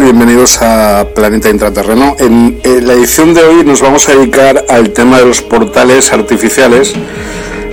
Bienvenidos 0.00 0.62
a 0.62 1.06
Planeta 1.12 1.50
Intraterreno. 1.50 2.14
En, 2.20 2.60
la 2.86 2.92
edición 2.92 3.34
de 3.34 3.42
hoy 3.42 3.64
nos 3.64 3.80
vamos 3.82 4.08
a 4.08 4.14
dedicar 4.14 4.64
al 4.68 4.90
tema 4.90 5.18
de 5.18 5.26
los 5.26 5.42
portales 5.42 6.12
artificiales 6.12 6.94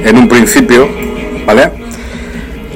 en 0.04 0.18
un 0.18 0.28
principio, 0.28 0.90
¿vale? 1.46 1.72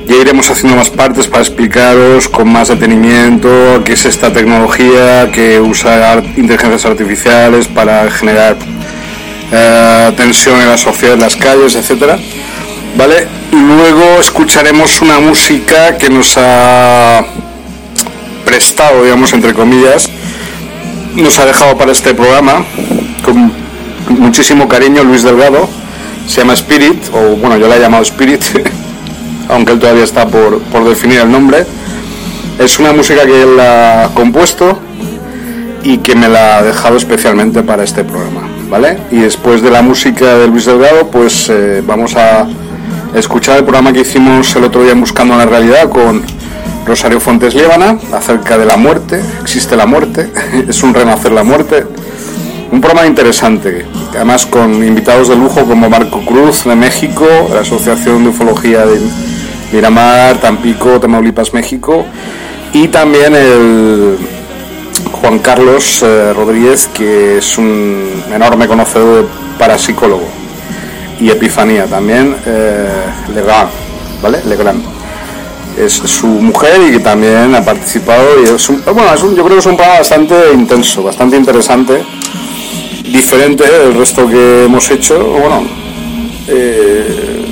Ya 0.06 0.18
iremos 0.18 0.52
haciendo 0.52 0.78
más 0.78 0.92
partes 0.92 1.28
para 1.28 1.42
explicaros 1.42 2.30
con 2.30 2.52
más 2.52 2.68
detenimiento 2.68 3.50
qué 3.84 3.94
es 3.94 4.06
esta 4.06 4.32
tecnología 4.32 5.32
que 5.32 5.60
usa 5.60 6.22
inteligencias 6.38 6.86
artificiales 6.86 7.68
para 7.68 8.10
generar 8.12 8.56
eh, 9.52 10.14
tensión 10.16 10.62
en 10.62 10.70
la 10.70 10.78
sociedad, 10.78 11.16
en 11.16 11.22
las 11.22 11.36
calles, 11.36 11.76
etcétera. 11.76 12.20
¿Vale? 12.96 13.28
Luego 13.52 14.20
escucharemos 14.20 15.02
una 15.02 15.20
música 15.20 15.98
que 15.98 16.10
nos 16.10 16.38
ha 16.38 17.26
prestado, 18.59 19.06
digamos, 19.06 19.31
entre 19.31 19.53
comillas, 19.53 20.09
nos 21.16 21.40
ha 21.40 21.46
dejado 21.46 21.78
para 21.78 21.94
este 21.94 22.14
programa 22.14 22.66
con 23.24 23.53
muchísimo 24.09 24.68
cariño 24.68 25.02
Luis 25.02 25.24
Delgado. 25.24 25.70
Se 26.28 26.42
llama 26.42 26.56
Spirit, 26.56 27.02
o 27.14 27.38
bueno, 27.38 27.56
yo 27.56 27.69
la 27.69 27.78
he 27.78 27.80
llamado 27.80 28.03
Spirit, 28.03 28.44
aunque 29.48 29.72
él 29.72 29.80
todavía 29.80 30.03
está 30.03 30.28
por, 30.28 30.59
por 30.64 30.84
definir 30.90 31.22
el 31.22 31.31
nombre. 31.31 31.66
Es 32.59 32.80
una 32.80 32.92
música 32.92 33.25
que 33.25 33.44
él 33.44 33.58
ha 33.62 34.09
compuesto 34.14 34.78
y 35.81 36.00
que 36.00 36.16
me 36.16 36.28
la 36.28 36.58
ha 36.58 36.62
dejado 36.62 36.98
especialmente 36.98 37.64
para 37.64 37.86
este 37.86 38.03
programa, 38.03 38.42
¿vale? 38.69 38.98
Y 39.09 39.19
después 39.19 39.62
de 39.62 39.72
la 39.72 39.81
música 39.81 40.38
de 40.38 40.48
Luis 40.48 40.66
Delgado, 40.66 41.08
pues 41.08 41.48
eh, 41.50 41.81
vamos 41.88 42.14
a 42.18 42.46
escuchar 43.16 43.59
el 43.59 43.64
programa 43.64 43.94
que 43.94 44.02
hicimos 44.02 44.53
el 44.58 44.66
otro 44.66 44.84
día 44.84 44.92
en 44.92 45.00
Buscando 45.00 45.38
la 45.38 45.46
Realidad 45.46 45.90
con 45.90 46.28
Rosario 46.89 47.19
Fuentes 47.19 47.53
Líbana, 47.53 48.00
acerca 48.11 48.57
de 48.57 48.66
la 48.66 48.75
muerte, 48.75 49.22
existe 49.44 49.75
la 49.75 49.85
muerte, 49.85 50.31
es 50.67 50.81
un 50.81 50.91
renacer 50.91 51.31
la 51.31 51.44
muerte. 51.44 51.85
Un 52.72 52.81
programa 52.81 53.05
interesante, 53.05 53.85
además 54.09 54.47
con 54.47 54.83
invitados 54.83 55.29
de 55.29 55.35
lujo 55.35 55.66
como 55.66 55.88
Marco 55.88 56.25
Cruz 56.25 56.63
de 56.66 56.75
México, 56.75 57.27
la 57.53 57.59
Asociación 57.59 58.23
de 58.23 58.29
Ufología 58.31 58.88
de 58.88 59.00
Miramar, 59.72 60.38
Tampico, 60.38 61.00
Tamaulipas, 61.00 61.53
México, 61.53 62.05
y 62.73 62.88
también 62.88 63.35
el 63.35 64.17
Juan 65.11 65.38
Carlos 65.39 66.01
eh, 66.01 66.33
Rodríguez, 66.33 66.88
que 66.88 67.38
es 67.38 67.57
un 67.59 68.23
enorme 68.33 68.67
conocedor 68.67 69.23
de 69.23 69.29
parapsicólogo, 69.59 70.27
y 71.19 71.29
Epifanía 71.29 71.85
también, 71.85 72.35
eh, 72.47 72.88
Legrand, 73.35 73.69
¿vale? 74.23 74.39
Legrand 74.45 74.99
es 75.79 75.94
su 75.94 76.28
mujer 76.28 76.81
y 76.88 76.91
que 76.91 77.00
también 77.00 77.56
ha 77.56 77.63
participado 77.63 78.41
y 78.41 78.50
es 78.53 78.69
un, 78.69 78.84
bueno, 78.84 79.16
yo 79.16 79.44
creo 79.44 79.47
que 79.47 79.59
es 79.59 79.66
un 79.66 79.75
programa 79.78 80.00
bastante 80.00 80.35
intenso, 80.53 81.03
bastante 81.03 81.38
interesante, 81.38 82.03
diferente 83.03 83.63
del 83.63 83.95
resto 83.95 84.28
que 84.28 84.66
hemos 84.66 84.91
hecho, 84.91 85.18
bueno, 85.23 85.63
eh, 86.47 87.45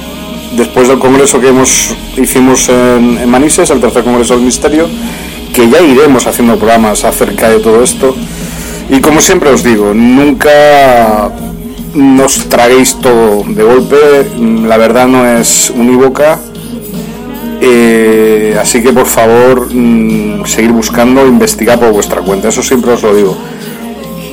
después 0.57 0.89
del 0.89 0.99
congreso 0.99 1.39
que 1.39 1.47
hemos 1.47 1.95
hicimos 2.17 2.67
en, 2.69 3.17
en, 3.17 3.29
Manises, 3.29 3.69
el 3.69 3.79
tercer 3.79 4.03
congreso 4.03 4.35
del 4.35 4.43
misterio, 4.43 4.89
que 5.53 5.69
ya 5.69 5.81
iremos 5.81 6.27
haciendo 6.27 6.57
programas 6.57 7.05
acerca 7.05 7.49
de 7.49 7.59
todo 7.59 7.81
esto. 7.81 8.15
Y 8.89 8.99
como 9.01 9.21
siempre 9.21 9.49
os 9.49 9.63
digo, 9.63 9.93
nunca 9.93 11.31
nos 11.93 12.49
traguéis 12.49 12.95
todo 12.99 13.43
de 13.47 13.63
golpe, 13.63 13.97
la 14.67 14.77
verdad 14.77 15.07
no 15.07 15.25
es 15.25 15.69
unívoca 15.69 16.39
eh, 17.59 18.57
así 18.59 18.81
que 18.81 18.93
por 18.93 19.05
favor, 19.05 19.73
mm, 19.73 20.45
seguir 20.45 20.71
buscando, 20.71 21.25
investigar 21.25 21.79
por 21.79 21.91
vuestra 21.91 22.21
cuenta, 22.21 22.49
eso 22.49 22.61
siempre 22.61 22.91
os 22.91 23.01
lo 23.01 23.15
digo. 23.15 23.37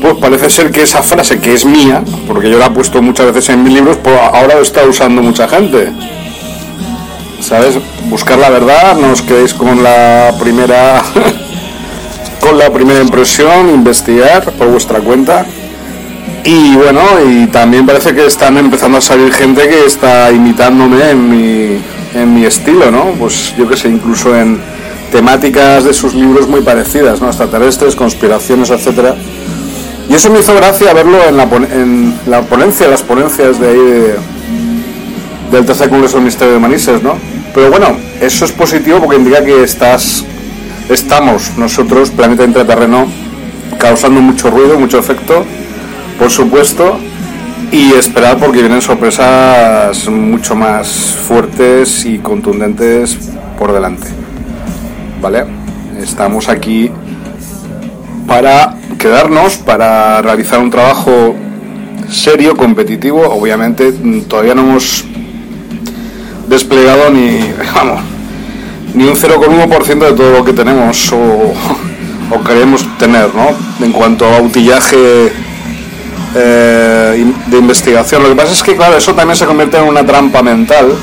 Pues 0.00 0.14
parece 0.20 0.50
ser 0.50 0.70
que 0.70 0.82
esa 0.82 1.02
frase 1.02 1.40
que 1.40 1.54
es 1.54 1.64
mía, 1.64 2.02
porque 2.26 2.50
yo 2.50 2.58
la 2.58 2.66
he 2.66 2.70
puesto 2.70 3.00
muchas 3.00 3.26
veces 3.26 3.48
en 3.50 3.62
mis 3.62 3.72
libros, 3.72 3.96
pues 4.02 4.16
ahora 4.20 4.56
lo 4.56 4.62
está 4.62 4.84
usando 4.84 5.22
mucha 5.22 5.48
gente. 5.48 5.88
¿Sabes? 7.40 7.76
Buscar 8.08 8.38
la 8.38 8.50
verdad, 8.50 8.96
no 8.96 9.12
os 9.12 9.22
quedéis 9.22 9.54
con 9.54 9.82
la 9.82 10.34
primera 10.40 11.02
con 12.40 12.58
la 12.58 12.70
primera 12.70 13.00
impresión, 13.00 13.70
investigar 13.70 14.52
por 14.52 14.68
vuestra 14.68 15.00
cuenta. 15.00 15.46
Y 16.44 16.74
bueno, 16.74 17.00
y 17.26 17.46
también 17.46 17.86
parece 17.86 18.14
que 18.14 18.26
están 18.26 18.58
empezando 18.58 18.98
a 18.98 19.00
salir 19.00 19.32
gente 19.32 19.66
que 19.66 19.86
está 19.86 20.30
imitándome 20.30 21.10
en 21.10 21.30
mi 21.30 21.82
en 22.14 22.34
mi 22.34 22.44
estilo, 22.44 22.90
¿no? 22.90 23.12
Pues 23.18 23.54
yo 23.56 23.68
que 23.68 23.76
sé, 23.76 23.88
incluso 23.88 24.34
en 24.36 24.60
temáticas 25.12 25.84
de 25.84 25.92
sus 25.92 26.14
libros 26.14 26.48
muy 26.48 26.60
parecidas, 26.60 27.20
¿no? 27.20 27.28
Extraterrestres, 27.28 27.94
conspiraciones, 27.94 28.70
etcétera. 28.70 29.14
Y 30.08 30.14
eso 30.14 30.30
me 30.30 30.40
hizo 30.40 30.54
gracia 30.54 30.92
verlo 30.92 31.18
en 31.28 31.36
la, 31.36 31.44
en 31.44 32.14
la 32.26 32.42
ponencia, 32.42 32.88
las 32.88 33.02
ponencias 33.02 33.58
de 33.58 33.68
ahí 33.68 34.14
del 35.50 35.64
tercer 35.64 35.88
congreso 35.88 36.16
del 36.16 36.24
Misterio 36.24 36.54
de 36.54 36.60
Manises, 36.60 37.02
¿no? 37.02 37.16
Pero 37.54 37.70
bueno, 37.70 37.96
eso 38.20 38.44
es 38.44 38.52
positivo 38.52 38.98
porque 38.98 39.16
indica 39.16 39.44
que 39.44 39.62
estás, 39.62 40.24
estamos 40.88 41.52
nosotros, 41.56 42.10
planeta 42.10 42.44
intraterreno, 42.44 43.06
causando 43.78 44.20
mucho 44.20 44.50
ruido, 44.50 44.78
mucho 44.78 44.98
efecto, 44.98 45.44
por 46.18 46.30
supuesto, 46.30 46.98
y 47.74 47.92
esperar 47.92 48.38
porque 48.38 48.60
vienen 48.60 48.80
sorpresas 48.80 50.08
mucho 50.08 50.54
más 50.54 50.86
fuertes 51.26 52.04
y 52.04 52.18
contundentes 52.18 53.18
por 53.58 53.72
delante. 53.72 54.06
¿Vale? 55.20 55.44
Estamos 56.00 56.48
aquí 56.48 56.88
para 58.28 58.76
quedarnos, 58.96 59.56
para 59.56 60.22
realizar 60.22 60.60
un 60.60 60.70
trabajo 60.70 61.34
serio, 62.08 62.56
competitivo. 62.56 63.22
Obviamente 63.22 63.90
todavía 64.28 64.54
no 64.54 64.62
hemos 64.62 65.04
desplegado 66.48 67.10
ni, 67.10 67.40
vamos, 67.74 68.02
ni 68.94 69.02
un 69.02 69.16
0,1% 69.16 69.98
de 69.98 70.12
todo 70.12 70.30
lo 70.30 70.44
que 70.44 70.52
tenemos 70.52 71.12
o, 72.30 72.44
queremos 72.46 72.86
tener, 72.98 73.34
¿no? 73.34 73.48
En 73.84 73.90
cuanto 73.90 74.26
a 74.26 74.40
utillaje 74.40 75.32
eh, 76.34 77.32
de 77.46 77.58
investigación. 77.58 78.22
Lo 78.22 78.28
que 78.28 78.34
pasa 78.34 78.52
es 78.52 78.62
que, 78.62 78.76
claro, 78.76 78.96
eso 78.96 79.14
también 79.14 79.36
se 79.36 79.46
convierte 79.46 79.76
en 79.76 79.84
una 79.84 80.04
trampa 80.04 80.42
mental 80.42 80.96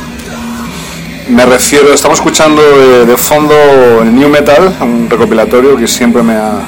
Me 1.29 1.45
refiero, 1.45 1.93
estamos 1.93 2.19
escuchando 2.19 2.61
de, 3.05 3.15
fondo 3.15 3.53
el 4.01 4.13
New 4.13 4.27
Metal, 4.27 4.75
un 4.81 5.09
recopilatorio 5.09 5.77
que 5.77 5.87
siempre 5.87 6.21
me 6.21 6.33
ha, 6.33 6.67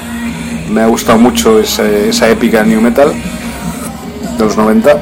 me 0.70 0.82
ha 0.82 0.88
gustado 0.88 1.18
mucho 1.18 1.60
esa, 1.60 2.30
épica 2.30 2.64
New 2.64 2.80
Metal 2.80 3.12
de 4.38 4.44
los 4.44 4.56
90. 4.56 4.98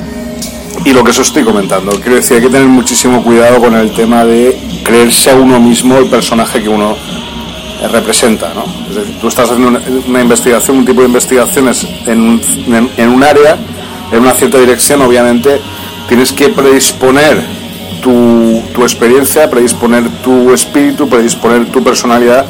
Y 0.85 0.93
lo 0.93 1.03
que 1.03 1.11
eso 1.11 1.21
estoy 1.21 1.43
comentando, 1.43 1.91
quiero 1.99 2.15
decir, 2.15 2.37
hay 2.37 2.43
que 2.43 2.49
tener 2.49 2.67
muchísimo 2.67 3.23
cuidado 3.23 3.59
con 3.59 3.75
el 3.75 3.93
tema 3.93 4.25
de 4.25 4.57
creerse 4.83 5.29
a 5.29 5.35
uno 5.35 5.59
mismo 5.59 5.97
el 5.97 6.09
personaje 6.09 6.63
que 6.63 6.69
uno 6.69 6.95
representa. 7.87 8.53
¿no? 8.53 8.65
Es 8.89 8.95
decir, 8.95 9.19
tú 9.19 9.27
estás 9.27 9.49
haciendo 9.49 9.79
una, 10.07 10.21
investigación, 10.21 10.77
un 10.77 10.85
tipo 10.85 11.01
de 11.01 11.07
investigaciones 11.07 11.87
en 12.05 12.21
un, 12.21 12.41
en 12.97 13.09
un 13.09 13.23
área, 13.23 13.57
en 14.11 14.19
una 14.21 14.31
cierta 14.33 14.57
dirección, 14.59 15.01
obviamente 15.01 15.59
tienes 16.07 16.33
que 16.33 16.49
predisponer 16.49 17.41
tu, 18.01 18.61
tu, 18.73 18.83
experiencia, 18.83 19.49
predisponer 19.49 20.09
tu 20.23 20.51
espíritu, 20.53 21.07
predisponer 21.07 21.67
tu 21.67 21.83
personalidad 21.83 22.45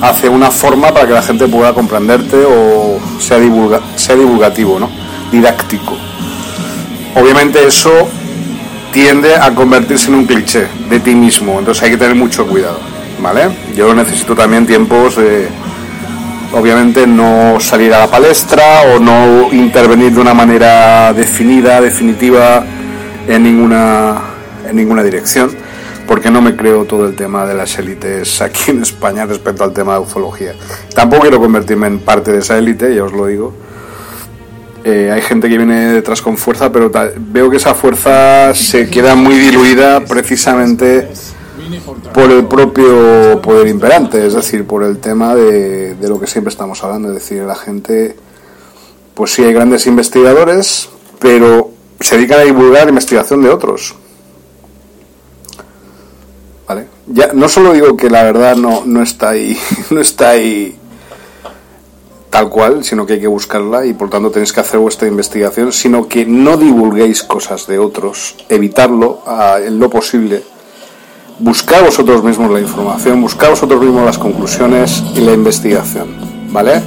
hacia 0.00 0.30
una 0.30 0.50
forma 0.50 0.92
para 0.92 1.06
que 1.06 1.12
la 1.12 1.22
gente 1.22 1.46
pueda 1.46 1.72
comprenderte 1.72 2.36
o 2.44 2.98
sea, 3.20 3.38
divulga, 3.38 3.80
sea 3.96 4.16
divulgativo, 4.16 4.80
¿no? 4.80 4.90
didáctico. 5.30 5.96
Obviamente 7.14 7.64
eso 7.66 8.08
tiende 8.92 9.34
a 9.36 9.54
convertirse 9.54 10.08
en 10.08 10.14
un 10.16 10.26
cliché 10.26 10.68
de 10.88 11.00
ti 11.00 11.14
mismo, 11.14 11.58
entonces 11.58 11.82
hay 11.82 11.90
que 11.90 11.96
tener 11.96 12.14
mucho 12.14 12.46
cuidado, 12.46 12.78
¿vale? 13.24 13.48
Yo 13.74 13.94
necesito 13.94 14.34
también 14.34 14.66
tiempos 14.66 15.16
de, 15.16 15.48
obviamente, 16.52 17.06
no 17.06 17.58
salir 17.58 17.94
a 17.94 18.00
la 18.00 18.06
palestra 18.06 18.82
o 18.94 19.00
no 19.00 19.50
intervenir 19.50 20.12
de 20.12 20.20
una 20.20 20.34
manera 20.34 21.10
definida, 21.14 21.80
definitiva 21.80 22.62
en 23.26 23.42
ninguna, 23.42 24.20
en 24.68 24.76
ninguna 24.76 25.02
dirección, 25.02 25.50
porque 26.06 26.30
no 26.30 26.42
me 26.42 26.54
creo 26.54 26.84
todo 26.84 27.06
el 27.06 27.16
tema 27.16 27.46
de 27.46 27.54
las 27.54 27.78
élites 27.78 28.42
aquí 28.42 28.72
en 28.72 28.82
España 28.82 29.24
respecto 29.24 29.64
al 29.64 29.72
tema 29.72 29.94
de 29.94 30.00
ufología. 30.00 30.52
Tampoco 30.94 31.22
quiero 31.22 31.40
convertirme 31.40 31.86
en 31.86 32.00
parte 32.00 32.30
de 32.30 32.40
esa 32.40 32.58
élite, 32.58 32.94
ya 32.94 33.04
os 33.04 33.12
lo 33.14 33.24
digo. 33.26 33.54
Eh, 34.84 35.10
hay 35.10 35.22
gente 35.22 35.48
que 35.48 35.56
viene 35.56 35.92
detrás 35.92 36.20
con 36.20 36.36
fuerza, 36.36 36.70
pero 36.70 36.92
veo 37.16 37.48
que 37.48 37.56
esa 37.56 37.72
fuerza 37.72 38.54
se 38.54 38.90
queda 38.90 39.14
muy 39.14 39.36
diluida 39.36 40.00
precisamente 40.00 41.08
por 42.12 42.30
el 42.30 42.46
propio 42.46 43.40
poder 43.42 43.68
imperante, 43.68 44.26
es 44.26 44.34
decir, 44.34 44.66
por 44.66 44.82
el 44.82 44.98
tema 44.98 45.34
de, 45.34 45.94
de 45.94 46.08
lo 46.08 46.20
que 46.20 46.26
siempre 46.26 46.50
estamos 46.50 46.82
hablando, 46.84 47.08
es 47.08 47.14
decir, 47.14 47.42
la 47.42 47.54
gente, 47.54 48.16
pues 49.14 49.32
sí 49.32 49.42
hay 49.42 49.52
grandes 49.52 49.86
investigadores, 49.86 50.88
pero 51.18 51.70
se 52.00 52.16
dedican 52.16 52.40
a 52.40 52.44
divulgar 52.44 52.88
investigación 52.88 53.42
de 53.42 53.50
otros. 53.50 53.94
¿Vale? 56.68 56.88
Ya, 57.06 57.32
no 57.32 57.48
solo 57.48 57.72
digo 57.72 57.96
que 57.96 58.10
la 58.10 58.22
verdad 58.22 58.56
no, 58.56 58.82
no 58.84 59.02
está 59.02 59.30
ahí, 59.30 59.58
no 59.90 60.00
está 60.00 60.30
ahí 60.30 60.78
tal 62.34 62.48
cual, 62.48 62.82
sino 62.82 63.06
que 63.06 63.12
hay 63.12 63.20
que 63.20 63.28
buscarla 63.28 63.86
y 63.86 63.94
por 63.94 64.10
tanto 64.10 64.30
tenéis 64.32 64.52
que 64.52 64.58
hacer 64.58 64.80
vuestra 64.80 65.06
investigación, 65.06 65.72
sino 65.72 66.08
que 66.08 66.26
no 66.26 66.56
divulguéis 66.56 67.22
cosas 67.22 67.68
de 67.68 67.78
otros, 67.78 68.34
evitarlo 68.48 69.22
en 69.64 69.78
lo 69.78 69.88
posible, 69.88 70.42
buscar 71.38 71.84
vosotros 71.84 72.22
mismos 72.22 72.50
la 72.50 72.60
información, 72.60 73.20
buscar 73.20 73.50
vosotros 73.50 73.80
mismos 73.80 74.04
las 74.04 74.18
conclusiones 74.18 75.02
y 75.14 75.20
la 75.20 75.32
investigación, 75.32 76.08
¿vale? 76.50 76.82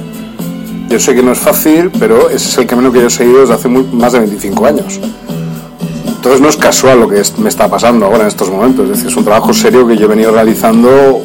Yo 0.88 0.98
sé 0.98 1.14
que 1.14 1.22
no 1.22 1.32
es 1.32 1.38
fácil, 1.38 1.90
pero 1.98 2.30
ese 2.30 2.48
es 2.48 2.58
el 2.58 2.66
camino 2.66 2.90
que 2.90 3.00
yo 3.00 3.08
he 3.08 3.10
seguido 3.10 3.40
desde 3.40 3.54
hace 3.54 3.68
más 3.68 4.12
de 4.12 4.20
25 4.20 4.66
años. 4.66 5.00
Entonces 6.06 6.40
no 6.40 6.48
es 6.48 6.56
casual 6.56 7.00
lo 7.00 7.08
que 7.08 7.22
me 7.38 7.48
está 7.48 7.68
pasando 7.68 8.06
ahora 8.06 8.22
en 8.22 8.28
estos 8.28 8.50
momentos, 8.50 8.84
es 8.84 8.90
decir, 8.90 9.08
es 9.08 9.16
un 9.16 9.24
trabajo 9.24 9.52
serio 9.52 9.86
que 9.86 9.96
yo 9.96 10.06
he 10.06 10.08
venido 10.08 10.32
realizando 10.32 11.20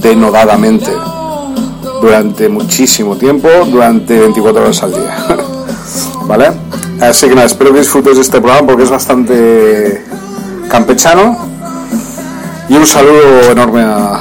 denodadamente 0.00 0.90
durante 2.00 2.48
muchísimo 2.48 3.16
tiempo, 3.16 3.48
durante 3.70 4.18
24 4.18 4.62
horas 4.62 4.82
al 4.82 4.92
día. 4.92 5.26
¿Vale? 6.26 6.50
Así 7.00 7.28
que 7.28 7.34
nada, 7.34 7.46
espero 7.46 7.72
que 7.72 7.80
disfrutes 7.80 8.16
de 8.16 8.22
este 8.22 8.40
programa 8.40 8.66
porque 8.66 8.84
es 8.84 8.90
bastante 8.90 10.04
campechano. 10.68 11.51
Y 12.68 12.74
un 12.74 12.86
saludo 12.86 13.50
enorme 13.50 13.82
a, 13.82 14.20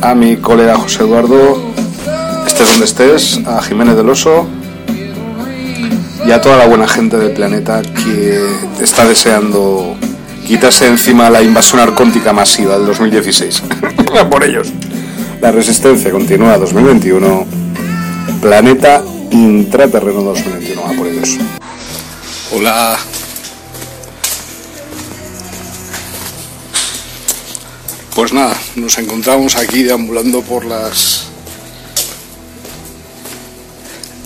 a 0.00 0.14
mi 0.14 0.36
colega 0.36 0.76
José 0.76 1.02
Eduardo 1.02 1.72
estés 2.46 2.68
donde 2.68 2.84
estés, 2.84 3.40
a 3.46 3.62
Jiménez 3.62 3.96
del 3.96 4.08
Oso 4.08 4.46
y 6.26 6.30
a 6.30 6.40
toda 6.40 6.56
la 6.58 6.66
buena 6.66 6.86
gente 6.86 7.16
del 7.16 7.32
planeta 7.32 7.82
que 7.82 8.46
está 8.80 9.06
deseando 9.06 9.96
quitarse 10.46 10.86
encima 10.86 11.30
la 11.30 11.42
invasión 11.42 11.80
arcóntica 11.80 12.32
masiva 12.32 12.76
del 12.76 12.86
2016. 12.86 13.62
por 14.30 14.44
ellos. 14.44 14.72
La 15.40 15.50
resistencia 15.50 16.10
continúa 16.10 16.58
2021. 16.58 17.46
Planeta 18.40 19.02
intraterreno 19.30 20.22
2021. 20.22 20.82
A 20.82 20.92
por 20.92 21.06
ellos. 21.06 21.38
Hola. 22.54 22.98
Pues 28.14 28.34
nada, 28.34 28.60
nos 28.74 28.98
encontramos 28.98 29.56
aquí 29.56 29.84
deambulando 29.84 30.42
por 30.42 30.66
las 30.66 31.24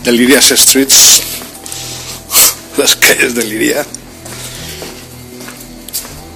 de 0.03 0.11
Lirias 0.11 0.49
Streets, 0.49 1.23
las 2.79 2.97
calles 2.97 3.37
de 3.37 3.45
Liria. 3.45 3.87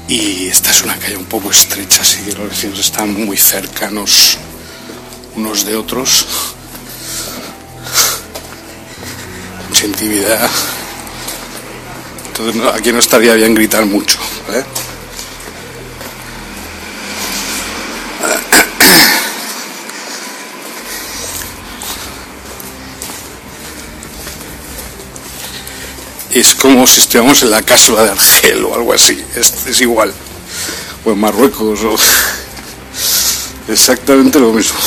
Y 0.06 0.46
esta 0.46 0.70
es 0.70 0.82
una 0.82 0.96
calle 0.96 1.16
un 1.16 1.24
poco 1.24 1.50
estrecha, 1.50 2.02
así 2.02 2.20
que 2.22 2.34
los 2.34 2.50
vecinos 2.50 2.78
están 2.78 3.14
muy 3.14 3.36
cercanos 3.36 4.38
unos 5.34 5.64
de 5.64 5.74
otros. 5.74 6.26
Mucha 9.68 9.86
intimidad. 9.86 10.48
Entonces 12.28 12.62
aquí 12.74 12.92
no 12.92 13.00
estaría 13.00 13.34
bien 13.34 13.56
gritar 13.56 13.86
mucho. 13.86 14.20
Es 26.32 26.54
como 26.54 26.86
si 26.86 27.00
estuviéramos 27.00 27.42
en 27.42 27.50
la 27.50 27.62
cápsula 27.62 28.04
de 28.04 28.10
Argel 28.10 28.64
o 28.64 28.74
algo 28.74 28.92
así, 28.92 29.22
es, 29.34 29.80
igual, 29.80 30.12
o 31.04 31.10
en 31.10 31.18
Marruecos, 31.18 31.80
o 31.82 31.96
exactamente 33.68 34.38
lo 34.38 34.52
mismo. 34.52 34.78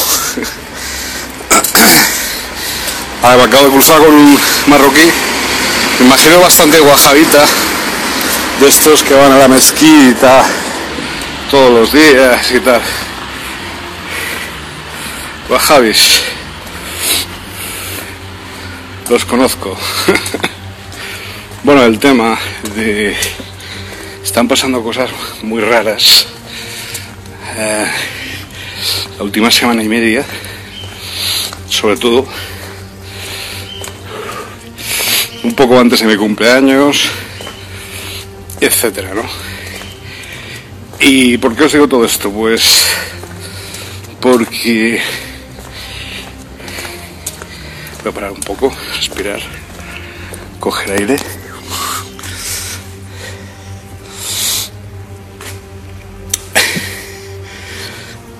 Ahora 3.22 3.38
me 3.38 3.44
acabo 3.44 3.66
de 3.66 3.72
cruzar 3.72 4.00
con 4.00 4.14
un 4.14 4.40
marroquí, 4.68 5.10
me 6.00 6.06
imagino 6.06 6.40
bastante 6.40 6.80
guajabita, 6.80 7.46
de 8.60 8.68
estos 8.68 9.04
que 9.04 9.14
van 9.14 9.32
a 9.32 9.38
la 9.38 9.48
mezquita 9.48 10.46
todos 11.50 11.72
los 11.72 11.92
días 11.92 12.52
y 12.52 12.60
tal. 12.60 12.82
Guajabis, 15.50 16.22
los 19.10 19.26
conozco. 19.26 19.78
Bueno, 21.63 21.86
el 21.86 21.98
tema 21.98 22.38
de... 22.75 23.15
Están 24.22 24.50
pasando 24.50 24.84
cosas 24.84 25.10
muy 25.43 25.62
raras. 25.62 26.27
Eh, 27.55 27.88
la 29.17 29.24
última 29.24 29.50
semana 29.50 29.82
y 29.82 29.88
media, 29.88 30.25
sobre 31.70 31.96
todo, 31.96 32.27
un 35.43 35.55
poco 35.55 35.79
antes 35.79 36.01
de 36.01 36.08
mi 36.08 36.17
cumpleaños, 36.17 37.10
etcétera, 38.60 39.13
¿no? 39.13 39.24
¿Y 41.00 41.38
por 41.38 41.55
qué 41.55 41.63
os 41.63 41.72
digo 41.72 41.88
todo 41.88 42.03
esto? 42.03 42.29
Pues 42.29 42.88
porque 44.20 45.01
voy 48.03 48.12
a 48.12 48.13
parar 48.13 48.32
un 48.32 48.41
poco, 48.41 48.75
respirar, 48.98 49.39
coger 50.60 50.91
aire. 51.00 51.43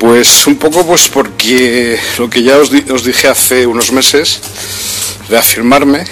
Pues 0.04 0.48
un 0.48 0.58
poco 0.58 0.86
pues 0.86 1.08
porque 1.08 1.98
lo 2.18 2.30
que 2.30 2.44
ya 2.44 2.58
os, 2.58 2.70
dije 3.06 3.30
hace 3.30 3.66
unos 3.66 3.94
meses, 3.94 4.42
reafirmarme, 5.30 6.04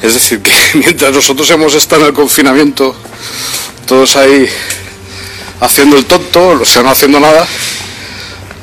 es 0.00 0.14
decir, 0.14 0.40
que 0.42 0.52
mientras 0.74 1.12
nosotros 1.12 1.50
hemos 1.50 1.74
estado 1.74 2.02
en 2.02 2.08
el 2.08 2.14
confinamiento, 2.14 2.94
todos 3.84 4.14
ahí 4.14 4.48
haciendo 5.60 5.98
el 5.98 6.04
tonto, 6.04 6.50
o 6.50 6.64
sea, 6.64 6.84
no 6.84 6.90
haciendo 6.90 7.18
nada, 7.18 7.48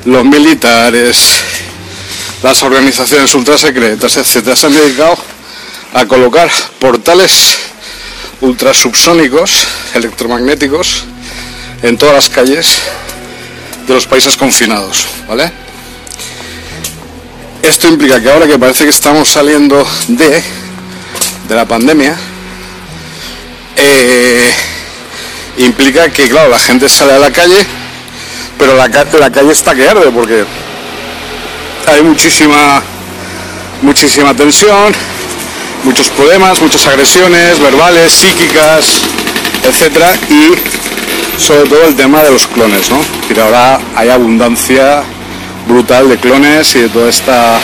los 0.06 0.24
militares, 0.24 1.42
las 2.42 2.62
organizaciones 2.62 3.34
ultrasecretas, 3.34 4.16
etcétera, 4.16 4.56
se 4.56 4.66
han 4.66 4.72
dedicado 4.72 5.18
a 5.94 6.06
colocar 6.06 6.50
portales 6.80 7.56
ultrasubsónicos 8.40 9.66
electromagnéticos 9.94 11.04
en 11.82 11.96
todas 11.96 12.14
las 12.14 12.28
calles 12.28 12.78
de 13.86 13.94
los 13.94 14.06
países 14.06 14.36
confinados, 14.36 15.06
¿vale? 15.28 15.50
Esto 17.62 17.88
implica 17.88 18.20
que 18.20 18.30
ahora 18.30 18.46
que 18.46 18.58
parece 18.58 18.84
que 18.84 18.90
estamos 18.90 19.28
saliendo 19.28 19.86
de, 20.08 20.42
de 21.48 21.54
la 21.54 21.64
pandemia, 21.64 22.16
eh, 23.76 24.52
implica 25.58 26.10
que, 26.10 26.28
claro, 26.28 26.50
la 26.50 26.58
gente 26.58 26.88
sale 26.88 27.12
a 27.12 27.18
la 27.18 27.30
calle, 27.30 27.64
pero 28.58 28.76
la, 28.76 28.88
la 28.88 29.30
calle 29.30 29.52
está 29.52 29.74
que 29.74 29.88
arde 29.88 30.10
porque 30.10 30.44
hay 31.86 32.02
muchísima, 32.02 32.82
muchísima 33.82 34.34
tensión, 34.34 34.92
muchos 35.84 36.08
problemas, 36.10 36.60
muchas 36.60 36.86
agresiones 36.86 37.60
verbales, 37.60 38.10
psíquicas, 38.10 39.02
etcétera, 39.62 40.14
y 40.30 41.40
sobre 41.40 41.68
todo 41.68 41.84
el 41.86 41.94
tema 41.94 42.22
de 42.22 42.30
los 42.30 42.46
clones, 42.46 42.90
¿no? 42.90 42.98
Que 43.28 43.40
ahora 43.40 43.78
hay 43.94 44.08
abundancia 44.08 45.02
brutal 45.68 46.08
de 46.08 46.18
clones 46.18 46.74
y 46.74 46.80
de 46.80 46.88
toda 46.88 47.08
esta 47.08 47.60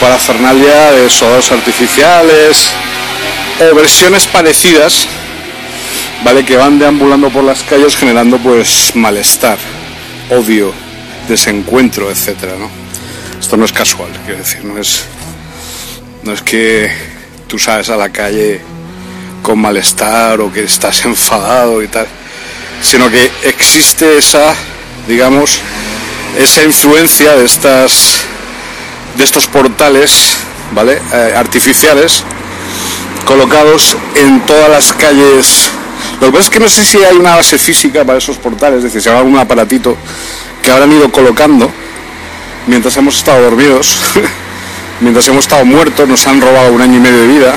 parafernalia 0.00 0.92
de 0.92 1.08
soldados 1.08 1.52
artificiales 1.52 2.70
o 3.60 3.74
versiones 3.74 4.26
parecidas, 4.26 5.06
¿vale? 6.24 6.44
Que 6.44 6.56
van 6.56 6.78
deambulando 6.78 7.30
por 7.30 7.44
las 7.44 7.62
calles 7.62 7.96
generando 7.96 8.38
pues 8.38 8.94
malestar, 8.94 9.58
odio, 10.30 10.72
desencuentro, 11.28 12.10
etcétera. 12.10 12.52
Esto 13.40 13.56
no 13.56 13.64
es 13.64 13.72
casual, 13.72 14.10
quiero 14.24 14.38
decir, 14.38 14.64
no 14.64 14.78
es, 14.78 15.04
no 16.24 16.32
es 16.32 16.42
que 16.42 17.11
tú 17.52 17.58
sales 17.58 17.90
a 17.90 17.96
la 17.98 18.08
calle 18.08 18.62
con 19.42 19.58
malestar 19.58 20.40
o 20.40 20.50
que 20.50 20.64
estás 20.64 21.04
enfadado 21.04 21.82
y 21.82 21.88
tal, 21.88 22.06
sino 22.80 23.10
que 23.10 23.30
existe 23.42 24.16
esa, 24.16 24.54
digamos, 25.06 25.60
esa 26.38 26.62
influencia 26.62 27.36
de 27.36 27.44
estas 27.44 28.22
de 29.18 29.24
estos 29.24 29.48
portales, 29.48 30.38
¿vale? 30.74 30.98
Eh, 31.12 31.34
artificiales 31.36 32.24
colocados 33.26 33.98
en 34.14 34.40
todas 34.46 34.70
las 34.70 34.94
calles. 34.94 35.72
Lo 36.22 36.28
que 36.28 36.32
pasa 36.32 36.44
es 36.44 36.50
que 36.50 36.60
no 36.60 36.70
sé 36.70 36.86
si 36.86 37.04
hay 37.04 37.16
una 37.16 37.36
base 37.36 37.58
física 37.58 38.02
para 38.02 38.16
esos 38.16 38.38
portales, 38.38 38.78
es 38.78 38.84
decir, 38.84 39.02
si 39.02 39.10
hay 39.10 39.16
algún 39.16 39.36
aparatito 39.36 39.94
que 40.62 40.70
habrán 40.70 40.90
ido 40.90 41.12
colocando 41.12 41.70
mientras 42.66 42.96
hemos 42.96 43.18
estado 43.18 43.42
dormidos, 43.42 44.00
mientras 45.02 45.26
hemos 45.28 45.44
estado 45.44 45.64
muertos, 45.64 46.08
nos 46.08 46.26
han 46.26 46.40
robado 46.40 46.72
un 46.72 46.80
año 46.80 46.96
y 46.96 47.00
medio 47.00 47.18
de 47.20 47.26
vida. 47.26 47.54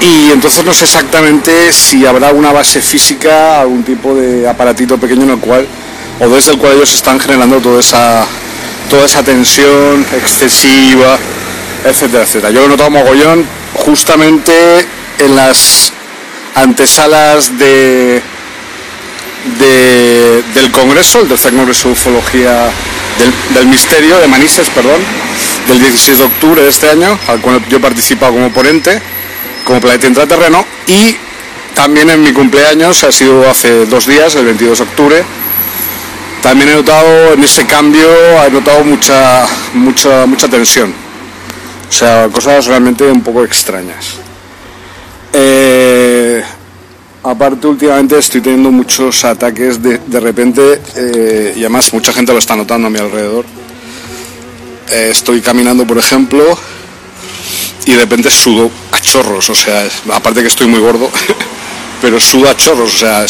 Y 0.00 0.30
entonces 0.30 0.64
no 0.64 0.74
sé 0.74 0.84
exactamente 0.84 1.72
si 1.72 2.04
habrá 2.04 2.32
una 2.32 2.52
base 2.52 2.82
física, 2.82 3.60
algún 3.60 3.82
tipo 3.82 4.14
de 4.14 4.46
aparatito 4.48 4.98
pequeño 4.98 5.22
en 5.22 5.30
el 5.30 5.38
cual 5.38 5.66
o 6.20 6.28
desde 6.28 6.52
el 6.52 6.58
cual 6.58 6.74
ellos 6.74 6.94
están 6.94 7.18
generando 7.18 7.58
toda 7.60 7.80
esa, 7.80 8.26
toda 8.88 9.06
esa 9.06 9.22
tensión 9.22 10.04
excesiva, 10.12 11.18
etcétera, 11.84 12.24
etcétera. 12.24 12.50
Yo 12.52 12.60
lo 12.60 12.66
he 12.66 12.68
notado 12.68 12.90
mogollón 12.90 13.44
justamente 13.74 14.52
en 15.18 15.34
las 15.34 15.92
antesalas 16.54 17.58
de, 17.58 18.22
del 19.58 20.70
Congreso, 20.70 21.20
el 21.20 21.28
tercer 21.28 21.52
Congreso 21.52 21.88
de 21.88 21.92
Ufología 21.92 22.70
del, 23.54 23.66
Misterio, 23.66 24.18
de 24.18 24.28
Manises, 24.28 24.70
perdón, 24.70 25.00
del 25.68 25.80
16 25.80 26.18
de 26.18 26.24
octubre 26.24 26.62
de 26.62 26.68
este 26.68 26.90
año, 26.90 27.18
al 27.28 27.40
cual 27.40 27.62
yo 27.68 27.76
he 27.76 27.80
participado 27.80 28.32
como 28.32 28.52
ponente, 28.52 29.00
como 29.64 29.80
planeta 29.80 30.06
intraterreno, 30.06 30.64
y 30.86 31.16
también 31.74 32.10
en 32.10 32.22
mi 32.22 32.32
cumpleaños, 32.32 33.04
ha 33.04 33.12
sido 33.12 33.48
hace 33.48 33.86
dos 33.86 34.06
días, 34.06 34.34
el 34.36 34.46
22 34.46 34.78
de 34.78 34.84
octubre, 34.84 35.24
también 36.42 36.70
he 36.70 36.74
notado 36.74 37.32
en 37.32 37.42
ese 37.42 37.66
cambio, 37.66 38.06
he 38.46 38.50
notado 38.50 38.84
mucha, 38.84 39.46
mucha, 39.72 40.26
mucha 40.26 40.48
tensión. 40.48 40.92
O 41.88 41.92
sea, 41.92 42.28
cosas 42.30 42.66
realmente 42.66 43.04
un 43.04 43.22
poco 43.22 43.44
extrañas. 43.44 44.16
Eh, 45.32 46.44
aparte, 47.24 47.66
últimamente 47.66 48.18
estoy 48.18 48.40
teniendo 48.40 48.70
muchos 48.70 49.24
ataques 49.24 49.82
de, 49.82 49.98
de 49.98 50.20
repente, 50.20 50.80
eh, 50.96 51.54
y 51.56 51.60
además 51.60 51.92
mucha 51.92 52.12
gente 52.12 52.32
lo 52.32 52.38
está 52.38 52.54
notando 52.54 52.86
a 52.86 52.90
mi 52.90 52.98
alrededor. 52.98 53.46
Eh, 54.90 55.08
estoy 55.10 55.40
caminando, 55.40 55.86
por 55.86 55.98
ejemplo, 55.98 56.56
y 57.86 57.92
de 57.92 57.96
repente 57.96 58.30
sudo 58.30 58.70
a 58.92 59.00
chorros, 59.00 59.48
o 59.50 59.54
sea, 59.54 59.88
aparte 60.12 60.42
que 60.42 60.48
estoy 60.48 60.66
muy 60.66 60.80
gordo. 60.80 61.10
pero 62.02 62.20
suda 62.20 62.54
chorros, 62.54 62.96
o 62.96 62.98
sea, 62.98 63.24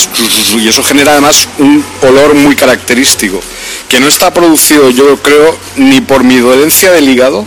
y 0.58 0.66
eso 0.66 0.82
genera 0.82 1.12
además 1.12 1.46
un 1.58 1.84
olor 2.02 2.34
muy 2.34 2.56
característico, 2.56 3.40
que 3.88 4.00
no 4.00 4.08
está 4.08 4.34
producido, 4.34 4.90
yo 4.90 5.16
creo, 5.22 5.56
ni 5.76 6.00
por 6.00 6.24
mi 6.24 6.38
dolencia 6.38 6.90
del 6.90 7.08
hígado, 7.08 7.46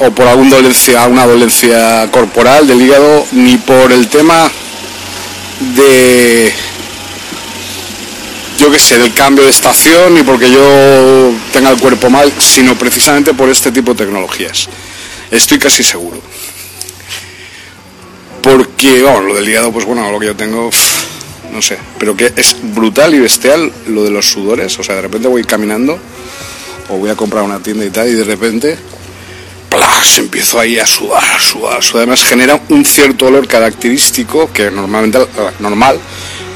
o 0.00 0.10
por 0.12 0.26
alguna 0.26 0.56
dolencia, 0.56 1.06
una 1.06 1.26
dolencia 1.26 2.08
corporal 2.10 2.66
del 2.66 2.80
hígado, 2.80 3.26
ni 3.32 3.58
por 3.58 3.92
el 3.92 4.08
tema 4.08 4.50
de, 5.60 6.52
yo 8.58 8.70
qué 8.70 8.78
sé, 8.78 8.98
del 8.98 9.12
cambio 9.14 9.44
de 9.44 9.50
estación, 9.50 10.14
ni 10.14 10.22
porque 10.22 10.50
yo 10.50 11.32
tenga 11.52 11.70
el 11.70 11.78
cuerpo 11.78 12.10
mal, 12.10 12.32
sino 12.38 12.76
precisamente 12.76 13.34
por 13.34 13.48
este 13.48 13.72
tipo 13.72 13.92
de 13.94 14.04
tecnologías. 14.04 14.68
Estoy 15.30 15.58
casi 15.58 15.82
seguro. 15.82 16.20
Porque, 18.42 19.02
bueno, 19.02 19.20
lo 19.22 19.34
del 19.34 19.48
hígado, 19.48 19.72
pues 19.72 19.84
bueno, 19.84 20.10
lo 20.10 20.18
que 20.18 20.26
yo 20.26 20.36
tengo, 20.36 20.70
no 21.52 21.62
sé, 21.62 21.78
pero 21.98 22.16
que 22.16 22.32
es 22.36 22.56
brutal 22.74 23.14
y 23.14 23.18
bestial 23.18 23.72
lo 23.88 24.04
de 24.04 24.10
los 24.10 24.30
sudores, 24.30 24.78
o 24.78 24.82
sea, 24.82 24.94
de 24.94 25.02
repente 25.02 25.28
voy 25.28 25.44
caminando 25.44 25.98
o 26.88 26.96
voy 26.96 27.10
a 27.10 27.16
comprar 27.16 27.42
una 27.42 27.60
tienda 27.60 27.84
y 27.84 27.90
tal, 27.90 28.08
y 28.08 28.12
de 28.12 28.24
repente, 28.24 28.78
¡plas! 29.68 30.18
empiezo 30.18 30.58
ahí 30.58 30.78
a 30.78 30.86
sudar, 30.86 31.24
a 31.24 31.40
sudar, 31.40 31.82
sudar, 31.82 32.02
además 32.02 32.24
genera 32.24 32.60
un 32.68 32.84
cierto 32.84 33.26
olor 33.26 33.46
característico 33.46 34.52
que 34.52 34.70
normalmente, 34.70 35.18
normal, 35.60 36.00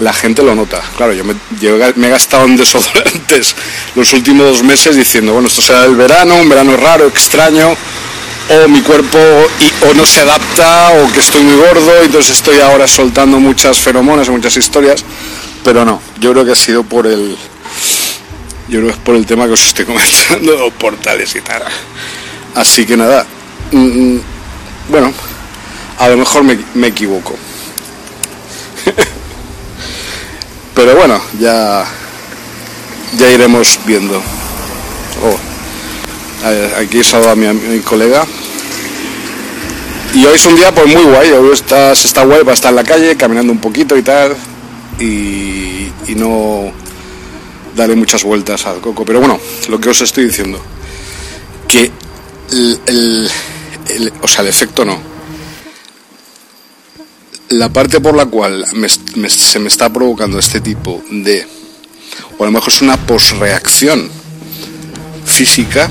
la 0.01 0.13
gente 0.13 0.43
lo 0.43 0.55
nota. 0.55 0.81
Claro, 0.97 1.13
yo 1.13 1.25
me, 1.25 1.35
he 1.57 2.11
gastado 2.11 2.45
en 2.45 2.57
desodorantes 2.57 3.55
los 3.95 4.13
últimos 4.13 4.47
dos 4.47 4.63
meses 4.63 4.97
diciendo, 4.97 5.33
bueno, 5.33 5.49
esto 5.49 5.63
será 5.63 5.85
el 5.85 5.95
verano, 5.95 6.37
un 6.37 6.49
verano 6.49 6.77
raro, 6.77 7.07
extraño, 7.07 7.77
o 8.49 8.69
mi 8.69 8.81
cuerpo 8.83 9.19
o 9.19 9.95
no 9.95 10.05
se 10.05 10.21
adapta 10.21 10.91
o 10.91 11.13
que 11.13 11.21
estoy 11.21 11.43
muy 11.43 11.57
gordo 11.57 12.03
y 12.03 12.07
entonces 12.07 12.37
estoy 12.37 12.61
ahora 12.61 12.87
soltando 12.89 13.39
muchas 13.39 13.79
feromonas 13.79 14.29
muchas 14.29 14.57
historias, 14.57 15.05
pero 15.65 15.85
no, 15.85 16.01
yo 16.19 16.33
creo 16.33 16.45
que 16.45 16.53
ha 16.53 16.57
sido 16.57 16.83
por 16.83 17.07
el 17.07 17.37
yo 18.69 18.79
creo 18.79 18.87
que 18.87 18.97
es 18.97 19.05
por 19.05 19.15
el 19.15 19.27
tema 19.27 19.47
que 19.47 19.53
os 19.53 19.67
estoy 19.67 19.85
comentando, 19.87 20.71
portales 20.79 21.35
y 21.37 21.41
tal. 21.41 21.63
Así 22.55 22.85
que 22.85 22.97
nada, 22.97 23.27
mm, 23.73 24.17
bueno, 24.91 25.13
a 25.99 26.09
lo 26.09 26.17
mejor 26.19 26.45
me, 26.45 26.87
equivoco. 26.87 27.35
pero 30.75 30.97
bueno, 30.97 31.21
ya 31.39 31.87
ya 33.19 33.31
iremos 33.31 33.79
viendo. 33.87 34.21
Oh. 35.23 35.39
Aquí 36.81 37.05
saludo 37.05 37.31
a 37.31 37.37
mi, 37.37 37.79
colega. 37.81 38.27
Y 40.15 40.25
hoy 40.27 40.35
es 40.35 40.45
un 40.45 40.57
día 40.57 40.75
pues 40.75 40.87
muy 40.89 41.05
guay, 41.05 41.31
hoy 41.31 41.53
está, 41.53 41.93
está 41.93 42.25
guay 42.25 42.41
para 42.41 42.53
estar 42.53 42.71
en 42.71 42.77
la 42.77 42.85
calle, 42.85 43.17
caminando 43.17 43.53
un 43.53 43.61
poquito 43.61 43.97
y 43.97 44.03
tal, 44.03 44.37
y, 44.99 45.89
no 46.17 46.71
darle 47.75 47.97
muchas 47.97 48.23
vueltas 48.23 48.67
al 48.67 48.81
coco. 48.81 49.05
Pero 49.07 49.21
bueno, 49.21 49.41
lo 49.69 49.81
que 49.81 49.89
os 49.89 50.03
estoy 50.03 50.27
diciendo, 50.27 50.61
que 51.67 51.91
el, 52.53 53.31
o 54.21 54.29
sea, 54.29 54.43
el 54.43 54.49
efecto 54.49 54.85
no. 54.85 54.99
La 57.49 57.69
parte 57.69 58.01
por 58.01 58.15
la 58.15 58.27
cual 58.27 58.65
se 59.29 59.59
me 59.59 59.69
está 59.69 59.93
provocando 59.93 60.39
este 60.39 60.61
tipo 60.61 61.03
de, 61.11 61.47
o 62.39 62.43
a 62.43 62.47
lo 62.47 62.53
mejor 62.53 62.73
es 62.73 62.81
una 62.81 62.97
posreacción 62.97 64.11
física, 65.25 65.91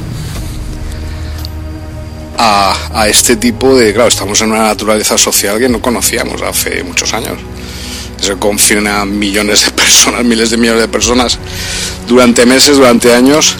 a, 2.43 3.07
este 3.07 3.35
tipo 3.35 3.75
de, 3.75 3.93
claro, 3.93 4.09
estamos 4.09 4.41
en 4.41 4.51
una 4.51 4.63
naturaleza 4.63 5.17
social 5.17 5.59
que 5.59 5.69
no 5.69 5.81
conocíamos 5.81 6.41
hace 6.41 6.83
muchos 6.83 7.13
años. 7.13 7.37
Se 8.19 8.35
confina 8.37 9.01
a 9.01 9.05
millones 9.05 9.65
de 9.65 9.71
personas, 9.83 10.23
miles 10.23 10.49
de 10.49 10.57
millones 10.57 10.81
de 10.81 10.87
personas 10.87 11.37
durante 12.07 12.45
meses, 12.45 12.77
durante 12.77 13.13
años. 13.13 13.55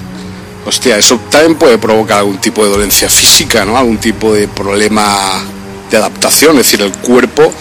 Hostia, 0.65 0.97
eso 0.97 1.19
también 1.29 1.55
puede 1.55 1.77
provocar 1.77 2.19
algún 2.19 2.37
tipo 2.37 2.63
de 2.63 2.69
dolencia 2.69 3.09
física, 3.09 3.65
¿no? 3.65 3.77
Algún 3.77 3.97
tipo 3.97 4.33
de 4.33 4.47
problema 4.47 5.43
de 5.89 5.97
adaptación, 5.97 6.51
es 6.57 6.65
decir, 6.65 6.81
el 6.81 6.91
cuerpo 6.91 7.51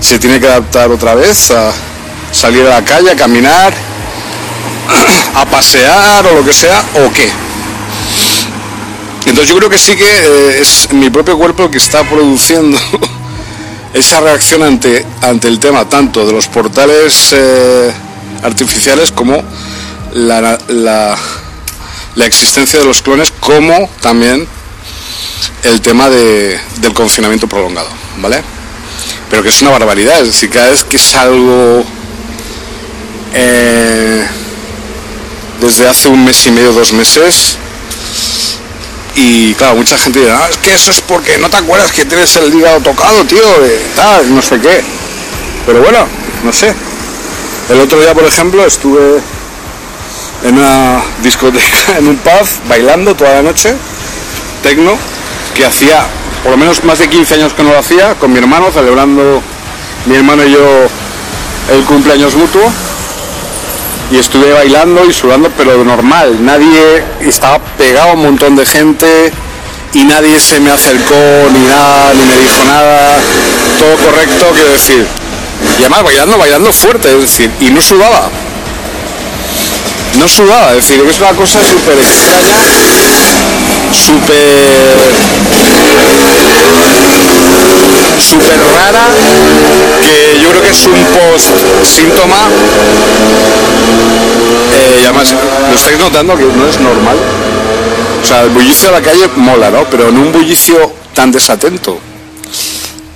se 0.00 0.18
tiene 0.18 0.38
que 0.38 0.46
adaptar 0.46 0.90
otra 0.90 1.14
vez 1.14 1.50
a 1.50 1.72
salir 2.30 2.66
a 2.66 2.80
la 2.80 2.84
calle, 2.84 3.10
a 3.10 3.16
caminar, 3.16 3.72
a 5.34 5.44
pasear 5.46 6.26
o 6.26 6.34
lo 6.34 6.44
que 6.44 6.52
sea, 6.52 6.82
o 6.94 7.12
qué. 7.12 7.30
Entonces 9.26 9.48
yo 9.48 9.56
creo 9.56 9.70
que 9.70 9.78
sí 9.78 9.96
que 9.96 10.04
eh, 10.04 10.60
es 10.60 10.92
mi 10.92 11.08
propio 11.08 11.38
cuerpo 11.38 11.64
el 11.64 11.70
que 11.70 11.78
está 11.78 12.02
produciendo 12.08 12.78
esa 13.94 14.20
reacción 14.20 14.62
ante, 14.62 15.06
ante 15.20 15.48
el 15.48 15.58
tema 15.58 15.88
tanto 15.88 16.26
de 16.26 16.32
los 16.32 16.48
portales 16.48 17.32
eh, 17.32 17.92
artificiales 18.42 19.12
como 19.12 19.42
la, 20.14 20.58
la, 20.68 21.16
la, 22.14 22.26
existencia 22.26 22.78
de 22.78 22.84
los 22.84 23.02
clones, 23.02 23.32
como 23.40 23.88
también 24.00 24.46
el 25.64 25.80
tema 25.80 26.08
de, 26.08 26.60
del 26.80 26.92
confinamiento 26.92 27.46
prolongado, 27.46 27.88
¿vale? 28.18 28.42
Pero 29.30 29.42
que 29.42 29.48
es 29.48 29.62
una 29.62 29.70
barbaridad, 29.70 30.20
es 30.20 30.28
decir, 30.28 30.50
cada 30.50 30.70
vez 30.70 30.84
que 30.84 30.98
salgo 30.98 31.84
eh, 33.34 34.26
desde 35.60 35.88
hace 35.88 36.08
un 36.08 36.24
mes 36.24 36.46
y 36.46 36.50
medio, 36.50 36.72
dos 36.72 36.92
meses, 36.92 37.56
y 39.14 39.54
claro, 39.54 39.76
mucha 39.76 39.98
gente 39.98 40.20
dirá, 40.20 40.40
ah, 40.42 40.48
es 40.50 40.56
que 40.58 40.72
eso 40.72 40.90
es 40.90 41.00
porque 41.00 41.38
no 41.38 41.50
te 41.50 41.56
acuerdas 41.56 41.92
que 41.92 42.04
tienes 42.04 42.34
el 42.36 42.54
hígado 42.54 42.80
tocado, 42.80 43.24
tío, 43.26 43.42
no 44.30 44.40
sé 44.40 44.58
qué. 44.58 44.82
Pero 45.66 45.80
bueno, 45.80 46.06
no 46.42 46.52
sé. 46.52 46.74
El 47.68 47.80
otro 47.80 48.00
día, 48.00 48.14
por 48.14 48.24
ejemplo, 48.24 48.64
estuve 48.64 49.20
en 50.44 50.58
una 50.58 51.02
discoteca, 51.22 51.76
en 51.98 52.08
un 52.08 52.16
pub, 52.16 52.46
bailando 52.68 53.14
toda 53.14 53.34
la 53.34 53.42
noche, 53.42 53.74
tecno, 54.62 54.92
que 55.54 55.64
hacía 55.64 56.06
por 56.42 56.52
lo 56.52 56.56
menos 56.56 56.82
más 56.84 56.98
de 56.98 57.08
15 57.08 57.34
años 57.34 57.52
que 57.52 57.62
no 57.62 57.70
lo 57.70 57.78
hacía, 57.78 58.14
con 58.14 58.32
mi 58.32 58.38
hermano, 58.38 58.70
celebrando 58.72 59.40
mi 60.06 60.16
hermano 60.16 60.44
y 60.44 60.52
yo 60.52 60.88
el 61.72 61.84
cumpleaños 61.84 62.34
mutuo 62.34 62.62
y 64.10 64.18
estuve 64.18 64.52
bailando 64.52 65.04
y 65.08 65.12
sudando, 65.12 65.50
pero 65.56 65.84
normal, 65.84 66.44
nadie 66.44 67.04
estaba 67.20 67.58
pegado 67.78 68.10
a 68.10 68.12
un 68.14 68.22
montón 68.22 68.56
de 68.56 68.66
gente 68.66 69.32
y 69.94 70.04
nadie 70.04 70.38
se 70.40 70.60
me 70.60 70.70
acercó 70.70 71.14
ni 71.52 71.60
nada, 71.60 72.12
ni 72.14 72.24
me 72.26 72.38
dijo 72.38 72.64
nada, 72.64 73.18
todo 73.78 73.96
correcto, 74.06 74.46
quiero 74.54 74.72
decir. 74.72 75.06
Y 75.78 75.82
además 75.82 76.02
bailando, 76.02 76.38
bailando 76.38 76.72
fuerte, 76.72 77.08
es 77.12 77.20
decir, 77.20 77.50
y 77.60 77.70
no 77.70 77.80
sudaba. 77.80 78.28
No 80.18 80.28
sudaba, 80.28 80.70
es 80.70 80.88
decir, 80.88 81.04
es 81.08 81.18
una 81.18 81.32
cosa 81.32 81.58
súper 81.64 81.98
extraña, 81.98 82.56
súper 83.92 84.98
súper 88.22 88.58
rara 88.58 89.08
que 90.00 90.40
yo 90.40 90.50
creo 90.50 90.62
que 90.62 90.70
es 90.70 90.84
un 90.84 90.92
post 90.92 91.48
síntoma 91.84 92.48
eh, 94.72 94.98
y 95.00 95.04
además 95.04 95.34
lo 95.68 95.76
estáis 95.76 95.98
notando 95.98 96.36
que 96.36 96.44
no 96.44 96.66
es 96.66 96.80
normal. 96.80 97.16
O 98.22 98.26
sea 98.26 98.42
el 98.42 98.50
bullicio 98.50 98.88
de 98.88 99.00
la 99.00 99.02
calle 99.02 99.28
mola 99.36 99.70
no 99.70 99.84
pero 99.90 100.08
en 100.08 100.18
un 100.18 100.32
bullicio 100.32 100.92
tan 101.14 101.32
desatento 101.32 101.98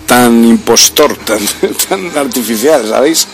tan 0.07 0.45
impostor 0.45 1.17
tan, 1.25 1.41
tan 1.89 2.19
artificial 2.19 2.87
sabéis 2.89 3.27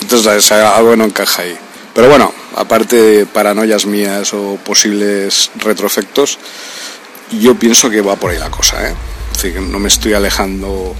entonces 0.00 0.52
algo 0.52 0.96
no 0.96 1.04
encaja 1.04 1.42
ahí. 1.42 1.56
Pero 1.94 2.08
bueno 2.08 2.41
aparte 2.56 2.96
de 2.96 3.26
paranoias 3.26 3.86
mías 3.86 4.32
o 4.34 4.56
posibles 4.64 5.50
retroefectos 5.56 6.38
yo 7.40 7.54
pienso 7.54 7.88
que 7.88 8.00
va 8.00 8.16
por 8.16 8.30
ahí 8.30 8.38
la 8.38 8.50
cosa 8.50 8.88
¿eh? 8.88 8.94
que 9.50 9.60
no 9.60 9.78
me 9.78 9.88
estoy 9.88 10.12
alejando, 10.12 10.94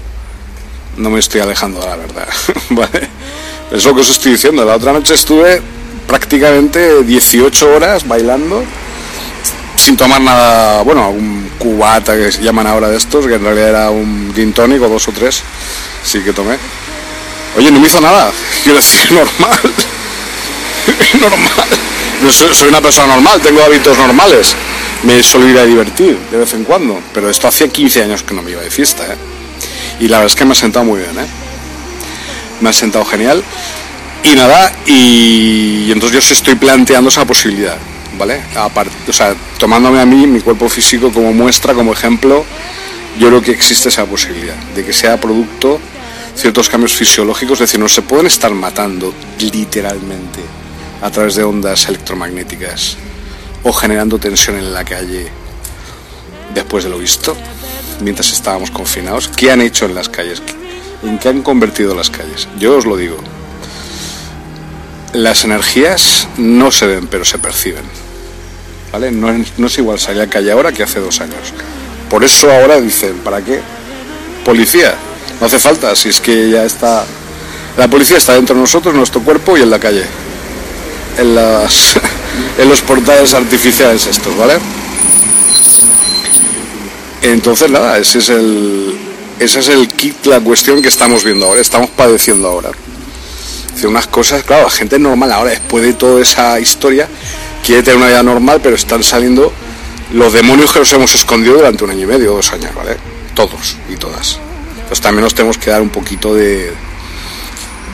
no 0.96 1.10
me 1.10 1.20
estoy 1.20 1.40
alejando 1.40 1.80
de 1.80 1.86
la 1.86 1.96
verdad, 1.96 2.28
¿vale? 2.70 3.08
Es 3.70 3.84
lo 3.84 3.94
que 3.94 4.00
os 4.00 4.10
estoy 4.10 4.32
diciendo. 4.32 4.64
La 4.64 4.76
otra 4.76 4.92
noche 4.92 5.14
estuve 5.14 5.62
prácticamente 6.06 7.04
18 7.04 7.74
horas 7.74 8.06
bailando 8.06 8.64
sin 9.76 9.96
tomar 9.96 10.20
nada, 10.20 10.82
bueno, 10.82 11.10
un 11.10 11.50
cubata 11.58 12.16
que 12.16 12.30
se 12.30 12.42
llaman 12.42 12.66
ahora 12.66 12.88
de 12.88 12.96
estos, 12.96 13.26
que 13.26 13.34
en 13.34 13.42
realidad 13.42 13.68
era 13.68 13.90
un 13.90 14.32
gin 14.34 14.52
tonic 14.52 14.82
o 14.82 14.88
dos 14.88 15.08
o 15.08 15.12
tres, 15.12 15.42
sí 16.04 16.20
que 16.20 16.32
tomé. 16.32 16.56
Oye, 17.56 17.70
no 17.70 17.80
me 17.80 17.86
hizo 17.86 18.00
nada, 18.00 18.30
quiero 18.62 18.78
decir, 18.78 19.12
normal. 19.12 19.58
normal. 21.20 21.68
No 22.22 22.30
soy, 22.32 22.68
una 22.68 22.80
persona 22.80 23.14
normal, 23.14 23.40
tengo 23.40 23.62
hábitos 23.62 23.96
normales 23.98 24.54
me 25.02 25.22
suelo 25.22 25.48
ir 25.48 25.58
a 25.58 25.64
divertir 25.64 26.16
de 26.30 26.38
vez 26.38 26.54
en 26.54 26.64
cuando, 26.64 27.00
pero 27.12 27.28
esto 27.28 27.48
hacía 27.48 27.68
15 27.68 28.04
años 28.04 28.22
que 28.22 28.34
no 28.34 28.42
me 28.42 28.52
iba 28.52 28.60
de 28.60 28.70
fiesta, 28.70 29.04
¿eh? 29.04 29.16
Y 30.00 30.08
la 30.08 30.18
verdad 30.18 30.32
es 30.32 30.36
que 30.36 30.44
me 30.44 30.52
ha 30.52 30.54
sentado 30.54 30.84
muy 30.84 31.00
bien, 31.00 31.10
¿eh? 31.18 31.26
Me 32.60 32.70
ha 32.70 32.72
sentado 32.72 33.04
genial. 33.04 33.42
Y 34.24 34.34
nada, 34.36 34.72
y, 34.86 35.90
entonces 35.90 36.14
yo 36.14 36.20
se 36.20 36.34
estoy 36.34 36.54
planteando 36.54 37.08
esa 37.10 37.24
posibilidad, 37.24 37.76
¿vale? 38.16 38.40
Aparte, 38.54 38.92
o 39.08 39.12
sea, 39.12 39.34
tomándome 39.58 40.00
a 40.00 40.06
mí, 40.06 40.26
mi 40.26 40.40
cuerpo 40.40 40.68
físico 40.68 41.12
como 41.12 41.32
muestra, 41.32 41.74
como 41.74 41.92
ejemplo, 41.92 42.44
yo 43.18 43.28
creo 43.28 43.42
que 43.42 43.50
existe 43.50 43.88
esa 43.88 44.06
posibilidad 44.06 44.56
de 44.74 44.84
que 44.84 44.92
sea 44.92 45.20
producto 45.20 45.80
ciertos 46.34 46.68
cambios 46.68 46.94
fisiológicos, 46.94 47.54
es 47.54 47.68
decir, 47.68 47.80
no 47.80 47.88
se 47.88 48.02
pueden 48.02 48.26
estar 48.26 48.52
matando 48.52 49.12
literalmente 49.40 50.40
a 51.02 51.10
través 51.10 51.34
de 51.34 51.42
ondas 51.42 51.88
electromagnéticas 51.88 52.96
o 53.64 53.72
generando 53.72 54.18
tensión 54.18 54.56
en 54.56 54.72
la 54.72 54.84
calle 54.84 55.28
después 56.54 56.84
de 56.84 56.90
lo 56.90 56.98
visto, 56.98 57.36
mientras 58.00 58.32
estábamos 58.32 58.70
confinados. 58.70 59.28
¿Qué 59.28 59.50
han 59.50 59.60
hecho 59.60 59.84
en 59.86 59.94
las 59.94 60.08
calles? 60.08 60.42
¿En 61.02 61.18
qué 61.18 61.28
han 61.28 61.42
convertido 61.42 61.94
las 61.94 62.10
calles? 62.10 62.48
Yo 62.58 62.76
os 62.76 62.86
lo 62.86 62.96
digo. 62.96 63.16
Las 65.12 65.44
energías 65.44 66.28
no 66.38 66.70
se 66.70 66.86
ven, 66.86 67.08
pero 67.08 67.24
se 67.24 67.38
perciben. 67.38 67.84
¿Vale? 68.92 69.10
No 69.10 69.30
es, 69.30 69.78
igual 69.78 69.98
salir 69.98 70.22
a 70.22 70.28
calle 70.28 70.52
ahora 70.52 70.72
que 70.72 70.82
hace 70.82 71.00
dos 71.00 71.20
años. 71.20 71.52
Por 72.08 72.24
eso 72.24 72.50
ahora 72.50 72.80
dicen, 72.80 73.18
¿para 73.18 73.42
qué? 73.42 73.60
Policía. 74.44 74.94
No 75.40 75.46
hace 75.46 75.58
falta, 75.58 75.96
si 75.96 76.10
es 76.10 76.20
que 76.20 76.50
ya 76.50 76.64
está... 76.64 77.04
La 77.76 77.88
policía 77.88 78.18
está 78.18 78.34
dentro 78.34 78.54
de 78.54 78.60
nosotros, 78.60 78.94
nuestro 78.94 79.22
cuerpo 79.22 79.56
y 79.56 79.62
en 79.62 79.70
la 79.70 79.78
calle. 79.78 80.04
En 81.18 81.34
las 81.34 81.96
en 82.58 82.68
los 82.68 82.80
portales 82.82 83.34
artificiales 83.34 84.06
estos, 84.06 84.36
¿vale? 84.36 84.54
Entonces 87.22 87.70
nada, 87.70 87.98
ese 87.98 88.18
es 88.18 88.28
el 88.30 88.96
ese 89.38 89.60
es 89.60 89.68
el 89.68 89.88
kit, 89.88 90.26
la 90.26 90.40
cuestión 90.40 90.82
que 90.82 90.88
estamos 90.88 91.24
viendo 91.24 91.46
ahora, 91.46 91.60
estamos 91.60 91.90
padeciendo 91.90 92.48
ahora. 92.48 92.70
Unas 93.84 94.06
cosas, 94.06 94.44
claro, 94.44 94.64
la 94.64 94.70
gente 94.70 94.98
normal 94.98 95.32
ahora, 95.32 95.50
después 95.50 95.84
de 95.84 95.94
toda 95.94 96.20
esa 96.20 96.60
historia, 96.60 97.08
quiere 97.64 97.82
tener 97.82 97.96
una 97.96 98.06
vida 98.06 98.22
normal, 98.22 98.60
pero 98.62 98.76
están 98.76 99.02
saliendo 99.02 99.52
los 100.12 100.32
demonios 100.32 100.72
que 100.72 100.78
nos 100.78 100.92
hemos 100.92 101.12
escondido 101.14 101.54
durante 101.54 101.82
un 101.82 101.90
año 101.90 102.02
y 102.02 102.06
medio, 102.06 102.34
dos 102.34 102.52
años, 102.52 102.72
¿vale? 102.74 102.96
Todos 103.34 103.76
y 103.90 103.96
todas. 103.96 104.38
Entonces 104.74 105.00
también 105.00 105.24
nos 105.24 105.34
tenemos 105.34 105.58
que 105.58 105.70
dar 105.70 105.82
un 105.82 105.88
poquito 105.88 106.34
de, 106.34 106.72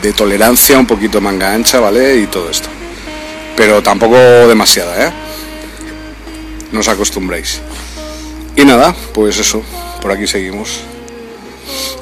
de 0.03 0.13
tolerancia, 0.13 0.77
un 0.77 0.85
poquito 0.85 1.17
de 1.17 1.23
manga 1.23 1.53
ancha, 1.53 1.79
¿vale? 1.79 2.17
Y 2.17 2.27
todo 2.27 2.51
esto 2.51 2.69
pero 3.59 3.83
tampoco 3.83 4.15
demasiada, 4.47 5.07
¿eh? 5.07 5.11
No 6.71 6.79
os 6.79 6.87
acostumbréis. 6.87 7.59
Y 8.55 8.63
nada, 8.63 8.95
pues 9.13 9.37
eso, 9.37 9.61
por 10.01 10.13
aquí 10.13 10.27
seguimos. 10.27 10.79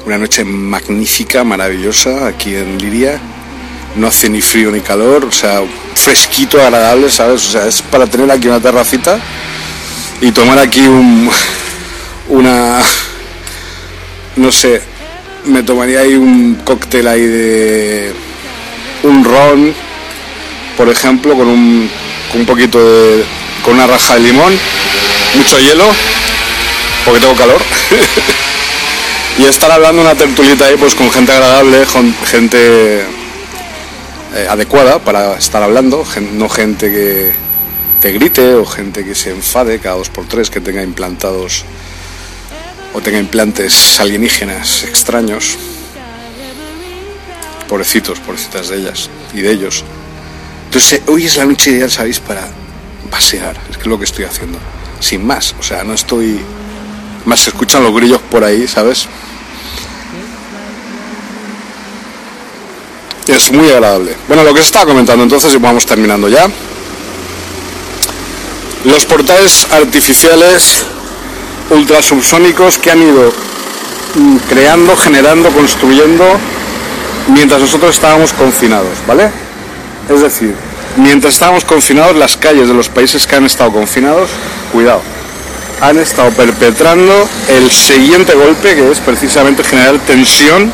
Una 0.06 0.18
noche 0.18 0.44
magnífica, 0.44 1.42
maravillosa, 1.42 2.28
aquí 2.28 2.54
en 2.54 2.78
Liria. 2.78 3.18
No 3.96 4.06
hace 4.06 4.28
ni 4.28 4.40
frío 4.40 4.70
ni 4.70 4.82
calor, 4.82 5.24
o 5.24 5.32
sea, 5.32 5.60
fresquito, 5.96 6.62
agradable, 6.62 7.10
¿sabes? 7.10 7.48
O 7.48 7.50
sea, 7.50 7.66
es 7.66 7.82
para 7.82 8.06
tener 8.06 8.30
aquí 8.30 8.46
una 8.46 8.60
terracita 8.60 9.18
y 10.20 10.30
tomar 10.30 10.60
aquí 10.60 10.86
un, 10.86 11.28
una, 12.28 12.78
no 14.36 14.52
sé, 14.52 14.80
me 15.46 15.64
tomaría 15.64 16.02
ahí 16.02 16.14
un 16.14 16.60
cóctel 16.64 17.08
ahí 17.08 17.26
de 17.26 18.12
un 19.02 19.24
ron 19.24 19.87
por 20.78 20.88
ejemplo, 20.88 21.36
con 21.36 21.48
un, 21.48 21.90
con 22.30 22.40
un 22.42 22.46
poquito 22.46 22.78
de. 22.78 23.24
con 23.64 23.74
una 23.74 23.88
raja 23.88 24.14
de 24.14 24.20
limón, 24.20 24.56
mucho 25.34 25.58
hielo, 25.58 25.84
porque 27.04 27.20
tengo 27.20 27.34
calor. 27.34 27.60
y 29.38 29.44
estar 29.44 29.70
hablando 29.72 30.00
una 30.00 30.14
tertulita 30.14 30.66
ahí 30.66 30.76
pues 30.76 30.94
con 30.94 31.10
gente 31.10 31.32
agradable, 31.32 31.84
gente 32.24 33.00
eh, 33.00 34.46
adecuada 34.48 35.00
para 35.00 35.36
estar 35.36 35.62
hablando, 35.64 36.06
no 36.34 36.48
gente 36.48 36.90
que 36.92 37.32
te 38.00 38.12
grite 38.12 38.54
o 38.54 38.64
gente 38.64 39.04
que 39.04 39.16
se 39.16 39.30
enfade 39.30 39.80
cada 39.80 39.96
dos 39.96 40.10
por 40.10 40.26
tres, 40.26 40.48
que 40.48 40.60
tenga 40.60 40.82
implantados 40.84 41.64
o 42.94 43.00
tenga 43.00 43.18
implantes 43.18 43.98
alienígenas 43.98 44.84
extraños. 44.84 45.58
Pobrecitos, 47.68 48.20
pobrecitas 48.20 48.68
de 48.68 48.76
ellas 48.76 49.10
y 49.34 49.40
de 49.40 49.50
ellos. 49.50 49.84
Entonces, 50.68 51.00
hoy 51.06 51.24
es 51.24 51.38
la 51.38 51.46
noche 51.46 51.70
ideal, 51.70 51.90
¿sabéis? 51.90 52.20
Para 52.20 52.46
pasear, 53.10 53.56
es 53.70 53.78
que 53.78 53.84
es 53.84 53.86
lo 53.86 53.98
que 53.98 54.04
estoy 54.04 54.26
haciendo. 54.26 54.58
Sin 55.00 55.26
más, 55.26 55.54
o 55.58 55.62
sea, 55.62 55.82
no 55.82 55.94
estoy... 55.94 56.38
Más 57.24 57.40
se 57.40 57.50
escuchan 57.50 57.82
los 57.82 57.94
grillos 57.94 58.20
por 58.30 58.44
ahí, 58.44 58.68
¿sabes? 58.68 59.06
Es 63.26 63.50
muy 63.50 63.70
agradable. 63.70 64.14
Bueno, 64.26 64.44
lo 64.44 64.52
que 64.52 64.60
se 64.60 64.66
estaba 64.66 64.84
comentando 64.84 65.24
entonces, 65.24 65.54
y 65.54 65.56
vamos 65.56 65.86
terminando 65.86 66.28
ya. 66.28 66.46
Los 68.84 69.06
portales 69.06 69.66
artificiales 69.70 70.84
ultrasubsónicos 71.70 72.76
que 72.76 72.90
han 72.90 73.02
ido 73.02 73.32
mm, 74.16 74.36
creando, 74.50 74.94
generando, 74.98 75.48
construyendo 75.48 76.24
mientras 77.28 77.58
nosotros 77.58 77.94
estábamos 77.94 78.34
confinados, 78.34 78.98
¿vale? 79.06 79.47
Es 80.08 80.22
decir, 80.22 80.54
mientras 80.96 81.34
estábamos 81.34 81.64
confinados, 81.64 82.16
las 82.16 82.36
calles 82.36 82.68
de 82.68 82.74
los 82.74 82.88
países 82.88 83.26
que 83.26 83.36
han 83.36 83.44
estado 83.44 83.72
confinados, 83.72 84.30
cuidado, 84.72 85.02
han 85.80 85.98
estado 85.98 86.30
perpetrando 86.30 87.28
el 87.48 87.70
siguiente 87.70 88.34
golpe 88.34 88.74
que 88.74 88.90
es 88.90 89.00
precisamente 89.00 89.62
generar 89.62 89.98
tensión 89.98 90.72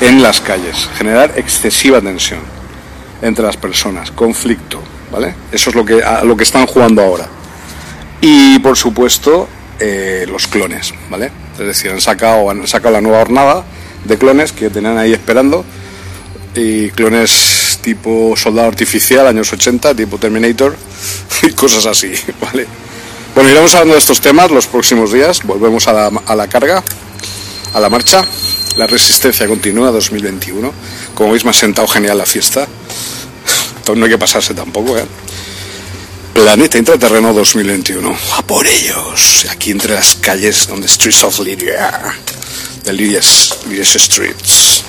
en 0.00 0.22
las 0.22 0.40
calles, 0.40 0.88
generar 0.96 1.34
excesiva 1.36 2.00
tensión 2.00 2.40
entre 3.20 3.44
las 3.44 3.56
personas, 3.56 4.10
conflicto, 4.10 4.82
¿vale? 5.12 5.34
Eso 5.52 5.70
es 5.70 5.76
lo 5.76 5.84
que, 5.84 6.02
a 6.02 6.24
lo 6.24 6.36
que 6.36 6.42
están 6.42 6.66
jugando 6.66 7.02
ahora. 7.02 7.28
Y 8.20 8.58
por 8.60 8.76
supuesto, 8.76 9.48
eh, 9.78 10.26
los 10.28 10.46
clones, 10.48 10.92
¿vale? 11.10 11.30
Es 11.58 11.66
decir, 11.66 11.90
han 11.92 12.00
sacado, 12.00 12.50
han 12.50 12.66
sacado 12.66 12.94
la 12.94 13.00
nueva 13.00 13.20
hornada 13.20 13.64
de 14.04 14.18
clones 14.18 14.50
que 14.52 14.70
tenían 14.70 14.98
ahí 14.98 15.12
esperando 15.12 15.64
y 16.54 16.90
clones 16.90 17.61
tipo 17.82 18.34
soldado 18.36 18.68
artificial, 18.68 19.26
años 19.26 19.52
80, 19.52 19.94
tipo 19.94 20.18
Terminator 20.18 20.76
y 21.42 21.50
cosas 21.52 21.86
así, 21.86 22.12
¿vale? 22.40 22.66
Bueno, 23.34 23.50
iremos 23.50 23.74
hablando 23.74 23.94
de 23.94 24.00
estos 24.00 24.20
temas 24.20 24.50
los 24.50 24.66
próximos 24.66 25.12
días, 25.12 25.42
volvemos 25.42 25.88
a 25.88 25.92
la, 25.92 26.06
a 26.26 26.34
la 26.34 26.48
carga, 26.48 26.82
a 27.74 27.80
la 27.80 27.88
marcha, 27.88 28.24
la 28.76 28.86
resistencia 28.86 29.46
continúa 29.46 29.90
2021, 29.90 30.72
como 31.14 31.32
veis 31.32 31.44
me 31.44 31.50
ha 31.50 31.54
sentado 31.54 31.88
genial 31.88 32.18
la 32.18 32.26
fiesta, 32.26 32.66
no 33.94 34.04
hay 34.04 34.10
que 34.10 34.18
pasarse 34.18 34.54
tampoco, 34.54 34.96
¿eh? 34.98 35.04
Planeta 36.34 36.78
Intraterreno 36.78 37.34
2021. 37.34 38.16
A 38.38 38.42
por 38.42 38.66
ellos. 38.66 39.46
Aquí 39.50 39.70
entre 39.70 39.94
las 39.94 40.14
calles 40.14 40.66
donde 40.66 40.88
Streets 40.88 41.24
of 41.24 41.38
Lydia. 41.40 42.00
De 42.84 42.92
Lydia's, 42.92 43.58
Lydia's 43.68 43.92
Streets. 43.92 44.82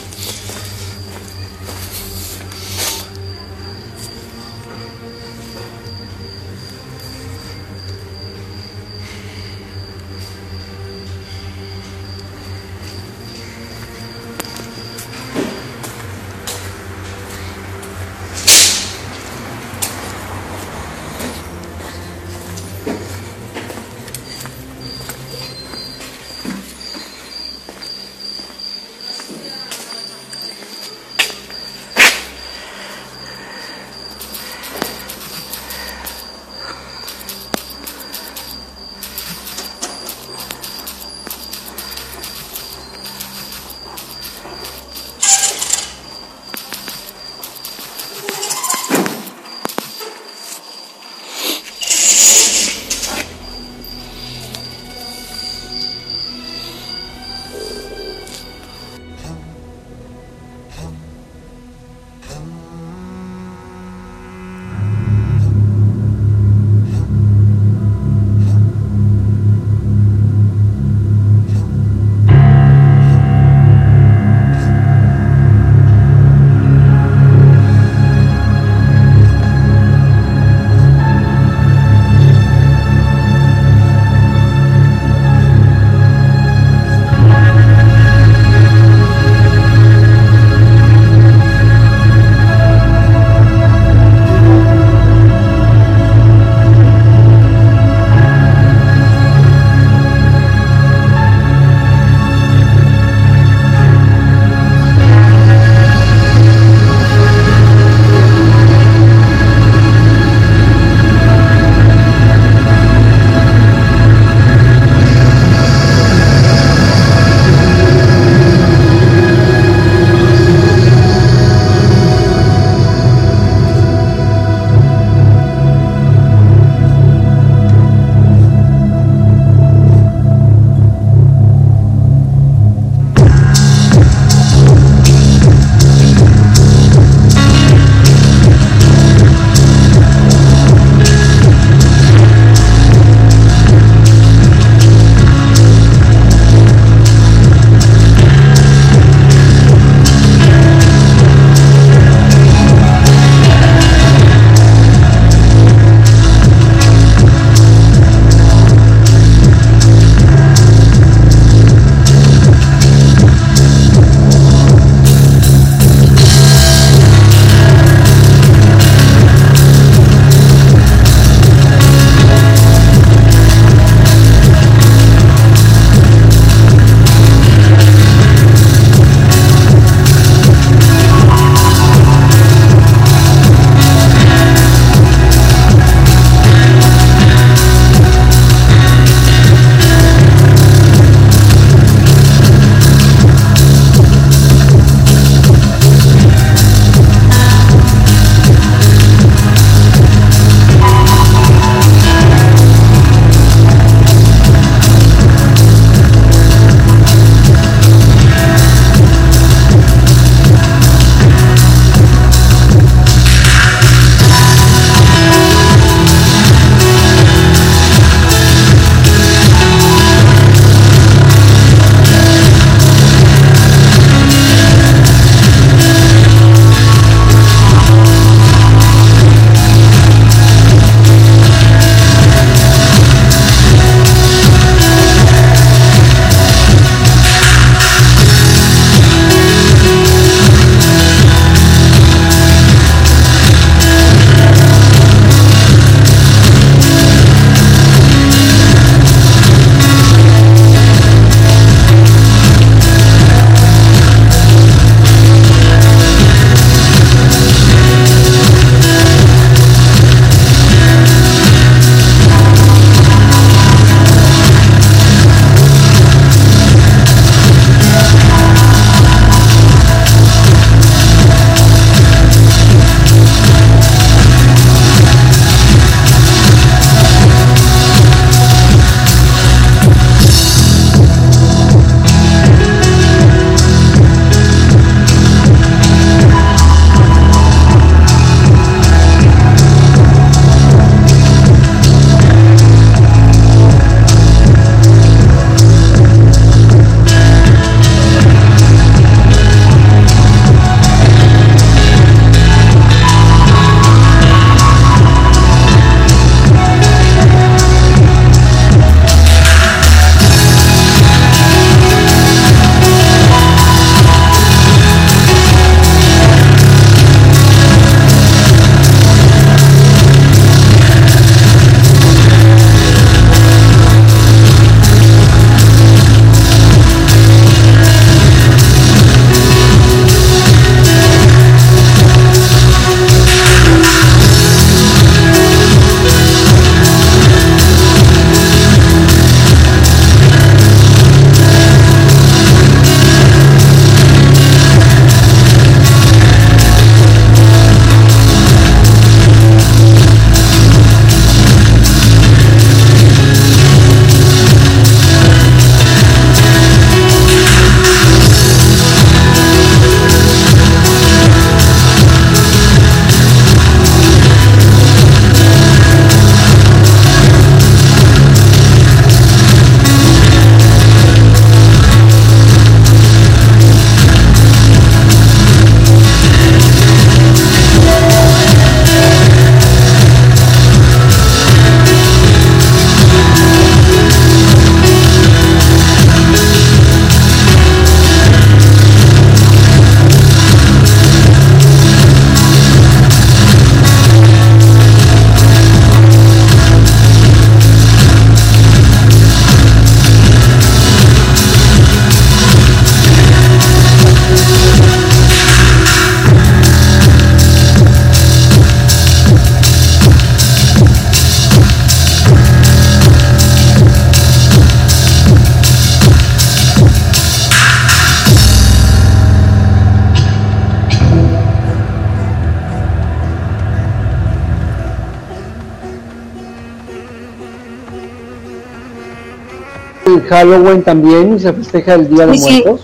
Halloween 430.34 430.82
también, 430.82 431.40
se 431.40 431.54
festeja 431.54 431.94
el 431.94 432.10
Día 432.10 432.26
de 432.26 432.40
Muertos. 432.40 432.82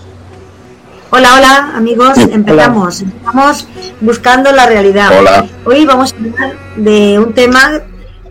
Hola, 1.10 1.30
hola 1.36 1.72
amigos, 1.76 2.16
empezamos. 2.32 3.02
Estamos 3.02 3.68
buscando 4.02 4.52
la 4.52 4.68
realidad. 4.68 5.10
Hola. 5.20 5.48
Hoy 5.66 5.84
vamos 5.84 6.14
a 6.14 6.18
hablar 6.18 6.54
de 6.76 7.18
un 7.18 7.34
tema, 7.34 7.82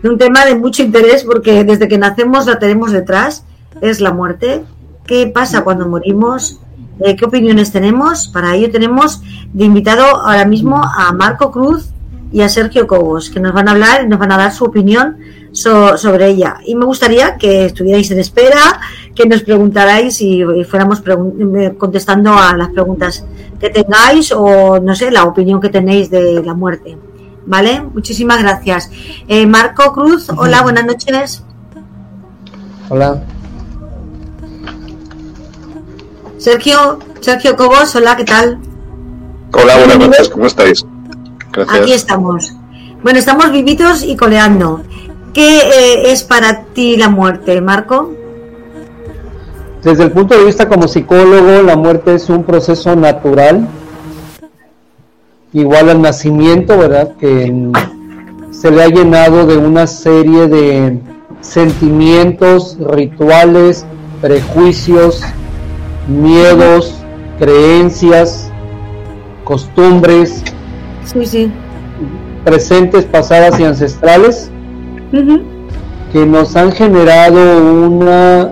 de 0.01 0.09
un 0.09 0.17
tema 0.17 0.45
de 0.45 0.55
mucho 0.55 0.83
interés 0.83 1.25
porque 1.25 1.65
desde 1.65 1.89
que 1.89 1.97
nacemos 1.97 2.45
la 2.45 2.59
tenemos 2.59 2.93
detrás, 2.93 3.43
es 3.81 3.99
la 3.99 4.13
muerte. 4.13 4.63
¿Qué 5.05 5.27
pasa 5.27 5.65
cuando 5.65 5.85
morimos? 5.89 6.61
Eh, 7.01 7.17
¿Qué 7.17 7.25
opiniones 7.25 7.73
tenemos? 7.73 8.29
Para 8.29 8.55
ello 8.55 8.71
tenemos 8.71 9.21
de 9.51 9.65
invitado 9.65 10.05
ahora 10.05 10.45
mismo 10.45 10.81
a 10.81 11.11
Marco 11.11 11.51
Cruz 11.51 11.89
y 12.31 12.39
a 12.39 12.47
Sergio 12.47 12.87
Cobos, 12.87 13.29
que 13.29 13.41
nos 13.41 13.51
van 13.51 13.67
a 13.67 13.71
hablar 13.71 14.03
y 14.03 14.07
nos 14.07 14.19
van 14.19 14.31
a 14.31 14.37
dar 14.37 14.53
su 14.53 14.63
opinión 14.63 15.17
sobre 15.51 16.27
ella. 16.27 16.57
Y 16.65 16.75
me 16.75 16.85
gustaría 16.85 17.37
que 17.37 17.65
estuvierais 17.65 18.11
en 18.11 18.19
espera, 18.19 18.79
que 19.19 19.27
nos 19.27 19.43
preguntarais 19.43 20.21
y, 20.21 20.45
fuéramos 20.63 21.03
eh, 21.05 21.75
contestando 21.77 22.31
a 22.31 22.55
las 22.55 22.69
preguntas 22.69 23.25
que 23.59 23.69
tengáis 23.69 24.31
o, 24.31 24.79
no 24.79 24.95
sé, 24.95 25.11
la 25.11 25.25
opinión 25.25 25.59
que 25.59 25.67
tenéis 25.67 26.09
de 26.09 26.41
la 26.41 26.53
muerte. 26.53 26.97
¿Vale? 27.45 27.81
Muchísimas 27.81 28.41
gracias. 28.41 28.89
Eh, 29.27 29.45
Marco 29.45 29.91
Cruz, 29.91 30.29
hola, 30.29 30.61
buenas 30.61 30.85
noches. 30.85 31.43
Hola. 32.87 33.21
Sergio, 36.37 36.99
Sergio 37.19 37.57
Cobos, 37.57 37.93
hola, 37.97 38.15
¿qué 38.15 38.23
tal? 38.23 38.57
Hola, 39.51 39.79
buenas 39.79 39.99
noches, 39.99 40.29
¿cómo 40.29 40.45
estáis? 40.45 40.85
Gracias. 41.51 41.77
Aquí 41.77 41.91
estamos. 41.91 42.53
Bueno, 43.03 43.19
estamos 43.19 43.51
vivitos 43.51 44.01
y 44.01 44.15
coleando. 44.15 44.81
¿Qué 45.33 45.57
eh, 45.57 46.11
es 46.13 46.23
para 46.23 46.63
ti 46.63 46.95
la 46.95 47.09
muerte, 47.09 47.59
Marco? 47.59 48.13
Desde 49.83 50.03
el 50.03 50.11
punto 50.11 50.37
de 50.37 50.43
vista 50.43 50.67
como 50.67 50.87
psicólogo, 50.87 51.61
la 51.63 51.77
muerte 51.77 52.15
es 52.15 52.29
un 52.29 52.43
proceso 52.43 52.95
natural, 52.95 53.67
igual 55.53 55.89
al 55.89 56.01
nacimiento, 56.01 56.77
¿verdad? 56.77 57.15
Que 57.17 57.71
se 58.51 58.71
le 58.71 58.83
ha 58.83 58.87
llenado 58.87 59.45
de 59.45 59.57
una 59.57 59.87
serie 59.87 60.47
de 60.47 60.99
sentimientos, 61.41 62.77
rituales, 62.79 63.85
prejuicios, 64.21 65.23
miedos, 66.07 66.95
creencias, 67.39 68.51
costumbres, 69.45 70.43
presentes, 72.43 73.05
pasadas 73.05 73.59
y 73.59 73.63
ancestrales 73.63 74.51
que 76.11 76.25
nos 76.25 76.55
han 76.55 76.71
generado 76.71 77.85
una, 77.87 78.51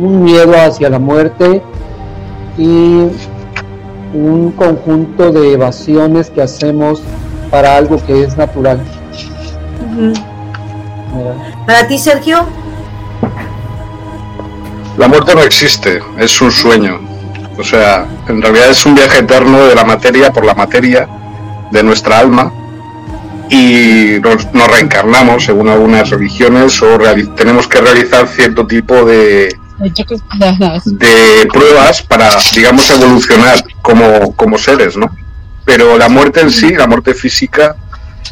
un 0.00 0.24
miedo 0.24 0.54
hacia 0.56 0.88
la 0.88 0.98
muerte 0.98 1.62
y 2.56 3.06
un 4.14 4.52
conjunto 4.56 5.30
de 5.30 5.52
evasiones 5.52 6.30
que 6.30 6.42
hacemos 6.42 7.02
para 7.50 7.76
algo 7.76 8.02
que 8.04 8.24
es 8.24 8.36
natural. 8.36 8.80
Para 11.66 11.86
ti, 11.86 11.98
Sergio. 11.98 12.46
La 14.96 15.06
muerte 15.06 15.34
no 15.34 15.42
existe, 15.42 16.00
es 16.18 16.40
un 16.40 16.50
sueño. 16.50 17.00
O 17.58 17.62
sea, 17.62 18.06
en 18.28 18.40
realidad 18.40 18.70
es 18.70 18.84
un 18.86 18.94
viaje 18.94 19.18
eterno 19.18 19.66
de 19.66 19.74
la 19.74 19.84
materia 19.84 20.32
por 20.32 20.44
la 20.44 20.54
materia 20.54 21.08
de 21.70 21.82
nuestra 21.82 22.18
alma 22.18 22.52
y 23.50 24.18
nos, 24.22 24.46
reencarnamos 24.70 25.44
según 25.44 25.68
algunas 25.68 26.08
religiones 26.08 26.80
o 26.82 26.98
tenemos 27.36 27.68
que 27.68 27.80
realizar 27.80 28.28
cierto 28.28 28.66
tipo 28.66 29.04
de, 29.04 29.54
de 30.84 31.48
pruebas 31.52 32.02
para, 32.02 32.36
digamos, 32.54 32.90
evolucionar 32.90 33.64
como, 33.82 34.34
como 34.36 34.58
seres, 34.58 34.96
¿no? 34.96 35.10
Pero 35.64 35.96
la 35.96 36.08
muerte 36.08 36.40
en 36.40 36.50
sí, 36.50 36.70
la 36.74 36.86
muerte 36.86 37.14
física, 37.14 37.76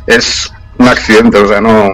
es 0.07 0.51
un 0.77 0.89
accidente, 0.89 1.39
o 1.39 1.49
sea, 1.49 1.61
no, 1.61 1.91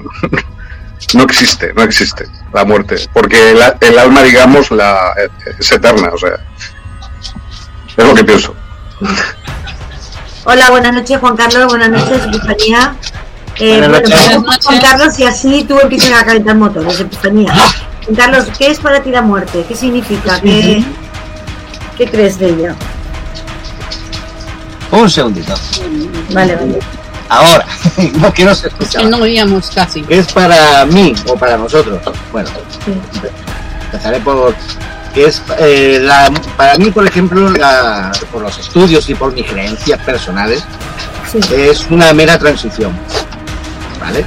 no 1.15 1.23
existe, 1.23 1.73
no 1.75 1.83
existe 1.83 2.27
la 2.53 2.65
muerte, 2.65 2.97
porque 3.13 3.53
el, 3.81 3.99
alma, 3.99 4.23
digamos, 4.23 4.71
la, 4.71 5.13
es 5.59 5.71
eterna, 5.71 6.11
o 6.13 6.19
sea, 6.19 6.37
es 7.97 8.05
lo 8.05 8.15
que 8.15 8.25
pienso. 8.25 8.55
Hola, 10.45 10.71
buenas 10.71 10.93
noches 10.93 11.19
Juan 11.21 11.37
Carlos, 11.37 11.67
buenas 11.69 11.91
noches 11.91 12.27
Epifanía. 12.27 12.97
Eh, 13.57 13.79
buenas 13.79 14.03
noches. 14.03 14.65
Juan 14.65 14.81
Carlos, 14.81 15.19
y 15.19 15.25
así 15.25 15.65
tú 15.65 15.79
empiezas 15.81 16.21
a 16.21 16.25
calentar 16.25 16.57
motores, 16.57 17.01
Epifanía. 17.01 17.53
Carlos, 18.17 18.47
¿qué 18.59 18.69
es 18.69 18.79
para 18.79 19.03
ti 19.03 19.11
la 19.11 19.23
muerte? 19.23 19.65
¿Qué 19.67 19.75
significa? 19.75 20.41
¿Qué, 20.41 20.85
¿qué 21.97 22.07
crees 22.07 22.39
de 22.39 22.49
ella? 22.49 22.75
Un 24.91 25.11
segundito. 25.11 25.55
Vale, 26.33 26.55
vale. 26.55 26.79
Ahora, 27.29 27.67
no 28.21 28.33
quiero 28.33 28.55
ser 28.55 28.71
escuchado. 28.71 29.09
No 29.09 29.19
oíamos 29.19 29.71
casi. 29.71 30.03
¿Qué 30.03 30.19
es 30.19 30.33
para 30.33 30.85
mí 30.87 31.15
o 31.27 31.37
para 31.37 31.57
nosotros? 31.57 32.01
Bueno, 32.31 32.51
empezaré 33.87 34.21
por 34.21 34.55
que 35.15 35.27
es 35.27 35.41
eh, 35.59 36.01
la, 36.03 36.31
para 36.57 36.77
mí, 36.77 36.91
por 36.91 37.07
ejemplo, 37.07 37.53
por 38.33 38.43
los 38.43 38.59
estudios 38.59 39.09
y 39.09 39.15
por 39.15 39.33
mis 39.33 39.47
creencias 39.47 40.01
personales, 40.01 40.65
es 41.53 41.87
una 41.91 42.13
mera 42.13 42.39
transición. 42.39 42.93
¿Vale? 44.01 44.25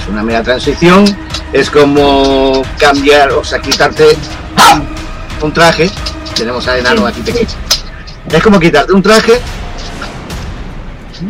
Es 0.00 0.08
una 0.08 0.22
mera 0.22 0.42
transición, 0.42 1.04
es 1.52 1.70
como 1.70 2.62
cambiar, 2.78 3.32
o 3.32 3.44
sea, 3.44 3.60
quitarte 3.60 4.16
un 5.42 5.52
traje. 5.52 5.90
Tenemos 6.34 6.66
a 6.68 6.78
enano 6.78 7.06
aquí 7.06 7.20
pequeño. 7.20 7.48
Es 8.30 8.42
como 8.42 8.58
quitarte 8.58 8.92
un 8.92 9.02
traje 9.02 9.40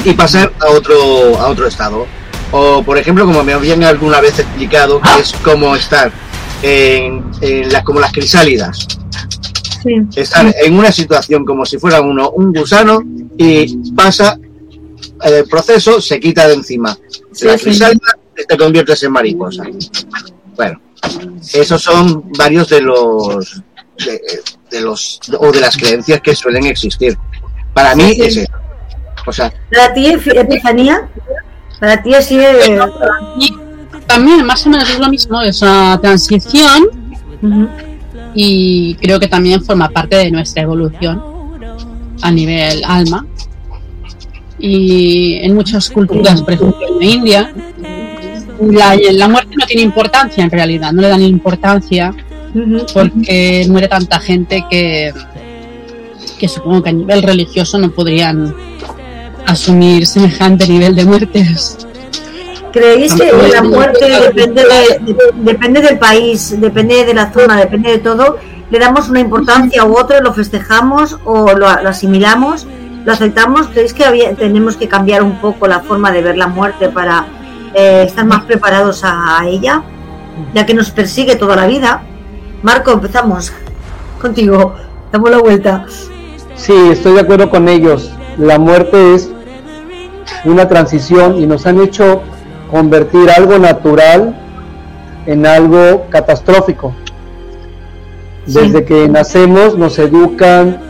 y 0.04 0.12
pasar 0.12 0.52
a 0.61 0.70
otro, 0.70 1.38
a 1.38 1.48
otro 1.48 1.66
estado. 1.66 2.06
O, 2.52 2.83
por 2.83 2.98
ejemplo, 2.98 3.24
como 3.24 3.42
me 3.42 3.52
habían 3.52 3.83
alguna 3.85 4.20
vez 4.20 4.38
explicado, 4.38 5.00
que 5.00 5.20
es 5.20 5.33
como 5.44 5.74
estar 5.76 6.12
en, 6.62 7.24
las, 7.70 7.85
como 7.85 8.00
las 8.00 8.12
crisálidas. 8.12 8.87
Estar 10.14 10.54
en 10.62 10.78
una 10.78 10.92
situación 10.92 11.44
como 11.44 11.64
si 11.64 11.78
fuera 11.78 12.02
uno 12.02 12.30
un 12.30 12.52
gusano 12.52 13.02
y 13.38 13.92
pasa 13.92 14.38
el 15.22 15.44
proceso, 15.48 16.00
se 16.00 16.20
quita 16.20 16.48
de 16.48 16.54
encima. 16.54 16.96
la 17.40 17.56
crisálida 17.56 18.18
te 18.34 18.56
conviertes 18.56 19.02
en 19.02 19.12
mariposa. 19.12 19.64
Bueno, 20.56 20.80
esos 21.52 21.82
son 21.82 22.30
varios 22.36 22.68
de 22.68 22.82
los 22.82 23.62
de, 24.70 24.80
los 24.80 25.20
o 25.38 25.52
de 25.52 25.60
las 25.60 25.76
creencias 25.76 26.20
que 26.20 26.34
suelen 26.34 26.66
existir. 26.66 27.16
Para 27.74 27.94
mí 27.94 28.16
es 28.18 28.36
eso. 28.36 28.52
O 29.26 29.32
sea, 29.32 29.52
para 29.70 29.92
ti 29.92 30.06
Epifanía, 30.06 31.08
para 31.78 32.02
ti 32.02 32.14
así 32.14 32.38
también 34.06 34.44
más 34.44 34.66
o 34.66 34.70
menos 34.70 34.90
es 34.90 34.98
lo 34.98 35.08
mismo, 35.08 35.40
es 35.42 35.62
una 35.62 36.00
transición 36.00 36.88
y 38.34 38.94
creo 38.96 39.20
que 39.20 39.28
también 39.28 39.62
forma 39.62 39.88
parte 39.88 40.16
de 40.16 40.30
nuestra 40.30 40.62
evolución 40.62 41.22
a 42.22 42.30
nivel 42.30 42.82
alma. 42.84 43.26
Y 44.58 45.36
en 45.36 45.54
muchas 45.54 45.88
culturas, 45.88 46.42
por 46.42 46.52
ejemplo 46.52 47.00
en 47.00 47.02
India, 47.02 47.54
la, 48.60 48.96
la 49.12 49.28
muerte 49.28 49.54
no 49.58 49.66
tiene 49.66 49.82
importancia 49.82 50.44
en 50.44 50.50
realidad, 50.50 50.92
no 50.92 51.02
le 51.02 51.08
dan 51.08 51.22
importancia 51.22 52.14
porque 52.92 53.66
muere 53.68 53.88
tanta 53.88 54.18
gente 54.20 54.64
que, 54.68 55.12
que 56.38 56.48
supongo 56.48 56.82
que 56.82 56.90
a 56.90 56.92
nivel 56.92 57.22
religioso 57.22 57.78
no 57.78 57.90
podrían 57.90 58.54
asumir 59.46 60.06
semejante 60.06 60.66
nivel 60.66 60.94
de 60.94 61.04
muertes. 61.04 61.78
¿Creéis 62.72 63.14
que 63.14 63.32
la 63.52 63.62
muerte 63.62 64.06
depende, 64.32 64.62
depende 65.34 65.80
del 65.80 65.98
país, 65.98 66.60
depende 66.60 67.04
de 67.04 67.14
la 67.14 67.32
zona, 67.32 67.56
depende 67.56 67.90
de 67.90 67.98
todo? 67.98 68.38
¿Le 68.70 68.78
damos 68.78 69.08
una 69.08 69.18
importancia 69.18 69.84
u 69.84 69.98
otra, 69.98 70.20
lo 70.20 70.32
festejamos 70.32 71.18
o 71.24 71.52
lo, 71.52 71.66
asimilamos? 71.66 72.66
¿Lo 73.04 73.12
aceptamos? 73.12 73.66
¿Creéis 73.68 73.92
que 73.92 74.04
tenemos 74.38 74.76
que 74.76 74.86
cambiar 74.86 75.22
un 75.22 75.40
poco 75.40 75.66
la 75.66 75.80
forma 75.80 76.12
de 76.12 76.22
ver 76.22 76.36
la 76.36 76.46
muerte 76.46 76.88
para 76.88 77.26
eh, 77.74 78.04
estar 78.06 78.24
más 78.24 78.44
preparados 78.44 79.02
a, 79.04 79.46
ella? 79.46 79.83
Ya 80.54 80.64
que 80.64 80.74
nos 80.74 80.90
persigue 80.90 81.37
toda 81.37 81.56
la 81.56 81.66
vida. 81.66 82.02
Marco, 82.62 82.92
empezamos 82.92 83.52
contigo. 84.20 84.74
Damos 85.12 85.30
la 85.30 85.38
vuelta. 85.38 85.87
Sí, 86.54 86.74
estoy 86.90 87.14
de 87.14 87.20
acuerdo 87.20 87.50
con 87.50 87.68
ellos. 87.68 88.12
La 88.37 88.59
muerte 88.59 89.14
es 89.14 89.30
una 90.44 90.68
transición 90.68 91.40
y 91.40 91.46
nos 91.46 91.66
han 91.66 91.80
hecho 91.80 92.22
convertir 92.70 93.30
algo 93.30 93.59
natural 93.59 94.37
en 95.26 95.46
algo 95.46 96.06
catastrófico. 96.11 96.94
Desde 98.46 98.85
que 98.85 99.09
nacemos 99.09 99.76
nos 99.76 99.98
educan 99.98 100.80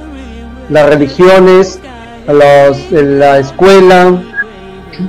las 0.69 0.89
religiones, 0.89 1.81
los, 2.27 2.91
la 2.93 3.39
escuela, 3.39 4.23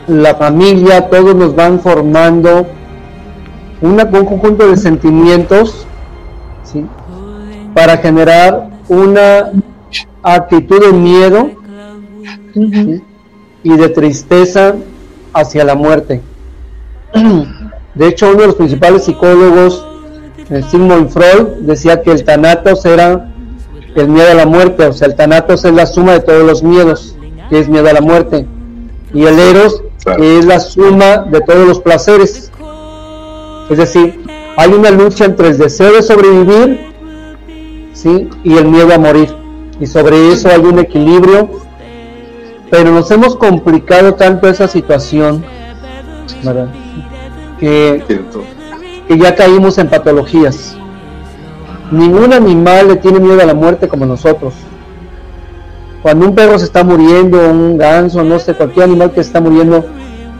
la 0.07 0.35
familia, 0.35 1.09
todos 1.09 1.35
nos 1.35 1.55
van 1.55 1.79
formando 1.79 2.67
un 3.81 3.97
conjunto 4.25 4.69
de 4.69 4.77
sentimientos 4.77 5.87
para 7.73 7.97
generar 7.97 8.69
una 8.87 9.51
actitud 10.21 10.79
de 10.85 10.91
miedo 10.93 11.51
y 13.63 13.77
de 13.77 13.89
tristeza 13.89 14.75
hacia 15.33 15.63
la 15.63 15.75
muerte. 15.75 16.21
De 17.93 18.07
hecho, 18.07 18.29
uno 18.29 18.41
de 18.41 18.47
los 18.47 18.55
principales 18.55 19.03
psicólogos, 19.03 19.85
Sigmund 20.69 21.09
Freud, 21.09 21.47
decía 21.61 22.01
que 22.01 22.11
el 22.11 22.23
Thanatos 22.23 22.85
era 22.85 23.29
el 23.95 24.07
miedo 24.07 24.31
a 24.31 24.33
la 24.33 24.45
muerte, 24.45 24.85
o 24.85 24.93
sea, 24.93 25.07
el 25.07 25.15
Thanatos 25.15 25.65
es 25.65 25.73
la 25.73 25.85
suma 25.85 26.13
de 26.13 26.21
todos 26.21 26.45
los 26.45 26.63
miedos, 26.63 27.17
que 27.49 27.59
es 27.59 27.67
miedo 27.67 27.89
a 27.89 27.93
la 27.93 28.01
muerte, 28.01 28.47
y 29.13 29.25
el 29.25 29.39
Eros 29.39 29.83
es 30.19 30.45
la 30.45 30.59
suma 30.59 31.17
de 31.17 31.41
todos 31.41 31.67
los 31.67 31.79
placeres. 31.79 32.51
Es 33.69 33.77
decir, 33.77 34.21
hay 34.57 34.73
una 34.73 34.91
lucha 34.91 35.25
entre 35.25 35.49
el 35.49 35.57
deseo 35.57 35.93
de 35.93 36.01
sobrevivir 36.01 36.93
¿sí? 37.93 38.29
y 38.43 38.57
el 38.57 38.65
miedo 38.65 38.93
a 38.93 38.97
morir. 38.97 39.33
Y 39.79 39.87
sobre 39.87 40.31
eso 40.31 40.49
hay 40.49 40.59
un 40.59 40.79
equilibrio, 40.79 41.49
pero 42.69 42.91
nos 42.91 43.09
hemos 43.11 43.35
complicado 43.35 44.13
tanto 44.15 44.47
esa 44.47 44.67
situación, 44.67 45.43
Que, 47.59 48.03
que 49.07 49.17
ya 49.17 49.35
caímos 49.35 49.77
en 49.77 49.89
patologías. 49.89 50.75
Ningún 51.91 52.33
animal 52.33 52.87
le 52.87 52.95
tiene 52.95 53.19
miedo 53.19 53.41
a 53.41 53.45
la 53.45 53.53
muerte 53.53 53.87
como 53.87 54.05
nosotros. 54.05 54.53
Cuando 56.01 56.27
un 56.27 56.35
perro 56.35 56.57
se 56.57 56.65
está 56.65 56.83
muriendo, 56.83 57.37
un 57.49 57.77
ganso, 57.77 58.23
no 58.23 58.39
sé, 58.39 58.55
cualquier 58.55 58.85
animal 58.85 59.11
que 59.11 59.21
está 59.21 59.39
muriendo, 59.39 59.85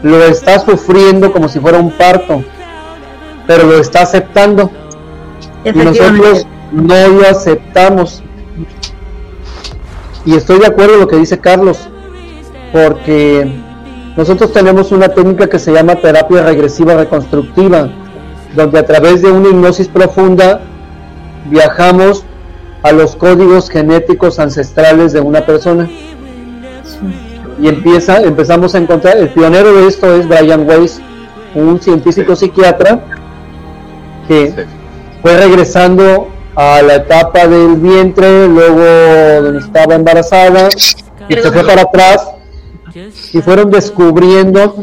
lo 0.01 0.23
está 0.23 0.59
sufriendo 0.59 1.31
como 1.31 1.47
si 1.47 1.59
fuera 1.59 1.77
un 1.77 1.91
parto, 1.91 2.43
pero 3.45 3.67
lo 3.67 3.77
está 3.77 4.01
aceptando. 4.01 4.71
Y 5.63 5.71
nosotros 5.71 6.47
no 6.71 7.07
lo 7.07 7.27
aceptamos. 7.27 8.23
Y 10.25 10.35
estoy 10.35 10.59
de 10.59 10.67
acuerdo 10.67 10.93
con 10.93 11.01
lo 11.01 11.07
que 11.07 11.17
dice 11.17 11.39
Carlos, 11.39 11.87
porque 12.73 13.61
nosotros 14.17 14.51
tenemos 14.51 14.91
una 14.91 15.09
técnica 15.09 15.47
que 15.47 15.59
se 15.59 15.71
llama 15.71 15.95
terapia 15.95 16.43
regresiva 16.43 16.95
reconstructiva, 16.95 17.89
donde 18.55 18.79
a 18.79 18.85
través 18.85 19.21
de 19.21 19.31
una 19.31 19.49
hipnosis 19.49 19.87
profunda 19.87 20.61
viajamos 21.49 22.25
a 22.83 22.91
los 22.91 23.15
códigos 23.15 23.69
genéticos 23.69 24.39
ancestrales 24.39 25.13
de 25.13 25.21
una 25.21 25.45
persona. 25.45 25.89
Y 27.61 27.67
empieza, 27.67 28.21
empezamos 28.21 28.73
a 28.73 28.79
encontrar, 28.79 29.17
el 29.17 29.29
pionero 29.29 29.73
de 29.73 29.87
esto 29.87 30.13
es 30.15 30.27
Brian 30.27 30.67
Weiss, 30.67 30.99
un 31.53 31.79
científico 31.79 32.35
psiquiatra 32.35 33.03
que 34.27 34.65
fue 35.21 35.37
regresando 35.37 36.29
a 36.55 36.81
la 36.81 36.95
etapa 36.95 37.47
del 37.47 37.75
vientre, 37.75 38.47
luego 38.47 39.43
donde 39.43 39.59
estaba 39.59 39.95
embarazada, 39.95 40.69
y 41.29 41.33
se 41.35 41.51
fue 41.51 41.63
para 41.63 41.83
atrás, 41.83 42.27
y 43.31 43.41
fueron 43.41 43.69
descubriendo 43.69 44.75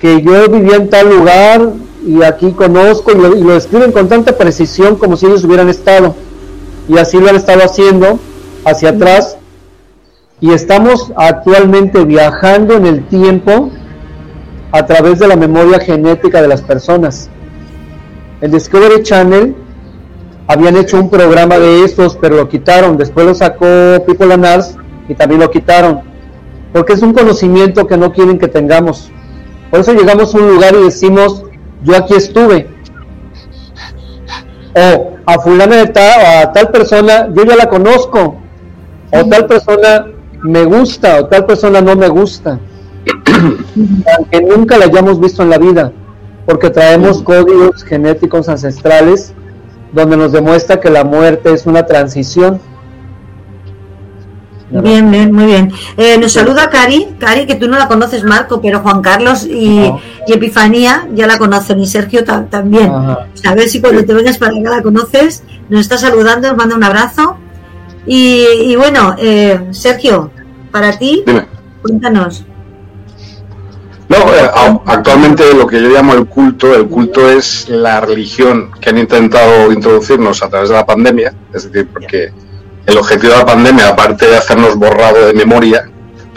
que 0.00 0.20
yo 0.22 0.48
vivía 0.48 0.76
en 0.76 0.90
tal 0.90 1.10
lugar 1.10 1.72
y 2.04 2.22
aquí 2.22 2.52
conozco, 2.52 3.12
y 3.12 3.14
lo, 3.16 3.36
y 3.36 3.42
lo 3.42 3.52
describen 3.52 3.92
con 3.92 4.08
tanta 4.08 4.36
precisión 4.36 4.96
como 4.96 5.16
si 5.16 5.26
ellos 5.26 5.44
hubieran 5.44 5.68
estado 5.68 6.14
y 6.90 6.98
así 6.98 7.20
lo 7.20 7.28
han 7.28 7.36
estado 7.36 7.60
haciendo 7.62 8.18
hacia 8.64 8.90
atrás 8.90 9.38
y 10.40 10.52
estamos 10.52 11.12
actualmente 11.16 12.04
viajando 12.04 12.74
en 12.74 12.84
el 12.84 13.06
tiempo 13.06 13.70
a 14.72 14.84
través 14.86 15.20
de 15.20 15.28
la 15.28 15.36
memoria 15.36 15.78
genética 15.78 16.42
de 16.42 16.48
las 16.48 16.62
personas. 16.62 17.30
El 18.40 18.50
Discovery 18.50 19.04
Channel 19.04 19.54
habían 20.48 20.76
hecho 20.76 20.98
un 20.98 21.10
programa 21.10 21.60
de 21.60 21.84
estos, 21.84 22.16
pero 22.16 22.34
lo 22.34 22.48
quitaron. 22.48 22.96
Después 22.96 23.24
lo 23.24 23.34
sacó 23.34 23.66
People 24.04 24.32
and 24.32 24.44
Arts 24.44 24.76
y 25.08 25.14
también 25.14 25.40
lo 25.40 25.50
quitaron. 25.50 26.00
Porque 26.72 26.94
es 26.94 27.02
un 27.02 27.12
conocimiento 27.12 27.86
que 27.86 27.96
no 27.96 28.12
quieren 28.12 28.38
que 28.38 28.48
tengamos. 28.48 29.12
Por 29.70 29.80
eso 29.80 29.92
llegamos 29.92 30.34
a 30.34 30.38
un 30.38 30.48
lugar 30.54 30.74
y 30.74 30.84
decimos, 30.84 31.44
yo 31.84 31.96
aquí 31.96 32.14
estuve. 32.14 32.68
O 34.74 35.09
a 35.26 35.38
fulana 35.40 35.76
de 35.76 35.86
tal, 35.86 36.20
a 36.20 36.52
tal 36.52 36.70
persona, 36.70 37.28
yo 37.32 37.44
ya 37.44 37.56
la 37.56 37.68
conozco, 37.68 38.36
o 39.12 39.24
tal 39.28 39.46
persona 39.46 40.06
me 40.42 40.64
gusta, 40.64 41.20
o 41.20 41.26
tal 41.26 41.46
persona 41.46 41.80
no 41.80 41.96
me 41.96 42.08
gusta, 42.08 42.58
aunque 44.16 44.40
nunca 44.42 44.78
la 44.78 44.86
hayamos 44.86 45.20
visto 45.20 45.42
en 45.42 45.50
la 45.50 45.58
vida, 45.58 45.92
porque 46.46 46.70
traemos 46.70 47.22
códigos 47.22 47.84
genéticos 47.84 48.48
ancestrales 48.48 49.34
donde 49.92 50.16
nos 50.16 50.32
demuestra 50.32 50.80
que 50.80 50.90
la 50.90 51.04
muerte 51.04 51.52
es 51.52 51.66
una 51.66 51.84
transición 51.84 52.60
Bien, 54.70 55.10
bien, 55.10 55.32
muy 55.32 55.46
bien. 55.46 55.72
Eh, 55.96 56.16
nos 56.18 56.32
saluda 56.32 56.70
Cari, 56.70 57.08
Cari, 57.18 57.46
que 57.46 57.56
tú 57.56 57.68
no 57.68 57.76
la 57.76 57.88
conoces, 57.88 58.22
Marco, 58.22 58.60
pero 58.60 58.80
Juan 58.80 59.02
Carlos 59.02 59.44
y, 59.44 59.92
Epifanía 60.28 61.08
ya 61.12 61.26
la 61.26 61.38
conocen 61.38 61.80
y 61.80 61.86
Sergio 61.88 62.24
también. 62.24 62.92
A 62.92 63.54
ver 63.54 63.68
si 63.68 63.80
cuando 63.80 64.04
te 64.04 64.14
vengas 64.14 64.38
para 64.38 64.56
acá 64.56 64.70
la 64.70 64.82
conoces. 64.82 65.42
Nos 65.68 65.80
está 65.80 65.98
saludando, 65.98 66.48
nos 66.48 66.56
manda 66.56 66.76
un 66.76 66.84
abrazo. 66.84 67.36
Y, 68.06 68.76
bueno, 68.76 69.16
eh, 69.18 69.68
Sergio, 69.72 70.30
para 70.70 70.96
ti, 70.98 71.24
cuéntanos. 71.82 72.44
No, 74.08 74.16
eh, 74.34 74.50
actualmente 74.86 75.54
lo 75.54 75.66
que 75.68 75.80
yo 75.80 75.88
llamo 75.88 76.14
el 76.14 76.26
culto, 76.26 76.74
el 76.74 76.88
culto 76.88 77.30
es 77.30 77.68
la 77.68 78.00
religión 78.00 78.70
que 78.80 78.90
han 78.90 78.98
intentado 78.98 79.70
introducirnos 79.70 80.42
a 80.42 80.48
través 80.48 80.68
de 80.68 80.74
la 80.74 80.84
pandemia, 80.84 81.32
es 81.54 81.70
decir, 81.70 81.88
porque 81.92 82.32
el 82.90 82.98
objetivo 82.98 83.32
de 83.32 83.38
la 83.38 83.46
pandemia, 83.46 83.88
aparte 83.88 84.26
de 84.26 84.36
hacernos 84.36 84.76
borrado 84.76 85.26
de 85.26 85.32
memoria 85.32 85.88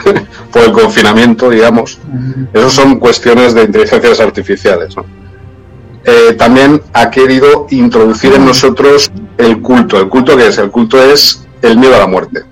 por 0.52 0.62
el 0.62 0.72
confinamiento, 0.72 1.50
digamos, 1.50 2.00
eso 2.54 2.70
son 2.70 3.00
cuestiones 3.00 3.54
de 3.54 3.64
inteligencias 3.64 4.20
artificiales. 4.20 4.96
Eh, 6.06 6.36
también 6.38 6.82
ha 6.94 7.10
querido 7.10 7.68
introducir 7.70 8.34
en 8.34 8.46
nosotros 8.46 9.12
el 9.38 9.62
culto. 9.62 10.00
¿El 10.00 10.10
culto 10.10 10.36
qué 10.36 10.48
es? 10.48 10.58
El 10.58 10.70
culto 10.70 11.02
es 11.02 11.48
el 11.62 11.78
miedo 11.78 11.96
a 11.96 12.00
la 12.00 12.08
muerte. 12.08 12.44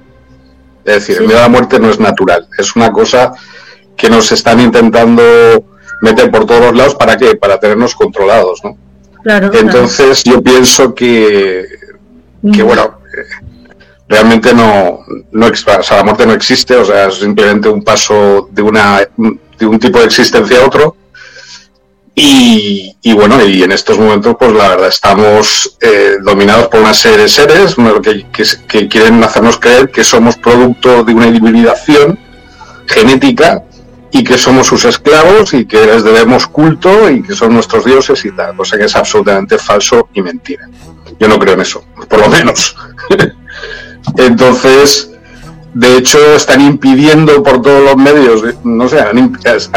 Es 0.86 0.96
decir, 0.96 1.18
el 1.18 1.28
miedo 1.28 1.40
a 1.40 1.44
la 1.44 1.50
muerte 1.50 1.80
no 1.80 1.90
es 1.90 2.00
natural, 2.00 2.48
es 2.58 2.76
una 2.76 2.92
cosa 2.92 3.34
que 3.96 4.10
nos 4.10 4.32
están 4.32 4.60
intentando 4.60 5.22
meter 6.02 6.32
por 6.32 6.46
todos 6.46 6.62
los 6.62 6.76
lados. 6.76 6.96
¿Para 6.96 7.18
qué? 7.18 7.36
Para 7.36 7.60
tenernos 7.60 7.94
controlados, 7.94 8.62
¿no? 8.64 8.78
Entonces 9.54 10.24
yo 10.24 10.42
pienso 10.42 10.96
que, 10.96 11.68
que 12.52 12.64
bueno, 12.64 13.02
realmente 14.12 14.54
no, 14.54 15.00
no 15.32 15.48
o 15.48 15.56
sea, 15.56 15.98
la 15.98 16.04
muerte 16.04 16.26
no 16.26 16.34
existe, 16.34 16.76
o 16.76 16.84
sea, 16.84 17.08
es 17.08 17.16
simplemente 17.16 17.70
un 17.70 17.82
paso 17.82 18.50
de, 18.52 18.62
una, 18.62 19.00
de 19.58 19.66
un 19.66 19.80
tipo 19.80 20.00
de 20.00 20.06
existencia 20.06 20.60
a 20.60 20.66
otro. 20.66 20.98
Y, 22.14 22.94
bueno, 23.16 23.44
y 23.44 23.64
en 23.64 23.72
estos 23.72 23.98
momentos, 23.98 24.36
pues 24.38 24.52
la 24.52 24.70
verdad, 24.70 24.90
estamos 24.90 25.78
eh, 25.80 26.18
dominados 26.22 26.68
por 26.68 26.82
una 26.82 26.94
serie 26.94 27.20
de 27.20 27.30
seres 27.30 27.76
que, 28.04 28.58
que, 28.68 28.88
quieren 28.90 29.24
hacernos 29.24 29.58
creer 29.58 29.90
que 29.90 30.04
somos 30.04 30.36
producto 30.36 31.04
de 31.04 31.14
una 31.14 31.28
hibridación 31.28 32.20
genética 32.86 33.64
y 34.12 34.24
que 34.26 34.38
somos 34.38 34.68
sus 34.68 34.84
esclavos 34.86 35.54
y 35.54 35.66
que 35.66 35.86
les 35.86 36.04
debemos 36.04 36.46
culto 36.48 37.10
y 37.10 37.24
que 37.24 37.34
son 37.34 37.54
nuestros 37.54 37.86
dioses 37.86 38.24
y 38.26 38.32
tal, 38.32 38.58
cosa 38.58 38.78
que 38.78 38.86
es 38.86 38.96
absolutamente 38.96 39.58
falso 39.58 40.10
y 40.14 40.22
mentira. 40.22 40.70
Yo 41.18 41.28
no 41.30 41.40
creo 41.40 41.54
en 41.54 41.62
eso, 41.62 41.84
por 42.10 42.20
lo 42.20 42.28
menos. 42.28 42.76
Entonces, 44.18 45.12
de 45.74 45.98
hecho, 45.98 46.18
están 46.36 46.62
impidiendo 46.62 47.42
por 47.44 47.62
todos 47.62 47.84
los 47.84 47.96
medios, 47.96 48.44
no 48.64 48.90
sé, 48.90 49.00
han, 49.00 49.18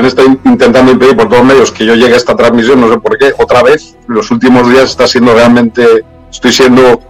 estado 0.04 0.26
intentando 0.44 0.90
impedir 0.90 1.16
por 1.16 1.28
todos 1.28 1.38
los 1.38 1.46
medios 1.46 1.70
que 1.70 1.86
yo 1.86 1.94
llegue 1.94 2.14
a 2.14 2.16
esta 2.16 2.34
transmisión, 2.34 2.80
no 2.80 2.90
sé 2.90 2.98
por 2.98 3.16
qué, 3.16 3.32
otra 3.38 3.62
vez, 3.62 3.96
los 4.08 4.32
últimos 4.32 4.68
días 4.68 4.90
está 4.90 5.06
siendo 5.06 5.34
realmente, 5.34 6.04
estoy 6.30 6.52
siendo, 6.52 7.00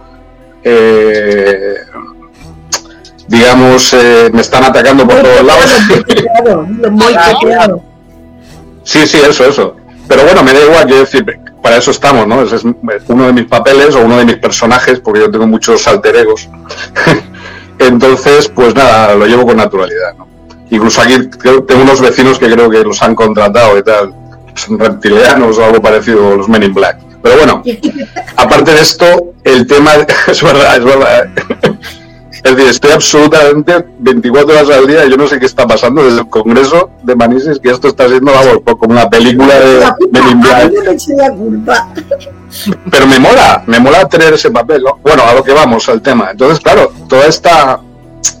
eh, 0.63 1.77
digamos, 3.27 3.91
eh, 3.93 4.29
me 4.31 4.41
están 4.41 4.65
atacando 4.65 5.07
por 5.07 5.19
todos 5.21 5.43
lados. 5.43 5.65
sí, 8.83 9.07
sí, 9.07 9.17
eso, 9.27 9.45
eso. 9.45 9.75
Pero 10.07 10.25
bueno, 10.25 10.43
me 10.43 10.53
da 10.53 10.63
igual, 10.63 10.85
quiero 10.85 10.99
decir, 10.99 11.25
para 11.65 11.77
eso 11.77 11.89
estamos, 11.89 12.27
¿no? 12.27 12.43
Ese 12.43 12.57
es 12.57 12.63
uno 13.07 13.25
de 13.25 13.33
mis 13.33 13.45
papeles 13.45 13.95
o 13.95 14.01
uno 14.01 14.19
de 14.19 14.25
mis 14.25 14.35
personajes, 14.35 14.99
porque 14.99 15.21
yo 15.21 15.31
tengo 15.31 15.47
muchos 15.47 15.87
alter 15.87 16.15
egos. 16.15 16.47
Entonces, 17.79 18.47
pues 18.49 18.75
nada, 18.75 19.15
lo 19.15 19.25
llevo 19.25 19.47
con 19.47 19.57
naturalidad, 19.57 20.13
¿no? 20.15 20.27
Incluso 20.69 21.01
aquí 21.01 21.27
tengo 21.41 21.81
unos 21.81 22.01
vecinos 22.01 22.37
que 22.37 22.51
creo 22.51 22.69
que 22.69 22.83
los 22.83 23.01
han 23.01 23.15
contratado 23.15 23.79
y 23.79 23.81
tal, 23.81 24.13
son 24.53 24.77
reptilianos 24.77 25.57
o 25.57 25.65
algo 25.65 25.81
parecido, 25.81 26.37
los 26.37 26.47
Men 26.47 26.61
in 26.61 26.73
Black. 26.75 26.99
Pero 27.23 27.35
bueno, 27.35 27.63
aparte 28.35 28.71
de 28.71 28.81
esto, 28.81 29.33
el 29.43 29.65
tema, 29.65 29.93
es 30.27 30.43
verdad, 30.43 30.77
es 30.77 30.83
verdad. 30.83 31.29
Es 32.45 32.55
decir, 32.55 32.69
estoy 32.69 32.91
absolutamente 32.91 33.85
24 33.97 34.53
horas 34.53 34.69
al 34.69 34.85
día 34.85 35.03
y 35.03 35.09
yo 35.09 35.17
no 35.17 35.27
sé 35.27 35.39
qué 35.39 35.47
está 35.47 35.65
pasando 35.65 36.03
desde 36.03 36.19
el 36.19 36.29
Congreso 36.29 36.91
de 37.01 37.15
Manises, 37.15 37.59
que 37.59 37.71
esto 37.71 37.87
está 37.87 38.07
siendo 38.07 38.31
como 38.77 38.93
una 38.93 39.09
película 39.09 39.59
de, 39.59 40.19
in 40.19 40.41
Black. 40.41 40.71
Pero 42.91 43.07
me 43.07 43.17
mola, 43.17 43.63
me 43.65 43.79
mola 43.79 44.07
tener 44.07 44.35
ese 44.35 44.51
papel. 44.51 44.83
Bueno, 45.01 45.23
a 45.23 45.33
lo 45.33 45.43
que 45.43 45.53
vamos, 45.53 45.89
al 45.89 46.03
tema. 46.03 46.29
Entonces, 46.29 46.59
claro, 46.59 46.93
toda 47.09 47.25
esta 47.25 47.79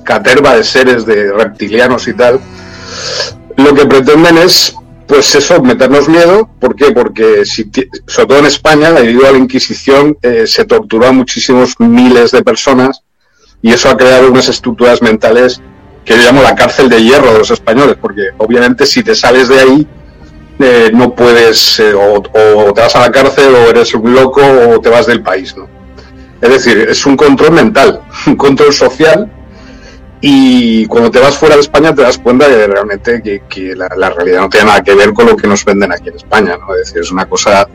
caterva 0.03 0.55
de 0.55 0.63
seres, 0.63 1.03
de 1.07 1.33
reptilianos 1.33 2.07
y 2.07 2.13
tal, 2.13 2.39
lo 3.57 3.73
que 3.73 3.87
pretenden 3.87 4.37
es, 4.37 4.75
pues 5.07 5.33
eso, 5.33 5.63
meternos 5.63 6.07
miedo. 6.07 6.47
¿Por 6.59 6.75
qué? 6.75 6.91
Porque, 6.91 7.43
si, 7.43 7.71
sobre 8.05 8.27
todo 8.27 8.37
en 8.37 8.45
España, 8.45 8.91
debido 8.91 9.27
a 9.27 9.31
la 9.31 9.39
Inquisición, 9.39 10.15
eh, 10.21 10.45
se 10.45 10.63
torturó 10.65 11.07
a 11.07 11.11
muchísimos 11.11 11.73
miles 11.79 12.29
de 12.29 12.43
personas 12.43 13.01
y 13.61 13.71
eso 13.71 13.89
ha 13.89 13.97
creado 13.97 14.29
unas 14.29 14.47
estructuras 14.47 15.01
mentales 15.01 15.61
que 16.05 16.15
yo 16.15 16.23
llamo 16.23 16.43
la 16.43 16.55
cárcel 16.55 16.87
de 16.87 17.03
hierro 17.03 17.33
de 17.33 17.39
los 17.39 17.51
españoles, 17.51 17.97
porque 17.99 18.29
obviamente 18.37 18.85
si 18.85 19.03
te 19.03 19.15
sales 19.15 19.47
de 19.47 19.59
ahí, 19.59 19.87
eh, 20.59 20.91
no 20.93 21.13
puedes, 21.13 21.79
eh, 21.79 21.93
o, 21.93 22.21
te 22.73 22.81
vas 22.81 22.95
a 22.95 22.99
la 22.99 23.11
cárcel, 23.11 23.53
o 23.55 23.69
eres 23.69 23.93
un 23.93 24.13
loco, 24.13 24.41
o 24.41 24.79
te 24.79 24.89
vas 24.89 25.07
del 25.07 25.21
país, 25.21 25.57
¿no? 25.57 25.67
Es 26.39 26.49
decir, 26.49 26.87
es 26.89 27.05
un 27.05 27.17
control 27.17 27.51
mental, 27.51 28.01
un 28.27 28.35
control 28.35 28.71
social, 28.71 29.31
y 30.21 30.85
cuando 30.85 31.11
te 31.11 31.19
vas 31.19 31.37
fuera 31.37 31.55
de 31.55 31.61
España 31.61 31.93
te 31.93 32.01
das 32.01 32.17
cuenta 32.17 32.47
de 32.47 32.67
realmente 32.67 33.21
que, 33.49 33.75
la, 33.75 34.09
realidad 34.09 34.41
no 34.41 34.49
tiene 34.49 34.67
nada 34.67 34.83
que 34.83 34.95
ver 34.95 35.13
con 35.13 35.25
lo 35.25 35.35
que 35.35 35.47
nos 35.47 35.65
venden 35.65 35.91
aquí 35.91 36.09
en 36.09 36.15
España, 36.15 36.57
¿no? 36.57 36.73
Es 36.73 36.87
decir, 36.87 37.01
es 37.01 37.11
una 37.11 37.27
cosa 37.27 37.67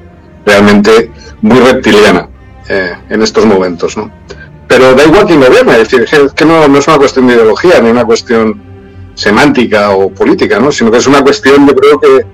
realmente 0.46 1.10
muy 1.42 1.60
reptiliana 1.60 2.28
eh, 2.68 2.94
en 3.08 3.22
estos 3.22 3.44
momentos, 3.44 3.96
¿no? 3.96 4.10
Pero 4.70 4.94
da 4.94 5.04
igual 5.04 5.26
quién 5.26 5.40
gobierna, 5.40 5.72
es 5.76 5.90
decir, 5.90 6.06
es 6.08 6.32
que 6.32 6.44
no, 6.44 6.68
no 6.68 6.78
es 6.78 6.86
una 6.86 6.96
cuestión 6.96 7.26
de 7.26 7.34
ideología, 7.34 7.80
ni 7.80 7.90
una 7.90 8.04
cuestión 8.04 8.62
semántica 9.16 9.90
o 9.90 10.10
política, 10.10 10.60
¿no? 10.60 10.70
Sino 10.70 10.92
que 10.92 10.98
es 10.98 11.08
una 11.08 11.22
cuestión, 11.22 11.66
yo 11.66 11.74
creo 11.74 11.98
que 11.98 12.24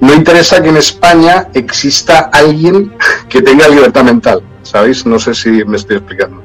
no 0.00 0.14
interesa 0.14 0.62
que 0.62 0.70
en 0.70 0.78
España 0.78 1.48
exista 1.52 2.30
alguien 2.32 2.94
que 3.28 3.42
tenga 3.42 3.68
libertad 3.68 4.04
mental, 4.04 4.40
¿sabéis? 4.62 5.04
No 5.04 5.18
sé 5.18 5.34
si 5.34 5.50
me 5.66 5.76
estoy 5.76 5.98
explicando. 5.98 6.42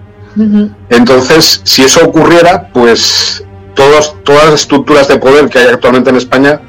Entonces, 0.89 1.61
si 1.63 1.83
eso 1.83 2.05
ocurriera, 2.05 2.67
pues 2.73 3.41
todas 3.73 4.13
las 4.27 4.53
estructuras 4.55 5.07
de 5.07 5.17
poder 5.17 5.47
que 5.47 5.59
hay 5.59 5.67
actualmente 5.67 6.09
en 6.09 6.17
España 6.17 6.59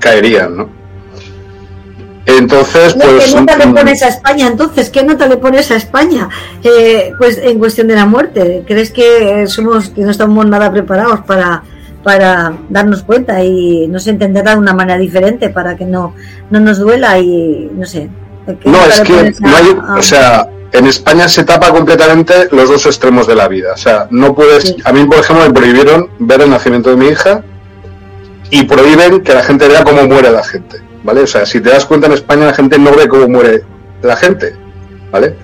caerían, 0.00 0.56
¿no? 0.56 0.70
Entonces, 2.26 2.94
pues... 2.94 3.24
¿Qué 3.24 3.40
nota 3.40 3.56
le 3.56 3.66
mm, 3.66 3.74
pones 3.74 4.02
a 4.02 4.08
España? 4.08 4.46
Entonces, 4.48 4.90
¿qué 4.90 5.04
nota 5.04 5.26
le 5.26 5.36
pones 5.36 5.70
a 5.70 5.76
España? 5.76 6.28
Eh, 6.62 7.12
pues 7.18 7.38
en 7.38 7.58
cuestión 7.58 7.86
de 7.86 7.94
la 7.94 8.04
muerte. 8.04 8.64
¿Crees 8.66 8.90
que 8.90 9.46
somos 9.46 9.90
que 9.90 10.02
no 10.02 10.10
estamos 10.10 10.44
nada 10.46 10.72
preparados 10.72 11.20
para 11.20 11.62
para 12.06 12.56
darnos 12.68 13.02
cuenta 13.02 13.42
y 13.42 13.88
no 13.88 13.98
sé, 13.98 14.10
entenderla 14.10 14.52
de 14.52 14.58
una 14.58 14.72
manera 14.72 14.96
diferente 14.96 15.48
para 15.48 15.76
que 15.76 15.84
no, 15.84 16.14
no 16.50 16.60
nos 16.60 16.78
duela 16.78 17.18
y 17.18 17.68
no 17.74 17.84
sé. 17.84 18.08
No, 18.64 18.78
es 18.86 19.00
que 19.00 19.34
no 19.40 19.56
hay, 19.56 19.76
o 19.98 20.02
sea, 20.02 20.48
en 20.70 20.86
España 20.86 21.26
se 21.26 21.42
tapa 21.42 21.72
completamente 21.72 22.48
los 22.52 22.68
dos 22.68 22.86
extremos 22.86 23.26
de 23.26 23.34
la 23.34 23.48
vida. 23.48 23.72
O 23.74 23.76
sea, 23.76 24.06
no 24.12 24.36
puedes, 24.36 24.76
a 24.84 24.92
mí 24.92 25.04
por 25.04 25.18
ejemplo 25.18 25.46
me 25.46 25.52
prohibieron 25.52 26.08
ver 26.20 26.42
el 26.42 26.50
nacimiento 26.50 26.90
de 26.90 26.96
mi 26.96 27.08
hija 27.08 27.42
y 28.50 28.62
prohíben 28.62 29.24
que 29.24 29.34
la 29.34 29.42
gente 29.42 29.66
vea 29.66 29.82
cómo 29.82 30.06
muere 30.06 30.30
la 30.30 30.44
gente, 30.44 30.80
¿vale? 31.06 31.22
O 31.22 31.26
sea, 31.26 31.46
si 31.46 31.60
te 31.60 31.70
das 31.70 31.86
cuenta 31.86 32.08
en 32.08 32.12
España 32.12 32.46
la 32.46 32.54
gente 32.54 32.78
no 32.78 32.94
ve 32.94 33.08
cómo 33.08 33.28
muere 33.28 33.62
la 34.02 34.16
gente, 34.16 34.54
¿vale? 35.10 35.34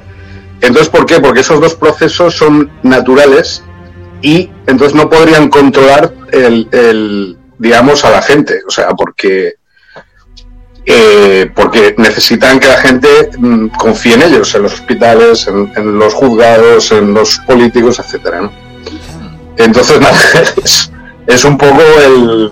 Entonces, 0.61 0.89
¿por 0.89 1.07
qué? 1.07 1.21
Porque 1.21 1.41
esos 1.41 1.61
dos 1.61 1.75
procesos 1.75 2.35
son 2.35 2.71
naturales 2.83 3.63
y 4.21 4.51
entonces 4.67 4.95
no 4.95 5.09
podrían 5.09 5.49
controlar 5.49 6.13
el, 6.33 7.39
digamos, 7.59 8.05
a 8.05 8.11
la 8.11 8.23
gente, 8.23 8.61
o 8.67 8.71
sea, 8.71 8.91
porque 8.91 9.55
eh, 10.85 11.49
porque 11.55 11.95
necesitan 11.97 12.59
que 12.59 12.67
la 12.67 12.77
gente 12.77 13.31
mm, 13.39 13.69
confíe 13.69 14.15
en 14.15 14.23
ellos, 14.23 14.53
en 14.57 14.65
los 14.65 14.75
hospitales, 14.75 15.47
en, 15.47 15.99
los 15.99 16.13
juzgados, 16.13 16.91
en 16.91 17.15
los 17.15 17.39
políticos, 17.47 18.01
etcétera. 18.01 18.51
Entonces, 19.59 20.01
nada, 20.07 20.19
es, 21.27 21.45
un 21.45 21.57
poco 21.57 21.81
el, 22.05 22.51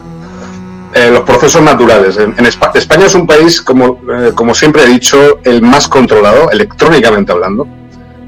eh, 0.95 1.11
los 1.11 1.22
procesos 1.22 1.62
naturales. 1.62 2.16
En, 2.16 2.45
España, 2.45 3.07
es 3.07 3.14
un 3.14 3.26
país, 3.26 3.62
como, 3.62 4.01
eh, 4.12 4.32
como 4.34 4.55
siempre 4.55 4.82
he 4.82 4.86
dicho, 4.86 5.38
el 5.45 5.62
más 5.62 5.88
controlado, 5.88 6.51
electrónicamente 6.51 7.32
hablando. 7.32 7.66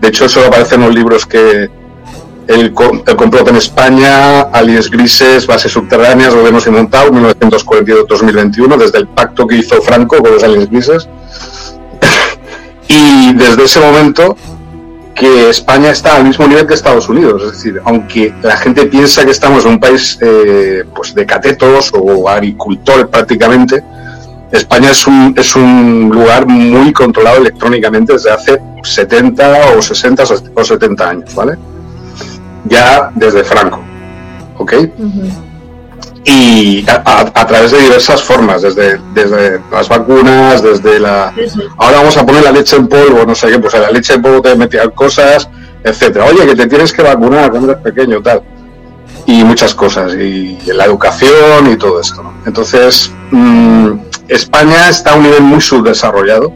De 0.00 0.08
hecho, 0.08 0.26
eso 0.26 0.44
aparece 0.46 0.76
en 0.76 0.82
los 0.82 0.94
libros 0.94 1.26
que, 1.26 1.68
el, 2.48 2.72
complot 2.72 3.48
en 3.48 3.56
España, 3.56 4.42
aliens 4.42 4.90
grises, 4.90 5.46
bases 5.46 5.72
subterráneas, 5.72 6.34
gobiernos 6.34 6.66
inmontados, 6.66 7.10
1942-2021, 7.12 8.76
desde 8.76 8.98
el 8.98 9.08
pacto 9.08 9.46
que 9.46 9.56
hizo 9.56 9.80
Franco 9.82 10.18
con 10.18 10.32
los 10.32 10.42
aliens 10.42 10.68
grises. 10.70 11.08
y 12.88 13.32
desde 13.34 13.64
ese 13.64 13.80
momento 13.80 14.36
que 15.14 15.50
España 15.50 15.90
está 15.90 16.16
al 16.16 16.24
mismo 16.24 16.46
nivel 16.46 16.66
que 16.66 16.74
Estados 16.74 17.08
Unidos. 17.08 17.42
Es 17.42 17.52
decir, 17.52 17.80
aunque 17.84 18.34
la 18.42 18.56
gente 18.56 18.86
piensa 18.86 19.24
que 19.24 19.30
estamos 19.30 19.64
en 19.64 19.72
un 19.72 19.80
país 19.80 20.18
eh, 20.20 20.84
pues 20.94 21.14
de 21.14 21.26
catetos 21.26 21.92
o 21.94 22.28
agricultor 22.28 23.08
prácticamente, 23.08 23.82
España 24.50 24.90
es 24.90 25.06
un, 25.06 25.34
es 25.36 25.56
un 25.56 26.10
lugar 26.12 26.46
muy 26.46 26.92
controlado 26.92 27.38
electrónicamente 27.38 28.12
desde 28.12 28.30
hace 28.30 28.60
70 28.82 29.76
o 29.76 29.82
60 29.82 30.24
o 30.54 30.64
70 30.64 31.08
años, 31.08 31.34
¿vale? 31.34 31.56
ya 32.64 33.10
desde 33.14 33.44
Franco. 33.44 33.80
¿Ok? 34.58 34.72
Y 36.24 36.84
a, 36.88 37.46
través 37.46 37.72
de 37.72 37.80
diversas 37.80 38.22
formas, 38.22 38.62
desde, 38.62 39.00
desde 39.12 39.60
las 39.72 39.88
vacunas, 39.88 40.62
desde 40.62 41.00
la... 41.00 41.32
Ahora 41.78 41.98
vamos 41.98 42.16
a 42.16 42.24
poner 42.24 42.44
la 42.44 42.52
leche 42.52 42.76
en 42.76 42.86
polvo, 42.86 43.24
no 43.26 43.34
sé 43.34 43.48
qué, 43.48 43.58
pues 43.58 43.74
en 43.74 43.82
la 43.82 43.90
leche 43.90 44.14
en 44.14 44.22
polvo 44.22 44.40
te 44.40 44.54
metían 44.54 44.90
cosas, 44.90 45.48
etcétera. 45.82 46.26
Oye, 46.26 46.46
que 46.46 46.54
te 46.54 46.66
tienes 46.68 46.92
que 46.92 47.02
vacunar 47.02 47.50
cuando 47.50 47.72
eres 47.72 47.82
pequeño, 47.82 48.22
tal. 48.22 48.42
Y 49.26 49.42
muchas 49.42 49.74
cosas, 49.74 50.14
y, 50.14 50.58
la 50.66 50.84
educación 50.84 51.72
y 51.72 51.76
todo 51.76 52.00
esto. 52.00 52.22
Entonces, 52.46 53.10
mm, 53.32 53.90
España 54.28 54.88
está 54.88 55.12
a 55.12 55.14
un 55.16 55.24
nivel 55.24 55.42
muy 55.42 55.60
subdesarrollado, 55.60 56.52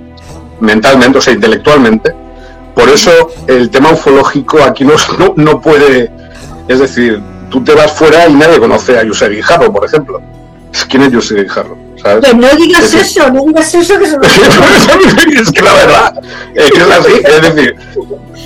mentalmente, 0.60 1.18
o 1.18 1.20
sea, 1.20 1.34
intelectualmente, 1.34 2.14
por 2.76 2.90
eso 2.90 3.10
el 3.46 3.70
tema 3.70 3.90
ufológico 3.90 4.62
aquí 4.62 4.84
no, 4.84 4.94
no, 5.36 5.60
puede, 5.62 6.12
es 6.68 6.78
decir, 6.78 7.22
tú 7.50 7.62
te 7.62 7.74
vas 7.74 7.92
fuera 7.92 8.26
y 8.26 8.34
nadie 8.34 8.58
conoce 8.58 8.98
a 8.98 9.02
Yusef 9.02 9.30
Guijarro, 9.30 9.72
por 9.72 9.84
ejemplo. 9.84 10.20
¿Quién 10.88 11.02
es 11.04 11.12
Yusef 11.12 11.42
Guijarro? 11.42 11.86
Pues 12.02 12.34
no 12.34 12.48
digas 12.56 12.94
eso, 12.94 13.30
no 13.30 13.44
digas 13.46 13.74
eso 13.74 13.98
que 13.98 14.06
se 14.06 14.16
Es 15.40 15.50
que 15.50 15.62
la 15.62 15.74
verdad, 15.74 16.22
es 16.54 16.70
que 16.70 16.78
es 16.78 16.90
así, 16.90 17.12
es 17.24 17.42
decir, 17.42 17.76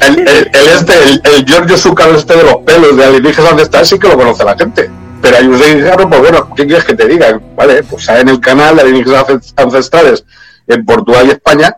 el, 0.07 0.19
el, 0.29 0.69
este, 0.69 1.03
el, 1.03 1.21
el 1.25 1.45
Giorgio 1.45 1.75
este 2.15 2.37
de 2.37 2.43
los 2.45 2.57
pelos 2.65 2.97
de 2.97 3.05
alienígenas 3.05 3.61
está, 3.61 3.85
sí 3.85 3.99
que 3.99 4.09
lo 4.09 4.17
conoce 4.17 4.45
la 4.45 4.57
gente. 4.57 4.91
Pero 5.21 5.37
a 5.37 5.41
Yusef 5.41 5.75
Guijarro, 5.75 6.09
pues 6.09 6.21
bueno, 6.21 6.55
¿qué 6.55 6.67
quieres 6.67 6.85
que 6.85 6.95
te 6.95 7.07
diga? 7.07 7.39
Vale, 7.55 7.83
pues 7.83 8.09
en 8.09 8.29
el 8.29 8.41
canal 8.41 8.77
de 8.77 8.83
alienígenas 8.83 9.27
ancestrales 9.57 10.25
en 10.67 10.85
Portugal 10.87 11.27
y 11.27 11.31
España, 11.31 11.77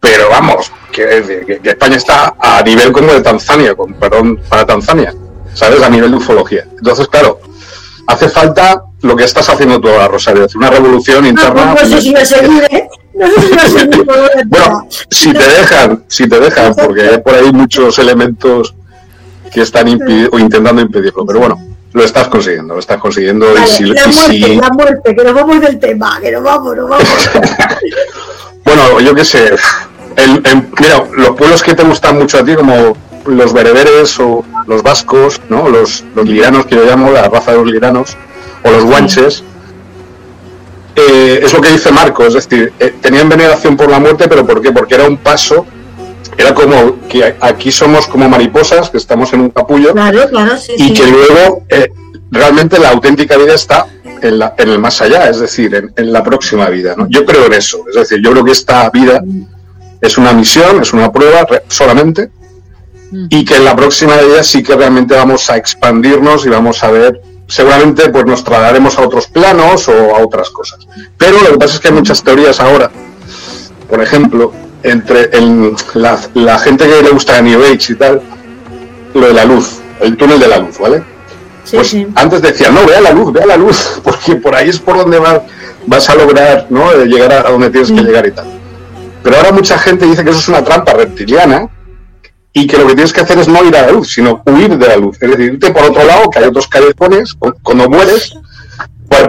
pero 0.00 0.28
vamos, 0.28 0.70
que, 0.90 1.60
que, 1.62 1.70
España 1.70 1.96
está 1.96 2.34
a 2.38 2.62
nivel 2.62 2.92
como 2.92 3.12
de 3.12 3.20
Tanzania, 3.20 3.74
con 3.74 3.94
perdón 3.94 4.40
para 4.48 4.66
Tanzania, 4.66 5.14
¿sabes? 5.54 5.82
A 5.82 5.90
nivel 5.90 6.10
de 6.10 6.16
ufología. 6.16 6.66
Entonces, 6.76 7.08
claro, 7.08 7.40
hace 8.06 8.28
falta 8.28 8.82
lo 9.02 9.16
que 9.16 9.24
estás 9.24 9.48
haciendo 9.48 9.80
tú 9.80 9.88
ahora, 9.88 10.08
Rosario, 10.08 10.46
una 10.54 10.70
revolución 10.70 11.26
interna. 11.26 11.74
No, 11.74 11.76
sé 11.78 12.00
si 12.00 12.14
seguir, 12.24 12.64
¿eh? 12.70 12.88
No 13.14 13.26
sé 13.26 13.40
si 13.40 13.58
a 13.58 13.68
seguir 13.68 14.06
bueno, 14.46 14.88
si 15.10 15.32
te 15.32 15.48
dejan, 15.48 16.04
si 16.08 16.28
te 16.28 16.40
dejan, 16.40 16.74
porque 16.74 17.02
hay 17.02 17.18
por 17.18 17.34
ahí 17.34 17.52
muchos 17.52 17.98
elementos 17.98 18.74
que 19.52 19.62
están 19.62 19.88
o 20.32 20.38
intentando 20.38 20.80
impedirlo, 20.80 21.26
pero 21.26 21.40
bueno, 21.40 21.58
lo 21.92 22.04
estás 22.04 22.28
consiguiendo, 22.28 22.74
lo 22.74 22.80
estás 22.80 22.98
consiguiendo. 22.98 23.46
y 23.52 23.66
si, 23.66 23.84
la 23.84 24.06
muerte, 24.06 24.56
la 24.56 24.70
muerte, 24.70 25.16
que 25.16 25.24
nos 25.24 25.34
vamos 25.34 25.60
del 25.60 25.78
tema, 25.78 26.18
que 26.20 26.32
nos 26.32 26.42
vamos, 26.42 26.76
nos 26.76 26.88
vamos. 26.88 27.30
bueno, 28.64 29.00
yo 29.00 29.14
qué 29.14 29.24
sé, 29.24 29.56
mira, 30.80 31.04
los 31.12 31.30
pueblos 31.30 31.62
que 31.62 31.74
te 31.74 31.82
gustan 31.82 32.18
mucho 32.18 32.38
a 32.38 32.44
ti, 32.44 32.54
como 32.54 32.96
los 33.26 33.52
bereberes 33.52 34.18
o 34.20 34.44
los 34.66 34.82
vascos, 34.82 35.40
¿no? 35.48 35.68
los, 35.68 36.04
los 36.14 36.28
liranos, 36.28 36.66
que 36.66 36.76
yo 36.76 36.84
llamo 36.84 37.10
la 37.10 37.28
raza 37.28 37.52
de 37.52 37.58
los 37.58 37.66
liranos, 37.66 38.16
o 38.64 38.70
los 38.70 38.84
guanches, 38.84 39.44
eh, 40.94 41.40
es 41.42 41.52
lo 41.52 41.60
que 41.60 41.70
dice 41.70 41.90
Marco, 41.90 42.26
es 42.26 42.34
decir, 42.34 42.72
eh, 42.78 42.94
tenían 43.00 43.28
veneración 43.28 43.76
por 43.76 43.90
la 43.90 43.98
muerte, 43.98 44.28
pero 44.28 44.46
¿por 44.46 44.60
qué? 44.60 44.72
Porque 44.72 44.94
era 44.94 45.06
un 45.06 45.16
paso, 45.16 45.66
era 46.36 46.54
como 46.54 47.06
que 47.08 47.36
aquí 47.40 47.72
somos 47.72 48.06
como 48.06 48.28
mariposas, 48.28 48.90
que 48.90 48.98
estamos 48.98 49.32
en 49.32 49.40
un 49.40 49.50
capullo, 49.50 49.94
y 50.76 50.92
que 50.92 51.06
luego 51.06 51.64
eh, 51.68 51.90
realmente 52.30 52.78
la 52.78 52.90
auténtica 52.90 53.36
vida 53.36 53.54
está 53.54 53.86
en, 54.20 54.38
la, 54.38 54.54
en, 54.58 54.68
el 54.68 54.78
más 54.78 55.00
allá, 55.00 55.28
es 55.28 55.40
decir, 55.40 55.74
en, 55.74 55.92
en 55.96 56.12
la 56.12 56.22
próxima 56.22 56.68
vida. 56.68 56.94
¿no? 56.96 57.08
Yo 57.08 57.24
creo 57.24 57.46
en 57.46 57.54
eso, 57.54 57.84
es 57.88 57.94
decir, 57.94 58.20
yo 58.22 58.30
creo 58.32 58.44
que 58.44 58.52
esta 58.52 58.88
vida 58.90 59.22
es 60.02 60.18
una 60.18 60.32
misión, 60.32 60.82
es 60.82 60.92
una 60.92 61.10
prueba 61.10 61.46
solamente. 61.68 62.28
Y 63.28 63.44
que 63.44 63.56
en 63.56 63.64
la 63.64 63.76
próxima 63.76 64.16
de 64.16 64.26
ellas 64.26 64.46
sí 64.46 64.62
que 64.62 64.74
realmente 64.74 65.14
vamos 65.14 65.50
a 65.50 65.56
expandirnos 65.56 66.46
y 66.46 66.48
vamos 66.48 66.82
a 66.82 66.90
ver, 66.90 67.20
seguramente 67.46 68.08
pues 68.08 68.24
nos 68.24 68.42
trasladaremos 68.42 68.98
a 68.98 69.02
otros 69.02 69.26
planos 69.26 69.88
o 69.88 70.16
a 70.16 70.20
otras 70.20 70.48
cosas. 70.50 70.86
Pero 71.18 71.42
lo 71.42 71.52
que 71.52 71.58
pasa 71.58 71.74
es 71.74 71.80
que 71.80 71.88
hay 71.88 71.94
muchas 71.94 72.22
teorías 72.22 72.58
ahora, 72.60 72.90
por 73.88 74.02
ejemplo, 74.02 74.52
entre 74.82 75.30
la, 75.94 76.58
gente 76.58 76.88
que 76.88 77.02
le 77.02 77.10
gusta 77.10 77.36
a 77.36 77.42
New 77.42 77.62
Age 77.62 77.92
y 77.92 77.94
tal, 77.96 78.22
lo 79.14 79.26
de 79.26 79.34
la 79.34 79.44
luz, 79.44 79.80
el 80.00 80.16
túnel 80.16 80.40
de 80.40 80.48
la 80.48 80.58
luz, 80.58 80.78
¿vale? 80.78 81.02
pues 81.70 81.96
antes 82.16 82.42
decía, 82.42 82.70
no, 82.70 82.84
vea 82.86 83.00
la 83.00 83.12
luz, 83.12 83.32
vea 83.32 83.46
la 83.46 83.56
luz, 83.56 84.00
porque 84.04 84.36
por 84.36 84.54
ahí 84.54 84.70
es 84.70 84.78
por 84.78 84.96
donde 84.96 85.20
vas 85.86 86.08
a 86.08 86.14
lograr 86.14 86.66
¿no? 86.70 86.92
llegar 87.04 87.32
a 87.32 87.50
donde 87.50 87.70
tienes 87.70 87.92
que 87.92 88.00
mm. 88.00 88.06
llegar 88.06 88.26
y 88.26 88.32
tal. 88.32 88.46
Pero 89.22 89.36
ahora 89.36 89.52
mucha 89.52 89.78
gente 89.78 90.06
dice 90.06 90.24
que 90.24 90.30
eso 90.30 90.40
es 90.40 90.48
una 90.48 90.64
trampa 90.64 90.94
reptiliana 90.94 91.68
y 92.52 92.66
que 92.66 92.76
lo 92.76 92.86
que 92.86 92.94
tienes 92.94 93.12
que 93.12 93.20
hacer 93.20 93.38
es 93.38 93.48
no 93.48 93.64
ir 93.64 93.74
a 93.76 93.86
la 93.86 93.92
luz, 93.92 94.12
sino 94.12 94.42
huir 94.46 94.76
de 94.76 94.86
la 94.86 94.96
luz. 94.96 95.16
Es 95.20 95.30
decir, 95.30 95.54
irte 95.54 95.70
por 95.70 95.84
otro 95.84 96.04
lado, 96.04 96.28
que 96.30 96.38
hay 96.38 96.44
otros 96.46 96.68
callejones, 96.68 97.36
cuando 97.62 97.88
mueres, 97.88 98.34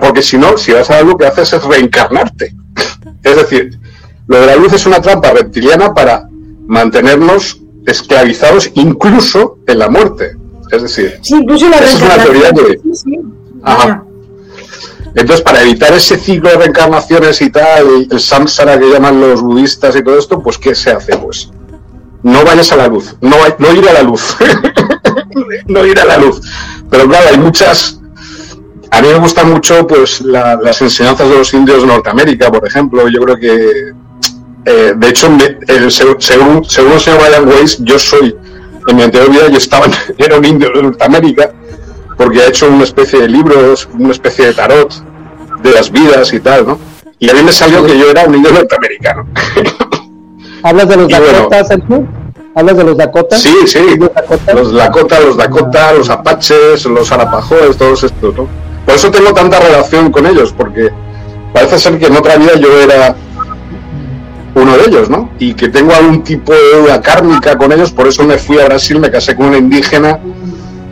porque 0.02 0.22
si 0.22 0.38
no, 0.38 0.58
si 0.58 0.74
vas 0.74 0.90
a 0.90 0.96
la 0.96 1.02
luz, 1.02 1.12
lo 1.12 1.18
que 1.18 1.28
haces 1.28 1.54
es 1.54 1.64
reencarnarte. 1.64 2.54
Es 3.24 3.36
decir, 3.36 3.80
lo 4.28 4.40
de 4.42 4.48
la 4.48 4.56
luz 4.56 4.74
es 4.74 4.86
una 4.86 5.02
trampa 5.02 5.32
reptiliana 5.32 5.94
para 5.94 6.28
mantenernos 6.68 7.60
esclavizados 7.86 8.72
incluso 8.76 9.60
en 9.68 9.80
la 9.80 9.90
muerte. 9.90 10.36
Es 10.72 10.82
decir, 10.82 11.20
incluso 11.26 11.70
la 11.70 11.78
es 11.78 12.02
una 12.02 12.16
teoría 12.16 12.52
que... 12.52 12.80
Entonces, 15.16 15.42
para 15.42 15.62
evitar 15.62 15.94
ese 15.94 16.18
ciclo 16.18 16.50
de 16.50 16.58
reencarnaciones 16.58 17.40
y 17.42 17.52
tal, 17.52 18.08
el 18.10 18.20
samsara 18.20 18.80
que 18.80 18.90
llaman 18.90 19.22
los 19.22 19.42
budistas 19.42 19.96
y 19.96 20.04
todo 20.04 20.18
esto, 20.18 20.42
pues 20.42 20.58
¿qué 20.58 20.74
se 20.74 20.90
hace? 20.92 21.16
Pues 21.18 21.52
no 22.24 22.44
vayas 22.46 22.72
a 22.72 22.78
la 22.78 22.88
luz, 22.88 23.16
no, 23.22 23.36
no 23.60 23.74
ir 23.74 23.88
a 23.88 23.94
la 23.94 24.02
luz, 24.02 24.36
no 25.68 25.86
ir 25.86 26.00
a 26.00 26.06
la 26.06 26.18
luz. 26.18 26.42
Pero 26.90 27.08
claro, 27.08 27.28
hay 27.32 27.38
muchas... 27.38 28.00
A 28.92 29.02
mí 29.02 29.08
me 29.08 29.20
gustan 29.20 29.52
mucho 29.52 29.88
pues 29.88 30.22
las 30.22 30.82
enseñanzas 30.82 31.28
de 31.28 31.36
los 31.36 31.54
indios 31.54 31.82
de 31.82 31.88
Norteamérica, 31.88 32.52
por 32.52 32.66
ejemplo. 32.68 33.08
Yo 33.10 33.22
creo 33.22 33.38
que, 33.38 33.92
eh, 34.66 34.94
de 34.96 35.10
hecho, 35.10 35.36
según, 36.20 36.64
según 36.64 36.92
el 36.94 37.00
señor 37.00 37.22
Ryan 37.22 37.48
Weiss, 37.48 37.84
yo 37.84 37.98
soy, 37.98 38.36
en 38.88 38.96
mi 38.96 39.02
anterior 39.02 39.32
vida, 39.32 39.48
yo 39.50 39.58
estaba, 39.58 39.88
era 40.18 40.38
un 40.38 40.46
indio 40.46 40.70
de 40.76 40.84
Norteamérica, 40.84 41.52
porque 42.18 42.42
ha 42.42 42.48
hecho 42.48 42.70
una 42.70 42.84
especie 42.84 43.22
de 43.22 43.30
libros, 43.30 43.90
una 43.98 44.12
especie 44.12 44.46
de 44.46 44.54
tarot 44.54 44.94
de 45.64 45.72
las 45.72 45.92
vidas 45.92 46.32
y 46.32 46.40
tal, 46.40 46.68
¿no? 46.68 46.80
Y 47.18 47.32
a 47.32 47.34
mí 47.34 47.42
me 47.42 47.52
salió 47.52 47.84
que 47.84 47.98
yo 47.98 48.12
era 48.12 48.26
un 48.26 48.36
indio 48.36 48.52
norteamericano. 48.52 49.28
¿Hablas 50.64 50.88
de 50.88 50.96
los 50.96 51.10
Dakotas, 51.10 51.68
Sergio? 51.68 52.08
¿Hablas 52.56 52.78
de 52.78 52.84
los 52.84 52.98
Dakotas? 52.98 53.42
Sí, 53.42 53.56
sí. 53.66 53.80
Los 54.54 54.74
Dakota, 54.74 55.20
los 55.20 55.38
Dakota, 55.38 55.94
los 55.94 56.10
Apaches, 56.10 56.86
los 56.86 57.12
Arapahoes, 57.12 57.78
todos 57.78 58.04
estos, 58.04 58.36
¿no? 58.36 58.48
Por 58.86 58.96
eso 58.96 59.12
tengo 59.12 59.34
tanta 59.34 59.60
relación 59.60 60.12
con 60.12 60.26
ellos, 60.26 60.54
porque 60.56 60.90
parece 61.54 61.78
ser 61.80 62.00
que 62.00 62.08
en 62.08 62.16
otra 62.16 62.38
vida 62.38 62.56
yo 62.56 62.80
era 62.80 63.16
uno 64.56 64.78
de 64.78 64.86
ellos, 64.86 65.10
¿no? 65.10 65.30
Y 65.40 65.54
que 65.54 65.68
tengo 65.68 65.94
algún 65.94 66.24
tipo 66.24 66.54
de 66.54 66.60
deuda 66.76 67.02
kármica 67.02 67.58
con 67.58 67.72
ellos, 67.72 67.92
por 67.92 68.08
eso 68.08 68.24
me 68.24 68.38
fui 68.38 68.60
a 68.60 68.66
Brasil, 68.66 69.00
me 69.00 69.12
casé 69.12 69.36
con 69.36 69.48
una 69.48 69.58
indígena, 69.58 70.20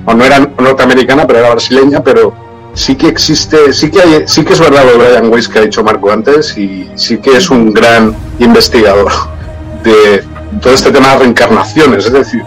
o 0.06 0.14
no 0.14 0.26
era 0.26 0.40
norteamericana, 0.40 1.28
pero 1.28 1.40
era 1.40 1.52
brasileña, 1.52 2.04
pero 2.04 2.34
sí 2.74 2.96
que 2.96 3.08
existe, 3.08 3.72
sí 3.72 3.92
que 3.92 4.02
hay, 4.02 4.24
sí 4.26 4.44
que 4.44 4.54
es 4.54 4.60
verdad 4.60 4.84
lo 4.86 5.02
de 5.02 5.10
Brian 5.10 5.32
Weiss 5.32 5.48
que 5.48 5.60
ha 5.60 5.62
dicho 5.62 5.84
Marco 5.84 6.12
antes, 6.12 6.58
y 6.58 6.90
sí 6.96 7.20
que 7.20 7.38
es 7.38 7.50
un 7.50 7.72
gran 7.72 8.16
investigador 8.40 9.12
de 9.84 10.24
todo 10.62 10.74
este 10.74 10.92
tema 10.92 11.10
de 11.10 11.20
reencarnaciones. 11.20 12.06
Es 12.06 12.14
decir, 12.14 12.44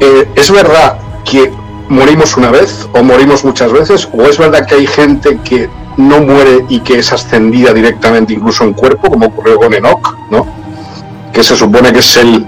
eh, 0.00 0.28
¿es 0.34 0.50
verdad 0.50 0.98
que 1.24 1.52
morimos 1.88 2.36
una 2.36 2.50
vez 2.50 2.88
o 2.92 3.02
morimos 3.02 3.44
muchas 3.44 3.72
veces? 3.72 4.08
¿O 4.12 4.22
es 4.22 4.38
verdad 4.38 4.66
que 4.66 4.76
hay 4.76 4.86
gente 4.86 5.38
que 5.44 5.68
no 5.96 6.20
muere 6.20 6.64
y 6.68 6.80
que 6.80 6.98
es 6.98 7.12
ascendida 7.12 7.72
directamente 7.72 8.32
incluso 8.32 8.64
en 8.64 8.72
cuerpo, 8.72 9.10
como 9.10 9.26
ocurrió 9.26 9.58
con 9.58 9.72
Enoch, 9.72 10.16
¿no? 10.30 10.46
que 11.32 11.42
se 11.42 11.56
supone 11.56 11.92
que 11.92 11.98
es 11.98 12.16
el, 12.16 12.46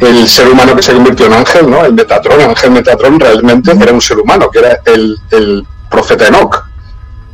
el 0.00 0.28
ser 0.28 0.48
humano 0.48 0.74
que 0.76 0.82
se 0.82 0.92
convirtió 0.92 1.26
en 1.26 1.34
ángel, 1.34 1.70
¿no? 1.70 1.84
el 1.84 1.92
Metatron, 1.92 2.40
el 2.40 2.50
ángel 2.50 2.70
Metatron 2.70 3.20
realmente 3.20 3.72
era 3.72 3.92
un 3.92 4.00
ser 4.00 4.18
humano, 4.18 4.48
que 4.50 4.60
era 4.60 4.78
el, 4.84 5.18
el 5.30 5.66
profeta 5.90 6.28
Enoch. 6.28 6.64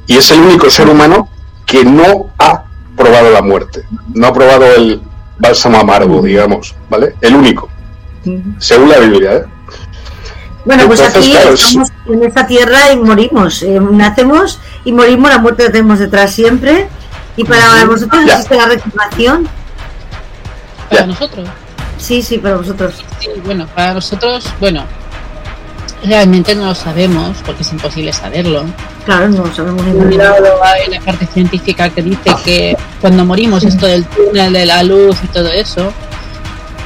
Y 0.07 0.17
es 0.17 0.31
el 0.31 0.41
único 0.41 0.69
ser 0.69 0.89
humano 0.89 1.29
que 1.67 1.85
no 1.85 2.31
ha 2.39 2.65
probado 2.97 3.31
la 3.31 3.43
muerte, 3.43 3.85
no 4.15 4.27
ha 4.27 4.33
probado 4.33 4.65
el, 4.75 5.01
bálsamo 5.43 5.79
amargo, 5.79 6.23
digamos, 6.23 6.75
¿vale? 6.89 7.17
El 7.21 7.35
único, 7.35 7.69
según 8.59 8.89
la 8.89 8.99
Biblia, 8.99 9.35
¿eh? 9.35 9.45
Bueno, 10.65 10.87
pues 10.87 11.01
aquí 11.01 11.33
estamos 11.33 11.89
en 12.07 12.23
esta 12.23 12.47
tierra 12.47 12.93
y 12.93 12.97
morimos. 12.97 13.65
Eh, 13.65 13.81
nacemos 13.81 14.61
y 14.85 14.93
morimos, 14.93 15.29
la 15.29 15.39
muerte 15.39 15.65
la 15.65 15.73
tenemos 15.73 15.99
detrás 15.99 16.33
siempre. 16.33 16.87
Y 17.37 17.43
para 17.43 17.85
vosotros 17.85 18.23
existe 18.25 18.55
la 18.57 18.67
reencarnación. 18.67 19.49
¿Para 20.89 21.07
nosotros? 21.07 21.49
Sí, 21.99 22.23
sí, 22.23 22.39
para 22.39 22.57
vosotros. 22.57 23.05
Sí, 23.19 23.31
bueno, 23.45 23.67
para 23.75 23.95
nosotros, 23.95 24.49
bueno, 24.61 24.85
realmente 26.05 26.55
no 26.55 26.67
lo 26.67 26.75
sabemos 26.75 27.37
porque 27.45 27.63
es 27.63 27.73
imposible 27.73 28.13
saberlo. 28.13 28.65
Claro, 29.05 29.29
no 29.29 29.47
lo 29.47 29.55
sabemos 29.55 29.85
la 30.15 31.01
parte 31.05 31.27
científica 31.27 31.91
que 31.91 32.03
dice 32.03 32.35
que 32.45 32.77
cuando 33.01 33.25
morimos, 33.25 33.65
esto 33.65 33.87
del 33.87 34.05
túnel 34.05 34.53
de 34.53 34.67
la 34.67 34.83
luz 34.83 35.17
y 35.23 35.27
todo 35.29 35.49
eso, 35.49 35.93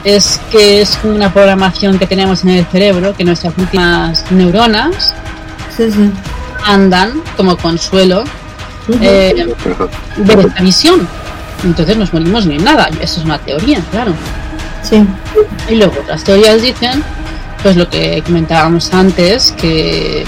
es 0.05 0.41
que 0.51 0.81
es 0.81 0.99
una 1.03 1.33
programación 1.33 1.99
que 1.99 2.07
tenemos 2.07 2.45
en 2.45 2.51
el 2.51 2.67
cerebro, 2.67 3.15
que 3.17 3.25
nuestras 3.25 3.57
últimas 3.59 4.31
neuronas 4.31 5.13
andan 6.65 7.23
como 7.37 7.57
consuelo 7.57 8.25
eh, 9.01 9.47
de 10.17 10.33
esta 10.33 10.63
visión. 10.63 11.09
Entonces 11.65 11.97
nos 11.97 12.13
morimos 12.13 12.47
ni 12.47 12.59
nada. 12.59 12.89
Eso 13.01 13.21
es 13.21 13.25
una 13.25 13.39
teoría, 13.39 13.81
claro. 13.91 14.13
Sí. 14.83 15.05
Y 15.69 15.75
luego 15.75 15.95
otras 16.01 16.23
teorías 16.23 16.63
dicen 16.63 17.03
pues 17.63 17.77
lo 17.77 17.89
que 17.89 18.23
comentábamos 18.25 18.93
antes, 18.93 19.53
que 19.53 20.25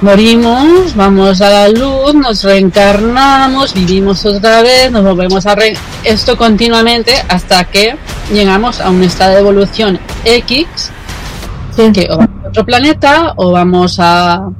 morimos, 0.00 0.94
vamos 0.94 1.40
a 1.40 1.50
la 1.50 1.68
luz, 1.68 2.14
nos 2.14 2.42
reencarnamos, 2.44 3.74
vivimos 3.74 4.24
otra 4.26 4.62
vez, 4.62 4.90
nos 4.90 5.04
volvemos 5.04 5.46
a 5.46 5.54
re 5.54 5.74
esto 6.04 6.36
continuamente 6.36 7.12
hasta 7.28 7.64
que 7.64 7.96
llegamos 8.32 8.80
a 8.80 8.90
un 8.90 9.02
estado 9.02 9.34
de 9.34 9.40
evolución 9.40 9.98
X, 10.24 10.66
que 11.92 12.08
o 12.10 12.18
vamos 12.18 12.44
a 12.44 12.48
otro 12.48 12.64
planeta 12.64 13.34
o 13.36 13.52
vamos 13.52 13.96
a 13.98 14.50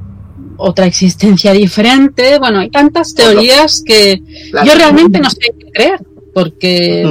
otra 0.59 0.87
existencia 0.87 1.53
diferente. 1.53 2.39
Bueno, 2.39 2.61
hay 2.61 2.71
tantas 2.71 3.15
teorías 3.15 3.83
que 3.85 4.23
yo 4.65 4.75
realmente 4.75 5.21
no 5.21 5.31
sé 5.31 5.39
qué 5.59 5.71
creer, 5.73 6.01
porque 6.35 7.05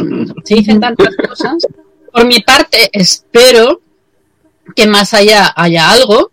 se 0.44 0.56
dicen 0.56 0.80
tantas 0.80 1.16
cosas. 1.16 1.68
Por 2.12 2.26
mi 2.26 2.40
parte, 2.42 2.90
espero 2.92 3.82
que 4.74 4.88
más 4.88 5.14
allá 5.14 5.54
haya 5.56 5.92
algo 5.92 6.32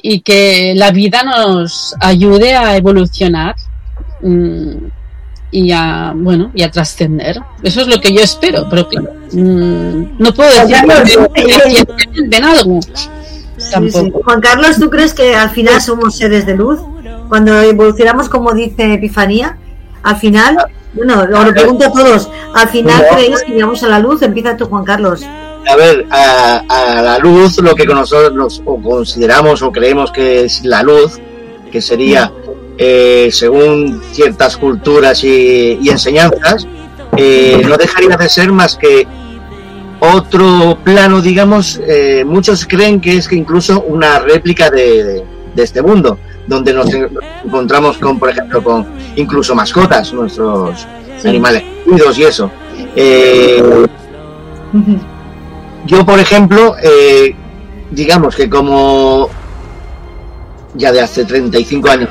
y 0.00 0.20
que 0.20 0.74
la 0.76 0.90
vida 0.90 1.22
nos 1.22 1.94
ayude 2.00 2.54
a 2.54 2.76
evolucionar 2.76 3.56
mm, 4.20 4.72
y 5.50 5.72
a 5.72 6.12
bueno 6.14 6.50
y 6.54 6.62
a 6.62 6.70
trascender. 6.70 7.40
Eso 7.62 7.80
es 7.80 7.86
lo 7.88 8.00
que 8.00 8.12
yo 8.12 8.20
espero 8.20 8.66
pero 8.68 8.88
claro 8.88 9.12
mm, 9.32 10.18
no 10.18 10.34
puedo 10.34 10.50
decir 10.50 10.76
que 11.34 12.22
ven 12.28 12.44
algo. 12.44 12.80
Juan 14.24 14.40
Carlos 14.40 14.78
tú 14.78 14.90
crees 14.90 15.14
que 15.14 15.34
al 15.34 15.50
final 15.50 15.80
somos 15.80 16.16
seres 16.16 16.44
de 16.44 16.56
luz 16.56 16.80
cuando 17.28 17.60
evolucionamos 17.62 18.28
como 18.28 18.52
dice 18.52 18.94
Epifanía 18.94 19.56
al 20.02 20.16
final 20.16 20.56
bueno 20.92 21.24
lo 21.26 21.52
pregunto 21.52 21.86
a 21.86 21.92
todos 21.92 22.28
al 22.54 22.68
final 22.68 23.04
creéis 23.12 23.42
que 23.42 23.52
llegamos 23.52 23.82
a 23.82 23.88
la 23.88 24.00
luz 24.00 24.22
empieza 24.22 24.56
tú 24.56 24.66
Juan 24.66 24.84
Carlos 24.84 25.24
a 25.68 25.76
ver, 25.76 26.06
a, 26.10 27.02
la 27.02 27.18
luz 27.18 27.58
lo 27.58 27.74
que 27.74 27.86
nosotros 27.86 28.62
o 28.64 28.80
consideramos 28.80 29.62
o 29.62 29.72
creemos 29.72 30.10
que 30.10 30.44
es 30.44 30.64
la 30.64 30.82
luz, 30.82 31.20
que 31.70 31.80
sería, 31.80 32.32
eh, 32.78 33.28
según 33.32 34.02
ciertas 34.12 34.56
culturas 34.56 35.22
y, 35.24 35.88
enseñanzas, 35.88 36.66
eh, 37.16 37.62
no 37.66 37.76
dejaría 37.76 38.16
de 38.16 38.28
ser 38.28 38.52
más 38.52 38.76
que 38.76 39.06
otro 40.00 40.78
plano, 40.84 41.20
digamos, 41.22 41.80
eh, 41.86 42.24
muchos 42.26 42.66
creen 42.66 43.00
que 43.00 43.16
es 43.16 43.28
que 43.28 43.36
incluso 43.36 43.80
una 43.82 44.18
réplica 44.18 44.70
de, 44.70 45.24
este 45.56 45.82
mundo, 45.82 46.18
donde 46.48 46.72
nos 46.72 46.92
encontramos 46.92 47.96
con, 47.98 48.18
por 48.18 48.28
ejemplo, 48.28 48.62
con 48.62 48.86
incluso 49.14 49.54
mascotas, 49.54 50.12
nuestros 50.12 50.86
animales 51.24 51.62
y 52.16 52.22
eso. 52.24 52.50
Yo, 55.86 56.04
por 56.04 56.18
ejemplo, 56.18 56.76
eh, 56.82 57.34
digamos 57.90 58.34
que 58.34 58.48
como 58.48 59.28
ya 60.74 60.92
de 60.92 61.00
hace 61.00 61.24
35 61.24 61.90
años, 61.90 62.08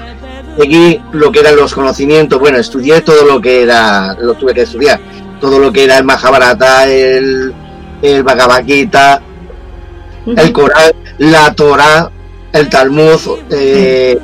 seguí 0.58 1.02
lo 1.12 1.32
que 1.32 1.40
eran 1.40 1.56
los 1.56 1.74
conocimientos, 1.74 2.40
bueno, 2.40 2.58
estudié 2.58 3.02
todo 3.02 3.26
lo 3.26 3.42
que 3.42 3.64
era, 3.64 4.16
lo 4.20 4.36
tuve 4.36 4.54
que 4.54 4.62
estudiar, 4.62 5.00
todo 5.42 5.60
lo 5.60 5.72
que 5.72 5.86
era 5.86 5.98
el 5.98 6.04
Mahabharata, 6.04 6.88
el, 6.88 7.54
el 8.02 8.24
Bhagavad 8.24 8.64
Gita, 8.66 9.22
el 10.26 10.54
Corán, 10.54 10.92
la 11.18 11.54
Torah, 11.54 12.12
el 12.54 12.70
Talmud, 12.70 13.20
eh, 13.50 14.18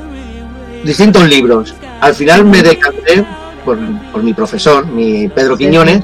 distintos 0.83 1.27
libros. 1.27 1.73
Al 1.99 2.13
final 2.13 2.45
me 2.45 2.61
decanté 2.61 3.25
por, 3.65 3.77
por 4.11 4.23
mi 4.23 4.33
profesor, 4.33 4.85
mi 4.85 5.27
Pedro 5.27 5.57
Quiñones, 5.57 6.03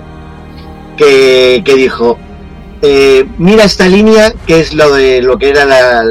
que, 0.98 1.62
dijo, 1.66 2.18
eh, 2.82 3.26
mira 3.38 3.64
esta 3.64 3.88
línea 3.88 4.34
que 4.46 4.60
es 4.60 4.74
lo 4.74 4.94
de 4.94 5.22
lo 5.22 5.38
que 5.38 5.50
era 5.50 5.66
la, 5.66 6.04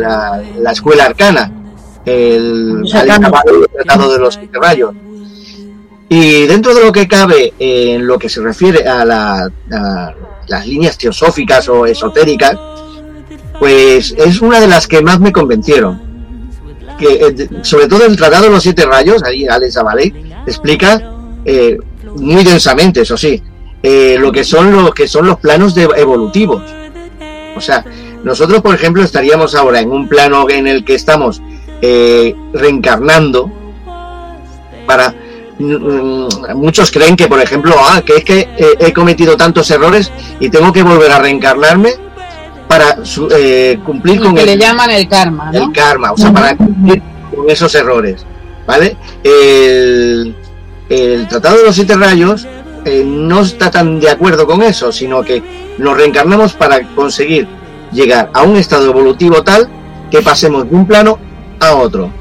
la, 0.58 0.72
escuela 0.72 1.04
arcana, 1.04 1.50
el, 2.04 2.82
tratado 2.90 4.12
de 4.12 4.18
los 4.18 4.38
rayos. 4.52 4.94
Y 6.08 6.46
dentro 6.46 6.74
de 6.74 6.84
lo 6.84 6.92
que 6.92 7.08
cabe 7.08 7.54
en 7.58 8.06
lo 8.06 8.18
que 8.18 8.28
se 8.28 8.40
refiere 8.40 8.86
a, 8.86 9.04
la, 9.04 9.50
las 10.46 10.66
líneas 10.66 10.98
teosóficas 10.98 11.68
o 11.68 11.86
esotéricas, 11.86 12.56
pues 13.58 14.14
es 14.16 14.40
una 14.40 14.60
de 14.60 14.68
las 14.68 14.86
que 14.86 15.02
más 15.02 15.20
me 15.20 15.32
convencieron. 15.32 16.02
Que, 16.98 17.06
eh, 17.06 17.48
sobre 17.62 17.88
todo 17.88 18.06
el 18.06 18.16
Tratado 18.16 18.44
de 18.44 18.50
los 18.50 18.62
Siete 18.62 18.84
Rayos, 18.84 19.22
ahí 19.24 19.46
Alex 19.46 19.76
Avalé 19.76 20.14
explica 20.46 21.12
eh, 21.44 21.78
muy 22.16 22.44
densamente, 22.44 23.00
eso 23.00 23.16
sí, 23.16 23.42
eh, 23.84 24.16
lo 24.18 24.32
que 24.32 24.42
son 24.42 24.72
los 24.72 24.92
que 24.92 25.06
son 25.06 25.26
los 25.26 25.38
planos 25.38 25.76
de 25.76 25.84
evolutivos. 25.96 26.62
O 27.56 27.60
sea, 27.60 27.84
nosotros, 28.24 28.60
por 28.62 28.74
ejemplo, 28.74 29.04
estaríamos 29.04 29.54
ahora 29.54 29.78
en 29.78 29.92
un 29.92 30.08
plano 30.08 30.50
en 30.50 30.66
el 30.66 30.84
que 30.84 30.96
estamos 30.96 31.40
reencarnando 32.52 33.52
para 34.86 35.14
mm, 35.58 36.56
muchos 36.56 36.90
creen 36.90 37.14
que, 37.14 37.28
por 37.28 37.40
ejemplo, 37.40 37.74
ah, 37.78 38.02
que 38.04 38.16
es 38.16 38.24
que 38.24 38.48
he 38.80 38.92
cometido 38.92 39.36
tantos 39.36 39.70
errores 39.70 40.10
y 40.40 40.48
tengo 40.48 40.72
que 40.72 40.82
volver 40.82 41.12
a 41.12 41.18
reencarnarme 41.18 41.90
para 42.68 42.98
eh, 43.36 43.78
cumplir 43.84 44.20
con 44.20 44.34
que 44.34 44.42
el, 44.42 44.46
le 44.46 44.58
llaman 44.58 44.90
el 44.90 45.08
karma, 45.08 45.50
El 45.52 45.72
karma, 45.72 46.12
o 46.12 46.16
sea, 46.16 46.32
para 46.32 46.56
cumplir 46.56 47.02
con 47.34 47.48
esos 47.48 47.74
errores, 47.74 48.24
¿vale? 48.66 48.96
El, 49.22 50.34
Tratado 51.28 51.58
de 51.58 51.64
los 51.64 51.74
Siete 51.74 51.96
Rayos 51.96 52.46
eh, 52.84 53.02
no 53.04 53.40
está 53.40 53.70
tan 53.70 54.00
de 54.00 54.10
acuerdo 54.10 54.46
con 54.46 54.62
eso, 54.62 54.92
sino 54.92 55.22
que 55.22 55.42
nos 55.78 55.96
reencarnamos 55.96 56.52
para 56.54 56.82
conseguir 56.94 57.46
llegar 57.92 58.30
a 58.32 58.42
un 58.42 58.56
estado 58.56 58.90
evolutivo 58.90 59.42
tal 59.42 59.68
que 60.10 60.20
pasemos 60.20 60.68
de 60.68 60.76
un 60.76 60.86
plano 60.86 61.18
a 61.60 61.74
otro. 61.74 62.12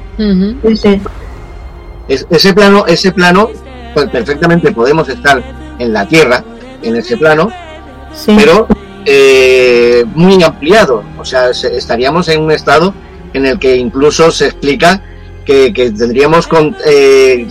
ese 2.07 2.53
plano, 2.53 2.85
ese 2.87 3.11
plano, 3.11 3.49
pues 3.93 4.09
perfectamente 4.09 4.71
podemos 4.71 5.09
estar 5.09 5.43
en 5.79 5.93
la 5.93 6.07
Tierra, 6.07 6.43
en 6.81 6.95
ese 6.95 7.17
plano, 7.17 7.49
pero 8.25 8.67
eh, 9.05 10.05
muy 10.15 10.41
ampliado. 10.43 11.03
O 11.17 11.25
sea, 11.25 11.49
estaríamos 11.49 12.29
en 12.29 12.41
un 12.41 12.51
estado 12.51 12.93
en 13.33 13.45
el 13.45 13.59
que 13.59 13.75
incluso 13.75 14.31
se 14.31 14.45
explica 14.45 15.01
que, 15.45 15.71
tendríamos 15.73 16.47
con, 16.47 16.75
eh, 16.85 17.47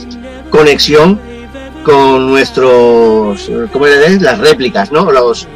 conexión 0.50 1.20
con 1.84 2.28
nuestros, 2.28 3.50
¿cómo 3.72 3.86
le 3.86 4.20
Las 4.20 4.38
réplicas, 4.38 4.92
¿no? 4.92 5.10
Los, 5.10 5.48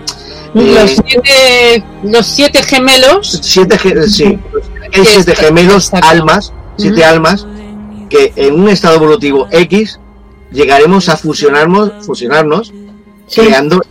los, 0.55 0.91
eh, 0.91 0.97
siete, 1.07 1.85
los 2.03 2.27
siete 2.27 2.62
gemelos. 2.62 3.41
Siete, 3.43 3.79
sí, 4.09 4.39
siete 4.93 5.35
gemelos, 5.37 5.93
almas, 5.93 6.53
siete 6.77 7.05
almas, 7.05 7.47
que 8.09 8.33
en 8.37 8.61
un 8.61 8.68
estado 8.68 8.97
evolutivo 8.97 9.49
X 9.51 10.01
llegaremos 10.51 11.09
a 11.09 11.16
fusionarnos, 11.16 12.05
fusionarnos 12.05 12.72
creando 13.35 13.83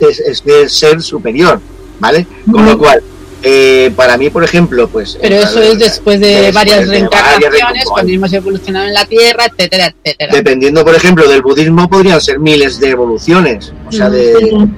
este 0.00 0.68
ser 0.68 1.02
superior, 1.02 1.60
¿vale? 2.00 2.26
Con 2.50 2.66
lo 2.66 2.76
cual, 2.76 3.02
eh, 3.42 3.90
para 3.96 4.16
mí, 4.18 4.28
por 4.28 4.44
ejemplo, 4.44 4.88
pues... 4.88 5.18
Pero 5.20 5.36
eso 5.36 5.62
es 5.62 5.78
después 5.78 6.20
de 6.20 6.52
varias 6.52 6.86
reencarnaciones, 6.86 7.84
cuando 7.86 8.12
hemos 8.12 8.32
evolucionado 8.32 8.86
en 8.86 8.94
la 8.94 9.04
Tierra, 9.06 9.46
etcétera, 9.46 9.94
etcétera. 10.02 10.34
Dependiendo, 10.34 10.84
por 10.84 10.94
ejemplo, 10.94 11.26
del 11.28 11.42
budismo, 11.42 11.88
podrían 11.88 12.20
ser 12.20 12.38
miles 12.38 12.78
de 12.80 12.90
evoluciones, 12.90 13.72
o 13.88 13.92
sea, 13.92 14.10
de, 14.10 14.70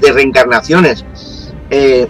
de, 0.00 0.12
reencarnaciones. 0.12 1.04
Eh, 1.70 2.08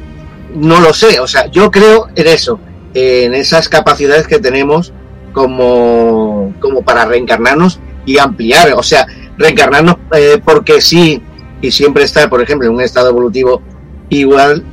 no 0.55 0.81
lo 0.81 0.95
sé, 0.95 1.21
o 1.21 1.27
sea, 1.27 1.47
yo 1.47 1.71
creo 1.71 2.09
en 2.14 2.27
eso, 2.27 2.59
en 2.95 3.35
esas 3.35 3.69
capacidades 3.69 4.27
que 4.27 4.39
tenemos 4.39 4.93
como, 5.33 6.55
como 6.61 6.83
para 6.83 7.05
reencarnarnos 7.05 7.81
y 8.07 8.19
ampliar, 8.19 8.73
o 8.73 8.83
sea, 8.83 9.07
reencarnarnos 9.37 9.97
eh, 10.16 10.41
porque 10.43 10.81
sí 10.81 11.23
y 11.61 11.71
siempre 11.71 12.05
estar, 12.05 12.31
por 12.31 12.41
ejemplo, 12.41 12.66
en 12.69 12.75
un 12.75 12.81
estado 12.81 13.11
evolutivo 13.11 13.61
igual, 14.09 14.64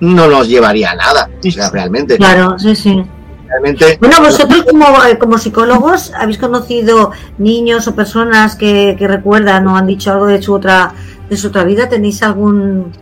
no 0.00 0.28
nos 0.28 0.48
llevaría 0.48 0.90
a 0.90 0.94
nada, 0.94 1.30
o 1.38 1.50
sea, 1.50 1.70
realmente. 1.70 2.16
Claro, 2.16 2.58
sí, 2.58 2.74
sí. 2.74 3.02
Realmente, 3.48 3.96
bueno, 4.00 4.16
vosotros 4.20 4.64
como, 4.64 4.86
eh, 5.04 5.18
como 5.18 5.38
psicólogos, 5.38 6.12
¿habéis 6.14 6.38
conocido 6.38 7.12
niños 7.38 7.86
o 7.86 7.94
personas 7.94 8.56
que, 8.56 8.96
recuerdan 8.98 9.66
o 9.68 9.76
han 9.76 9.86
dicho 9.86 10.12
algo 10.12 10.26
de 10.26 10.42
su 10.42 10.52
otra 10.52 10.92
de 11.30 11.36
su 11.36 11.48
otra 11.48 11.64
vida? 11.64 11.88
¿Tenéis 11.88 12.22
algún 12.22 12.92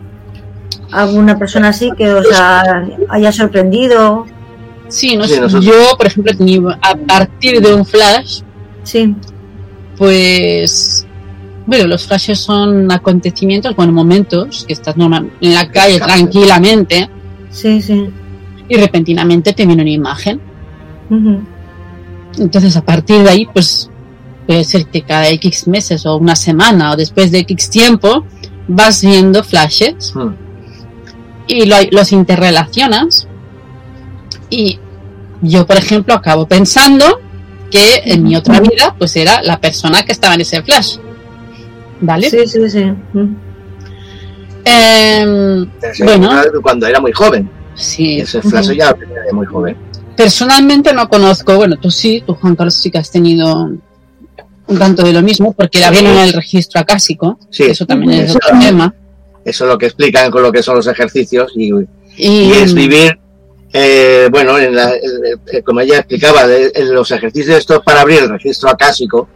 alguna 0.91 1.37
persona 1.39 1.69
así 1.69 1.91
que 1.97 2.13
os 2.13 2.27
haya 3.09 3.31
sorprendido? 3.31 4.25
Sí, 4.87 5.17
no 5.17 5.25
yo, 5.25 5.97
por 5.97 6.05
ejemplo, 6.05 6.31
a 6.81 6.95
partir 6.95 7.59
de 7.59 7.73
un 7.73 7.85
flash, 7.85 8.41
sí. 8.83 9.15
pues 9.97 11.04
bueno, 11.65 11.87
los 11.87 12.05
flashes 12.07 12.39
son 12.39 12.91
acontecimientos, 12.91 13.75
bueno, 13.75 13.91
momentos 13.91 14.65
que 14.67 14.73
estás 14.73 14.97
normal, 14.97 15.31
en 15.41 15.53
la 15.53 15.69
calle 15.71 15.99
tranquilamente. 15.99 17.09
Sí, 17.49 17.81
sí. 17.81 18.09
Y 18.67 18.75
repentinamente 18.77 19.53
te 19.53 19.65
viene 19.65 19.81
una 19.81 19.91
imagen. 19.91 20.41
Entonces, 22.37 22.75
a 22.75 22.83
partir 22.83 23.21
de 23.23 23.29
ahí, 23.29 23.47
pues 23.51 23.89
puede 24.45 24.63
ser 24.63 24.87
que 24.87 25.01
cada 25.01 25.29
X 25.29 25.67
meses 25.67 26.05
o 26.05 26.17
una 26.17 26.35
semana 26.35 26.91
o 26.91 26.95
después 26.95 27.31
de 27.31 27.39
X 27.39 27.69
tiempo 27.69 28.25
vas 28.67 29.01
viendo 29.03 29.43
flashes 29.43 30.13
y 31.47 31.65
los 31.65 32.11
interrelacionas. 32.11 33.27
Y 34.49 34.79
yo, 35.41 35.65
por 35.65 35.77
ejemplo, 35.77 36.13
acabo 36.13 36.47
pensando 36.47 37.19
que 37.71 38.01
en 38.05 38.23
mi 38.23 38.35
otra 38.35 38.59
vida, 38.59 38.95
pues 38.97 39.15
era 39.15 39.41
la 39.41 39.59
persona 39.59 40.03
que 40.03 40.11
estaba 40.11 40.35
en 40.35 40.41
ese 40.41 40.61
flash. 40.61 40.97
¿Vale? 42.01 42.29
Sí, 42.29 42.47
sí, 42.47 42.69
sí. 42.69 42.93
Em, 44.65 45.69
bueno. 46.03 46.29
Cuando 46.61 46.87
era 46.87 46.99
muy 46.99 47.11
joven. 47.11 47.49
Sí. 47.75 48.19
Ese 48.19 48.41
flash 48.41 48.71
ya 48.71 48.89
era 48.89 49.33
muy 49.33 49.45
joven. 49.45 49.77
Personalmente 50.15 50.93
no 50.93 51.09
conozco, 51.09 51.55
bueno, 51.55 51.75
tú 51.77 51.91
sí, 51.91 52.23
tú 52.25 52.35
Juan 52.35 52.55
Carlos 52.55 52.75
sí 52.75 52.89
que 52.89 52.97
has 52.97 53.11
tenido 53.11 53.69
un 54.67 54.79
tanto 54.79 55.03
de 55.03 55.13
lo 55.13 55.21
mismo, 55.21 55.53
porque 55.53 55.79
la 55.79 55.89
en 55.89 56.07
el 56.07 56.33
registro 56.33 56.79
acásico. 56.79 57.37
Sí. 57.49 57.63
Eso 57.63 57.85
también 57.85 58.11
es 58.23 58.35
otro 58.35 58.57
tema. 58.59 58.93
Eso 59.43 59.65
es 59.65 59.71
lo 59.71 59.77
que 59.77 59.85
explican 59.85 60.31
con 60.31 60.41
lo 60.41 60.51
que 60.51 60.63
son 60.63 60.75
los 60.75 60.87
ejercicios 60.87 61.53
y, 61.55 61.71
es 62.17 62.73
vivir 62.73 63.19
eh, 63.73 64.29
bueno, 64.31 64.57
en 64.57 64.73
la, 64.73 64.93
como 65.65 65.81
ella 65.81 65.97
explicaba, 65.97 66.43
en 66.47 66.93
los 66.93 67.11
ejercicios 67.11 67.57
estos 67.57 67.83
para 67.83 68.01
abrir 68.01 68.23
el 68.23 68.29
registro 68.29 68.69
acásico, 68.69 69.27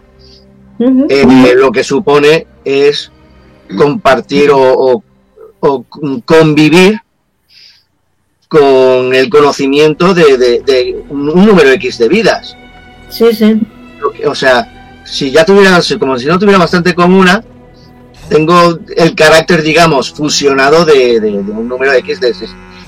eh, 0.80 1.54
lo 1.56 1.72
que 1.72 1.84
supone 1.84 2.48
es 2.64 3.12
compartir 3.78 4.50
o, 4.54 5.04
convivir 6.26 7.02
con 8.48 9.14
el 9.14 9.30
conocimiento 9.30 10.14
de, 10.14 11.04
un 11.10 11.26
número 11.26 11.70
X 11.72 11.98
de 11.98 12.08
vidas. 12.08 12.56
Sí, 13.10 13.34
sí. 13.34 13.60
O 14.26 14.34
sea, 14.34 15.02
si 15.06 15.32
ya 15.32 15.46
tuviera, 15.46 15.80
como 16.00 16.18
si 16.18 16.26
no 16.26 16.40
tuviera 16.40 16.60
bastante 16.60 16.96
con 16.96 17.14
una, 17.14 17.44
tengo 18.30 18.80
el 18.96 19.16
carácter, 19.16 19.62
digamos, 19.62 20.12
fusionado 20.12 20.86
de, 20.86 21.20
un 21.20 21.68
número 21.68 21.94
X 21.94 22.20
de 22.20 22.34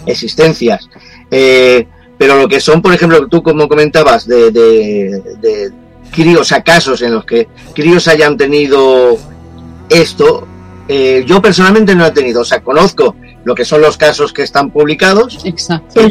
existencias. 0.05 0.89
Eh, 1.29 1.87
pero 2.17 2.37
lo 2.37 2.47
que 2.47 2.59
son, 2.59 2.81
por 2.81 2.93
ejemplo, 2.93 3.27
tú 3.27 3.41
como 3.41 3.67
comentabas, 3.67 4.27
de, 4.27 5.71
críos, 6.11 6.51
a 6.51 6.61
casos 6.61 7.01
en 7.01 7.13
los 7.13 7.25
que 7.25 7.47
críos 7.73 8.07
hayan 8.07 8.37
tenido 8.37 9.17
esto, 9.89 10.47
eh, 10.87 11.23
yo 11.25 11.41
personalmente 11.41 11.95
no 11.95 12.05
he 12.05 12.11
tenido, 12.11 12.41
o 12.41 12.45
sea, 12.45 12.61
conozco 12.61 13.15
lo 13.43 13.55
que 13.55 13.65
son 13.65 13.81
los 13.81 13.97
casos 13.97 14.33
que 14.33 14.43
están 14.43 14.71
publicados. 14.71 15.39
Exacto. 15.45 16.01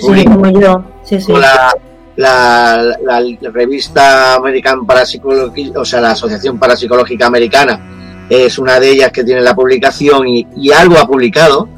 La, 2.16 2.82
la, 3.02 3.22
revista 3.52 4.34
American 4.34 4.86
Parapsychology, 4.86 5.72
o 5.74 5.84
sea, 5.84 6.00
la 6.00 6.10
Asociación 6.10 6.58
Parapsicológica 6.58 7.26
Americana, 7.26 8.26
es 8.28 8.58
una 8.58 8.78
de 8.78 8.90
ellas 8.90 9.10
que 9.12 9.24
tiene 9.24 9.40
la 9.40 9.54
publicación 9.54 10.26
y, 10.28 10.72
algo 10.72 10.98
ha 10.98 11.06
publicado, 11.06 11.68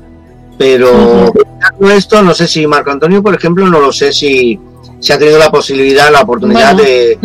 pero 0.58 1.32
esto, 1.90 2.22
no 2.22 2.34
sé 2.34 2.46
si 2.46 2.66
Marco 2.66 2.90
Antonio, 2.90 3.22
por 3.22 3.34
ejemplo, 3.34 3.68
no 3.68 3.80
lo 3.80 3.92
sé 3.92 4.12
si, 4.12 4.58
se 5.02 5.12
ha 5.12 5.18
tenido 5.18 5.36
la 5.36 5.50
posibilidad, 5.50 6.12
la 6.12 6.20
oportunidad 6.20 6.76
de, 6.76 7.18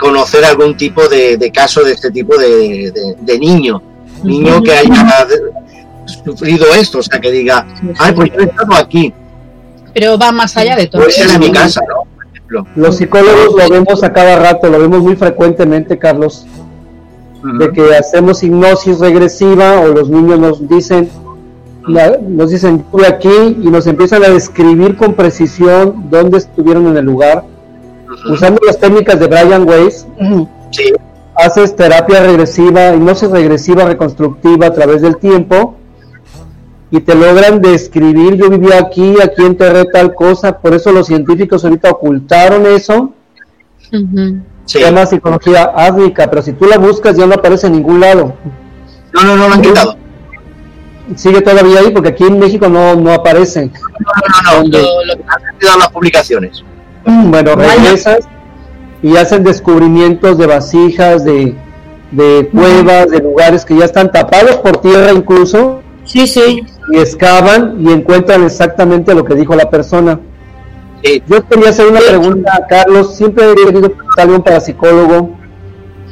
conocer 0.00 0.42
algún 0.42 0.74
tipo 0.74 1.06
de, 1.06 1.52
caso 1.52 1.84
de 1.84 1.92
este 1.92 2.10
tipo 2.10 2.36
de, 2.38 3.38
niño, 3.38 3.82
niño 4.24 4.62
que 4.62 4.72
haya 4.72 5.26
sufrido 6.24 6.66
esto, 6.74 6.98
o 6.98 7.02
sea, 7.02 7.20
que 7.20 7.30
diga, 7.30 7.66
ay, 7.98 8.14
pues 8.14 8.30
yo 8.32 8.40
he 8.40 8.44
estado 8.44 8.74
aquí. 8.74 9.12
Pero 9.92 10.18
va 10.18 10.32
más 10.32 10.56
allá 10.56 10.76
de 10.76 10.86
todo. 10.86 11.02
Puede 11.02 11.12
ser 11.12 11.30
en 11.30 11.40
mi 11.40 11.52
casa, 11.52 11.82
¿no? 11.86 12.64
Los 12.74 12.96
psicólogos 12.96 13.54
lo 13.54 13.68
vemos 13.68 14.02
a 14.02 14.12
cada 14.12 14.38
rato, 14.38 14.70
lo 14.70 14.78
vemos 14.78 15.02
muy 15.02 15.14
frecuentemente, 15.14 15.98
Carlos. 15.98 16.46
de 17.42 17.70
que 17.70 17.96
hacemos 17.96 18.42
hipnosis 18.42 18.98
regresiva 18.98 19.80
o 19.80 19.88
los 19.88 20.08
niños 20.08 20.38
nos 20.38 20.68
dicen, 20.68 21.10
nos 21.86 22.50
dicen, 22.50 22.84
estuve 22.84 23.06
aquí 23.06 23.28
y 23.62 23.70
nos 23.70 23.86
empiezan 23.86 24.24
a 24.24 24.28
describir 24.28 24.96
con 24.96 25.14
precisión 25.14 26.08
dónde 26.10 26.38
estuvieron 26.38 26.86
en 26.88 26.96
el 26.96 27.04
lugar, 27.04 27.44
usando 28.30 28.60
las 28.66 28.78
técnicas 28.78 29.18
de 29.18 29.26
Brian 29.26 29.68
Weiss. 29.68 30.06
Haces 31.34 31.74
terapia 31.74 32.22
regresiva, 32.22 32.94
hipnosis 32.94 33.30
regresiva 33.30 33.84
reconstructiva 33.84 34.66
a 34.66 34.72
través 34.72 35.00
del 35.00 35.16
tiempo 35.16 35.76
y 36.90 37.00
te 37.00 37.14
logran 37.14 37.62
describir, 37.62 38.34
yo 38.34 38.50
vivía 38.50 38.78
aquí, 38.78 39.14
aquí 39.22 39.42
enterré 39.42 39.84
tal 39.86 40.14
cosa, 40.14 40.58
por 40.58 40.74
eso 40.74 40.92
los 40.92 41.06
científicos 41.06 41.64
ahorita 41.64 41.90
ocultaron 41.90 42.66
eso. 42.66 43.12
Se 44.64 44.80
llama 44.80 45.06
psicología 45.06 45.72
ádmica, 45.74 46.28
pero 46.28 46.42
si 46.42 46.52
tú 46.52 46.66
la 46.66 46.78
buscas 46.78 47.16
ya 47.16 47.26
no 47.26 47.34
aparece 47.34 47.68
en 47.68 47.74
ningún 47.74 48.00
lado. 48.00 48.34
No, 49.14 49.24
no, 49.24 49.36
no 49.36 49.48
lo 49.48 49.54
han 49.54 49.62
quitado. 49.62 49.99
Sigue 51.16 51.40
todavía 51.40 51.80
ahí 51.80 51.90
porque 51.90 52.10
aquí 52.10 52.24
en 52.24 52.38
México 52.38 52.68
no, 52.68 52.94
no 52.94 53.12
aparece. 53.12 53.66
No, 53.66 54.62
no, 54.62 54.62
no, 54.62 54.68
lo, 54.70 55.12
han 55.12 55.58
quitado 55.58 55.78
las 55.78 55.88
publicaciones. 55.88 56.64
Mm, 57.04 57.30
bueno, 57.30 57.54
regresas 57.56 58.20
y 59.02 59.16
hacen 59.16 59.42
descubrimientos 59.44 60.38
de 60.38 60.46
vasijas, 60.46 61.24
de, 61.24 61.54
de 62.10 62.48
cuevas, 62.52 63.10
de 63.10 63.20
lugares 63.20 63.64
que 63.64 63.76
ya 63.76 63.84
están 63.84 64.12
tapados 64.12 64.56
por 64.56 64.78
tierra 64.78 65.12
incluso. 65.12 65.82
Sí, 66.04 66.26
sí 66.26 66.64
y 66.90 66.98
excavan 66.98 67.76
y 67.80 67.92
encuentran 67.92 68.44
exactamente 68.44 69.14
lo 69.14 69.24
que 69.24 69.34
dijo 69.34 69.54
la 69.54 69.70
persona. 69.70 70.18
Yo 71.26 71.46
quería 71.48 71.70
hacer 71.70 71.86
una 71.86 72.00
pregunta 72.00 72.52
a 72.54 72.66
Carlos, 72.66 73.16
siempre 73.16 73.52
he 73.52 73.54
querido 73.54 73.90
preguntarle 73.90 74.34
un 74.34 74.42
parapsicólogo. 74.42 75.30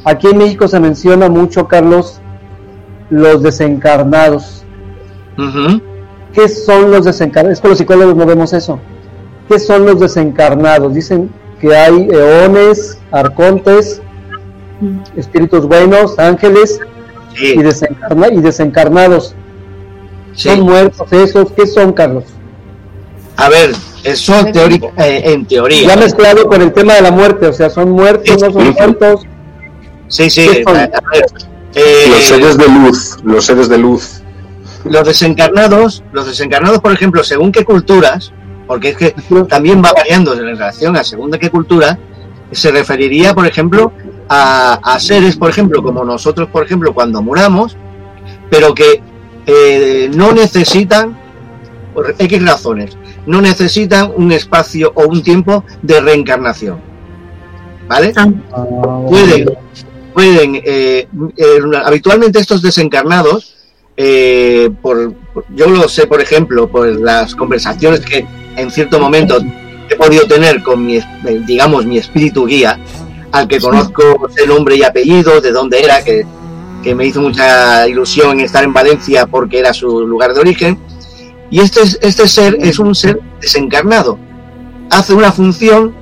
Aquí 0.04 0.28
en 0.28 0.38
México 0.38 0.66
se 0.68 0.80
menciona 0.80 1.28
mucho, 1.28 1.68
Carlos, 1.68 2.20
los 3.10 3.42
desencarnados. 3.42 4.57
¿Qué 6.34 6.48
son 6.48 6.90
los 6.90 7.04
desencarnados? 7.04 7.58
Es 7.58 7.62
que 7.62 7.68
los 7.68 7.78
psicólogos 7.78 8.16
no 8.16 8.26
vemos 8.26 8.52
eso. 8.52 8.78
¿Qué 9.48 9.58
son 9.58 9.86
los 9.86 10.00
desencarnados? 10.00 10.94
Dicen 10.94 11.30
que 11.60 11.74
hay 11.74 12.08
eones, 12.10 12.98
arcontes, 13.10 14.02
espíritus 15.16 15.66
buenos, 15.66 16.18
ángeles 16.18 16.80
y, 17.40 17.62
desencarna 17.62 18.28
y 18.28 18.40
desencarnados. 18.40 19.34
¿Son 20.34 20.60
muertos 20.60 21.12
esos? 21.12 21.50
¿Qué 21.52 21.66
son, 21.66 21.92
Carlos? 21.92 22.24
A 23.36 23.48
ver, 23.48 23.72
eso 24.04 24.34
eh, 24.46 25.22
en 25.24 25.46
teoría. 25.46 25.88
Ya 25.88 25.96
mezclado 25.96 26.46
con 26.48 26.60
el 26.60 26.72
tema 26.72 26.94
de 26.94 27.02
la 27.02 27.10
muerte, 27.10 27.46
o 27.46 27.52
sea, 27.52 27.70
¿son 27.70 27.90
muertos, 27.90 28.42
no 28.42 28.52
son 28.52 28.74
muertos? 28.74 29.26
Sí, 30.08 30.28
sí. 30.28 30.48
Eh, 31.74 32.06
los 32.08 32.24
seres 32.24 32.58
de 32.58 32.68
luz, 32.68 33.18
los 33.22 33.44
seres 33.44 33.68
de 33.68 33.78
luz. 33.78 34.17
Los 34.90 35.06
desencarnados, 35.06 36.02
los 36.12 36.26
desencarnados, 36.26 36.80
por 36.80 36.92
ejemplo, 36.92 37.22
según 37.22 37.52
qué 37.52 37.64
culturas, 37.64 38.32
porque 38.66 38.90
es 38.90 38.96
que 38.96 39.14
también 39.48 39.82
va 39.82 39.92
variando 39.92 40.34
en 40.34 40.40
relación 40.40 40.96
a 40.96 41.04
según 41.04 41.30
de 41.30 41.38
qué 41.38 41.50
cultura, 41.50 41.98
se 42.52 42.70
referiría, 42.70 43.34
por 43.34 43.46
ejemplo, 43.46 43.92
a, 44.28 44.74
a 44.82 45.00
seres, 45.00 45.36
por 45.36 45.50
ejemplo, 45.50 45.82
como 45.82 46.04
nosotros, 46.04 46.48
por 46.48 46.64
ejemplo, 46.64 46.94
cuando 46.94 47.22
muramos, 47.22 47.76
pero 48.50 48.74
que 48.74 49.02
eh, 49.46 50.10
no 50.14 50.32
necesitan, 50.32 51.18
por 51.94 52.14
X 52.18 52.44
razones, 52.44 52.96
no 53.26 53.40
necesitan 53.40 54.12
un 54.14 54.32
espacio 54.32 54.92
o 54.94 55.06
un 55.06 55.22
tiempo 55.22 55.64
de 55.82 56.00
reencarnación. 56.00 56.80
¿Vale? 57.88 58.12
Ah. 58.16 58.28
Pueden, 59.08 59.48
pueden 60.12 60.56
eh, 60.56 61.08
eh, 61.36 61.60
habitualmente 61.84 62.38
estos 62.38 62.60
desencarnados, 62.60 63.54
por, 64.82 65.14
yo 65.54 65.68
lo 65.68 65.88
sé, 65.88 66.06
por 66.06 66.20
ejemplo, 66.20 66.68
por 66.68 66.86
las 67.00 67.34
conversaciones 67.34 68.00
que 68.00 68.26
en 68.56 68.70
cierto 68.70 69.00
momento 69.00 69.38
he 69.90 69.96
podido 69.96 70.26
tener 70.26 70.62
con 70.62 70.84
mi, 70.84 71.00
digamos, 71.46 71.86
mi 71.86 71.98
espíritu 71.98 72.46
guía, 72.46 72.78
al 73.32 73.48
que 73.48 73.58
conozco 73.60 74.28
el 74.36 74.48
nombre 74.48 74.76
y 74.76 74.82
apellido, 74.82 75.40
de 75.40 75.50
dónde 75.50 75.82
era, 75.82 76.02
que 76.02 76.24
que 76.82 76.94
me 76.94 77.06
hizo 77.06 77.20
mucha 77.20 77.86
ilusión 77.88 78.40
estar 78.40 78.64
en 78.64 78.72
Valencia 78.72 79.26
porque 79.26 79.58
era 79.58 79.72
su 79.72 80.06
lugar 80.06 80.34
de 80.34 80.40
origen. 80.40 80.78
Y 81.50 81.60
este, 81.60 81.80
este 82.00 82.28
ser 82.28 82.56
es 82.60 82.78
un 82.78 82.94
ser 82.94 83.20
desencarnado. 83.40 84.18
Hace 84.90 85.14
una 85.14 85.32
función 85.32 85.94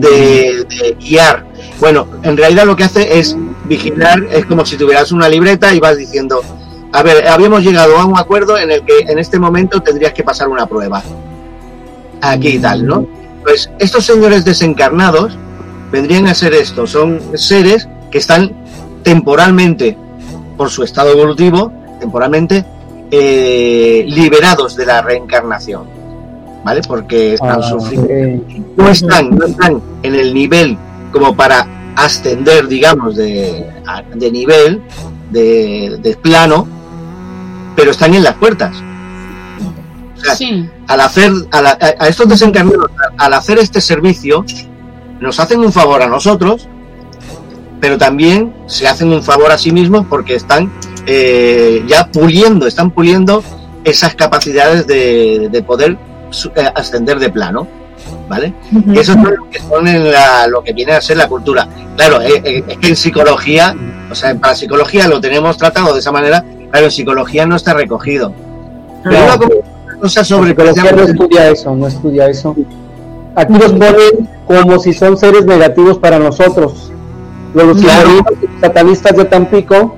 de, 0.00 0.94
guiar. 1.00 1.46
Bueno, 1.80 2.06
en 2.22 2.36
realidad 2.36 2.66
lo 2.66 2.76
que 2.76 2.84
hace 2.84 3.18
es 3.18 3.36
vigilar, 3.64 4.26
es 4.30 4.46
como 4.46 4.64
si 4.64 4.76
tuvieras 4.76 5.12
una 5.12 5.28
libreta 5.28 5.74
y 5.74 5.80
vas 5.80 5.96
diciendo, 5.96 6.42
a 6.96 7.02
ver, 7.02 7.28
habíamos 7.28 7.62
llegado 7.62 7.98
a 7.98 8.06
un 8.06 8.18
acuerdo 8.18 8.56
en 8.56 8.70
el 8.70 8.82
que 8.82 9.00
en 9.00 9.18
este 9.18 9.38
momento 9.38 9.82
tendrías 9.82 10.14
que 10.14 10.24
pasar 10.24 10.48
una 10.48 10.66
prueba. 10.66 11.02
Aquí 12.22 12.48
y 12.48 12.58
tal, 12.58 12.86
¿no? 12.86 13.06
Pues 13.42 13.70
estos 13.78 14.06
señores 14.06 14.46
desencarnados 14.46 15.36
vendrían 15.92 16.26
a 16.26 16.34
ser 16.34 16.54
estos, 16.54 16.90
son 16.90 17.20
seres 17.34 17.86
que 18.10 18.16
están 18.16 18.50
temporalmente 19.02 19.98
por 20.56 20.70
su 20.70 20.84
estado 20.84 21.10
evolutivo, 21.10 21.70
temporalmente, 22.00 22.64
eh, 23.10 24.06
liberados 24.08 24.74
de 24.74 24.86
la 24.86 25.02
reencarnación, 25.02 25.84
¿vale? 26.64 26.80
Porque 26.88 27.34
están 27.34 27.60
ah, 27.62 27.68
sufriendo. 27.68 28.42
No 28.78 28.88
están, 28.88 29.36
no 29.36 29.44
están 29.44 29.82
en 30.02 30.14
el 30.14 30.32
nivel 30.32 30.78
como 31.12 31.36
para 31.36 31.92
ascender, 31.94 32.68
digamos, 32.68 33.16
de, 33.16 33.66
de 34.14 34.32
nivel, 34.32 34.82
de, 35.30 36.18
plano, 36.22 36.66
pero 37.76 37.90
están 37.90 38.14
en 38.14 38.24
las 38.24 38.34
puertas. 38.34 38.76
Al 40.88 41.00
hacer, 41.00 41.30
a, 41.52 42.06
estos 42.08 42.28
desencarnados, 42.28 42.90
al 43.16 43.32
hacer 43.34 43.58
este 43.58 43.80
servicio, 43.80 44.44
nos 45.20 45.38
hacen 45.38 45.60
un 45.60 45.72
favor 45.72 46.02
a 46.02 46.08
nosotros 46.08 46.68
pero 47.80 47.98
también 47.98 48.54
se 48.66 48.88
hacen 48.88 49.12
un 49.12 49.22
favor 49.22 49.50
a 49.52 49.58
sí 49.58 49.72
mismos 49.72 50.06
porque 50.08 50.34
están 50.34 50.72
eh, 51.06 51.84
ya 51.86 52.10
puliendo, 52.10 52.66
están 52.66 52.90
puliendo 52.90 53.42
esas 53.84 54.14
capacidades 54.14 54.86
de, 54.86 55.64
poder 55.66 55.96
eh, 56.56 56.70
ascender 56.74 57.18
de 57.18 57.30
plano. 57.30 57.68
¿Vale? 58.28 58.54
Eso 58.92 59.12
es 59.12 59.18
lo 59.18 59.48
que, 59.50 59.60
son 59.60 59.86
en 59.86 60.10
lo 60.50 60.62
que 60.62 60.72
viene 60.72 60.92
a 60.92 61.00
ser 61.00 61.16
la 61.16 61.28
cultura. 61.28 61.68
Claro, 61.96 62.20
eh, 62.20 62.64
es 62.66 62.78
que 62.78 62.88
en 62.88 62.96
psicología, 62.96 63.74
o 64.10 64.14
sea, 64.14 64.34
para 64.34 64.54
psicología 64.54 65.06
lo 65.06 65.20
tenemos 65.20 65.56
tratado 65.56 65.92
de 65.92 66.00
esa 66.00 66.10
manera, 66.10 66.44
en 66.84 66.90
psicología 66.90 67.46
no 67.46 67.56
está 67.56 67.74
recogido. 67.74 68.32
Pero 69.04 69.16
una 69.24 69.98
cosa 70.00 70.24
sobre. 70.24 70.50
Psicología 70.50 70.92
no 70.92 71.02
estudia 71.02 71.50
eso, 71.50 71.76
no 71.76 71.86
estudia 71.86 72.28
eso. 72.28 72.56
Aquí 73.34 73.52
los 73.52 73.72
ponen 73.72 74.28
como 74.46 74.78
si 74.78 74.92
son 74.92 75.16
seres 75.16 75.44
negativos 75.44 75.98
para 75.98 76.18
nosotros. 76.18 76.90
Los 77.54 77.80
satanistas 78.60 79.16
de 79.16 79.24
Tampico 79.24 79.94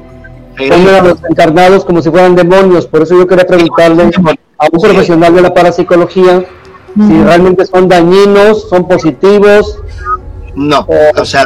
ponen 0.56 0.88
a 0.88 1.02
los 1.02 1.18
encarnados 1.28 1.84
como 1.84 2.02
si 2.02 2.10
fueran 2.10 2.34
demonios. 2.34 2.86
Por 2.86 3.02
eso 3.02 3.16
yo 3.16 3.26
quería 3.26 3.46
preguntarle 3.46 4.10
a 4.58 4.66
un 4.72 4.80
profesional 4.80 5.34
de 5.34 5.42
la 5.42 5.54
parapsicología 5.54 6.44
si 6.94 7.22
realmente 7.22 7.64
son 7.64 7.88
dañinos, 7.88 8.68
son 8.68 8.88
positivos. 8.88 9.78
No, 10.56 10.84
o, 11.16 11.24
sea, 11.24 11.44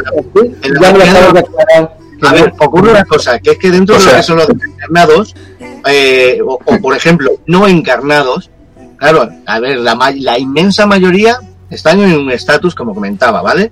ya 0.81 0.93
me 0.93 0.99
lo 0.99 1.33
de 1.33 1.39
aclarar. 1.39 2.02
A 2.23 2.33
ver, 2.33 2.53
ocurre 2.59 2.91
una 2.91 3.05
cosa, 3.05 3.39
que 3.39 3.51
es 3.51 3.57
que 3.57 3.71
dentro 3.71 3.97
de 3.97 4.05
lo 4.05 4.11
que 4.11 4.23
son 4.23 4.37
los 4.37 4.49
encarnados, 4.49 5.35
eh, 5.87 6.39
o, 6.45 6.57
por 6.81 6.95
ejemplo, 6.95 7.31
no 7.47 7.67
encarnados, 7.67 8.49
claro, 8.97 9.29
a 9.45 9.59
ver, 9.59 9.77
la, 9.77 9.95
la 10.15 10.39
inmensa 10.39 10.85
mayoría 10.85 11.37
están 11.69 11.99
en 11.99 12.17
un 12.17 12.31
estatus, 12.31 12.75
como 12.75 12.93
comentaba, 12.93 13.41
¿vale? 13.41 13.71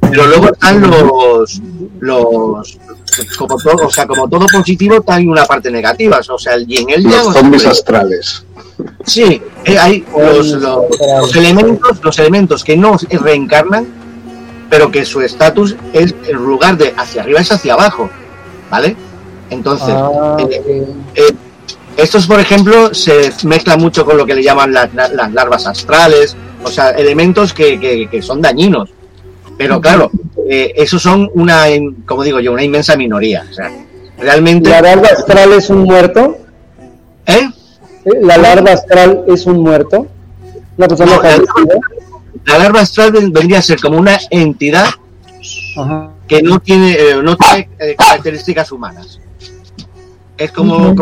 Pero 0.00 0.26
luego 0.26 0.52
están 0.52 0.80
los, 0.80 1.60
los 2.00 2.78
como 3.38 3.56
todo, 3.56 3.86
o 3.86 3.90
sea, 3.90 4.06
como 4.06 4.28
todo 4.28 4.46
positivo, 4.52 5.02
hay 5.06 5.26
una 5.26 5.44
parte 5.44 5.70
negativa, 5.70 6.20
o 6.28 6.38
sea, 6.38 6.54
el 6.54 6.66
yin, 6.66 6.90
el 6.90 7.02
Los 7.04 7.32
zombies 7.32 7.66
astrales. 7.66 8.44
Sí, 9.04 9.40
eh, 9.64 9.78
hay 9.78 10.04
los, 10.16 10.52
los, 10.52 11.36
elementos, 11.36 12.00
los 12.02 12.18
elementos 12.18 12.64
que 12.64 12.76
no 12.76 12.96
reencarnan, 13.10 13.86
pero 14.70 14.90
que 14.90 15.04
su 15.04 15.20
estatus 15.20 15.76
es 15.92 16.14
en 16.26 16.36
lugar 16.36 16.78
de 16.78 16.94
hacia 16.96 17.22
arriba 17.22 17.40
es 17.40 17.52
hacia 17.52 17.74
abajo, 17.74 18.08
¿vale? 18.70 18.96
Entonces, 19.50 19.88
ah, 19.90 20.36
eh, 20.48 20.86
eh, 21.16 21.32
estos, 21.96 22.26
por 22.26 22.40
ejemplo, 22.40 22.94
se 22.94 23.32
mezclan 23.44 23.80
mucho 23.80 24.04
con 24.04 24.16
lo 24.16 24.24
que 24.24 24.34
le 24.34 24.42
llaman 24.42 24.72
las, 24.72 24.94
las 24.94 25.32
larvas 25.32 25.66
astrales, 25.66 26.36
o 26.62 26.68
sea, 26.68 26.90
elementos 26.90 27.52
que, 27.52 27.78
que, 27.80 28.08
que 28.08 28.22
son 28.22 28.40
dañinos. 28.40 28.90
Pero 29.58 29.80
claro, 29.80 30.10
eh, 30.48 30.72
esos 30.76 31.02
son 31.02 31.30
una, 31.34 31.64
como 32.06 32.22
digo 32.22 32.40
yo, 32.40 32.52
una 32.52 32.64
inmensa 32.64 32.96
minoría. 32.96 33.44
O 33.50 33.52
sea, 33.52 33.70
realmente. 34.18 34.70
¿La 34.70 34.80
larva 34.80 35.08
astral 35.08 35.52
es 35.52 35.68
un 35.68 35.82
muerto? 35.82 36.38
¿Eh? 37.26 37.50
¿La 38.22 38.38
larva 38.38 38.72
astral 38.72 39.24
es 39.28 39.44
un 39.44 39.62
muerto? 39.62 40.06
¿La 40.78 40.88
la, 42.52 42.58
larva 42.58 42.80
astral 42.80 43.12
vendría 43.12 43.58
a 43.58 43.62
ser 43.62 43.80
como 43.80 43.98
una 43.98 44.18
entidad 44.30 44.88
que 46.28 46.42
no 46.42 46.60
tiene, 46.60 46.92
eh, 46.92 47.22
no 47.22 47.36
tiene 47.36 47.68
eh, 47.78 47.94
características 47.96 48.70
humanas. 48.72 49.20
Es 50.36 50.52
como, 50.52 50.94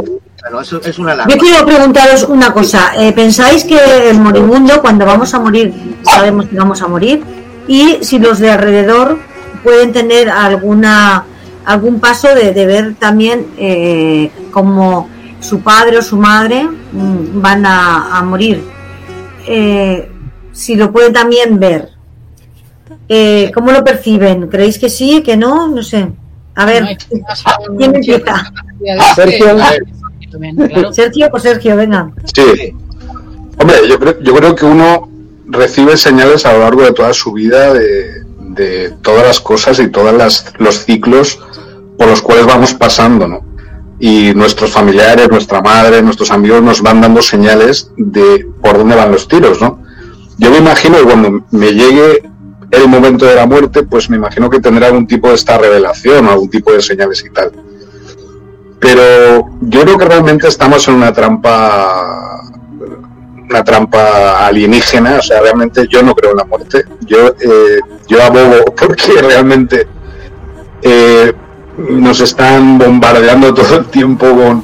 es 0.85 0.99
una 0.99 1.29
Yo 1.29 1.37
quiero 1.37 1.65
preguntaros 1.65 2.25
una 2.25 2.53
cosa. 2.53 2.93
Eh, 2.97 3.13
¿Pensáis 3.13 3.65
que 3.65 4.11
el 4.11 4.19
moribundo, 4.19 4.81
cuando 4.81 5.05
vamos 5.05 5.33
a 5.35 5.39
morir, 5.39 5.73
sabemos 6.03 6.47
que 6.47 6.57
vamos 6.57 6.81
a 6.83 6.89
morir? 6.89 7.23
Y 7.67 7.99
si 8.03 8.19
los 8.19 8.39
de 8.39 8.51
alrededor 8.51 9.19
pueden 9.63 9.93
tener 9.93 10.31
alguna 10.31 11.25
algún 11.69 12.01
paso 12.01 12.35
de, 12.35 12.53
ver 12.67 12.95
también 12.95 13.47
eh, 13.59 14.31
como 14.51 15.11
su 15.39 15.61
padre 15.61 15.99
o 15.99 16.03
su 16.03 16.17
madre 16.17 16.65
mm, 16.65 17.43
van 17.43 17.67
a, 17.67 18.23
morir. 18.25 18.65
Eh, 19.47 20.11
si 20.59 20.75
lo 20.75 20.91
pueden 20.91 21.13
también 21.13 21.61
ver. 21.61 21.91
Eh, 23.09 23.53
¿Cómo 23.55 23.71
lo 23.71 23.85
perciben? 23.85 24.49
¿Creéis 24.49 24.79
que 24.79 24.91
sí, 24.91 25.23
que 25.23 25.37
no? 25.37 25.69
No 25.69 25.83
sé. 25.85 26.09
A 26.57 26.67
ver, 26.67 26.99
¿quién 27.79 27.95
empieza? 27.95 28.53
Sergio. 29.15 29.57
Sergio, 30.93 31.31
pues 31.31 31.43
Sergio, 31.45 31.77
venga. 31.77 32.11
Sí. 32.35 32.73
Hombre, 33.61 33.77
yo 33.89 34.01
creo, 34.01 34.21
yo 34.21 34.35
creo 34.35 34.55
que 34.57 34.65
uno 34.65 35.09
recibe 35.47 35.97
señales 35.97 36.45
a 36.45 36.53
lo 36.55 36.61
largo 36.61 36.83
de 36.83 36.93
toda 36.93 37.15
su 37.15 37.33
vida 37.33 37.73
de, 37.73 38.25
de 38.39 38.91
todas 39.01 39.25
las 39.25 39.41
cosas 39.41 39.79
y 39.79 39.89
todos 39.89 40.13
los 40.59 40.85
ciclos 40.85 41.39
por 41.97 42.09
los 42.09 42.21
cuales 42.21 42.47
vamos 42.47 42.75
pasando, 42.75 43.29
¿no? 43.29 43.41
Y 44.01 44.35
nuestros 44.35 44.71
familiares, 44.71 45.31
nuestra 45.31 45.61
madre, 45.61 46.03
nuestros 46.03 46.33
amigos 46.33 46.63
nos 46.63 46.83
van 46.83 47.01
dando 47.01 47.23
señales 47.23 47.93
de 47.97 48.45
por 48.61 48.77
dónde 48.77 48.97
van 48.97 49.13
los 49.13 49.29
tiros, 49.29 49.61
¿no? 49.61 49.87
Yo 50.39 50.51
me 50.51 50.59
imagino 50.59 50.99
que 50.99 51.05
cuando 51.05 51.45
me 51.51 51.73
llegue 51.73 52.23
el 52.71 52.89
momento 52.89 53.27
de 53.27 53.35
la 53.35 53.47
muerte, 53.47 53.83
pues 53.83 54.09
me 54.09 54.17
imagino 54.17 54.49
que 54.49 54.61
tendrá 54.61 54.87
algún 54.89 55.07
tipo 55.07 55.29
de 55.29 55.35
esta 55.35 55.59
revelación 55.59 56.27
o 56.27 56.31
algún 56.31 56.51
tipo 56.51 56.73
de 56.73 56.81
señales 56.81 57.25
y 57.25 57.31
tal. 57.31 57.53
Pero 58.81 59.49
yo 59.63 59.83
creo 59.83 59.99
que 59.99 60.05
realmente 60.05 60.47
estamos 60.47 60.87
en 60.89 60.95
una 60.95 61.13
trampa 61.13 62.29
una 63.51 63.65
trampa 63.65 64.47
alienígena, 64.47 65.17
o 65.19 65.23
sea, 65.23 65.41
realmente 65.41 65.87
yo 65.89 66.03
no 66.03 66.15
creo 66.15 66.33
en 66.33 66.37
la 66.37 66.45
muerte. 66.45 66.85
Yo, 67.07 67.29
eh, 67.29 67.81
yo 68.07 68.23
abogo 68.23 68.65
porque 68.77 69.23
realmente 69.23 69.87
eh, 70.83 71.33
nos 71.79 72.21
están 72.21 72.79
bombardeando 72.79 73.55
todo 73.55 73.79
el 73.79 73.87
tiempo 73.87 74.27
con, 74.35 74.63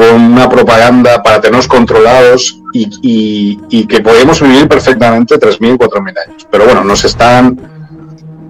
con 0.00 0.32
una 0.32 0.48
propaganda 0.48 1.22
para 1.22 1.42
tenernos 1.42 1.68
controlados 1.68 2.58
y, 2.72 3.84
que 3.86 4.00
podemos 4.00 4.40
vivir 4.40 4.66
perfectamente 4.66 5.38
3.000, 5.38 5.76
4.000 5.76 6.14
años. 6.26 6.48
Pero 6.50 6.64
bueno, 6.64 6.82
nos 6.84 7.04
están 7.04 7.60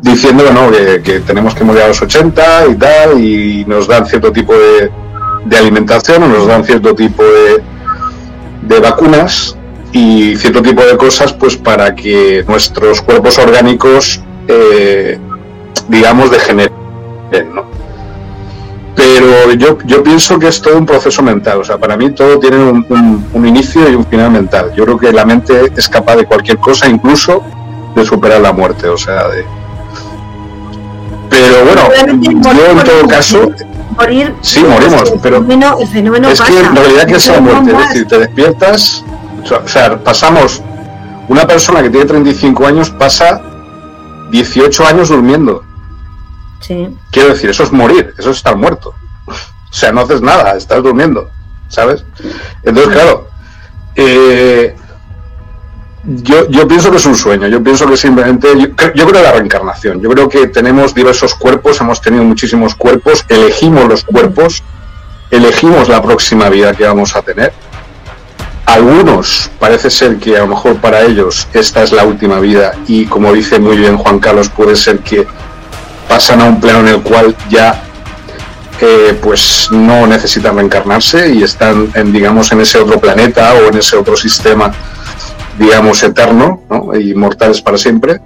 diciendo 0.00 0.44
que, 0.70 1.02
que, 1.02 1.20
tenemos 1.20 1.56
que 1.56 1.64
morir 1.64 1.82
a 1.82 1.88
los 1.88 2.00
80 2.00 2.68
y 2.68 2.74
tal, 2.76 3.24
y 3.24 3.64
nos 3.66 3.88
dan 3.88 4.06
cierto 4.06 4.30
tipo 4.30 4.52
de, 4.54 5.58
alimentación, 5.58 6.20
nos 6.30 6.46
dan 6.46 6.62
cierto 6.64 6.94
tipo 6.94 7.24
de, 7.24 8.78
vacunas 8.78 9.56
y 9.90 10.36
cierto 10.36 10.62
tipo 10.62 10.84
de 10.84 10.96
cosas 10.96 11.32
pues 11.32 11.56
para 11.56 11.96
que 11.96 12.44
nuestros 12.46 13.02
cuerpos 13.02 13.36
orgánicos 13.38 14.22
eh, 14.46 15.18
digamos 15.88 16.30
degeneren 16.30 16.72
¿no? 17.52 17.79
Pero 19.00 19.54
yo, 19.54 19.78
yo 19.86 20.02
pienso 20.02 20.38
que 20.38 20.48
es 20.48 20.60
todo 20.60 20.76
un 20.76 20.84
proceso 20.84 21.22
mental, 21.22 21.60
o 21.60 21.64
sea, 21.64 21.78
para 21.78 21.96
mí 21.96 22.10
todo 22.10 22.38
tiene 22.38 22.58
un, 22.58 23.26
un, 23.32 23.46
inicio 23.46 23.88
y 23.88 23.94
un 23.94 24.04
final 24.04 24.30
mental. 24.30 24.72
Yo 24.76 24.84
creo 24.84 24.98
que 24.98 25.10
la 25.10 25.24
mente 25.24 25.72
es 25.74 25.88
capaz 25.88 26.16
de 26.16 26.26
cualquier 26.26 26.58
cosa, 26.58 26.86
incluso 26.86 27.42
de 27.94 28.04
superar 28.04 28.42
la 28.42 28.52
muerte, 28.52 28.88
o 28.88 28.98
sea, 28.98 29.28
de... 29.28 29.46
Pero 31.30 31.64
bueno, 31.64 31.88
yo 32.30 32.66
en 32.66 32.84
todo 32.84 33.08
caso... 33.08 33.50
Morir, 33.96 34.34
sí, 34.42 34.62
morimos, 34.62 35.12
pero 35.22 35.38
el 35.38 35.88
fenómeno 35.88 36.28
es 36.28 36.40
que 36.40 36.58
en 36.60 36.76
realidad 36.76 37.06
que 37.06 37.14
es 37.14 37.28
la 37.28 37.40
muerte, 37.40 37.72
es 37.72 37.88
decir, 37.88 38.06
te 38.06 38.18
despiertas, 38.18 39.04
o 39.50 39.68
sea, 39.68 39.98
pasamos, 39.98 40.62
una 41.28 41.46
persona 41.46 41.82
que 41.82 41.88
tiene 41.88 42.04
35 42.04 42.66
años 42.66 42.90
pasa 42.90 43.40
18 44.30 44.86
años 44.86 45.08
durmiendo. 45.08 45.69
Quiero 47.10 47.30
decir, 47.30 47.50
eso 47.50 47.62
es 47.62 47.72
morir, 47.72 48.14
eso 48.18 48.30
es 48.30 48.36
estar 48.36 48.56
muerto. 48.56 48.94
O 49.26 49.72
sea, 49.72 49.92
no 49.92 50.00
haces 50.00 50.20
nada, 50.20 50.56
estás 50.56 50.82
durmiendo, 50.82 51.30
¿sabes? 51.68 52.04
Entonces, 52.62 52.92
claro, 52.92 53.28
eh, 53.94 54.74
yo, 56.04 56.48
yo 56.48 56.66
pienso 56.66 56.90
que 56.90 56.96
es 56.96 57.06
un 57.06 57.14
sueño, 57.14 57.46
yo 57.48 57.62
pienso 57.62 57.86
que 57.86 57.96
simplemente, 57.96 58.48
yo, 58.58 58.74
creo 58.74 59.16
en 59.16 59.22
la 59.22 59.32
reencarnación, 59.32 60.00
yo 60.00 60.08
creo 60.10 60.28
que 60.28 60.46
tenemos 60.48 60.94
diversos 60.94 61.34
cuerpos, 61.34 61.80
hemos 61.80 62.00
tenido 62.00 62.24
muchísimos 62.24 62.74
cuerpos, 62.74 63.24
elegimos 63.28 63.86
los 63.86 64.04
cuerpos, 64.04 64.62
elegimos 65.30 65.88
la 65.88 66.02
próxima 66.02 66.48
vida 66.48 66.72
que 66.72 66.84
vamos 66.84 67.14
a 67.14 67.22
tener. 67.22 67.52
Algunos 68.66 69.50
parece 69.58 69.90
ser 69.90 70.18
que 70.18 70.36
a 70.36 70.40
lo 70.40 70.48
mejor 70.48 70.76
para 70.76 71.02
ellos 71.02 71.48
esta 71.52 71.82
es 71.82 71.92
la 71.92 72.04
última 72.04 72.38
vida 72.38 72.72
y 72.86 73.04
como 73.06 73.32
dice 73.32 73.58
muy 73.58 73.76
bien 73.76 73.96
Juan 73.96 74.20
Carlos, 74.20 74.48
puede 74.48 74.76
ser 74.76 75.00
que 75.00 75.26
pasan 76.10 76.40
a 76.40 76.46
un 76.46 76.60
plano 76.60 76.80
en 76.80 76.88
el 76.88 77.02
cual 77.02 77.36
ya 77.48 77.84
eh, 78.80 79.16
pues 79.22 79.68
no 79.70 80.08
necesitan 80.08 80.56
reencarnarse 80.56 81.32
y 81.32 81.44
están 81.44 81.88
en 81.94 82.12
digamos 82.12 82.50
en 82.50 82.60
ese 82.60 82.78
otro 82.78 82.98
planeta 82.98 83.54
o 83.54 83.68
en 83.68 83.76
ese 83.76 83.96
otro 83.96 84.16
sistema 84.16 84.72
digamos 85.56 86.02
eterno 86.02 86.62
¿no? 86.68 86.98
y 86.98 87.14
mortales 87.14 87.62
para 87.62 87.78
siempre 87.78 88.20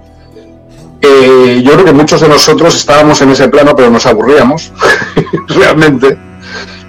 eh, 0.99 1.61
yo 1.63 1.73
creo 1.73 1.85
que 1.85 1.93
muchos 1.93 2.21
de 2.21 2.27
nosotros 2.27 2.75
estábamos 2.75 3.21
en 3.21 3.29
ese 3.29 3.47
plano 3.49 3.75
pero 3.75 3.91
nos 3.91 4.07
aburríamos 4.07 4.71
realmente 5.49 6.17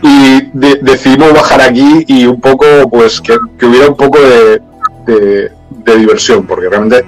y 0.00 0.48
decidimos 0.54 1.34
bajar 1.34 1.60
aquí 1.60 2.06
y 2.08 2.24
un 2.24 2.40
poco 2.40 2.64
pues 2.88 3.20
que, 3.20 3.36
hubiera 3.66 3.88
un 3.88 3.96
poco 3.96 4.18
de, 4.18 5.52
diversión 5.84 6.46
porque 6.46 6.70
realmente 6.70 7.04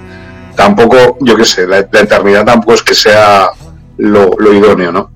tampoco 0.55 1.17
yo 1.21 1.35
qué 1.35 1.45
sé 1.45 1.65
la 1.65 1.79
eternidad 1.79 2.45
tampoco 2.45 2.73
es 2.73 2.83
que 2.83 2.93
sea 2.93 3.49
lo, 3.99 4.53
idóneo, 4.53 4.91
¿no? 4.91 5.11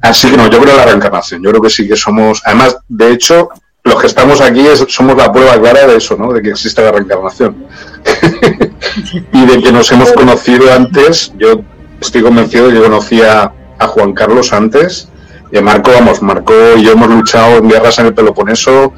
Así 0.00 0.30
que 0.30 0.36
no, 0.36 0.48
yo 0.48 0.60
creo 0.60 0.76
la 0.76 0.84
reencarnación, 0.84 1.42
yo 1.42 1.50
creo 1.50 1.62
que 1.62 1.70
sí 1.70 1.88
que 1.88 1.96
somos, 1.96 2.40
además, 2.44 2.76
de 2.88 3.12
hecho, 3.12 3.48
los 3.82 4.00
que 4.00 4.06
estamos 4.06 4.40
aquí 4.40 4.64
somos 4.88 5.16
la 5.16 5.32
prueba 5.32 5.58
clara 5.60 5.86
de 5.86 5.96
eso, 5.96 6.16
¿no? 6.16 6.32
De 6.32 6.42
que 6.42 6.50
existe 6.50 6.82
la 6.82 6.92
reencarnación. 6.92 7.66
y 9.32 9.46
de 9.46 9.62
que 9.62 9.72
nos 9.72 9.90
hemos 9.92 10.12
conocido 10.12 10.72
antes, 10.72 11.32
yo 11.36 11.60
estoy 12.00 12.22
convencido 12.22 12.68
de 12.68 12.74
que 12.74 12.80
conocía 12.80 13.52
a 13.78 13.86
Juan 13.88 14.12
Carlos 14.12 14.52
antes, 14.52 15.08
y 15.50 15.58
a 15.58 15.62
Marco, 15.62 15.92
vamos, 15.92 16.22
Marco 16.22 16.52
y 16.76 16.82
yo 16.82 16.92
hemos 16.92 17.08
luchado 17.08 17.58
en 17.58 17.68
guerras 17.68 17.98
en 17.98 18.06
el 18.06 18.14
Peloponeso, 18.14 18.92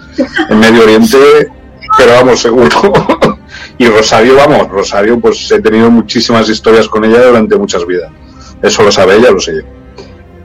en 0.48 0.58
Medio 0.58 0.82
Oriente, 0.82 1.50
pero 1.96 2.12
vamos, 2.12 2.40
seguro. 2.40 2.92
y 3.78 3.86
Rosario, 3.86 4.36
vamos, 4.36 4.68
Rosario, 4.68 5.20
pues 5.20 5.50
he 5.50 5.60
tenido 5.60 5.90
muchísimas 5.90 6.48
historias 6.48 6.88
con 6.88 7.04
ella 7.04 7.26
durante 7.26 7.56
muchas 7.56 7.86
vidas. 7.86 8.10
Eso 8.62 8.82
lo 8.82 8.92
sabe 8.92 9.16
ella, 9.16 9.30
lo 9.30 9.40
sé 9.40 9.56
yo. 9.56 9.62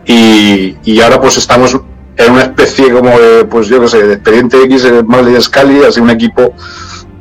Y, 0.05 0.77
y 0.83 1.01
ahora 1.01 1.19
pues 1.21 1.37
estamos 1.37 1.77
en 2.17 2.31
una 2.31 2.43
especie 2.43 2.91
como 2.91 3.09
de, 3.09 3.45
pues 3.45 3.67
yo 3.67 3.81
qué 3.81 3.87
sé, 3.87 4.03
de 4.03 4.13
expediente 4.15 4.61
X, 4.63 4.87
Marley 5.05 5.41
Scali, 5.41 5.83
así 5.83 5.99
un 5.99 6.09
equipo 6.09 6.53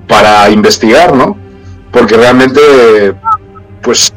para 0.07 0.51
investigar, 0.51 1.15
¿no? 1.15 1.37
Porque 1.91 2.17
realmente, 2.17 3.15
pues 3.81 4.13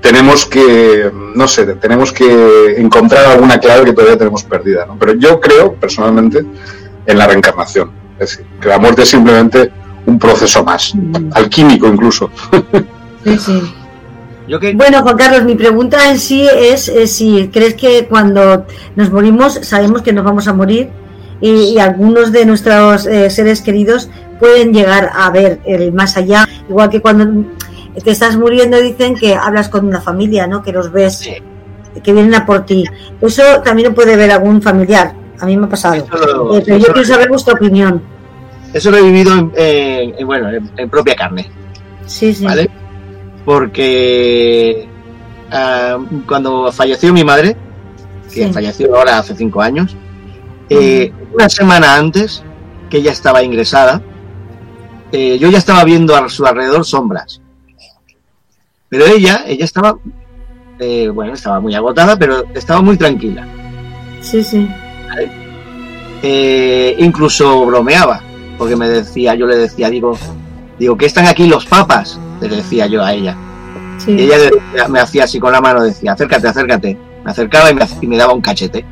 tenemos 0.00 0.46
que, 0.46 1.10
no 1.34 1.48
sé, 1.48 1.66
tenemos 1.76 2.12
que 2.12 2.74
encontrar 2.76 3.26
alguna 3.26 3.58
clave 3.58 3.86
que 3.86 3.92
todavía 3.92 4.18
tenemos 4.18 4.44
perdida, 4.44 4.86
¿no? 4.86 4.98
Pero 4.98 5.14
yo 5.14 5.40
creo, 5.40 5.74
personalmente, 5.74 6.44
en 7.06 7.18
la 7.18 7.26
reencarnación. 7.26 7.90
Es 8.18 8.30
decir, 8.30 8.46
que 8.60 8.68
la 8.68 8.78
muerte 8.78 9.02
es 9.02 9.08
simplemente 9.08 9.72
un 10.06 10.18
proceso 10.18 10.62
más, 10.64 10.94
mm. 10.94 11.30
alquímico 11.32 11.86
incluso. 11.86 12.30
Sí, 13.24 13.38
sí. 13.38 13.73
Bueno, 14.46 15.02
Juan 15.02 15.16
Carlos, 15.16 15.44
mi 15.44 15.54
pregunta 15.54 16.10
en 16.10 16.18
sí 16.18 16.46
es, 16.46 16.92
si 17.06 17.48
crees 17.48 17.74
que 17.74 18.06
cuando 18.06 18.66
nos 18.94 19.10
morimos 19.10 19.54
sabemos 19.62 20.02
que 20.02 20.12
nos 20.12 20.24
vamos 20.24 20.48
a 20.48 20.52
morir 20.52 20.90
y, 21.40 21.78
algunos 21.78 22.30
de 22.30 22.44
nuestros 22.44 23.06
eh, 23.06 23.30
seres 23.30 23.62
queridos 23.62 24.10
pueden 24.38 24.72
llegar 24.72 25.10
a 25.14 25.30
ver 25.30 25.60
el 25.64 25.92
más 25.92 26.16
allá, 26.16 26.46
igual 26.68 26.90
que 26.90 27.00
cuando 27.00 27.46
te 28.02 28.10
estás 28.10 28.36
muriendo 28.36 28.80
dicen 28.80 29.14
que 29.14 29.34
hablas 29.34 29.68
con 29.68 29.86
una 29.86 30.00
familia, 30.00 30.46
¿no? 30.46 30.62
Que 30.62 30.72
los 30.72 30.92
ves, 30.92 31.26
que 32.02 32.12
vienen 32.12 32.34
a 32.34 32.44
por 32.44 32.66
ti. 32.66 32.84
Eso 33.20 33.42
también 33.62 33.94
puede 33.94 34.16
ver 34.16 34.30
algún 34.30 34.60
familiar. 34.60 35.14
A 35.40 35.46
mí 35.46 35.56
me 35.56 35.66
ha 35.66 35.68
pasado. 35.68 35.96
Eh, 35.96 36.62
pero 36.64 36.76
yo 36.76 36.86
quiero 36.92 37.04
saber 37.04 37.28
vuestra 37.28 37.54
opinión. 37.54 38.02
Eso 38.72 38.90
lo 38.90 38.98
he 38.98 39.02
vivido 39.02 39.52
en, 39.54 40.26
bueno, 40.26 40.50
en, 40.76 40.90
propia 40.90 41.14
carne. 41.14 41.50
Sí, 42.06 42.34
sí 42.34 42.46
porque 43.44 44.88
ah, 45.50 45.98
cuando 46.26 46.72
falleció 46.72 47.12
mi 47.12 47.24
madre, 47.24 47.56
que 48.32 48.52
falleció 48.52 48.96
ahora 48.96 49.18
hace 49.18 49.36
cinco 49.36 49.60
años, 49.60 49.96
eh, 50.68 51.12
una 51.32 51.48
semana 51.48 51.96
antes 51.96 52.42
que 52.90 52.98
ella 52.98 53.12
estaba 53.12 53.42
ingresada, 53.42 54.02
eh, 55.12 55.38
yo 55.38 55.50
ya 55.50 55.58
estaba 55.58 55.84
viendo 55.84 56.16
a 56.16 56.28
su 56.28 56.44
alrededor 56.44 56.84
sombras. 56.84 57.40
Pero 58.88 59.06
ella, 59.06 59.44
ella 59.46 59.64
estaba 59.64 59.96
eh, 60.78 61.08
bueno, 61.08 61.34
estaba 61.34 61.60
muy 61.60 61.74
agotada, 61.74 62.18
pero 62.18 62.44
estaba 62.54 62.80
muy 62.80 62.96
tranquila. 62.96 63.46
Sí, 64.20 64.42
sí. 64.42 64.68
Incluso 66.98 67.66
bromeaba, 67.66 68.22
porque 68.56 68.76
me 68.76 68.88
decía, 68.88 69.34
yo 69.34 69.46
le 69.46 69.56
decía, 69.56 69.90
digo, 69.90 70.16
digo, 70.78 70.96
¿qué 70.96 71.06
están 71.06 71.26
aquí 71.26 71.46
los 71.46 71.66
papas? 71.66 72.18
Le 72.40 72.48
decía 72.48 72.86
yo 72.86 73.02
a 73.02 73.12
ella. 73.12 73.36
Y 74.06 74.22
ella 74.22 74.50
me 74.88 75.00
hacía 75.00 75.24
así 75.24 75.38
con 75.38 75.52
la 75.52 75.60
mano, 75.60 75.82
decía, 75.82 76.12
acércate, 76.12 76.48
acércate. 76.48 76.98
Me 77.24 77.30
acercaba 77.30 77.70
y 77.70 78.06
me, 78.06 78.16
daba 78.16 78.34
un 78.34 78.40
cachete. 78.40 78.84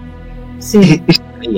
Sí. 0.59 1.03
Y, 1.45 1.57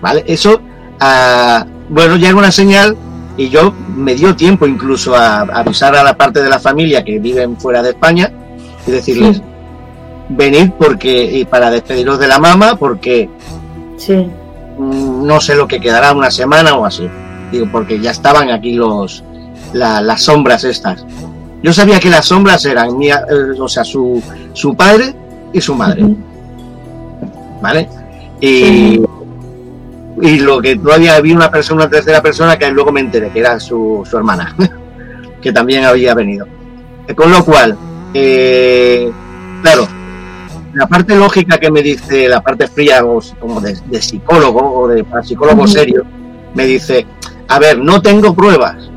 ¿Vale? 0.00 0.24
Eso, 0.26 0.60
ah, 0.98 1.64
bueno, 1.88 2.16
ya 2.16 2.30
era 2.30 2.36
una 2.36 2.50
señal 2.50 2.96
y 3.36 3.48
yo 3.48 3.72
me 3.94 4.16
dio 4.16 4.34
tiempo 4.34 4.66
incluso 4.66 5.14
a, 5.14 5.42
avisar 5.42 5.94
a 5.94 6.02
la 6.02 6.16
parte 6.16 6.42
de 6.42 6.48
la 6.48 6.58
familia 6.58 7.04
que 7.04 7.20
viven 7.20 7.56
fuera 7.56 7.80
de 7.80 7.90
España 7.90 8.32
y 8.84 8.90
decirles, 8.90 9.40
venid 10.28 10.70
porque, 10.76 11.38
y 11.38 11.44
para 11.44 11.70
despediros 11.70 12.18
de 12.18 12.26
la 12.26 12.40
mamá 12.40 12.74
porque 12.74 13.30
sí. 13.96 14.26
Mm, 14.78 15.26
no 15.26 15.40
sé 15.40 15.54
lo 15.54 15.68
que 15.68 15.80
quedará 15.80 16.12
una 16.12 16.30
semana 16.30 16.74
o 16.74 16.84
así. 16.84 17.08
Digo, 17.52 17.66
porque 17.70 18.00
ya 18.00 18.10
estaban 18.10 18.50
aquí 18.50 18.74
los 18.74 19.24
las 19.72 20.22
sombras 20.22 20.64
estas. 20.64 21.04
Yo 21.62 21.72
sabía 21.72 21.98
que 21.98 22.10
las 22.10 22.26
sombras 22.26 22.64
eran 22.64 22.96
mía, 22.96 23.24
eh, 23.28 23.58
o 23.58 23.68
sea, 23.68 23.84
su, 23.84 24.22
su 24.52 24.76
padre 24.76 25.14
y 25.52 25.60
su 25.60 25.74
madre. 25.74 26.04
¿Vale? 27.60 27.88
Y, 28.40 29.00
y 30.22 30.38
lo 30.38 30.60
que 30.60 30.76
todavía 30.76 31.16
había 31.16 31.34
una 31.34 31.50
persona, 31.50 31.82
una 31.82 31.90
tercera 31.90 32.22
persona 32.22 32.56
que 32.56 32.70
luego 32.70 32.92
me 32.92 33.00
enteré 33.00 33.30
que 33.30 33.40
era 33.40 33.58
su, 33.58 34.06
su 34.08 34.16
hermana, 34.16 34.54
que 35.42 35.52
también 35.52 35.84
había 35.84 36.14
venido. 36.14 36.46
Con 37.16 37.32
lo 37.32 37.44
cual, 37.44 37.76
eh, 38.14 39.10
claro, 39.62 39.88
la 40.74 40.86
parte 40.86 41.16
lógica 41.16 41.58
que 41.58 41.70
me 41.70 41.82
dice, 41.82 42.28
la 42.28 42.40
parte 42.40 42.68
fría 42.68 43.02
como 43.40 43.60
de, 43.60 43.76
psicólogo 44.00 44.80
o 44.80 44.88
de 44.88 45.04
psicólogo 45.22 45.66
serio, 45.66 46.04
me 46.54 46.66
dice, 46.66 47.06
a 47.48 47.58
ver, 47.58 47.78
no 47.78 48.00
tengo 48.00 48.34
pruebas. 48.34 48.90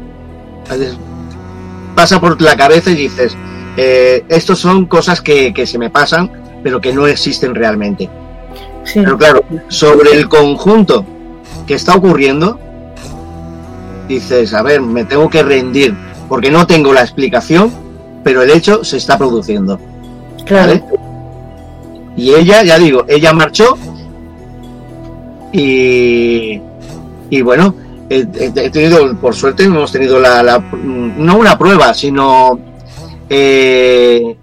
Pasa 1.96 2.20
por 2.20 2.42
la 2.42 2.56
cabeza 2.56 2.92
y 2.92 2.96
dices, 2.96 3.36
eh, 3.78 4.24
estos 4.30 4.60
son 4.60 4.86
cosas 4.86 5.22
que, 5.22 5.54
se 5.66 5.78
me 5.78 5.90
pasan, 5.90 6.32
pero 6.64 6.82
que 6.82 6.94
no 6.94 7.08
existen 7.08 7.56
realmente. 7.56 8.10
Pero 8.94 9.18
claro, 9.18 9.44
sobre 9.68 10.12
el 10.14 10.28
conjunto 10.28 11.06
que 11.68 11.76
está 11.76 11.96
ocurriendo, 11.96 12.60
dices, 14.08 14.54
a 14.54 14.62
ver, 14.64 14.82
me 14.82 15.06
tengo 15.06 15.30
que 15.30 15.44
rendir, 15.44 15.96
porque 16.28 16.52
no 16.52 16.66
tengo 16.68 16.94
la 16.94 17.02
explicación, 17.02 17.72
pero 18.24 18.42
el 18.42 18.50
hecho 18.50 18.84
se 18.84 18.98
está 18.98 19.18
produciendo. 19.18 19.80
Claro. 20.46 20.82
Y 22.18 22.34
ella, 22.34 22.64
ya 22.64 22.78
digo, 22.78 23.06
ella 23.08 23.32
marchó 23.34 23.78
y, 25.54 26.62
y 27.30 27.42
bueno, 27.42 27.76
he, 28.12 28.70
tenido, 28.70 29.16
por 29.18 29.34
suerte, 29.34 29.64
hemos 29.64 29.92
tenido 29.92 30.20
la, 30.20 30.62
no 30.84 31.38
una 31.38 31.58
prueba, 31.58 31.94
sino 31.94 32.60
eh, 33.30 34.36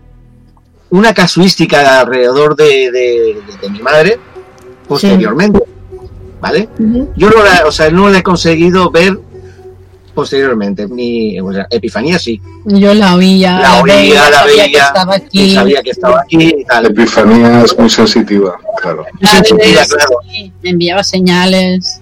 una 0.90 1.12
casuística 1.12 2.00
alrededor 2.00 2.56
de, 2.56 3.36
mi 3.70 3.80
madre 3.80 4.18
posteriormente. 4.86 5.60
¿Vale? 6.40 6.68
Yo 7.16 7.30
no 7.30 7.42
la, 7.42 7.66
o 7.66 7.72
sea, 7.72 7.90
no 7.90 8.08
la 8.08 8.18
he 8.18 8.22
conseguido 8.22 8.90
ver 8.90 9.18
posteriormente. 10.14 10.86
Mi 10.86 11.36
Epifanía 11.68 12.18
sí. 12.18 12.40
Yo 12.64 12.94
la 12.94 13.16
oía. 13.16 13.58
La 13.58 13.82
oía, 13.82 14.30
la 14.30 14.44
veía. 14.44 14.64
Que 14.64 14.76
estaba 14.78 15.14
aquí. 15.16 15.54
sabía 15.54 15.82
que 15.82 15.90
estaba 15.90 16.20
aquí. 16.20 16.64
La 16.70 16.88
Epifanía 16.88 17.62
es 17.64 17.78
muy 17.78 17.90
sensitiva, 17.90 18.56
claro. 18.80 19.04
me 20.62 20.70
enviaba 20.70 21.04
señales. 21.04 22.00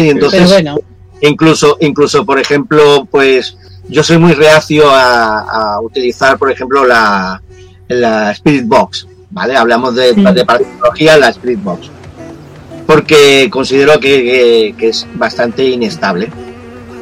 Y 0.00 0.10
entonces. 0.10 0.48
bueno. 0.48 0.76
Incluso, 1.20 1.78
incluso, 1.80 2.26
por 2.26 2.38
ejemplo, 2.38 3.08
pues 3.10 3.56
yo 3.88 4.02
soy 4.02 4.18
muy 4.18 4.34
reacio 4.34 4.84
a, 4.86 5.80
utilizar, 5.80 6.36
por 6.36 6.50
ejemplo, 6.50 6.84
la, 6.84 7.40
la 7.88 8.32
Spirit 8.32 8.66
Box. 8.66 9.06
¿Vale? 9.30 9.56
Hablamos 9.56 9.94
de, 9.94 10.12
de 10.12 10.44
parapsicología, 10.44 11.16
la 11.16 11.30
Spirit 11.30 11.62
Box. 11.62 11.90
Porque 12.86 13.48
considero 13.50 13.98
que 13.98 14.74
es 14.78 15.06
bastante 15.14 15.64
inestable. 15.64 16.30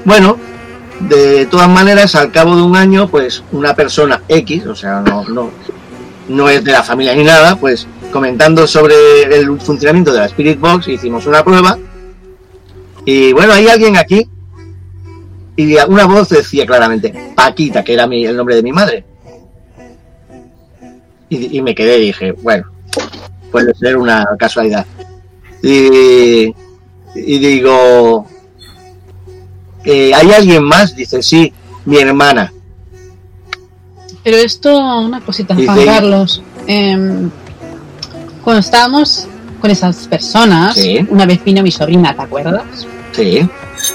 Bueno, 0.05 0.39
de 1.01 1.47
todas 1.47 1.69
maneras, 1.69 2.15
al 2.15 2.31
cabo 2.31 2.57
de 2.57 2.63
un 2.63 2.77
año, 2.77 3.09
pues 3.09 3.43
una 3.53 3.75
persona 3.75 4.23
X, 4.29 4.67
o 4.67 4.75
sea, 4.75 5.01
no, 5.01 5.25
no, 5.29 5.51
no 6.29 6.49
es 6.49 6.63
de 6.65 6.73
la 6.73 6.83
familia 6.83 7.15
ni 7.15 7.25
nada, 7.25 7.57
pues 7.57 7.87
comentando 8.13 8.67
sobre 8.67 9.23
el 9.23 9.61
funcionamiento 9.61 10.13
de 10.13 10.21
la 10.21 10.27
Spirit 10.27 10.59
Box, 10.59 10.89
hicimos 10.89 11.27
una 11.27 11.45
prueba. 11.45 11.79
Y 13.05 13.33
bueno, 13.33 13.53
hay 13.53 13.69
alguien 13.69 13.97
aquí. 13.97 14.29
Y 15.57 15.77
una 15.77 16.07
voz 16.07 16.31
decía 16.31 16.67
claramente, 16.67 17.33
Paquita, 17.35 17.85
que 17.85 17.95
era 17.95 18.07
mi, 18.07 18.25
el 18.25 18.37
nombre 18.37 18.57
de 18.57 18.63
mi 18.63 18.73
madre. 18.73 19.05
Y, 21.29 21.61
me 21.63 21.75
quedé 21.75 21.99
y 21.99 22.07
dije, 22.07 22.33
bueno, 22.33 22.67
puede 23.51 23.75
ser 23.75 23.97
una 23.97 24.25
casualidad. 24.39 24.87
Y, 25.63 26.55
y 27.15 27.39
digo, 27.39 28.27
eh, 29.85 30.13
¿hay 30.15 30.33
alguien 30.33 30.63
más? 30.65 30.95
Dice, 30.95 31.23
sí, 31.23 31.53
mi 31.85 31.99
hermana. 31.99 32.53
Pero 34.23 34.37
esto, 34.39 34.99
una 35.01 35.21
cosita, 35.21 35.55
Juan 35.55 35.85
Carlos. 35.85 36.43
Em, 36.67 37.31
cuando 38.43 38.61
estábamos 38.61 39.27
con 39.61 39.71
esas 39.71 40.09
personas, 40.09 40.79
una 41.11 41.27
vez 41.27 41.45
vino 41.45 41.63
mi 41.63 41.71
sobrina, 41.71 42.15
¿te 42.15 42.23
acuerdas? 42.23 42.87
Sí. 43.15 43.49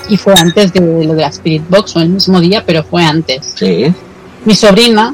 Y 0.10 0.18
fue 0.18 0.34
antes 0.38 0.74
de 0.74 0.82
lo 0.82 1.14
de 1.14 1.22
la 1.22 1.28
Spirit 1.28 1.64
Box, 1.70 1.96
o 1.96 2.00
el 2.00 2.10
mismo 2.10 2.40
día, 2.40 2.64
pero 2.66 2.84
fue 2.84 3.04
antes. 3.04 3.54
Sí. 3.56 3.94
Mi 4.46 4.56
sobrina 4.56 5.14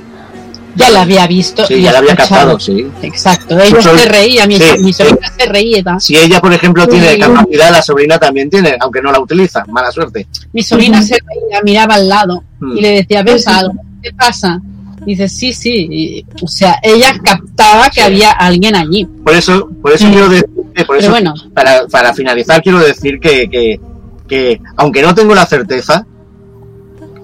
ya 0.76 0.89
la 0.89 1.01
había 1.01 1.26
visto. 1.28 1.66
Sí, 1.66 1.82
ya 1.82 1.91
la 1.91 1.99
había 1.99 2.16
captado, 2.16 2.60
sí. 2.60 2.86
Exacto, 3.01 3.58
ella 3.60 3.82
se 3.82 4.06
reía, 4.06 4.45
mi, 4.45 4.58
sobrina 4.93 5.32
se 5.38 5.45
reía. 5.45 5.99
Si 5.99 6.18
ella, 6.18 6.39
por 6.41 6.53
ejemplo, 6.53 6.88
tiene 6.88 7.18
capacidad, 7.18 7.72
la 7.72 7.82
sobrina 7.82 8.20
también 8.20 8.49
tiene, 8.49 8.76
aunque 8.80 9.01
no 9.01 9.12
la 9.12 9.20
utiliza, 9.20 9.64
mala 9.68 9.91
suerte. 9.91 10.28
Mi 10.53 10.62
sobrina 10.62 11.01
se 11.01 11.16
reía, 11.16 11.62
miraba 11.64 11.95
al 11.95 12.10
lado 12.10 12.43
y 12.76 12.82
le 12.82 12.89
decía, 12.89 13.24
¿ves 13.24 13.47
algo? 13.47 13.74
¿Qué 14.01 14.12
pasa? 14.14 14.60
dice, 15.06 15.30
sí, 15.30 15.53
sí. 15.53 16.26
o 16.41 16.47
sea, 16.47 16.80
ella 16.82 17.14
captaba 17.24 17.89
que 17.89 18.01
había 18.01 18.32
alguien 18.32 18.76
allí. 18.76 19.06
Por 19.06 19.36
eso, 19.36 19.70
por 19.82 19.93
eso 19.93 20.10
quiero 20.10 20.30
decir, 20.30 20.49
por 20.88 20.97
eso, 20.97 21.12
bueno. 21.12 21.34
para, 21.53 21.86
para 21.88 22.14
finalizar, 22.14 22.62
quiero 22.62 22.80
decir 22.80 23.20
que, 23.20 23.47
que, 23.49 23.80
que, 24.28 24.61
aunque 24.78 25.01
no 25.01 25.13
tengo 25.13 25.36
la 25.36 25.45
certeza, 25.45 26.05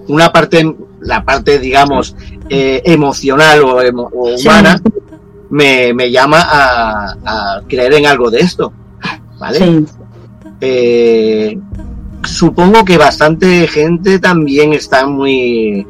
una 0.08 0.32
parte, 0.32 0.74
la 1.00 1.24
parte, 1.24 1.58
digamos, 1.58 2.14
eh, 2.48 2.82
emocional 2.84 3.62
o, 3.62 3.80
humana, 4.12 4.80
me, 5.50 5.92
me, 5.94 6.10
llama 6.10 6.38
a, 6.42 7.60
creer 7.68 7.94
en 7.94 8.06
algo 8.06 8.30
de 8.30 8.40
esto. 8.40 8.72
¿Vale? 9.38 9.84
Eh, 10.60 11.58
supongo 12.24 12.84
que 12.84 12.96
bastante 12.98 13.66
gente 13.66 14.18
también 14.18 14.72
está 14.72 15.06
muy 15.06 15.86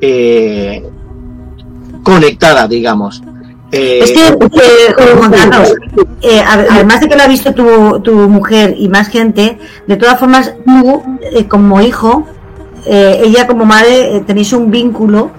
eh, 0.00 0.82
conectada, 2.02 2.66
digamos. 2.66 3.22
Es 3.72 4.12
que, 4.12 4.36
además 6.46 7.00
de 7.00 7.08
que 7.08 7.16
lo 7.16 7.22
ha 7.22 7.28
visto 7.28 7.54
tu, 7.54 8.00
tu, 8.00 8.12
mujer 8.28 8.74
y 8.76 8.88
más 8.88 9.08
gente, 9.08 9.58
de 9.86 9.96
todas 9.96 10.18
formas, 10.18 10.52
tú, 10.64 11.02
como 11.48 11.80
hijo, 11.80 12.26
ella 12.86 13.46
como 13.46 13.64
madre, 13.64 14.22
tenéis 14.26 14.52
un 14.52 14.70
vínculo 14.70 15.30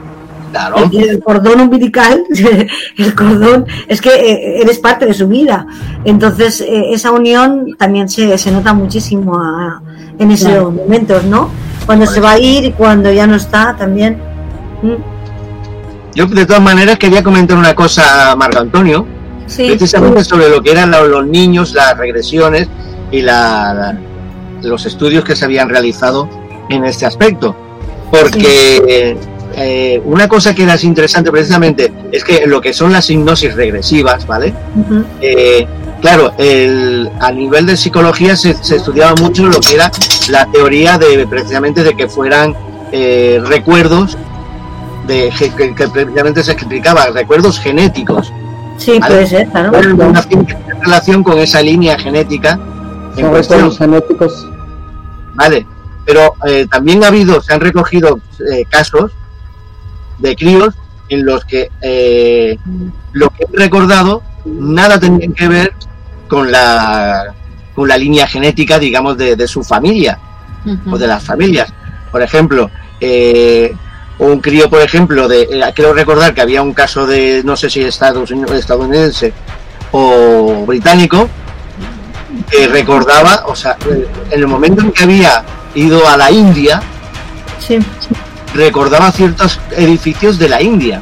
el, 0.91 1.23
cordón 1.23 1.61
umbilical, 1.61 2.23
el 2.97 3.15
cordón, 3.15 3.65
es 3.87 4.01
que 4.01 4.09
eh, 4.09 4.61
eres 4.61 4.79
parte 4.79 5.05
de 5.05 5.13
su 5.13 5.27
vida. 5.27 5.65
Entonces, 6.03 6.61
eh, 6.61 6.91
esa 6.91 7.11
unión 7.11 7.75
también 7.77 8.09
se, 8.09 8.37
se 8.37 8.51
nota 8.51 8.73
muchísimo 8.73 9.39
en 10.17 10.31
esos 10.31 10.73
momentos, 10.73 11.23
¿no? 11.25 11.49
Cuando 11.85 12.05
se 12.05 12.19
va 12.19 12.31
a 12.31 12.39
ir 12.39 12.65
y 12.65 12.71
cuando 12.71 13.11
ya 13.11 13.27
no 13.27 13.35
está 13.35 13.75
también. 13.77 14.17
Yo, 16.13 16.25
de 16.25 16.45
todas 16.45 16.61
maneras, 16.61 16.97
quería 16.97 17.23
comentar 17.23 17.57
una 17.57 17.73
cosa 17.73 18.31
a 18.31 18.35
Marco 18.35 18.59
Antonio, 18.59 19.05
precisamente 19.55 20.23
sobre 20.23 20.49
lo 20.49 20.61
que 20.61 20.71
eran 20.71 20.91
los 20.91 21.25
niños, 21.25 21.73
las 21.73 21.97
regresiones 21.97 22.67
y 23.11 23.21
la, 23.21 23.97
los 24.61 24.85
estudios 24.85 25.23
que 25.23 25.35
se 25.35 25.45
habían 25.45 25.69
realizado 25.69 26.29
en 26.69 26.85
este 26.85 27.05
aspecto. 27.05 27.55
Porque 28.09 29.17
eh, 29.55 30.01
una 30.05 30.27
cosa 30.27 30.53
que 30.53 30.63
era 30.63 30.77
interesante 30.81 31.31
precisamente 31.31 31.91
es 32.11 32.23
que 32.23 32.45
lo 32.45 32.61
que 32.61 32.73
son 32.73 32.91
las 32.91 33.09
hipnosis 33.09 33.55
regresivas, 33.55 34.25
¿vale? 34.25 34.53
Eh, 35.21 35.65
claro, 36.01 36.33
a 37.19 37.31
nivel 37.31 37.65
de 37.65 37.77
psicología 37.77 38.35
se, 38.35 38.51
estudiaba 38.51 39.15
mucho 39.15 39.47
lo 39.47 39.59
que 39.59 39.75
era 39.75 39.91
la 40.29 40.45
teoría 40.47 40.97
de 40.97 41.25
precisamente 41.27 41.83
de 41.83 41.95
que 41.95 42.07
fueran 42.07 42.55
eh, 42.91 43.41
recuerdos 43.45 44.17
de 45.07 45.31
que, 45.37 45.75
que 45.75 45.87
previamente 45.87 46.43
se 46.43 46.51
explicaba, 46.51 47.07
recuerdos 47.07 47.59
genéticos. 47.59 48.31
Sí, 48.77 48.99
puede 48.99 49.27
ser, 49.27 49.47
claro. 49.49 49.71
Una 49.93 50.25
relación 50.81 51.23
con 51.23 51.37
esa 51.37 51.61
línea 51.61 51.97
genética. 51.99 52.59
Son 53.15 53.33
recuerdos 53.33 53.77
genéticos. 53.77 54.47
Vale, 55.35 55.65
pero 56.05 56.33
eh, 56.47 56.67
también 56.69 57.03
ha 57.03 57.07
habido, 57.07 57.41
se 57.41 57.53
han 57.53 57.61
recogido 57.61 58.19
eh, 58.51 58.65
casos 58.69 59.11
de 60.17 60.35
críos 60.35 60.73
en 61.09 61.25
los 61.25 61.43
que 61.45 61.69
eh, 61.81 62.57
lo 63.11 63.29
que 63.29 63.43
he 63.43 63.57
recordado 63.57 64.23
nada 64.45 64.99
tenía 64.99 65.27
que 65.35 65.47
ver 65.47 65.73
con 66.27 66.51
la, 66.51 67.33
con 67.75 67.87
la 67.87 67.97
línea 67.97 68.25
genética, 68.27 68.79
digamos, 68.79 69.17
de, 69.17 69.47
su 69.47 69.63
familia 69.63 70.17
o 70.89 70.97
de 70.97 71.07
las 71.07 71.23
familias. 71.23 71.73
Por 72.11 72.21
ejemplo, 72.21 72.69
eh, 72.99 73.75
un 74.27 74.39
crío, 74.39 74.69
por 74.69 74.81
ejemplo, 74.81 75.27
de 75.27 75.43
eh, 75.43 75.71
quiero 75.73 75.93
recordar 75.93 76.33
que 76.33 76.41
había 76.41 76.61
un 76.61 76.73
caso 76.73 77.07
de, 77.07 77.41
no 77.43 77.55
sé 77.55 77.69
si 77.69 77.81
Estados 77.81 78.29
Unidos, 78.29 78.51
estadounidense 78.51 79.33
o 79.91 80.63
británico, 80.67 81.27
que 82.49 82.67
recordaba, 82.67 83.45
o 83.47 83.55
sea, 83.55 83.77
en 83.89 84.39
el 84.39 84.47
momento 84.47 84.81
en 84.81 84.91
que 84.91 85.03
había 85.03 85.43
ido 85.73 86.07
a 86.07 86.17
la 86.17 86.29
India, 86.29 86.81
recordaba 88.53 89.11
ciertos 89.11 89.59
edificios 89.71 90.37
de 90.37 90.49
la 90.49 90.61
India. 90.61 91.01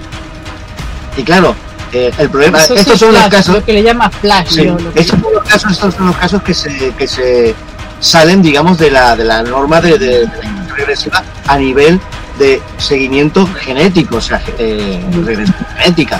Y 1.17 1.23
claro, 1.23 1.55
eh, 1.91 2.11
el 2.17 2.29
problema, 2.29 2.63
estos 2.63 2.99
son 2.99 3.13
los 3.13 3.27
casos 3.27 3.55
lo 3.55 3.65
que 3.65 3.73
le 3.73 3.83
llama 3.83 4.09
flash. 4.09 4.59
estos 4.95 5.19
son 5.19 5.33
los 5.33 5.43
casos, 5.43 5.71
estos 5.73 5.93
son 5.93 6.07
los 6.07 6.15
casos 6.15 6.41
que 6.41 6.53
se, 6.53 6.93
que 6.97 7.07
se 7.07 7.53
salen, 7.99 8.41
digamos, 8.41 8.77
de 8.77 8.91
la, 8.91 9.17
de 9.17 9.25
la 9.25 9.43
norma 9.43 9.81
de, 9.81 9.99
de, 9.99 10.23
la 10.23 10.73
regresiva 10.73 11.21
a 11.47 11.57
nivel 11.57 11.99
de 12.39 12.61
seguimiento 12.77 13.47
genético, 13.47 14.17
o 14.17 14.21
sea, 14.21 14.41
eh, 14.57 14.99
regresión 15.23 15.55
genética. 15.77 16.19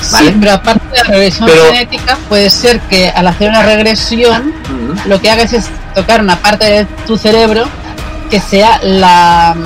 Sí, 0.00 0.34
pero 0.38 0.52
aparte 0.52 0.86
de 0.88 0.96
la 0.96 1.04
regresión 1.04 1.48
genética, 1.48 2.16
puede 2.28 2.48
ser 2.50 2.80
que 2.82 3.10
al 3.10 3.26
hacer 3.26 3.50
una 3.50 3.62
regresión, 3.62 4.54
lo 5.06 5.20
que 5.20 5.30
hagas 5.30 5.52
es 5.52 5.68
tocar 5.94 6.22
una 6.22 6.36
parte 6.36 6.66
de 6.66 6.84
tu 7.06 7.18
cerebro 7.18 7.66
que 8.30 8.40
sea 8.40 8.78
la 8.82 9.56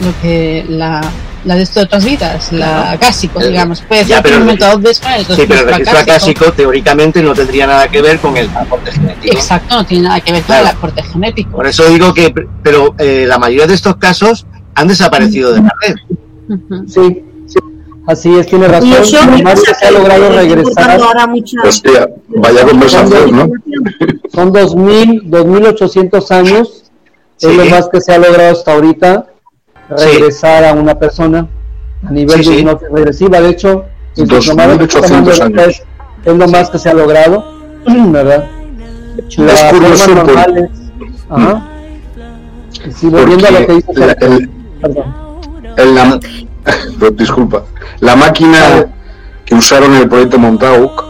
lo 0.00 0.20
que 0.22 0.64
la 0.68 1.02
la 1.46 1.54
de 1.54 1.68
otras 1.80 2.04
vidas, 2.04 2.52
la 2.52 2.96
cásico, 3.00 3.38
digamos. 3.40 3.80
Puede 3.82 4.04
ser 4.04 4.20
pero, 4.20 4.38
un 4.38 4.46
momento 4.46 4.66
Sí, 4.92 5.44
pero 5.46 5.60
el 5.60 5.66
registro 5.68 5.98
acásico 5.98 6.52
teóricamente 6.52 7.22
no 7.22 7.34
tendría 7.34 7.68
nada 7.68 7.88
que 7.88 8.02
ver 8.02 8.18
con 8.18 8.36
el 8.36 8.50
aporte 8.50 8.90
genético. 8.90 9.36
Exacto, 9.36 9.76
no 9.76 9.86
tiene 9.86 10.08
nada 10.08 10.20
que 10.20 10.32
ver 10.32 10.42
con 10.42 10.56
el 10.56 10.66
aporte 10.66 11.02
genético. 11.04 11.50
Por 11.52 11.66
eso 11.68 11.88
digo 11.88 12.12
que, 12.12 12.34
pero 12.62 12.96
eh, 12.98 13.26
la 13.28 13.38
mayoría 13.38 13.68
de 13.68 13.74
estos 13.74 13.96
casos 13.96 14.46
han 14.76 14.88
desaparecido 14.88 15.52
de 15.52 15.62
la 15.62 15.74
red. 15.80 15.94
Sí, 16.86 17.24
Así 18.06 18.32
es, 18.38 18.46
tiene 18.46 18.68
razón. 18.68 18.92
Eso, 18.92 19.18
más 19.42 19.60
que 19.62 19.74
se 19.74 19.86
ha 19.86 19.90
logrado 19.90 20.30
regresar. 20.30 21.00
Hostia, 21.64 22.08
vaya 22.28 22.64
conversación, 22.64 23.32
¿no? 23.32 23.50
Son 24.32 24.52
2.000, 24.52 25.24
2.800 25.24 26.30
años. 26.30 26.84
Es 27.40 27.56
lo 27.56 27.64
más 27.64 27.88
que 27.88 28.00
se 28.00 28.12
ha 28.12 28.18
logrado 28.18 28.52
hasta 28.52 28.74
ahorita 28.74 29.26
regresar 29.90 30.64
a 30.64 30.72
una 30.72 30.96
persona 30.96 31.48
a 32.06 32.10
nivel 32.12 32.44
de 32.44 32.60
hipnosis 32.60 32.88
regresiva. 32.92 33.40
De 33.40 33.50
hecho, 33.50 33.84
en 34.16 34.28
2800 34.28 35.40
años. 35.40 35.82
Es, 36.24 36.36
lo 36.36 36.48
más 36.48 36.70
que 36.70 36.78
se 36.78 36.88
ha 36.88 36.94
logrado, 36.94 37.44
¿verdad? 37.86 38.48
Las 39.36 39.62
formas 39.64 40.08
normales. 40.08 40.70
Ajá. 41.28 41.68
Sí, 42.94 43.08
volviendo 43.08 43.48
a 43.48 43.50
lo 43.50 43.66
que 43.66 43.72
dice 43.74 43.92
el, 44.20 44.50
la, 45.76 46.20
disculpa, 47.12 47.64
la 48.00 48.16
máquina 48.16 48.86
que 49.44 49.54
usaron 49.54 49.94
en 49.94 50.02
el 50.02 50.08
proyecto 50.08 50.38
Montauk, 50.38 51.04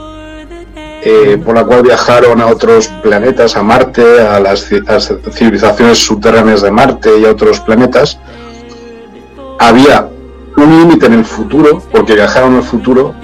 eh, 1.03 1.41
por 1.45 1.55
la 1.55 1.65
cual 1.65 1.83
viajaron 1.83 2.41
a 2.41 2.47
otros 2.47 2.89
planetas, 3.03 3.57
a 3.57 3.63
Marte, 3.63 4.21
a 4.21 4.41
las, 4.41 4.71
a 4.73 4.93
las 4.93 5.13
civilizaciones 5.33 5.99
subterráneas 5.99 6.63
de 6.63 6.71
Marte 6.71 7.11
y 7.19 7.25
a 7.25 7.31
otros 7.31 7.61
planetas, 7.61 8.19
había 9.59 10.09
un 10.57 10.81
límite 10.81 11.07
en 11.07 11.15
el 11.15 11.25
futuro, 11.25 11.83
porque 11.93 12.15
viajaron 12.15 12.57
al 12.57 12.63
futuro, 12.63 13.15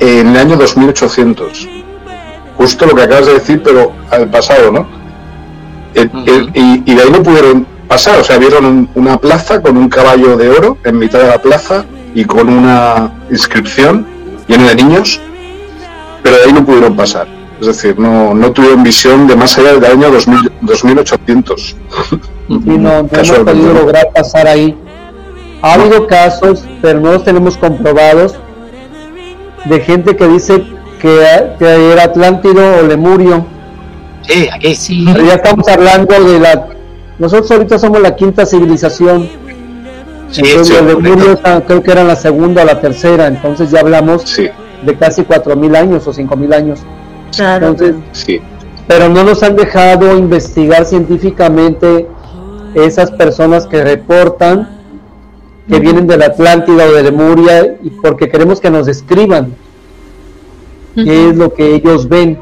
en 0.00 0.28
el 0.28 0.36
año 0.36 0.56
2800. 0.56 1.68
Justo 2.56 2.86
lo 2.86 2.94
que 2.94 3.02
acabas 3.02 3.26
de 3.26 3.34
decir, 3.34 3.62
pero 3.62 3.92
al 4.10 4.28
pasado, 4.30 4.70
¿no? 4.70 5.00
y, 5.94 6.94
de 6.94 7.02
ahí 7.02 7.10
no 7.10 7.22
pudieron 7.22 7.66
pasar, 7.90 8.20
o 8.20 8.24
sea, 8.24 8.38
vieron 8.38 8.88
una 8.94 9.18
plaza 9.18 9.60
con 9.60 9.76
un 9.76 9.88
caballo 9.88 10.36
de 10.36 10.48
oro 10.48 10.78
en 10.84 10.96
mitad 10.96 11.18
de 11.18 11.26
la 11.26 11.42
plaza 11.42 11.84
y 12.14 12.24
con 12.24 12.48
una 12.48 13.12
inscripción 13.30 14.06
llena 14.46 14.68
de 14.68 14.76
niños, 14.76 15.20
pero 16.22 16.36
de 16.36 16.44
ahí 16.44 16.52
no 16.52 16.64
pudieron 16.64 16.94
pasar. 16.94 17.26
Es 17.60 17.66
decir, 17.66 17.98
no, 17.98 18.32
no 18.32 18.52
tuvieron 18.52 18.84
visión 18.84 19.26
de 19.26 19.34
más 19.34 19.58
allá 19.58 19.74
del 19.74 19.84
año 19.84 20.10
2000, 20.10 20.52
2800. 20.60 21.76
Y 22.48 22.54
no, 22.54 23.02
no 23.02 23.08
hemos 23.12 23.30
podido 23.30 23.74
lograr 23.74 24.08
pasar 24.14 24.46
ahí 24.46 24.74
ha 25.62 25.74
habido 25.74 26.06
casos, 26.06 26.64
pero 26.80 27.00
no 27.00 27.12
los 27.12 27.24
tenemos 27.24 27.56
comprobados, 27.56 28.34
de 29.66 29.80
gente 29.80 30.16
que 30.16 30.26
dice 30.26 30.64
que, 31.00 31.20
era 31.60 32.04
Atlántido 32.04 32.78
o 32.78 32.82
Lemurio. 32.82 33.44
Sí, 34.22 34.48
aquí 34.52 34.74
sí. 34.74 35.04
Pero 35.12 35.26
ya 35.26 35.34
estamos 35.34 35.68
hablando 35.68 36.14
de 36.18 36.40
la... 36.40 36.66
Nosotros 37.20 37.50
ahorita 37.50 37.78
somos 37.78 38.00
la 38.00 38.16
quinta 38.16 38.46
civilización. 38.46 39.28
Sí, 40.30 40.40
entonces, 40.44 40.76
sí, 40.76 40.84
Lemurio 40.84 41.38
creo 41.66 41.82
que 41.82 41.90
eran 41.90 42.08
la 42.08 42.16
segunda 42.16 42.62
o 42.62 42.64
la 42.64 42.80
tercera, 42.80 43.26
entonces 43.26 43.70
ya 43.70 43.80
hablamos 43.80 44.24
de 44.34 44.96
casi 44.98 45.24
cuatro 45.24 45.54
mil 45.54 45.76
años 45.76 46.06
o 46.06 46.12
cinco 46.12 46.36
mil 46.36 46.52
años. 46.52 46.80
Entonces, 47.38 47.94
sí. 48.12 48.40
Pero 48.88 49.08
no 49.08 49.22
nos 49.22 49.42
han 49.42 49.54
dejado 49.54 50.16
investigar 50.16 50.84
científicamente 50.86 52.08
esas 52.74 53.10
personas 53.10 53.66
que 53.66 53.84
reportan 53.84 54.80
que 55.68 55.78
vienen 55.78 56.06
de 56.06 56.16
la 56.16 56.26
Atlántida 56.26 56.86
o 56.86 56.92
de 56.92 57.02
Lemuria 57.02 57.76
y 57.82 57.90
porque 57.90 58.28
queremos 58.28 58.60
que 58.60 58.70
nos 58.70 58.86
describan 58.86 59.54
qué 60.94 61.28
es 61.28 61.36
lo 61.36 61.52
que 61.52 61.74
ellos 61.74 62.08
ven. 62.08 62.40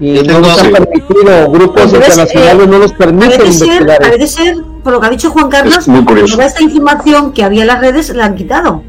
Y 0.00 0.22
no 0.22 0.40
nos 0.40 0.58
han 0.58 0.70
permitido, 0.70 1.50
grupos 1.50 1.92
internacionales 1.92 2.68
no 2.68 2.78
nos 2.78 2.92
permiten 2.92 3.40
investigar. 3.40 4.04
Ser, 4.04 4.28
ser, 4.28 4.56
por 4.84 4.92
lo 4.92 5.00
que 5.00 5.06
ha 5.06 5.10
dicho 5.10 5.30
Juan 5.30 5.48
Carlos, 5.48 5.86
toda 6.30 6.46
esta 6.46 6.62
información 6.62 7.32
que 7.32 7.42
había 7.42 7.62
en 7.62 7.66
las 7.66 7.80
redes 7.80 8.10
la 8.10 8.26
han 8.26 8.36
quitado. 8.36 8.82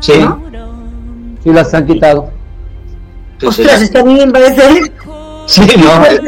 Sí. 0.00 0.14
Sí, 1.44 1.52
las 1.52 1.72
han 1.74 1.86
quitado. 1.86 2.30
Ostras, 3.44 3.82
es 3.82 3.90
que 3.90 3.98
a 3.98 4.04
mí 4.04 4.14
me 4.14 4.32
parece. 4.32 4.82
Sí, 5.46 5.62
no, 5.76 5.92
hombre. 5.92 6.20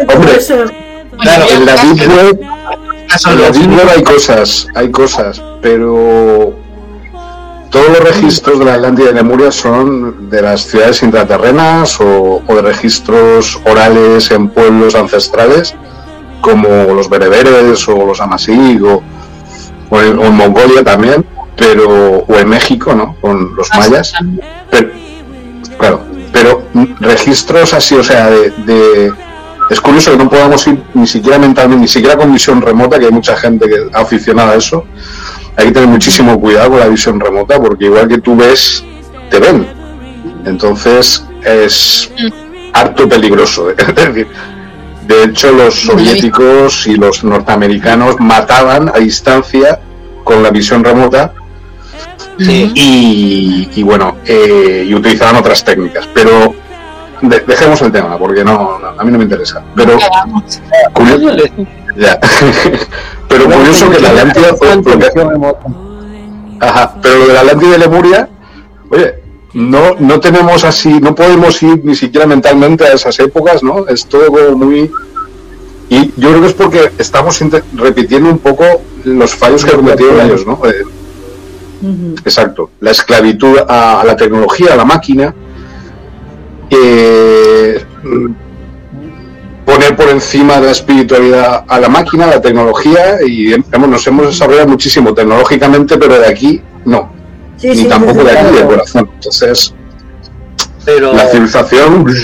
Claro, 1.21 1.45
en 1.51 1.67
la 1.67 1.77
Deep 1.77 2.09
Web, 2.09 2.41
en 2.41 3.41
la 3.41 3.51
Deep 3.51 3.71
Web 3.71 3.89
hay 3.97 4.03
cosas, 4.03 4.69
hay 4.75 4.91
cosas, 4.91 5.43
pero 5.63 6.55
todos 7.75 7.89
los 7.89 7.99
registros 7.99 8.61
de 8.61 8.67
la 8.67 8.75
Atlántida 8.75 9.09
de 9.09 9.15
Lemuria 9.15 9.51
son 9.51 10.31
de 10.31 10.41
las 10.41 10.61
ciudades 10.61 11.03
intraterrenas 11.03 12.01
o, 12.01 12.41
de 12.47 12.63
registros 12.63 13.61
orales 13.65 14.31
en 14.31 14.49
pueblos 14.49 14.95
ancestrales 14.95 15.75
como 16.41 16.69
los 16.69 17.11
bereberes 17.11 17.89
o 17.89 18.07
los 18.07 18.21
amasig 18.21 18.81
o, 18.85 19.03
en, 19.91 20.37
Mongolia 20.37 20.85
también, 20.85 21.27
pero 21.57 22.19
o 22.29 22.35
en 22.37 22.49
México, 22.49 22.95
¿no? 22.95 23.17
Con 23.21 23.57
los 23.57 23.69
mayas. 23.77 24.13
Pero, 24.71 24.91
claro, 25.77 26.01
pero 26.33 26.63
registros 27.01 27.75
así, 27.75 27.97
o 27.97 28.05
sea, 28.05 28.31
de, 28.31 29.13
es 29.69 29.81
curioso 29.81 30.13
que 30.13 30.19
no 30.19 30.31
podamos 30.31 30.65
ir 30.69 30.81
ni 30.95 31.09
siquiera 31.09 31.41
mentalmente, 31.41 31.83
ni 31.83 31.89
siquiera 31.89 32.17
con 32.17 32.33
visión 32.33 32.63
remota, 32.63 33.01
que 33.01 33.07
hay 33.07 33.13
mucha 33.13 33.37
gente 33.37 33.67
que 33.69 33.89
aficionada 33.93 34.53
a 34.53 34.57
eso, 34.57 34.85
hay 35.57 35.67
que 35.67 35.73
tener 35.73 35.89
muchísimo 35.89 36.41
cuidado 36.41 36.71
con 36.71 36.81
la 36.81 36.89
visión 36.89 37.21
remota 37.21 37.61
porque 37.61 37.87
igual 37.87 38.09
que 38.09 38.19
tú 38.19 38.37
ves, 38.37 38.85
te 39.31 39.39
ven. 39.39 39.67
Entonces 40.45 41.25
es 41.45 42.11
harto 42.73 43.09
peligroso. 43.09 43.71
Es 43.79 43.95
decir, 43.95 44.29
de 45.07 45.25
hecho 45.25 45.53
los 45.53 45.75
soviéticos 45.75 46.87
y 46.87 46.97
los 46.97 47.23
norteamericanos 47.25 48.17
mataban 48.19 48.89
a 48.89 48.99
distancia 48.99 49.79
con 50.25 50.43
la 50.43 50.51
visión 50.51 50.83
remota 50.83 51.33
y, 52.39 53.83
bueno, 53.83 54.17
eh, 54.27 54.85
y 54.89 54.95
utilizaban 54.95 55.37
otras 55.37 55.63
técnicas. 55.65 56.09
Pero 56.13 56.55
dejemos 57.47 57.81
el 57.83 57.93
tema 57.93 58.19
porque 58.19 58.45
no, 58.45 58.79
a 58.99 59.05
mí 59.05 59.11
no 59.11 59.19
me 59.19 59.25
interesa. 59.25 59.63
Pero 59.75 59.99
ya. 61.97 62.19
pero 63.35 63.51
curioso 63.51 63.91
que 63.91 64.01
la 64.01 64.11
Atlántida 64.11 64.55
fue. 64.55 64.69
Ajá, 66.61 66.95
pero 67.03 67.19
lo 67.19 67.27
de 67.27 67.33
la 67.33 67.41
Atlántida 67.41 67.71
de 67.73 67.79
Lemuria, 67.79 68.29
oye, 68.91 69.15
no, 69.55 69.97
no 69.99 70.21
tenemos 70.21 70.65
así, 70.65 71.01
no 71.01 71.15
podemos 71.15 71.63
ir 71.63 71.85
ni 71.85 71.95
siquiera 71.95 72.27
mentalmente 72.27 72.85
a 72.85 72.93
esas 72.93 73.19
épocas, 73.19 73.63
¿no? 73.63 73.87
Es 73.89 74.07
todo 74.07 74.27
como 74.29 74.57
muy. 74.57 74.91
Y 75.91 76.13
yo 76.17 76.31
creo 76.31 76.41
que 76.41 76.47
es 76.47 76.55
porque 76.55 76.91
estamos 76.99 77.41
repitiendo 77.75 78.31
un 78.31 78.39
poco 78.39 78.65
los 79.05 79.35
fallos 79.35 79.65
que 79.65 79.73
cometieron 79.73 80.21
ellos, 80.21 80.47
¿no? 80.47 80.61
Eh, 80.65 80.85
Exacto. 82.25 82.71
La 82.81 82.93
esclavitud 82.93 83.59
a, 83.69 84.03
la 84.07 84.17
tecnología, 84.17 84.73
a 84.73 84.77
la 84.77 84.85
máquina. 84.85 85.35
Eh, 86.71 87.85
poner 89.65 89.97
por 89.97 90.09
encima 90.09 90.61
de 90.61 90.67
la 90.67 90.73
espiritualidad 90.73 91.65
a 91.67 91.81
la 91.81 91.89
máquina, 91.89 92.25
a 92.25 92.29
la 92.29 92.41
tecnología, 92.41 93.19
y 93.27 93.53
hemos, 93.53 93.89
nos 93.89 94.07
hemos 94.07 94.27
desarrollado 94.27 94.69
muchísimo 94.69 95.15
tecnológicamente, 95.15 95.97
pero 95.97 96.19
de 96.19 96.27
aquí 96.27 96.61
no. 96.85 97.13
Ni 97.63 97.85
tampoco 97.85 98.25
de 98.25 98.39
aquí 98.39 98.55
del 98.55 98.67
corazón. 98.67 99.11
Entonces, 99.15 99.75
pero... 100.85 101.13
la 101.13 101.27
civilización. 101.29 102.07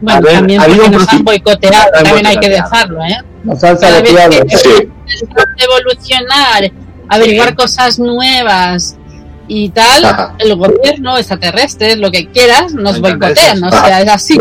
Bueno, 0.00 0.28
también 0.28 0.62
porque 0.62 0.90
nos 0.90 1.08
han 1.08 1.24
boicoteado, 1.24 1.90
también 2.04 2.26
hay 2.26 2.36
que 2.36 2.50
dejarlo, 2.50 3.02
¿eh? 3.02 3.18
Salsa 3.58 3.90
de 3.90 4.02
diablo. 4.02 4.44
Sí. 4.48 4.88
Evolucionar, 5.56 6.70
averiguar 7.08 7.56
cosas 7.56 7.98
nuevas 7.98 8.96
y 9.48 9.70
tal, 9.70 10.34
el 10.38 10.54
gobierno, 10.54 11.16
extraterrestre, 11.16 11.96
lo 11.96 12.10
que 12.10 12.28
quieras, 12.28 12.74
nos 12.74 13.00
boicotean, 13.00 13.64
o 13.64 13.70
sea, 13.70 14.02
es 14.02 14.08
así. 14.08 14.38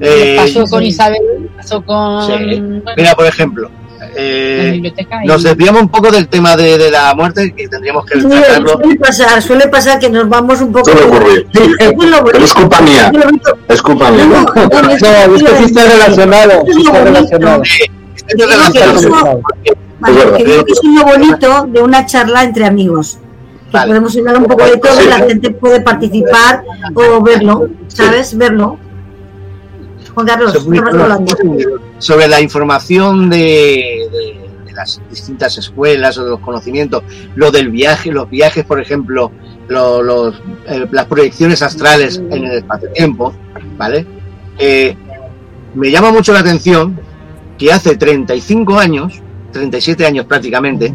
Eh, 0.00 0.36
pasó 0.38 0.64
con 0.64 0.82
Isabel, 0.82 1.50
pasó 1.56 1.82
con... 1.84 2.82
Mira, 2.96 3.14
por 3.14 3.26
ejemplo, 3.26 3.70
eh, 4.16 4.80
nos 5.24 5.42
desviamos 5.42 5.82
un 5.82 5.88
poco 5.88 6.10
del 6.10 6.28
tema 6.28 6.56
de, 6.56 6.78
de 6.78 6.90
la 6.90 7.14
muerte 7.14 7.52
que 7.54 7.68
tendríamos 7.68 8.04
que 8.06 8.20
suele 8.20 8.96
pasar 8.98 9.42
suele 9.42 9.68
pasar 9.68 9.98
que 9.98 10.08
nos 10.08 10.28
vamos 10.28 10.60
un 10.60 10.72
poco 10.72 10.90
suele 10.90 11.06
ocurrir. 11.06 11.46
Es 12.40 12.54
culpa 12.54 12.80
mía. 12.80 13.12
es 13.68 13.82
culpa 13.82 14.10
mía. 14.10 14.24
No, 14.26 14.90
es 14.90 15.42
que 15.42 15.56
sí 15.56 15.64
está 15.64 15.84
relacionado 15.84 16.64
está 16.66 17.04
relacionado. 17.04 17.62
Creo 20.02 20.64
que 20.64 20.72
es 20.72 20.80
lo 20.82 21.04
bonito 21.04 21.66
de 21.68 21.82
una 21.82 22.06
charla 22.06 22.42
entre 22.42 22.64
amigos 22.64 23.18
que 23.70 23.78
podemos 23.78 24.16
hablar 24.16 24.38
un 24.38 24.44
poco 24.46 24.64
de 24.64 24.76
todo 24.78 25.00
y 25.02 25.06
la 25.06 25.18
gente 25.18 25.50
puede 25.50 25.80
participar 25.80 26.64
o 26.94 27.22
verlo 27.22 27.68
sabes 27.86 28.36
verlo 28.36 28.78
Juan 30.14 30.26
Carlos, 30.26 30.66
sobre 31.98 32.28
la 32.28 32.40
información 32.40 33.30
de, 33.30 34.38
las 34.74 35.00
distintas 35.10 35.58
escuelas 35.58 36.16
o 36.18 36.24
de 36.24 36.30
los 36.30 36.40
conocimientos, 36.40 37.02
lo 37.34 37.50
del 37.50 37.70
viaje, 37.70 38.10
los 38.12 38.28
viajes, 38.30 38.64
por 38.64 38.80
ejemplo, 38.80 39.30
los, 39.68 40.42
eh, 40.66 40.86
las 40.90 41.06
proyecciones 41.06 41.62
astrales 41.62 42.18
en 42.18 42.44
el 42.44 42.58
espacio-tiempo, 42.58 43.34
¿vale? 43.76 44.06
Eh, 44.58 44.96
me 45.74 45.90
llama 45.90 46.10
mucho 46.10 46.32
la 46.32 46.40
atención 46.40 46.98
que 47.58 47.72
hace 47.72 47.96
35 47.96 48.78
años, 48.78 49.20
37 49.52 50.06
años 50.06 50.26
prácticamente, 50.26 50.92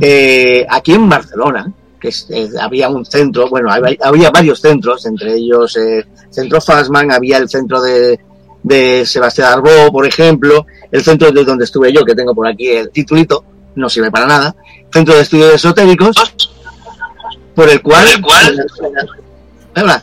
eh, 0.00 0.66
aquí 0.68 0.92
en 0.92 1.08
Barcelona, 1.08 1.72
que 2.00 2.12
había 2.60 2.88
un 2.88 3.04
centro, 3.04 3.48
bueno, 3.48 3.70
había, 3.70 4.30
varios 4.30 4.60
centros, 4.60 5.06
entre 5.06 5.34
ellos 5.34 5.76
eh, 5.76 6.04
Centro 6.30 6.60
Fassman, 6.60 7.10
había 7.10 7.38
el 7.38 7.48
centro 7.48 7.80
de, 7.80 8.20
de 8.64 9.06
Sebastián 9.06 9.52
Arbó, 9.52 9.92
por 9.92 10.06
ejemplo, 10.06 10.66
el 10.90 11.04
centro 11.04 11.30
de 11.30 11.44
donde 11.44 11.66
estuve 11.66 11.92
yo, 11.92 12.04
que 12.04 12.14
tengo 12.14 12.34
por 12.34 12.48
aquí 12.48 12.68
el 12.68 12.90
titulito, 12.90 13.44
no 13.76 13.88
sirve 13.88 14.10
para 14.10 14.26
nada, 14.26 14.56
Centro 14.92 15.14
de 15.14 15.22
Estudios 15.22 15.54
Esotéricos, 15.54 16.16
por 17.54 17.68
el 17.68 17.80
cual... 17.80 18.06
Hola. 19.76 20.02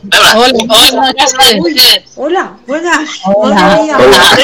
Hola. 2.16 2.58
Hola. 2.66 3.06
Hola. 3.24 3.80
Hola. 3.98 4.36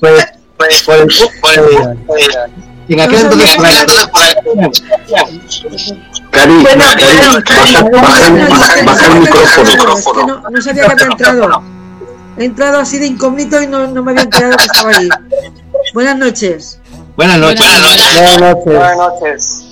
Pues, 0.00 0.26
pues, 0.56 0.82
pues, 0.84 1.28
pues, 1.40 2.38
en 2.88 3.00
aquel 3.00 3.20
entonces, 3.20 3.56
Cari, 6.30 6.64
baja 8.84 9.06
el 9.06 9.20
micrófono. 9.20 10.42
No 10.50 10.60
sabía 10.60 10.86
que 10.86 10.92
había 10.92 11.06
entrado. 11.06 11.62
He 12.38 12.44
entrado 12.44 12.78
así 12.78 12.98
de 12.98 13.06
incógnito 13.06 13.62
y 13.62 13.66
no, 13.66 13.86
no 13.86 14.02
me 14.02 14.12
había 14.12 14.24
enterado 14.24 14.56
que 14.56 14.64
estaba 14.64 14.90
ahí. 14.90 15.08
Buenas 15.92 16.16
noches. 16.16 16.80
Buenas 17.16 17.38
noches. 17.38 17.60
Buenas 17.60 18.40
noches. 18.40 18.64
Buenas 18.64 18.96
noches. 18.96 19.64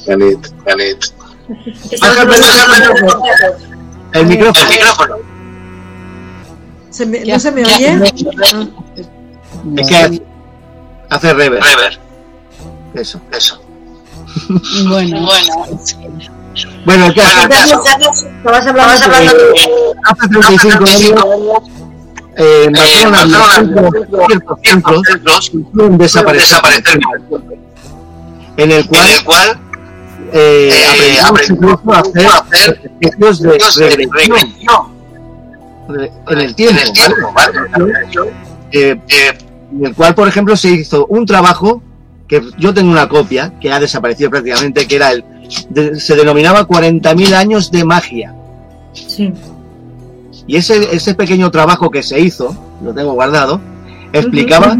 El 4.12 4.26
micrófono. 4.26 4.60
El 4.62 4.66
micrófono. 4.68 5.16
¿Se 6.90 7.06
me, 7.06 7.24
¿No 7.24 7.38
se 7.38 7.52
me 7.52 7.64
oye? 7.64 8.12
Es 9.76 9.88
que 9.88 10.22
hace 11.08 11.32
rever. 11.32 11.62
Rever. 11.62 11.98
Eso, 12.94 13.20
eso. 13.32 13.62
Bueno, 14.88 15.26
bueno. 15.26 15.80
Bueno, 16.84 17.12
¿qué 17.14 17.22
haces? 17.22 18.24
Estabas 18.24 18.66
hablando, 18.66 18.92
hace 20.04 20.28
35 20.28 20.84
años 20.84 21.79
eh, 22.40 22.70
centros 24.62 25.52
desaparecer, 25.98 26.60
en 28.56 28.72
el 28.72 28.86
cual, 28.86 29.06
en 29.06 29.12
el 29.12 29.24
cual 29.24 29.60
eh, 30.32 30.70
aprendimos 31.22 31.80
a 31.86 32.00
hacer 32.00 32.92
ejercicios 33.00 33.76
de 33.76 33.90
regresión 33.90 34.36
en 36.28 36.38
el 36.38 36.54
tiempo, 36.54 36.78
eh, 38.72 39.00
en 39.72 39.86
el 39.86 39.94
cual, 39.94 40.14
por 40.14 40.28
ejemplo, 40.28 40.56
se 40.56 40.70
hizo 40.70 41.06
un 41.06 41.26
trabajo 41.26 41.82
que 42.26 42.42
yo 42.58 42.72
tengo 42.72 42.90
una 42.90 43.08
copia 43.08 43.52
que 43.60 43.70
ha 43.72 43.80
desaparecido 43.80 44.30
prácticamente, 44.30 44.86
que 44.86 44.96
era 44.96 45.12
el 45.12 45.24
se 45.98 46.16
denominaba 46.16 46.66
40.000 46.66 47.34
años 47.34 47.70
de 47.70 47.84
magia. 47.84 48.34
Sí. 48.92 49.32
Y 50.50 50.56
ese, 50.56 50.96
ese 50.96 51.14
pequeño 51.14 51.48
trabajo 51.52 51.92
que 51.92 52.02
se 52.02 52.18
hizo, 52.18 52.56
lo 52.82 52.92
tengo 52.92 53.12
guardado, 53.12 53.60
explicaba 54.12 54.76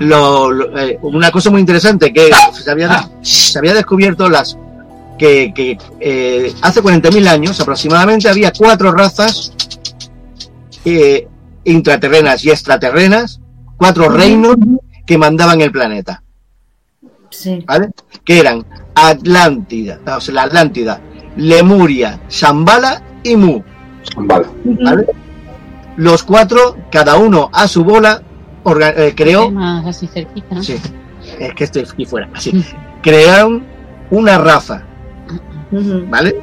lo, 0.00 0.76
eh, 0.76 0.98
una 1.02 1.30
cosa 1.30 1.50
muy 1.50 1.60
interesante, 1.60 2.12
que 2.12 2.32
se 2.52 2.68
había, 2.68 3.08
se 3.22 3.56
había 3.56 3.74
descubierto 3.74 4.28
las 4.28 4.58
que, 5.16 5.52
que 5.54 5.78
eh, 6.00 6.52
hace 6.62 6.82
40.000 6.82 7.28
años 7.28 7.60
aproximadamente 7.60 8.28
había 8.28 8.50
cuatro 8.50 8.90
razas 8.90 9.52
eh, 10.84 11.28
intraterrenas 11.62 12.44
y 12.44 12.50
extraterrenas, 12.50 13.40
cuatro 13.76 14.08
reinos 14.08 14.56
que 15.06 15.16
mandaban 15.16 15.60
el 15.60 15.70
planeta. 15.70 16.24
¿Vale? 17.66 17.90
Que 18.24 18.40
eran 18.40 18.66
Atlántida, 18.96 20.00
o 20.04 20.20
sea, 20.20 20.34
la 20.34 20.42
Atlántida, 20.42 21.00
Lemuria, 21.36 22.18
Shambhala 22.28 23.00
y 23.22 23.36
Mu. 23.36 23.62
Los 25.96 26.22
cuatro, 26.22 26.76
cada 26.90 27.16
uno 27.16 27.50
a 27.52 27.68
su 27.68 27.84
bola, 27.84 28.22
eh, 28.96 29.12
creó. 29.16 29.52
así 29.86 30.06
cerquita. 30.06 30.62
Sí, 30.62 30.76
es 31.38 31.54
que 31.54 31.64
estoy 31.64 31.86
aquí 31.90 32.04
fuera. 32.04 32.28
Así. 32.34 32.64
Crearon 33.02 33.64
una 34.10 34.38
raza. 34.38 34.82
¿Vale? 35.70 36.36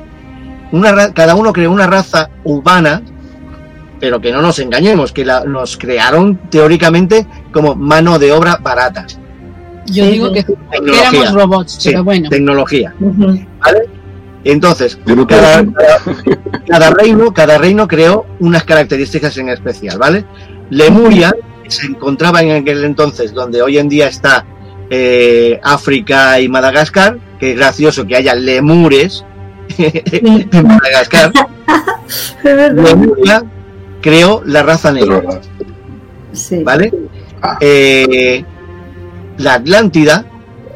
Una, 0.72 1.14
cada 1.14 1.36
uno 1.36 1.52
creó 1.52 1.72
una 1.72 1.88
raza 1.88 2.30
urbana, 2.44 3.02
pero 4.00 4.22
que 4.22 4.32
no 4.32 4.42
nos 4.42 4.60
engañemos, 4.60 5.12
que 5.12 5.26
la, 5.26 5.44
nos 5.44 5.78
crearon 5.78 6.38
teóricamente 6.50 7.28
como 7.52 7.76
mano 7.76 8.20
de 8.20 8.32
obra 8.32 8.58
barata. 8.58 9.06
Yo 9.88 10.06
digo 10.06 10.32
que 10.32 10.46
éramos 10.72 11.34
robots, 11.34 11.80
pero 11.84 12.04
bueno. 12.04 12.30
Tecnología. 12.30 12.94
¿Vale? 13.00 14.01
Entonces, 14.44 14.98
cada, 15.28 16.90
reino, 16.90 17.34
cada 17.34 17.58
reino 17.58 17.88
creó 17.88 18.26
unas 18.40 18.64
características 18.64 19.38
en 19.38 19.50
especial, 19.50 19.98
¿vale? 20.00 20.26
Lemuria 20.70 21.34
se 21.68 21.86
encontraba 21.88 22.42
en 22.42 22.52
aquel 22.52 22.84
entonces 22.84 23.34
donde 23.34 23.62
hoy 23.62 23.78
en 23.78 23.88
día 23.88 24.08
está 24.08 24.46
eh, 24.90 25.60
África 25.64 26.40
y 26.40 26.50
Madagascar, 26.50 27.18
que 27.40 27.52
es 27.52 27.58
gracioso 27.58 28.06
que 28.06 28.16
haya 28.16 28.36
lemures 28.36 29.24
en 29.78 30.68
Madagascar. 30.68 31.32
Lemuria 32.44 33.44
creó 34.02 34.42
la 34.46 34.64
raza 34.64 34.92
negra, 34.92 35.22
¿vale? 36.64 36.92
Ah. 37.42 37.58
Eh, 37.62 38.44
la 39.38 39.54
Atlántida 39.56 40.26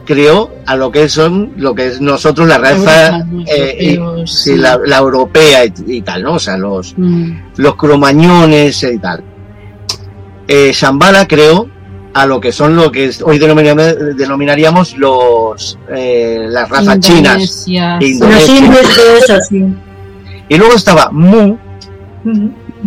creó 0.05 0.51
a 0.65 0.75
lo 0.75 0.91
que 0.91 1.09
son 1.09 1.53
lo 1.57 1.75
que 1.75 1.87
es 1.87 2.01
nosotros 2.01 2.47
la 2.47 2.57
raza 2.57 3.25
eh, 3.47 3.99
la, 4.55 4.97
europea 4.97 5.65
y, 5.65 6.01
tal 6.01 6.23
no 6.23 6.35
o 6.35 6.39
sea 6.39 6.57
los 6.57 6.93
mm. 6.95 7.31
los 7.57 7.75
cromañones 7.75 8.83
y 8.83 8.97
tal. 8.99 9.23
Eh, 10.47 10.71
Shambhala 10.73 11.27
creó 11.27 11.67
a 12.13 12.25
lo 12.27 12.39
que 12.39 12.51
son 12.51 12.75
lo 12.75 12.91
que 12.91 13.11
hoy 13.23 13.39
denominaríamos 13.39 14.97
los 14.97 15.77
eh, 15.93 16.45
las 16.49 16.69
razas 16.69 16.99
chinas. 16.99 17.65
Indonesia. 17.99 19.39
y 20.47 20.57
luego 20.57 20.75
estaba 20.75 21.09
Mu 21.11 21.57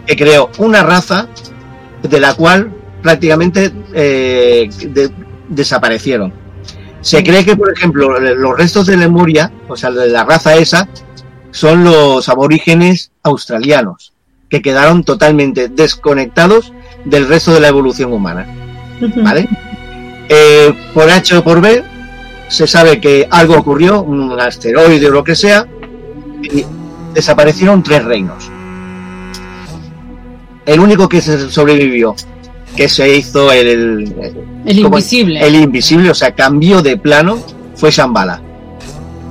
que 0.06 0.16
creó 0.16 0.50
una 0.58 0.82
raza 0.82 1.28
de 2.02 2.20
la 2.20 2.34
cual 2.34 2.70
prácticamente 3.02 3.72
desaparecieron 5.48 6.32
Se 7.08 7.24
cree 7.24 7.42
que, 7.42 7.56
por 7.56 7.72
ejemplo, 7.72 8.20
los 8.20 8.58
restos 8.58 8.86
de 8.86 8.94
Lemuria, 8.98 9.50
o 9.66 9.76
sea, 9.76 9.90
de 9.90 10.10
la 10.10 10.24
raza 10.24 10.56
esa, 10.56 10.86
son 11.50 11.82
los 11.82 12.28
aborígenes 12.28 13.12
australianos, 13.22 14.12
que 14.50 14.60
quedaron 14.60 15.04
totalmente 15.04 15.68
desconectados 15.68 16.74
del 17.06 17.26
resto 17.26 17.54
de 17.54 17.60
la 17.60 17.68
evolución 17.68 18.12
humana. 18.12 18.46
¿Vale? 19.16 19.48
Eh, 20.28 20.74
por 20.92 21.08
H 21.08 21.38
o 21.38 21.42
por 21.42 21.62
B, 21.62 21.82
se 22.48 22.66
sabe 22.66 23.00
que 23.00 23.26
algo 23.30 23.56
ocurrió, 23.56 24.02
un 24.02 24.38
asteroide 24.38 25.06
o 25.06 25.10
lo 25.10 25.24
que 25.24 25.34
sea, 25.34 25.66
y 26.42 26.66
desaparecieron 27.14 27.82
tres 27.82 28.04
reinos. 28.04 28.50
El 30.66 30.80
único 30.80 31.08
que 31.08 31.22
sobrevivió, 31.22 32.14
que 32.78 32.88
se 32.88 33.16
hizo 33.16 33.50
el, 33.50 34.14
el, 34.64 34.78
invisible. 34.78 35.44
El 35.44 35.56
invisible, 35.56 36.10
o 36.10 36.14
sea, 36.14 36.30
cambió 36.30 36.80
de 36.80 36.96
plano, 36.96 37.40
fue 37.74 37.90
Shambhala, 37.90 38.40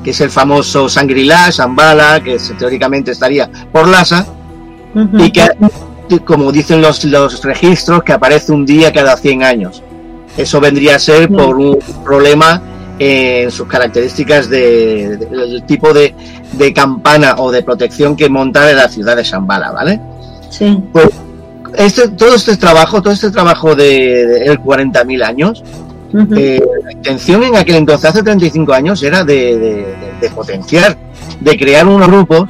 que 0.03 0.10
es 0.10 0.19
el 0.19 0.30
famoso 0.30 0.90
Sangrila, 0.90 1.49
Shambhala, 1.49 2.22
que 2.22 2.36
teóricamente 2.60 3.11
estaría 3.11 3.49
por 3.72 3.88
Lhasa, 3.88 4.28
y 5.18 5.32
que, 5.32 5.48
como 6.26 6.52
dicen 6.52 6.82
los, 6.82 7.06
los 7.06 7.41
registros, 7.41 8.03
que 8.03 8.11
aparece 8.11 8.52
un 8.52 8.65
día 8.65 8.91
cada 8.91 9.15
100 9.15 9.44
años. 9.44 9.82
Eso 10.36 10.60
vendría 10.60 10.98
a 10.98 10.99
ser 10.99 11.30
por 11.30 11.56
un 11.56 11.80
problema 12.03 12.61
en 12.99 13.49
sus 13.49 13.65
características 13.65 14.49
de, 14.49 15.15
del 15.15 15.64
tipo 15.64 15.94
de, 15.94 16.14
de, 16.52 16.74
campana 16.74 17.36
o 17.38 17.49
de 17.49 17.64
protección 17.64 18.18
que 18.18 18.28
monta 18.28 18.69
en 18.69 18.76
la 18.76 18.90
ciudad 18.90 19.15
de 19.15 19.24
Shambhala, 19.24 19.72
¿vale? 19.72 20.02
Sí. 20.49 20.78
Pues 20.91 21.07
este, 21.78 22.10
todo 22.10 22.36
este 22.36 22.58
trabajo, 22.58 23.02
todo 23.02 23.14
este 23.14 23.32
trabajo 23.32 23.76
de, 23.76 24.26
de 24.26 24.60
40.000 24.60 25.24
años, 25.24 25.64
eh, 26.36 26.62
la 26.84 26.91
intención 26.91 27.44
en 27.44 27.56
aquel 27.56 27.76
entonces, 27.76 28.10
hace 28.10 28.24
35 28.24 28.74
años, 28.74 29.04
era 29.04 29.24
de, 29.24 29.95
de 30.20 30.30
potenciar, 30.30 30.98
de 31.40 31.58
crear 31.58 31.88
unos 31.88 32.08
grupos 32.08 32.49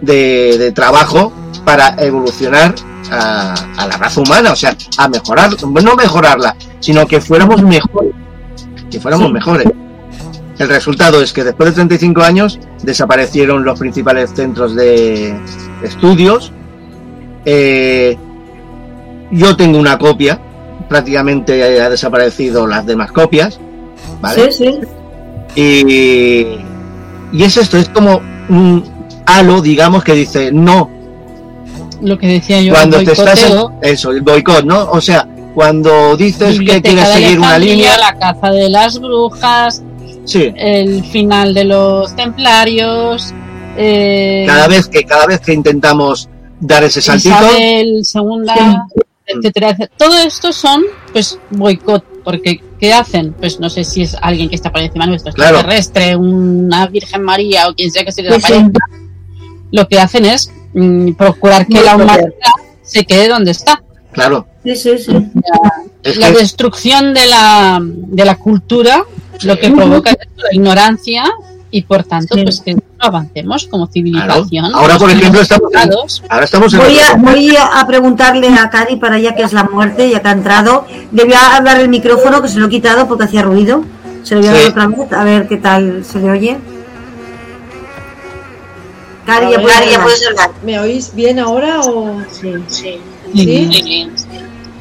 de, 0.00 0.72
trabajo 0.74 1.32
para 1.64 1.94
evolucionar 1.98 2.74
a, 3.10 3.54
a, 3.76 3.86
la 3.86 3.96
raza 3.96 4.20
humana, 4.20 4.52
o 4.52 4.56
sea, 4.56 4.76
a 4.98 5.08
mejorar, 5.08 5.50
no 5.62 5.96
mejorarla, 5.96 6.56
sino 6.80 7.06
que 7.06 7.20
fuéramos 7.20 7.62
mejores 7.62 8.12
que 8.94 9.00
fuéramos 9.00 9.32
mejores. 9.32 9.66
El 10.58 10.68
resultado 10.68 11.20
es 11.20 11.32
que 11.32 11.42
después 11.42 11.70
de 11.70 11.74
35 11.74 12.22
años 12.22 12.60
desaparecieron 12.82 13.64
los 13.64 13.78
principales 13.78 14.30
centros 14.30 14.76
de 14.76 15.36
estudios. 15.82 16.52
Eh, 17.44 18.16
yo 19.34 19.56
tengo 19.56 19.78
una 19.78 19.98
copia, 19.98 20.40
prácticamente 20.88 21.80
ha 21.80 21.90
desaparecido 21.90 22.66
las 22.66 22.86
demás 22.86 23.12
copias. 23.12 23.58
¿vale? 24.20 24.52
Sí, 24.52 24.64
sí. 24.64 24.80
Y, 25.56 27.36
y 27.36 27.42
es 27.42 27.56
esto, 27.56 27.76
es 27.76 27.88
como 27.88 28.20
un 28.48 28.84
halo, 29.26 29.60
digamos, 29.60 30.04
que 30.04 30.14
dice 30.14 30.50
no. 30.52 30.90
Lo 32.00 32.18
que 32.18 32.26
decía 32.26 32.60
yo, 32.60 32.74
cuando 32.74 33.02
te 33.02 33.12
estás 33.12 33.42
en, 33.50 33.58
eso, 33.82 34.10
el 34.10 34.22
boicot, 34.22 34.64
¿no? 34.64 34.90
O 34.90 35.00
sea, 35.00 35.26
cuando 35.54 36.16
dices 36.16 36.58
que 36.58 36.82
quieres 36.82 37.08
seguir 37.08 37.38
una 37.38 37.58
línea. 37.58 37.96
La 37.96 38.18
caza 38.18 38.50
de 38.50 38.68
las 38.68 38.98
brujas, 39.00 39.82
sí. 40.24 40.52
el 40.56 41.04
final 41.04 41.54
de 41.54 41.64
los 41.64 42.14
templarios. 42.14 43.32
Eh, 43.76 44.44
cada 44.46 44.68
vez 44.68 44.86
que 44.88 45.04
cada 45.04 45.26
vez 45.26 45.40
que 45.40 45.52
intentamos 45.52 46.28
dar 46.60 46.84
ese 46.84 47.00
saltito. 47.00 47.34
Isabel, 47.34 48.04
segunda, 48.04 48.54
sí. 48.94 49.00
Etcétera, 49.26 49.70
etcétera. 49.70 49.96
Todo 49.96 50.18
esto 50.18 50.52
son, 50.52 50.82
pues, 51.12 51.38
boicot. 51.50 52.04
Porque, 52.24 52.62
¿qué 52.80 52.90
hacen? 52.94 53.34
Pues 53.34 53.60
no 53.60 53.68
sé 53.68 53.84
si 53.84 54.00
es 54.00 54.16
alguien 54.22 54.48
que 54.48 54.54
está 54.54 54.72
por 54.72 54.80
encima 54.80 55.06
nuestro, 55.06 55.30
claro. 55.34 55.56
extraterrestre, 55.56 56.16
una 56.16 56.86
Virgen 56.86 57.22
María 57.22 57.68
o 57.68 57.74
quien 57.74 57.90
sea 57.90 58.02
que 58.02 58.12
se 58.12 58.22
les 58.22 58.32
aparezca. 58.42 58.86
Lo 59.70 59.86
que 59.86 59.98
hacen 59.98 60.24
es 60.24 60.50
mmm, 60.72 61.12
procurar 61.12 61.66
que 61.66 61.82
la 61.82 61.96
humanidad 61.96 62.32
se 62.82 63.04
quede 63.04 63.28
donde 63.28 63.50
está. 63.50 63.82
Claro. 64.12 64.46
Sí, 64.62 64.74
sí, 64.74 64.96
sí. 64.96 65.12
La, 65.12 66.14
la 66.14 66.30
destrucción 66.30 67.12
de 67.12 67.26
la, 67.26 67.78
de 67.82 68.24
la 68.24 68.36
cultura 68.36 69.04
lo 69.42 69.58
que 69.58 69.70
provoca 69.70 70.12
es 70.12 70.18
la 70.36 70.54
ignorancia 70.54 71.24
y 71.70 71.82
por 71.82 72.04
tanto 72.04 72.36
pues 72.42 72.62
que 72.62 72.74
avancemos 72.98 73.66
como 73.66 73.86
civilización. 73.86 74.66
Claro. 74.66 74.76
Ahora 74.76 74.98
por 74.98 75.10
ejemplo 75.10 75.40
estamos, 75.40 75.70
ahora 76.28 76.44
estamos 76.44 76.72
en 76.74 76.80
voy, 76.80 76.98
a, 76.98 77.14
voy 77.16 77.56
a 77.56 77.86
preguntarle 77.86 78.48
a 78.48 78.70
Cari 78.70 78.96
para 78.96 79.18
ya 79.18 79.34
que 79.34 79.42
es 79.42 79.52
la 79.52 79.64
muerte, 79.64 80.10
ya 80.10 80.20
que 80.20 80.28
ha 80.28 80.32
entrado. 80.32 80.86
Le 81.12 81.24
voy 81.24 81.34
a 81.34 81.56
hablar 81.56 81.80
el 81.80 81.88
micrófono 81.88 82.42
que 82.42 82.48
se 82.48 82.58
lo 82.58 82.66
he 82.66 82.70
quitado 82.70 83.06
porque 83.06 83.24
hacía 83.24 83.42
ruido. 83.42 83.84
Se 84.22 84.34
lo 84.34 84.40
voy 84.40 84.50
a 84.50 84.52
dar 84.52 84.70
otra 84.70 84.86
vez, 84.86 85.12
a 85.12 85.24
ver 85.24 85.48
qué 85.48 85.56
tal 85.58 86.04
se 86.04 86.18
le 86.18 86.30
oye. 86.30 86.58
Cari, 89.26 89.52
ya, 89.52 89.60
puedes, 89.60 89.90
ya 89.90 90.02
puedes 90.02 90.26
hablar. 90.26 90.50
¿Me 90.62 90.78
oís 90.78 91.14
bien 91.14 91.38
ahora 91.38 91.80
o...? 91.80 92.22
Sí, 92.30 92.52
sí. 92.68 93.00
¿Sí? 93.34 93.70
sí. 93.72 94.10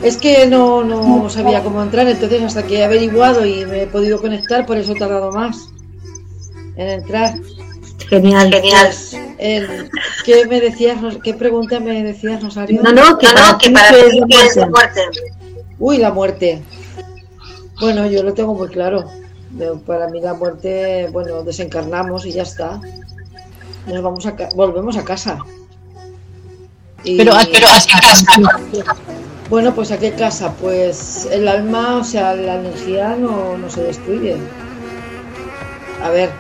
Es 0.02 0.18
que 0.18 0.48
no, 0.48 0.84
no 0.84 1.30
sabía 1.30 1.64
cómo 1.64 1.81
entrar, 1.81 2.06
entonces 2.10 2.44
hasta 2.44 2.64
que 2.64 2.80
he 2.80 2.84
averiguado 2.84 3.45
y 3.45 3.65
me 3.65 3.84
he 3.84 3.88
podido 3.88 4.19
conectar, 4.19 4.65
por 4.65 4.77
eso 4.77 4.91
he 4.91 4.95
tardado 4.95 5.31
más 5.31 5.69
en 6.76 6.90
entrar. 6.90 7.35
Genial, 8.09 8.51
genial. 8.51 8.91
El, 9.38 9.89
¿Qué 10.25 10.45
me 10.45 10.59
decías? 10.59 10.97
¿Qué 11.23 11.34
pregunta 11.34 11.80
me 11.80 12.03
decías, 12.03 12.41
Rosario? 12.41 12.81
No, 12.81 12.91
no, 12.91 13.17
que, 13.17 13.27
no, 13.27 13.51
no, 13.51 13.57
que 13.57 13.71
para 13.71 13.89
ti 13.89 13.97
es 14.30 14.55
la 14.55 14.67
muerte. 14.67 15.01
Uy, 15.80 15.97
la 15.97 16.11
muerte. 16.11 16.63
Bueno, 17.80 18.05
yo 18.07 18.23
lo 18.23 18.34
tengo 18.34 18.53
muy 18.53 18.69
claro. 18.69 19.09
Para 19.85 20.07
mí 20.07 20.21
la 20.21 20.34
muerte, 20.34 21.09
bueno, 21.11 21.43
desencarnamos 21.43 22.25
y 22.25 22.31
ya 22.31 22.43
está. 22.43 22.80
Nos 23.88 24.01
vamos 24.01 24.25
a 24.25 24.35
volvemos 24.55 24.97
a 24.97 25.03
casa. 25.03 25.39
Y... 27.03 27.17
Pero, 27.17 27.34
pero 27.51 27.67
¿a 27.67 27.80
qué 27.81 27.99
casa? 28.01 28.25
Bueno, 29.49 29.75
pues 29.75 29.91
¿a 29.91 29.99
qué 29.99 30.13
casa? 30.13 30.53
Pues 30.53 31.27
el 31.30 31.47
alma, 31.47 31.97
o 31.97 32.03
sea, 32.03 32.34
la 32.34 32.55
energía 32.55 33.15
no, 33.19 33.57
no 33.57 33.69
se 33.69 33.84
destruye. 33.84 34.38
A 36.01 36.09
ver, 36.09 36.31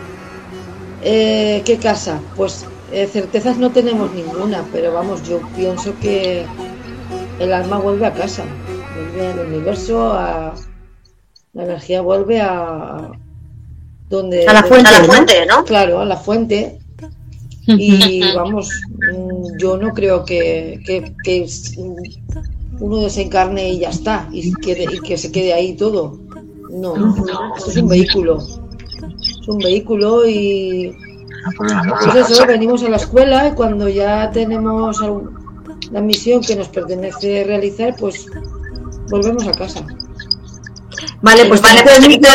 eh, 1.03 1.61
¿qué 1.65 1.77
casa? 1.77 2.19
Pues 2.35 2.65
eh, 2.91 3.07
certezas 3.11 3.57
no 3.57 3.71
tenemos 3.71 4.11
ninguna, 4.13 4.63
pero 4.71 4.93
vamos, 4.93 5.27
yo 5.27 5.41
pienso 5.55 5.93
que 5.99 6.45
el 7.39 7.53
alma 7.53 7.77
vuelve 7.77 8.05
a 8.05 8.13
casa, 8.13 8.43
vuelve 8.95 9.27
al 9.27 9.47
universo, 9.47 10.13
a, 10.13 10.53
la 11.53 11.63
energía 11.63 12.01
vuelve 12.01 12.41
a, 12.41 13.11
donde... 14.09 14.47
A 14.47 14.53
la 14.53 14.63
fuente, 14.63 14.89
a 14.89 14.99
la 14.99 15.05
fuente 15.05 15.45
¿no? 15.45 15.63
Claro, 15.65 15.99
a 15.99 16.05
la 16.05 16.17
fuente. 16.17 16.79
Y 17.65 18.21
vamos, 18.35 18.69
yo 19.57 19.77
no 19.77 19.93
creo 19.93 20.25
que, 20.25 20.81
que, 20.85 21.13
que 21.23 21.47
uno 22.79 22.97
desencarne 22.97 23.69
y 23.69 23.79
ya 23.79 23.89
está, 23.89 24.27
y, 24.31 24.53
quede, 24.55 24.85
y 24.91 24.99
que 24.99 25.17
se 25.17 25.31
quede 25.31 25.53
ahí 25.53 25.73
todo. 25.73 26.19
No, 26.69 26.93
esto 27.55 27.69
es 27.69 27.77
un 27.77 27.87
vehículo. 27.87 28.62
Es 29.43 29.49
un 29.49 29.57
vehículo 29.57 30.25
y 30.25 30.95
pues 31.57 32.29
eso, 32.29 32.45
venimos 32.45 32.81
a 32.83 32.89
la 32.89 32.95
escuela 32.95 33.49
y 33.49 33.51
cuando 33.51 33.89
ya 33.89 34.31
tenemos 34.31 35.03
la 35.91 35.99
misión 35.99 36.39
que 36.39 36.55
nos 36.55 36.69
pertenece 36.69 37.43
realizar, 37.43 37.93
pues 37.99 38.27
volvemos 39.09 39.45
a 39.45 39.51
casa. 39.51 39.85
Vale, 41.21 41.43
pues 41.47 41.61
vale, 41.61 41.83
pues 41.83 42.07
micro, 42.07 42.29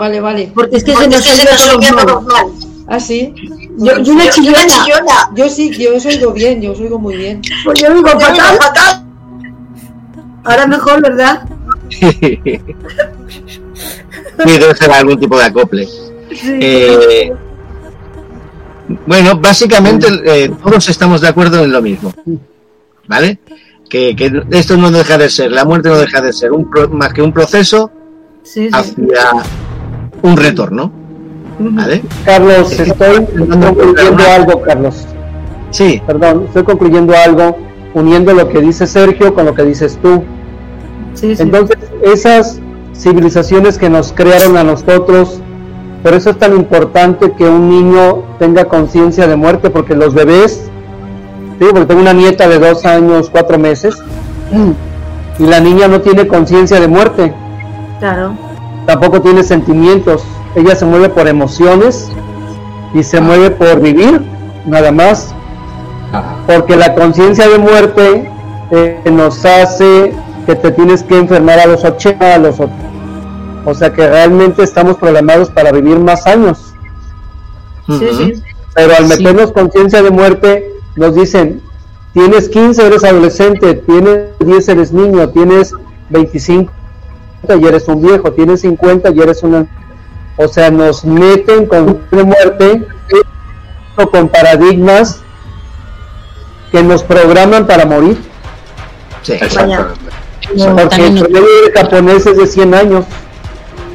vale, 0.00 0.20
vale. 0.20 0.50
Porque 0.52 0.78
es 0.78 0.84
que 0.84 0.96
se 0.96 1.06
nos, 1.06 1.22
se 1.22 1.44
nos 1.44 1.76
oye 1.76 1.92
todo 1.92 2.22
mal. 2.22 2.46
¿Ah, 2.88 2.98
sí? 2.98 3.32
Yo, 3.76 4.02
yo 4.02 4.14
una 4.14 4.28
chillona. 4.28 4.66
chillona. 4.66 5.30
Yo 5.36 5.48
sí, 5.48 5.70
yo 5.78 5.96
os 5.96 6.06
oigo 6.06 6.32
bien, 6.32 6.60
yo 6.60 6.72
os 6.72 6.80
oigo 6.80 6.98
muy 6.98 7.16
bien. 7.16 7.40
Pues 7.64 7.78
yo 7.80 7.92
oigo 7.92 8.08
fatal, 8.08 8.58
fatal. 8.58 9.04
Ahora 10.42 10.66
mejor, 10.66 11.02
¿verdad? 11.02 11.48
sí, 11.88 12.10
debe 14.44 14.74
ser 14.74 14.90
algún 14.90 15.20
tipo 15.20 15.38
de 15.38 15.44
acople. 15.44 15.88
Sí. 16.34 16.58
Eh, 16.60 17.32
bueno, 19.06 19.38
básicamente 19.38 20.06
eh, 20.24 20.50
todos 20.62 20.88
estamos 20.88 21.20
de 21.20 21.28
acuerdo 21.28 21.62
en 21.64 21.72
lo 21.72 21.82
mismo. 21.82 22.12
¿Vale? 23.06 23.38
Que, 23.88 24.14
que, 24.14 24.42
esto 24.50 24.76
no 24.76 24.90
deja 24.90 25.16
de 25.16 25.30
ser, 25.30 25.50
la 25.50 25.64
muerte 25.64 25.88
no 25.88 25.96
deja 25.96 26.20
de 26.20 26.32
ser 26.32 26.52
un 26.52 26.68
pro, 26.68 26.88
más 26.90 27.12
que 27.12 27.22
un 27.22 27.32
proceso 27.32 27.90
sí, 28.42 28.68
sí. 28.68 28.70
hacia 28.72 29.32
un 30.22 30.36
retorno. 30.36 30.92
¿Vale? 31.58 32.02
Carlos, 32.24 32.78
estoy 32.78 33.26
concluyendo 33.26 34.22
algo, 34.30 34.62
Carlos. 34.62 35.06
Sí. 35.70 36.00
Perdón, 36.06 36.44
estoy 36.46 36.62
concluyendo 36.64 37.14
algo, 37.16 37.56
uniendo 37.94 38.32
lo 38.32 38.48
que 38.48 38.60
dice 38.60 38.86
Sergio 38.86 39.34
con 39.34 39.46
lo 39.46 39.54
que 39.54 39.64
dices 39.64 39.98
tú. 40.00 40.22
Sí, 41.14 41.34
sí. 41.34 41.42
Entonces, 41.42 41.78
esas 42.02 42.60
civilizaciones 42.94 43.78
que 43.78 43.90
nos 43.90 44.12
crearon 44.12 44.56
a 44.56 44.64
nosotros, 44.64 45.40
por 46.02 46.14
eso 46.14 46.30
es 46.30 46.38
tan 46.38 46.54
importante 46.54 47.32
que 47.32 47.44
un 47.44 47.68
niño 47.68 48.22
tenga 48.38 48.66
conciencia 48.66 49.26
de 49.26 49.36
muerte, 49.36 49.70
porque 49.70 49.94
los 49.94 50.14
bebés, 50.14 50.70
¿sí? 51.58 51.66
porque 51.70 51.86
tengo 51.86 52.00
una 52.00 52.12
nieta 52.12 52.48
de 52.48 52.58
dos 52.58 52.84
años, 52.84 53.28
cuatro 53.30 53.58
meses, 53.58 53.96
y 55.38 55.42
la 55.44 55.60
niña 55.60 55.88
no 55.88 56.00
tiene 56.00 56.26
conciencia 56.26 56.80
de 56.80 56.88
muerte. 56.88 57.34
Claro. 57.98 58.32
tampoco 58.86 59.20
tiene 59.20 59.42
sentimientos, 59.42 60.22
ella 60.54 60.76
se 60.76 60.84
mueve 60.84 61.08
por 61.08 61.26
emociones 61.26 62.08
y 62.94 63.02
se 63.02 63.20
mueve 63.20 63.50
por 63.50 63.80
vivir, 63.80 64.22
nada 64.66 64.92
más, 64.92 65.34
porque 66.46 66.76
la 66.76 66.94
conciencia 66.94 67.48
de 67.48 67.58
muerte 67.58 68.30
eh, 68.70 69.00
nos 69.10 69.44
hace 69.44 70.14
que 70.46 70.54
te 70.54 70.70
tienes 70.70 71.02
que 71.02 71.18
enfermar 71.18 71.58
a 71.58 71.66
los 71.66 71.84
80, 71.84 72.34
a 72.34 72.38
los 72.38 72.56
o 73.64 73.74
sea 73.74 73.92
que 73.92 74.08
realmente 74.08 74.62
estamos 74.62 74.96
programados 74.96 75.50
para 75.50 75.72
vivir 75.72 75.98
más 75.98 76.26
años. 76.26 76.74
Pero 77.86 78.94
al 78.96 79.06
meternos 79.06 79.52
conciencia 79.52 80.02
de 80.02 80.10
muerte, 80.10 80.72
nos 80.96 81.14
dicen, 81.14 81.62
tienes 82.12 82.48
15, 82.48 82.86
eres 82.86 83.04
adolescente, 83.04 83.74
tienes 83.74 84.38
10, 84.40 84.68
eres 84.68 84.92
niño, 84.92 85.28
tienes 85.30 85.74
25 86.10 86.72
y 87.48 87.66
eres 87.66 87.88
un 87.88 88.02
viejo, 88.02 88.32
tienes 88.32 88.60
50 88.62 89.10
y 89.10 89.20
eres 89.20 89.42
una... 89.42 89.66
O 90.36 90.46
sea, 90.46 90.70
nos 90.70 91.04
meten 91.04 91.66
con 91.66 92.00
muerte 92.12 92.86
o 93.96 94.08
con 94.08 94.28
paradigmas 94.28 95.20
que 96.70 96.82
nos 96.82 97.02
programan 97.02 97.66
para 97.66 97.86
morir. 97.86 98.18
Sí, 99.22 99.34
Porque 99.40 101.06
el 101.06 101.18
promedio 101.18 101.64
de 101.64 101.72
japonés 101.74 102.26
es 102.26 102.36
de 102.36 102.46
100 102.46 102.74
años. 102.74 103.04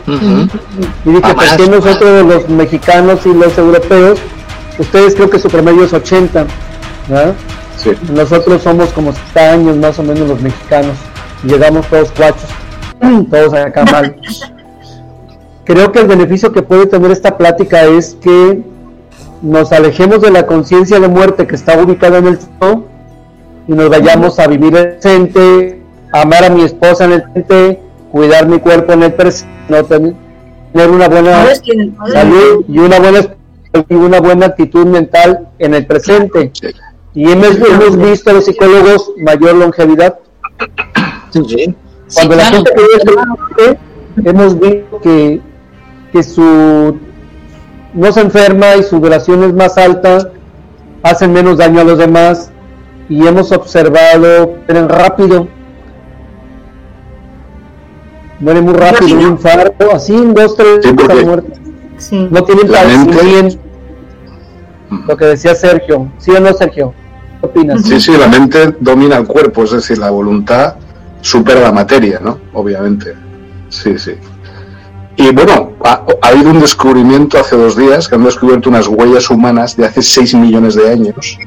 Y 0.08 1.10
dije, 1.10 1.34
¿por 1.34 1.58
qué 1.58 1.68
nosotros 1.70 2.26
los 2.26 2.50
mexicanos 2.50 3.26
y 3.26 3.34
los 3.34 3.58
europeos, 3.58 4.20
ustedes 4.78 5.16
creo 5.16 5.30
que 5.30 5.40
su 5.40 5.50
promedio 5.50 5.86
es 5.86 5.94
80? 5.94 6.46
Nosotros 8.14 8.62
somos 8.62 8.90
como 8.90 9.12
70 9.14 9.52
años 9.52 9.78
más 9.78 10.00
o 10.00 10.04
menos 10.04 10.28
los 10.28 10.42
mexicanos. 10.42 10.96
Y 11.44 11.48
llegamos 11.48 11.86
todos 11.88 12.12
cuachos, 12.12 12.50
todos 13.30 13.54
acá 13.54 13.86
mal. 13.86 14.16
Creo 15.66 15.92
que 15.92 16.00
el 16.00 16.08
beneficio 16.08 16.52
que 16.52 16.62
puede 16.62 16.86
tener 16.88 17.12
esta 17.12 17.38
plática 17.38 17.84
es 17.84 18.18
que 18.22 18.62
nos 19.42 19.72
alejemos 19.72 20.22
de 20.22 20.32
la 20.32 20.46
conciencia 20.46 21.00
de 21.00 21.08
muerte 21.08 21.48
que 21.48 21.56
está 21.56 21.78
ubicada 21.82 22.18
en 22.18 22.28
el 22.28 22.40
cielo 22.40 22.86
y 23.68 23.74
nos 23.74 23.90
vayamos 23.90 24.40
a 24.40 24.48
vivir 24.48 24.76
el 24.76 24.90
presente, 24.94 25.82
amar 26.12 26.46
a 26.46 26.50
mi 26.50 26.64
esposa 26.64 27.06
en 27.06 27.12
el 27.14 27.24
presente, 27.24 27.83
cuidar 28.14 28.48
mi 28.48 28.60
cuerpo 28.60 28.94
en 28.94 29.04
el 29.04 29.14
presente, 29.14 29.52
no 29.70 29.84
tener 29.84 30.90
una 30.92 31.10
buena 31.10 31.48
salud 32.12 32.64
y 32.68 32.78
una 32.78 33.00
buena 33.00 33.36
y 33.90 33.94
una 33.96 34.20
buena 34.20 34.46
actitud 34.46 34.86
mental 34.86 35.50
en 35.58 35.74
el 35.74 35.88
presente. 35.88 36.52
Y 37.16 37.32
hemos, 37.32 37.56
hemos 37.56 37.98
visto 37.98 38.30
a 38.30 38.34
los 38.34 38.46
psicólogos 38.46 39.14
mayor 39.18 39.56
longevidad. 39.56 40.20
Cuando 42.14 42.36
la 42.36 42.46
gente 42.46 42.72
vive 42.76 43.80
hemos 44.24 44.60
visto 44.60 45.02
que, 45.02 45.42
que 46.12 46.22
su 46.22 46.96
no 47.96 48.12
se 48.12 48.22
enferma 48.22 48.76
y 48.76 48.84
su 48.84 49.00
duración 49.00 49.44
es 49.44 49.54
más 49.54 49.76
alta, 49.80 50.32
hacen 51.02 51.34
menos 51.34 51.58
daño 51.58 51.82
a 51.82 51.84
los 51.84 51.98
demás 51.98 52.52
y 53.10 53.26
hemos 53.26 53.52
observado, 53.52 54.54
rápido, 54.68 55.48
mueren 58.40 58.66
muy 58.66 58.74
rápido, 58.74 59.18
un 59.18 59.22
infarto, 59.22 59.96
así 59.96 60.14
en 60.14 60.34
dos, 60.34 60.56
tres 60.56 60.86
sí, 61.98 62.28
No 62.32 62.44
tienen 62.44 62.68
padecimiento. 62.68 63.58
Lo 65.08 65.18
que 65.18 65.26
decía 65.26 65.56
Sergio, 65.56 66.12
¿sí 66.18 66.32
o 66.32 66.40
no, 66.40 66.54
Sergio? 66.54 66.94
¿Qué 67.40 67.48
opinas? 67.48 67.84
Sí, 67.84 68.00
sí, 68.00 68.12
la 68.18 68.28
mente 68.28 68.76
domina 68.80 69.18
el 69.18 69.26
cuerpo, 69.26 69.64
es 69.64 69.72
decir, 69.72 69.98
la 69.98 70.12
voluntad 70.12 70.76
supera 71.22 71.62
la 71.62 71.72
materia, 71.72 72.20
¿no? 72.22 72.40
Obviamente. 72.54 73.16
Sí, 73.70 73.98
sí. 73.98 74.14
Y 75.16 75.32
bueno, 75.32 75.74
ha, 75.84 76.04
habido 76.22 76.52
un 76.52 76.60
descubrimiento 76.60 77.40
hace 77.40 77.56
dos 77.56 77.76
días 77.76 78.08
que 78.08 78.16
han 78.16 78.24
descubierto 78.24 78.70
unas 78.70 78.88
huellas 78.88 79.30
humanas 79.30 79.78
de 79.78 79.86
hace 79.86 80.02
6 80.02 80.36
millones 80.36 80.76
de 80.76 80.90
años. 80.90 81.38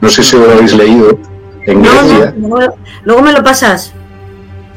No 0.00 0.08
sé 0.08 0.22
si 0.22 0.36
lo 0.36 0.50
habéis 0.50 0.74
leído 0.74 1.18
en 1.64 1.82
Grecia. 1.82 2.34
luego 3.04 3.22
me 3.22 3.32
lo 3.32 3.42
pasas. 3.42 3.92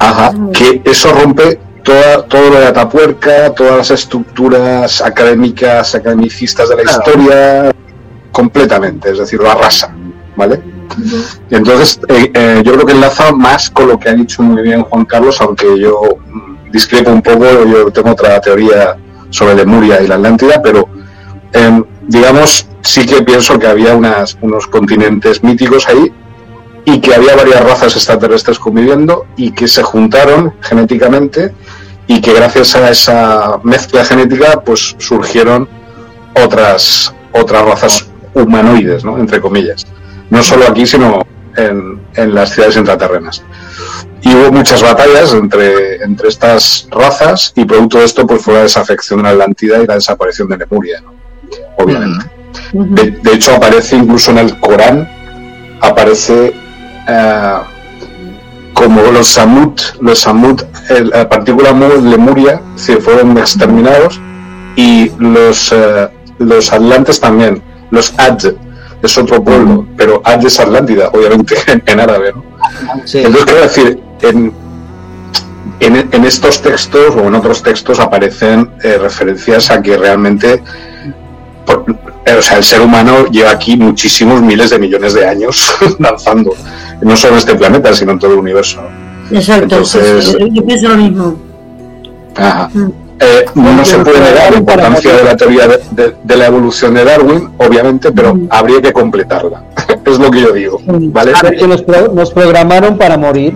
Ajá, 0.00 0.32
que 0.54 0.80
eso 0.84 1.12
rompe 1.12 1.60
toda, 1.84 2.22
todo 2.24 2.50
lo 2.50 2.60
de 2.60 2.66
Atapuerca, 2.66 3.54
todas 3.54 3.76
las 3.76 3.90
estructuras 3.90 5.02
académicas, 5.02 5.94
academicistas 5.94 6.70
de 6.70 6.76
la 6.76 6.82
historia, 6.82 7.72
completamente, 8.32 9.10
es 9.10 9.18
decir, 9.18 9.38
lo 9.38 9.50
arrasa, 9.50 9.94
¿vale? 10.36 10.62
Y 11.50 11.54
entonces, 11.54 12.00
eh, 12.08 12.30
eh, 12.32 12.62
yo 12.64 12.72
creo 12.72 12.86
que 12.86 12.92
enlaza 12.92 13.30
más 13.32 13.68
con 13.68 13.88
lo 13.88 13.98
que 13.98 14.08
ha 14.08 14.14
dicho 14.14 14.42
muy 14.42 14.62
bien 14.62 14.82
Juan 14.84 15.04
Carlos, 15.04 15.38
aunque 15.42 15.78
yo 15.78 16.00
mm, 16.26 16.70
discrepo 16.72 17.10
un 17.10 17.20
poco, 17.20 17.44
yo 17.66 17.92
tengo 17.92 18.12
otra 18.12 18.40
teoría 18.40 18.96
sobre 19.28 19.54
Lemuria 19.54 20.00
y 20.00 20.08
la 20.08 20.14
Atlántida, 20.14 20.62
pero 20.62 20.88
em, 21.52 21.84
digamos, 22.08 22.66
sí 22.80 23.04
que 23.04 23.22
pienso 23.22 23.58
que 23.58 23.66
había 23.66 23.94
unas, 23.94 24.38
unos 24.40 24.66
continentes 24.66 25.44
míticos 25.44 25.86
ahí 25.86 26.10
y 26.84 27.00
que 27.00 27.14
había 27.14 27.36
varias 27.36 27.62
razas 27.62 27.94
extraterrestres 27.96 28.58
conviviendo 28.58 29.26
y 29.36 29.52
que 29.52 29.68
se 29.68 29.82
juntaron 29.82 30.54
genéticamente 30.60 31.54
y 32.06 32.20
que 32.20 32.32
gracias 32.32 32.74
a 32.74 32.90
esa 32.90 33.60
mezcla 33.62 34.04
genética 34.04 34.60
pues 34.64 34.96
surgieron 34.98 35.68
otras 36.34 37.14
otras 37.32 37.64
razas 37.64 38.10
humanoides, 38.34 39.04
¿no? 39.04 39.18
entre 39.18 39.40
comillas. 39.40 39.86
No 40.30 40.42
solo 40.42 40.66
aquí, 40.68 40.86
sino 40.86 41.22
en, 41.56 42.00
en 42.14 42.34
las 42.34 42.50
ciudades 42.50 42.76
intraterrenas. 42.76 43.42
Y 44.22 44.34
hubo 44.34 44.52
muchas 44.52 44.82
batallas 44.82 45.32
entre, 45.32 46.02
entre 46.02 46.28
estas 46.28 46.86
razas 46.90 47.52
y 47.56 47.64
producto 47.64 47.98
de 47.98 48.04
esto 48.04 48.26
pues 48.26 48.42
fue 48.42 48.54
la 48.54 48.62
desafección 48.62 49.18
de 49.18 49.24
la 49.24 49.30
Atlántida 49.30 49.82
y 49.82 49.86
la 49.86 49.94
desaparición 49.94 50.48
de 50.48 50.58
Lemuria, 50.58 51.02
obviamente. 51.78 52.26
de, 52.72 53.32
hecho 53.32 53.54
aparece 53.54 53.96
incluso 53.96 54.30
en 54.32 54.38
el 54.38 54.60
Corán, 54.60 55.08
aparece 55.80 56.54
eh, 57.08 57.58
como 58.74 59.02
los 59.02 59.28
Samut, 59.28 59.80
los 60.00 60.20
Samut, 60.20 60.62
la 61.12 61.28
partícula 61.28 61.72
Lemuria 61.72 62.62
se 62.76 62.96
fueron 62.96 63.36
exterminados 63.36 64.20
y 64.76 65.10
los, 65.18 65.72
eh, 65.72 66.08
los 66.38 66.72
atlantes 66.72 67.20
también, 67.20 67.62
los 67.90 68.18
Adj 68.18 68.54
es 69.02 69.18
otro 69.18 69.42
pueblo, 69.42 69.86
pero 69.96 70.22
Adj 70.24 70.46
es 70.46 70.60
Atlántida, 70.60 71.10
obviamente 71.12 71.56
en, 71.86 72.00
árabe. 72.00 72.32
¿no? 72.34 72.42
Entonces 73.12 73.44
quiero 73.44 73.60
decir, 73.60 74.02
en, 74.22 74.54
en, 75.80 76.24
estos 76.24 76.62
textos 76.62 77.16
o 77.16 77.20
en 77.20 77.34
otros 77.34 77.62
textos 77.62 78.00
aparecen 78.00 78.70
eh, 78.82 78.98
referencias 78.98 79.70
a 79.70 79.82
que 79.82 79.96
realmente 79.96 80.62
o 82.26 82.42
sea, 82.42 82.58
el 82.58 82.64
ser 82.64 82.80
humano 82.80 83.26
lleva 83.26 83.50
aquí 83.50 83.76
muchísimos 83.76 84.42
miles 84.42 84.70
de 84.70 84.78
millones 84.78 85.14
de 85.14 85.26
años 85.26 85.74
danzando 85.98 86.54
no 87.00 87.16
solo 87.16 87.34
en 87.34 87.38
este 87.38 87.54
planeta, 87.54 87.94
sino 87.94 88.12
en 88.12 88.18
todo 88.18 88.32
el 88.32 88.38
universo. 88.38 88.80
Exacto, 89.30 89.62
Entonces, 89.64 90.36
yo 90.52 90.66
pienso 90.66 90.88
lo 90.88 90.96
mismo. 90.96 91.36
Mm. 92.72 92.88
Eh, 93.22 93.44
no 93.54 93.84
se 93.84 93.98
puede 93.98 94.18
negar 94.18 94.50
la 94.50 94.58
importancia 94.58 95.14
de 95.14 95.24
la 95.24 95.36
teoría 95.36 95.68
de, 95.68 96.36
la 96.36 96.46
evolución 96.46 96.94
de 96.94 97.04
Darwin, 97.04 97.50
obviamente, 97.58 98.10
pero 98.12 98.34
mm. 98.34 98.48
habría 98.50 98.80
que 98.80 98.92
completarla. 98.92 99.62
es 100.06 100.18
lo 100.18 100.30
que 100.30 100.40
yo 100.40 100.52
digo. 100.52 100.80
¿vale? 100.86 101.32
Que 101.58 101.66
nos, 101.66 101.84
nos 102.14 102.30
programaron 102.32 102.96
para 102.96 103.16
morir. 103.16 103.54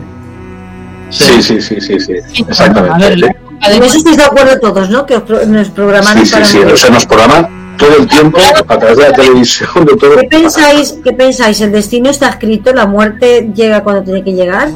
Sí, 1.10 1.42
sí, 1.42 1.60
sí, 1.60 1.80
sí, 1.80 2.00
sí, 2.00 2.14
exactamente. 2.48 3.36
Además, 3.60 3.94
estáis 3.94 4.16
de 4.16 4.24
acuerdo 4.24 4.58
todos, 4.58 4.90
¿no? 4.90 5.06
Que 5.06 5.14
nos 5.46 5.70
programaron 5.70 6.22
para 6.28 6.44
morir. 6.44 6.46
Sí, 6.46 6.58
sí, 6.58 6.72
o 6.72 6.76
sea, 6.76 6.90
nos 6.90 7.06
programan 7.06 7.63
todo 7.76 7.96
el 7.98 8.08
tiempo 8.08 8.38
a 8.68 8.78
través 8.78 8.96
de 8.98 9.02
la 9.04 9.12
televisión. 9.12 9.84
De 9.84 9.96
todo. 9.96 10.16
¿Qué 10.16 10.28
pensáis? 10.28 10.98
¿Qué 11.02 11.12
pensáis? 11.12 11.60
¿El 11.60 11.72
destino 11.72 12.10
está 12.10 12.28
escrito? 12.28 12.72
¿La 12.72 12.86
muerte 12.86 13.50
llega 13.54 13.82
cuando 13.82 14.02
tiene 14.02 14.22
que 14.24 14.32
llegar? 14.32 14.70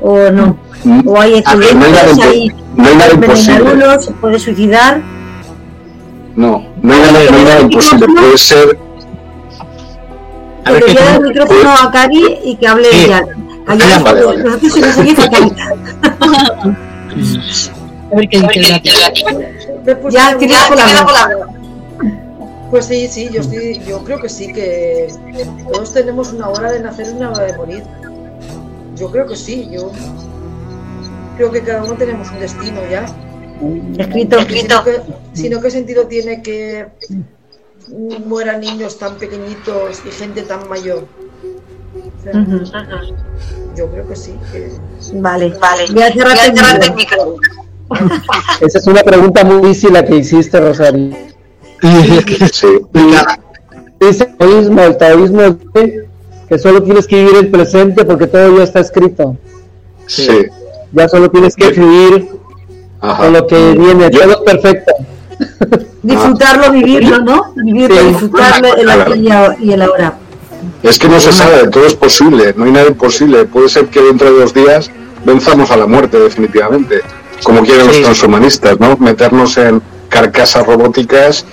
¿O 0.00 0.30
no? 0.30 0.56
Mm. 0.84 1.08
¿O 1.08 1.20
hay 1.20 1.34
equilibrios? 1.34 2.16
No 2.16 2.24
hay 2.24 2.52
no 2.76 2.88
hay 2.88 2.96
nada 2.96 3.14
imposible. 3.14 3.72
Uno, 3.72 4.00
¿Se 4.00 4.12
puede 4.12 4.38
suicidar? 4.38 5.00
No, 6.34 6.66
no 6.82 6.94
hay 6.94 7.00
nada, 7.00 7.12
no 7.30 7.36
hay 7.36 7.44
nada 7.44 7.60
imposible. 7.60 8.06
Puede 8.06 8.38
ser. 8.38 8.78
A 10.64 10.72
ver, 10.72 10.84
que 10.84 10.92
el 10.92 11.20
micrófono 11.20 11.70
a 11.70 11.90
Cari 11.92 12.38
y 12.44 12.56
que 12.56 12.66
hable 12.66 12.90
sí. 12.90 13.06
ya. 13.08 13.22
Callad, 13.66 14.02
vale. 14.02 14.20
Nosotros 14.42 14.72
seguís 14.94 15.18
a 18.14 18.16
ver 18.16 18.28
qué 18.28 18.38
dice 18.40 18.50
Ya, 20.10 20.36
tira 20.36 20.56
por 20.68 20.76
la 20.76 21.53
pues 22.74 22.86
sí, 22.86 23.06
sí, 23.06 23.28
yo, 23.30 23.40
estoy, 23.40 23.80
yo 23.86 24.02
creo 24.02 24.20
que 24.20 24.28
sí, 24.28 24.52
que 24.52 25.06
todos 25.72 25.92
tenemos 25.92 26.32
una 26.32 26.48
hora 26.48 26.72
de 26.72 26.80
nacer 26.80 27.06
y 27.06 27.10
una 27.10 27.30
hora 27.30 27.44
de 27.44 27.56
morir. 27.56 27.84
Yo 28.96 29.12
creo 29.12 29.28
que 29.28 29.36
sí, 29.36 29.68
yo 29.70 29.92
creo 31.36 31.52
que 31.52 31.62
cada 31.62 31.84
uno 31.84 31.94
tenemos 31.94 32.32
un 32.32 32.40
destino 32.40 32.80
ya. 32.90 33.06
Escrito, 33.96 34.38
escrito. 34.40 34.82
Sino, 35.34 35.60
¿qué 35.60 35.70
sentido 35.70 36.08
tiene 36.08 36.42
que 36.42 36.88
mueran 38.26 38.60
niños 38.60 38.98
tan 38.98 39.18
pequeñitos 39.18 40.02
y 40.04 40.10
gente 40.10 40.42
tan 40.42 40.68
mayor? 40.68 41.06
Yo 43.76 43.88
creo 43.88 44.08
que 44.08 44.16
sí. 44.16 44.34
Vale, 45.12 45.50
vale. 45.60 45.86
Voy 45.92 46.02
a 46.02 46.12
cerrar 46.12 46.82
el 46.82 46.94
micro. 46.96 47.36
Esa 48.60 48.78
es 48.78 48.86
una 48.88 49.04
pregunta 49.04 49.44
muy 49.44 49.68
difícil 49.68 49.92
la 49.92 50.04
que 50.04 50.16
hiciste, 50.16 50.58
Rosario. 50.58 51.33
Sí. 52.52 52.66
Dice 54.00 54.24
el 54.24 54.36
taoísmo, 54.36 54.82
el 54.82 54.96
taoísmo 54.96 55.42
dice 55.74 56.08
que 56.48 56.58
solo 56.58 56.82
tienes 56.82 57.06
que 57.06 57.16
vivir 57.16 57.36
el 57.36 57.48
presente 57.50 58.04
porque 58.04 58.26
todo 58.26 58.56
ya 58.58 58.64
está 58.64 58.80
escrito. 58.80 59.36
Sí. 60.06 60.28
Ya 60.92 61.08
solo 61.08 61.30
tienes 61.30 61.54
que 61.56 61.70
vivir 61.70 62.28
Ajá. 63.00 63.22
con 63.24 63.32
lo 63.32 63.46
que 63.46 63.72
viene, 63.72 64.10
Yo- 64.10 64.20
todo 64.20 64.30
es 64.32 64.52
perfecto. 64.52 64.92
Disfrutarlo, 66.02 66.70
vivirlo, 66.70 67.18
¿no? 67.20 67.52
Vivirlo, 67.56 67.96
Sí. 67.98 68.06
disfrutarlo 68.08 68.76
el 68.76 68.90
aquí 68.90 69.28
y 69.60 69.72
el 69.72 69.82
ahora. 69.82 70.18
Es 70.82 70.98
que 70.98 71.08
no 71.08 71.18
se 71.18 71.32
sabe, 71.32 71.66
todo 71.68 71.86
es 71.86 71.94
posible, 71.94 72.52
no 72.56 72.64
hay 72.64 72.72
nada 72.72 72.88
imposible. 72.88 73.44
Puede 73.46 73.68
ser 73.70 73.86
que 73.86 74.02
dentro 74.02 74.32
de 74.32 74.40
dos 74.40 74.52
días 74.52 74.90
venzamos 75.24 75.70
a 75.70 75.76
la 75.78 75.86
muerte 75.86 76.18
definitivamente, 76.18 77.00
como 77.42 77.62
quieren 77.62 77.86
los 77.86 78.00
transhumanistas, 78.02 78.78
¿no? 78.78 78.96
Meternos 78.98 79.56
en 79.56 79.80
carcasas 80.10 80.66
robóticas 80.66 81.46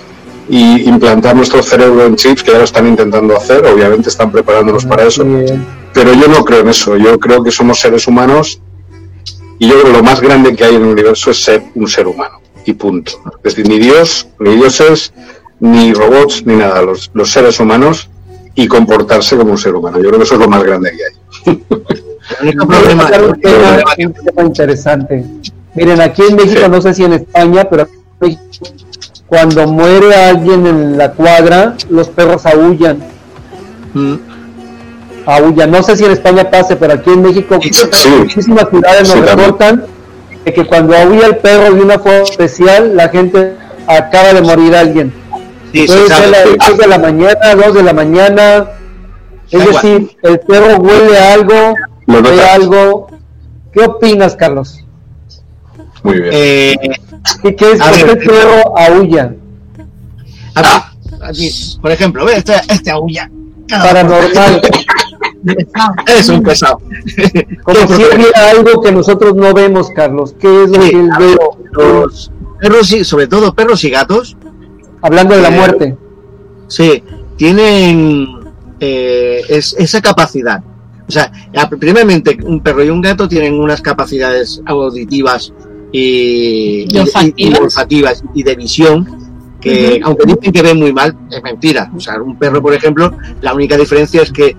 y 0.52 0.86
implantar 0.86 1.34
nuestro 1.34 1.62
cerebro 1.62 2.04
en 2.04 2.14
chips, 2.16 2.42
que 2.42 2.52
ya 2.52 2.58
lo 2.58 2.64
están 2.64 2.86
intentando 2.86 3.34
hacer, 3.34 3.64
obviamente 3.64 4.10
están 4.10 4.30
preparándonos 4.30 4.84
para 4.84 5.04
eso. 5.04 5.24
Bien. 5.24 5.64
Pero 5.94 6.12
yo 6.12 6.28
no 6.28 6.44
creo 6.44 6.60
en 6.60 6.68
eso, 6.68 6.94
yo 6.98 7.18
creo 7.18 7.42
que 7.42 7.50
somos 7.50 7.80
seres 7.80 8.06
humanos 8.06 8.60
y 9.58 9.66
yo 9.66 9.74
creo 9.80 9.86
que 9.86 9.98
lo 9.98 10.02
más 10.02 10.20
grande 10.20 10.54
que 10.54 10.64
hay 10.64 10.74
en 10.74 10.82
el 10.82 10.88
universo 10.88 11.30
es 11.30 11.42
ser 11.42 11.62
un 11.74 11.88
ser 11.88 12.06
humano 12.06 12.40
y 12.66 12.74
punto. 12.74 13.12
Es 13.42 13.54
decir, 13.56 13.66
ni 13.66 13.78
Dios, 13.78 14.28
ni 14.40 14.54
dioses, 14.56 15.14
ni 15.58 15.94
robots, 15.94 16.44
ni 16.44 16.56
nada, 16.56 16.82
los, 16.82 17.10
los 17.14 17.30
seres 17.30 17.58
humanos 17.58 18.10
y 18.54 18.66
comportarse 18.68 19.36
como 19.38 19.52
un 19.52 19.58
ser 19.58 19.74
humano. 19.74 19.96
Yo 20.02 20.08
creo 20.08 20.18
que 20.18 20.24
eso 20.24 20.34
es 20.34 20.40
lo 20.40 20.48
más 20.48 20.62
grande 20.62 20.92
que 20.92 21.50
hay. 21.50 21.62
El 22.40 22.48
único 22.48 22.66
problema, 22.68 23.04
un 23.04 23.40
tema, 23.40 23.84
que- 23.96 24.06
un 24.06 24.12
tema 24.12 24.42
interesante. 24.42 25.24
Miren, 25.74 26.00
aquí 26.02 26.22
en 26.28 26.36
México, 26.36 26.60
Sí. 26.62 26.70
no 26.70 26.82
sé 26.82 26.92
si 26.92 27.04
en 27.04 27.14
España, 27.14 27.64
pero 27.70 27.84
aquí 27.84 27.92
en 28.20 28.28
México, 28.28 28.66
cuando 29.32 29.66
muere 29.66 30.14
alguien 30.14 30.66
en 30.66 30.98
la 30.98 31.12
cuadra, 31.12 31.74
los 31.88 32.10
perros 32.10 32.44
aullan. 32.44 32.98
Mm, 33.94 34.16
Aullan. 35.24 35.70
No 35.70 35.82
sé 35.82 35.96
si 35.96 36.04
en 36.04 36.10
España 36.10 36.50
pase, 36.50 36.76
pero 36.76 36.92
aquí 36.92 37.08
en 37.08 37.22
México, 37.22 37.58
Sí. 37.62 38.10
muchísimas 38.10 38.68
ciudades 38.68 39.08
nos 39.08 39.26
reportan 39.30 39.86
de 40.44 40.52
que 40.52 40.66
cuando 40.66 40.94
aulla 40.94 41.28
el 41.28 41.36
perro 41.36 41.74
de 41.74 41.80
una 41.80 41.98
forma 41.98 42.24
especial, 42.24 42.94
la 42.94 43.08
gente 43.08 43.56
acaba 43.86 44.34
de 44.34 44.42
morir 44.42 44.76
alguien. 44.76 45.14
sí, 45.72 45.88
ser 45.88 46.08
sabe. 46.08 46.30
las 46.30 46.44
10 46.66 46.76
de 46.76 46.86
la 46.86 46.98
mañana, 46.98 47.54
2 47.56 47.74
de 47.74 47.82
la 47.82 47.92
mañana. 47.94 48.66
Es 49.50 49.64
decir, 49.66 50.14
el 50.24 50.40
perro 50.40 50.76
huele 50.76 51.16
a 51.16 51.32
algo, 51.32 51.74
ve 52.06 52.42
algo. 52.52 53.06
¿Qué 53.72 53.80
opinas, 53.80 54.36
Carlos? 54.36 54.84
Muy 56.02 56.20
bien. 56.20 56.30
Eh, 56.34 56.76
¿Qué, 57.42 57.54
qué 57.56 57.72
es 57.72 57.80
A 57.80 57.90
por 57.90 58.18
qué 58.18 58.28
perro 58.28 58.78
aulla? 58.78 59.34
aquí, 61.22 61.50
por 61.80 61.90
ejemplo, 61.90 62.24
ve 62.24 62.36
este, 62.36 62.54
este 62.68 62.90
aúlla. 62.90 63.30
Paranormal. 63.68 64.60
Es 66.06 66.28
un 66.28 66.40
pesado. 66.42 66.80
Como 67.64 67.78
si 67.96 68.02
él 68.02 68.18
viera 68.18 68.50
algo 68.50 68.80
que 68.80 68.92
nosotros 68.92 69.34
no 69.34 69.52
vemos, 69.52 69.90
Carlos. 69.90 70.36
¿Qué 70.38 70.64
es 70.64 70.70
lo 70.70 70.80
Sí, 70.82 70.90
que 70.90 70.96
él 71.00 71.10
ve? 71.18 71.36
los 71.72 72.30
perros, 72.60 72.92
y, 72.92 73.04
sobre 73.04 73.26
todo 73.26 73.52
perros 73.52 73.82
y 73.82 73.90
gatos, 73.90 74.36
Hablando 75.00 75.34
de 75.34 75.42
la 75.42 75.48
eh, 75.48 75.50
muerte. 75.58 75.96
sí, 76.68 77.02
tienen 77.36 78.28
eh, 78.78 79.42
es- 79.48 79.74
esa 79.78 80.00
capacidad. 80.00 80.62
O 81.08 81.10
sea, 81.10 81.32
primeramente, 81.80 82.38
un 82.44 82.60
perro 82.60 82.84
y 82.84 82.90
un 82.90 83.00
gato 83.00 83.26
tienen 83.28 83.58
unas 83.58 83.80
capacidades 83.82 84.62
auditivas 84.64 85.52
y, 85.92 86.86
Y 86.88 86.98
olfativas. 86.98 87.32
y 87.36 87.54
olfativas 87.54 88.24
y 88.34 88.42
de 88.42 88.54
visión 88.56 89.06
que, 89.60 90.00
aunque 90.02 90.26
dicen 90.26 90.52
que 90.52 90.62
ven 90.62 90.78
muy 90.78 90.92
mal, 90.92 91.16
es 91.30 91.42
mentira. 91.42 91.90
O 91.94 92.00
sea, 92.00 92.20
un 92.20 92.36
perro, 92.36 92.60
por 92.60 92.74
ejemplo, 92.74 93.14
la 93.42 93.54
única 93.54 93.76
diferencia 93.76 94.22
es 94.22 94.32
que 94.32 94.56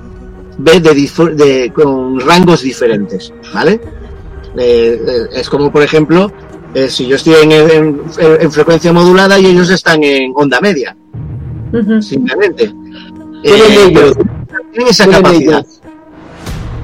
ve 0.60 0.80
de, 0.80 1.72
con 1.74 2.20
rangos 2.22 2.62
diferentes, 2.62 3.34
¿vale? 3.54 3.82
Eh, 4.58 5.02
eh, 5.06 5.26
es 5.34 5.50
como, 5.50 5.72
por 5.72 5.82
ejemplo, 5.84 6.32
eh, 6.74 6.88
si 6.90 7.08
yo 7.08 7.16
estoy 7.18 7.34
en, 7.44 7.52
en- 7.52 8.02
en 8.40 8.52
frecuencia 8.52 8.94
modulada 8.94 9.40
y 9.40 9.48
ellos 9.48 9.70
están 9.72 10.04
en 10.04 10.32
onda 10.36 10.62
media, 10.62 10.96
Ujú. 11.74 12.02
simplemente. 12.02 12.72
Tienen 13.42 13.72
ellos. 13.90 14.14
pero 14.16 14.64
tienen 14.72 14.88
esa 14.90 15.08
capacidad. 15.08 15.66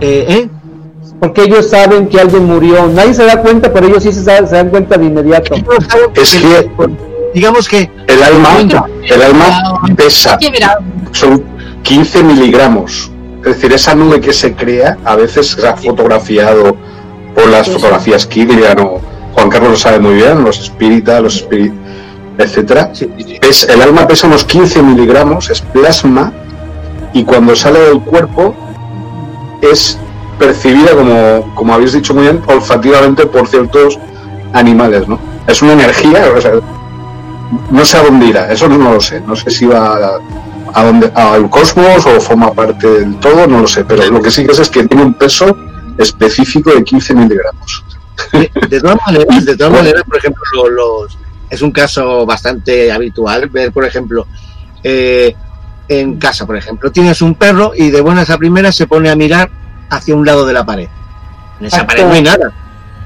¿eh? 0.02 0.50
Porque 1.20 1.44
ellos 1.44 1.70
saben 1.70 2.08
que 2.08 2.20
alguien 2.20 2.46
murió. 2.46 2.88
Nadie 2.88 3.14
se 3.14 3.26
da 3.26 3.42
cuenta, 3.42 3.72
pero 3.74 3.88
ellos 3.88 4.04
sí 4.04 4.14
se, 4.14 4.24
dan 4.24 4.70
cuenta 4.70 4.98
de 4.98 5.06
inmediato. 5.06 5.56
Es 6.16 6.34
que 6.36 6.70
digamos 7.34 7.68
que 7.68 7.92
el 8.08 8.24
alma, 8.24 8.58
el 9.04 9.22
alma 9.22 9.82
pesa, 9.96 10.38
son 11.12 11.44
15 11.84 12.24
miligramos. 12.24 13.12
Es 13.40 13.56
decir, 13.56 13.74
esa 13.74 13.96
nube 13.96 14.20
que 14.20 14.34
se 14.34 14.54
crea 14.54 14.98
a 15.06 15.16
veces 15.16 15.48
se 15.52 15.68
ha 15.68 15.76
fotografiado 15.76 16.76
por 17.34 17.48
las 17.48 17.70
fotografías 17.70 18.26
Kirlian 18.26 18.80
o 18.80 19.00
Juan 19.34 19.50
Carlos 19.50 19.72
lo 19.72 19.78
sabe 19.78 20.00
muy 20.00 20.16
bien, 20.16 20.44
los 20.44 20.60
espíritas, 20.60 21.22
los 21.22 21.36
espíritus, 21.38 21.78
etcétera. 22.38 22.92
sí, 22.94 23.10
sí, 23.18 23.24
sí. 23.24 23.40
Es, 23.42 23.64
el 23.70 23.82
alma 23.82 24.08
pesa 24.08 24.28
unos 24.28 24.44
15 24.44 24.82
miligramos, 24.82 25.50
es 25.50 25.62
plasma, 25.62 26.34
y 27.14 27.24
cuando 27.24 27.56
sale 27.56 27.80
del 27.80 28.02
cuerpo 28.02 28.56
es 29.62 29.98
percibida, 30.40 30.92
como, 30.96 31.54
como 31.54 31.74
habéis 31.74 31.94
dicho 31.94 32.14
muy 32.14 32.24
bien, 32.24 32.42
olfativamente 32.48 33.26
por 33.28 33.48
ciertos 33.48 34.00
animales, 34.54 35.08
¿no? 35.08 35.20
Es 35.46 35.62
una 35.62 35.74
energía, 35.74 36.26
o 36.36 36.42
sea, 36.42 36.54
no 37.72 37.86
sé 37.86 37.98
a 37.98 38.04
dónde 38.04 38.28
irá, 38.28 38.52
eso 38.52 38.68
no 38.68 38.78
lo 38.94 39.00
sé, 39.02 39.22
no 39.22 39.36
sé 39.36 39.52
si 39.52 39.66
va 39.66 39.96
a, 39.98 40.20
a 40.74 40.84
dónde, 40.86 41.12
al 41.14 41.50
cosmos 41.50 42.06
o 42.06 42.20
forma 42.22 42.52
parte 42.54 42.88
del 42.88 43.16
todo, 43.18 43.46
no 43.48 43.60
lo 43.62 43.68
sé, 43.68 43.84
pero 43.86 44.04
lo 44.10 44.22
que 44.22 44.32
sí 44.32 44.46
que 44.46 44.54
sé 44.54 44.62
es 44.64 44.70
que 44.70 44.86
tiene 44.88 45.04
un 45.04 45.14
peso 45.14 45.56
específico 45.98 46.72
de 46.72 46.84
15 46.84 47.14
miligramos. 47.16 47.84
De, 48.34 48.52
de 48.70 48.80
todas 48.82 48.98
maneras, 49.06 49.46
de 49.46 49.58
todas 49.58 49.74
maneras, 49.80 50.04
por 50.04 50.18
ejemplo, 50.18 50.42
lo- 50.54 50.70
los, 50.70 51.18
es 51.50 51.62
un 51.62 51.72
caso 51.72 52.26
bastante 52.26 52.92
habitual 52.92 53.50
ver, 53.50 53.72
por 53.72 53.86
ejemplo, 53.86 54.28
eh, 54.84 55.36
en 55.88 56.18
casa, 56.18 56.46
por 56.46 56.56
ejemplo, 56.56 56.92
tienes 56.92 57.22
un 57.24 57.34
perro 57.36 57.72
y 57.76 57.90
de 57.90 58.02
buenas 58.02 58.30
a 58.30 58.38
primeras 58.38 58.76
se 58.76 58.86
pone 58.86 59.10
a 59.10 59.16
mirar 59.16 59.50
hacia 59.90 60.16
un 60.16 60.26
lado 60.26 60.46
de 60.46 60.54
la 60.54 60.66
pared. 60.66 60.88
En 61.60 61.66
esa 61.68 61.78
Exacto. 61.78 61.88
pared 61.96 62.06
no 62.08 62.14
hay 62.14 62.22
nada. 62.22 62.52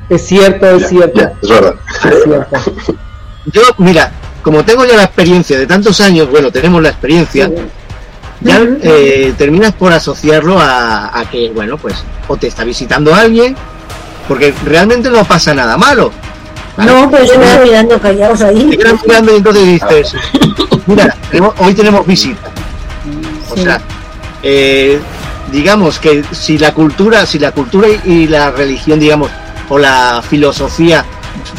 Es 0.10 0.26
cierto, 0.28 0.70
es 0.76 0.82
Ya, 0.84 0.88
cierto. 0.90 1.20
ya, 1.20 1.34
es 1.42 1.50
verdad. 1.50 1.76
Es 2.04 2.24
cierto. 2.24 2.96
Yo, 3.46 3.62
mira, 3.78 4.12
como 4.42 4.64
tengo 4.64 4.86
ya 4.86 4.96
la 4.98 5.04
experiencia 5.04 5.58
de 5.58 5.66
tantos 5.68 6.00
años, 6.02 6.30
bueno, 6.30 6.52
tenemos 6.52 6.82
la 6.82 6.90
experiencia, 6.90 7.50
ya 8.42 8.62
eh, 8.82 9.34
terminas 9.38 9.74
por 9.74 9.92
asociarlo 9.94 10.60
a, 10.60 11.18
a 11.20 11.30
que, 11.30 11.50
bueno, 11.52 11.78
pues, 11.78 11.96
o 12.28 12.36
te 12.38 12.48
está 12.48 12.64
visitando 12.64 13.14
alguien, 13.16 13.56
porque 14.28 14.54
realmente 14.66 15.10
no 15.10 15.24
pasa 15.24 15.54
nada 15.54 15.78
malo. 15.78 16.12
¿vale? 16.78 16.92
No, 16.92 17.10
pero 17.10 17.26
yo 17.26 17.40
me 17.40 17.46
estoy 17.46 17.70
mirando 17.70 18.00
callados 18.00 18.40
te 18.40 18.46
ahí. 18.46 18.78
quedas 18.78 18.96
mirando 19.06 19.34
y 19.34 19.38
entonces 19.38 19.66
dices, 19.66 20.14
mira, 20.86 21.16
tenemos- 21.32 21.54
hoy 21.60 21.74
tenemos 21.74 22.06
visita. 22.06 22.50
O 23.52 23.56
Sí. 23.56 23.64
sea, 23.64 23.82
eh, 24.42 25.00
digamos 25.52 26.00
que 26.00 26.24
si 26.32 26.58
la 26.58 26.74
cultura, 26.74 27.26
si 27.26 27.40
la 27.40 27.52
cultura 27.52 27.88
y, 28.06 28.28
la 28.28 28.52
religión, 28.52 29.00
digamos, 29.00 29.30
o 29.70 29.78
la 29.78 30.22
filosofía 30.28 31.06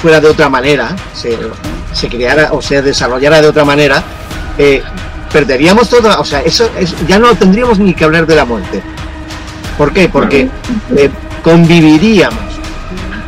fuera 0.01 0.21
de 0.21 0.29
otra 0.29 0.49
manera, 0.49 0.95
se, 1.15 1.39
se 1.93 2.09
creara 2.09 2.51
o 2.53 2.61
se 2.63 2.83
desarrollara 2.83 3.41
de 3.41 3.49
otra 3.49 3.65
manera, 3.65 4.03
eh, 4.59 4.83
perderíamos 5.33 5.89
todo, 5.89 6.21
o 6.21 6.25
sea, 6.25 6.41
eso 6.43 6.71
es- 6.79 6.95
ya 7.07 7.19
no 7.19 7.35
tendríamos 7.35 7.79
ni 7.79 7.95
que 7.95 8.05
hablar 8.05 8.27
de 8.27 8.37
la 8.37 8.45
muerte. 8.45 8.83
¿Por 9.77 9.93
qué? 9.93 10.09
Porque 10.09 10.49
eh, 10.97 11.11
conviviríamos, 11.43 12.39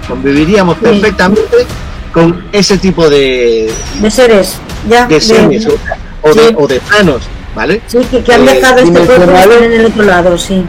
conviviríamos 0.07 0.77
perfectamente 0.79 1.67
con 2.13 2.45
ese 2.53 2.79
tipo 2.79 3.09
de, 3.11 3.73
De 4.01 4.11
seres, 4.11 4.55
ya. 4.89 5.07
de 5.07 5.21
seres 5.21 5.67
o, 5.67 6.29
o 6.29 6.35
de, 6.35 6.55
o 6.57 6.67
de 6.69 6.81
planos, 6.81 7.23
¿vale? 7.57 7.81
Sí, 7.89 7.99
que, 8.11 8.23
que 8.23 8.33
han 8.35 8.43
Eh, 8.49 8.53
dejado 8.55 8.79
este 8.79 8.91
cuerpo 8.93 9.13
dimensionales. 9.15 9.63
en 9.63 9.73
el 9.73 9.87
otro 9.87 10.03
lado, 10.05 10.39
sí. 10.39 10.65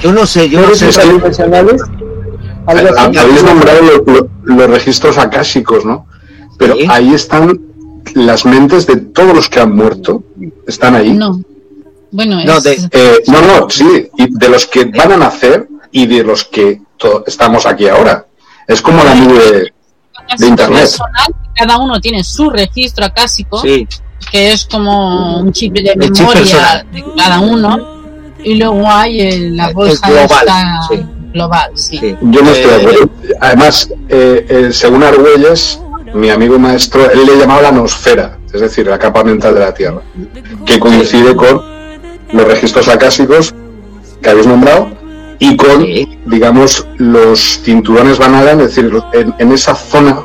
Yo 0.00 0.12
no 0.12 0.26
sé, 0.26 0.48
yo 0.48 0.60
no 0.60 0.74
¿Seres 0.74 0.96
sé. 0.96 1.02
si- 1.02 1.10
así. 1.10 1.76
Habéis 2.66 3.42
nombrado 3.42 3.80
lo- 3.82 4.12
lo- 4.12 4.28
los 4.42 4.70
registros 4.70 5.18
akáshicos, 5.18 5.84
¿no? 5.84 6.06
Pero 6.58 6.74
Sí. 6.76 6.86
ahí 6.88 7.14
están 7.14 7.60
las 8.14 8.44
mentes 8.44 8.86
de 8.86 8.96
todos 8.96 9.34
los 9.34 9.48
que 9.48 9.60
han 9.60 9.74
muerto. 9.74 10.22
Están 10.66 10.94
ahí. 10.94 11.12
no. 11.12 11.40
Bueno, 12.14 12.38
es, 12.40 12.44
No, 12.46 12.60
de- 12.60 12.88
Eh, 12.92 13.22
no, 13.28 13.40
no, 13.40 13.70
sí, 13.70 14.08
y 14.18 14.26
de 14.38 14.48
los 14.50 14.66
que 14.66 14.84
van 14.84 15.12
a 15.12 15.16
nacer 15.16 15.66
y 15.90 16.06
de 16.06 16.22
los 16.22 16.44
que 16.44 16.80
estamos 17.26 17.64
aquí 17.64 17.88
ahora. 17.88 18.26
Es 18.68 18.82
como 18.82 19.02
la 19.02 19.14
nube. 19.14 19.72
de 20.38 20.46
internet. 20.46 20.80
personal, 20.80 21.34
cada 21.54 21.76
uno 21.78 22.00
tiene 22.00 22.22
su 22.24 22.48
registro 22.48 23.04
acásico, 23.04 23.60
Sí, 23.60 23.86
que 24.30 24.52
es 24.52 24.64
como 24.66 25.38
un 25.40 25.52
chip 25.52 25.74
de 25.74 25.94
memoria 25.96 26.84
de 26.92 27.04
cada 27.16 27.40
uno, 27.40 28.02
y 28.44 28.54
luego 28.56 28.86
hay 28.90 29.20
el- 29.20 29.56
la 29.56 29.68
El 29.68 29.74
bolsa 29.74 30.06
global, 30.08 30.28
esta 30.30 30.80
sí. 30.88 31.06
global, 31.32 31.70
sí. 31.74 32.16
Yo 32.22 32.42
no 32.42 32.50
estoy 32.50 32.70
de 32.70 32.76
acuerdo. 32.76 33.10
Además, 33.40 33.88
eh, 34.08 34.46
eh, 34.48 34.68
según 34.72 35.02
Argüelles, 35.02 35.80
mi 36.14 36.28
amigo 36.30 36.58
maestro, 36.58 37.10
él 37.10 37.24
le 37.26 37.36
llamaba 37.38 37.62
la 37.62 37.72
nosfera, 37.72 38.38
es 38.52 38.60
decir, 38.60 38.86
la 38.86 38.98
capa 38.98 39.24
mental 39.24 39.54
de 39.54 39.60
la 39.60 39.72
Tierra, 39.72 40.02
que 40.66 40.78
coincide 40.78 41.34
con 41.36 41.62
los 42.32 42.44
registros 42.46 42.88
acásicos 42.88 43.54
que 44.20 44.28
habéis 44.30 44.46
nombrado 44.46 44.90
y 45.38 45.56
con, 45.56 45.84
digamos, 46.26 46.86
los 46.98 47.60
cinturones 47.62 48.18
Van 48.18 48.34
Allen, 48.34 48.60
es 48.60 48.74
decir, 48.74 48.92
en, 49.12 49.34
en 49.38 49.52
esa 49.52 49.74
zona 49.74 50.20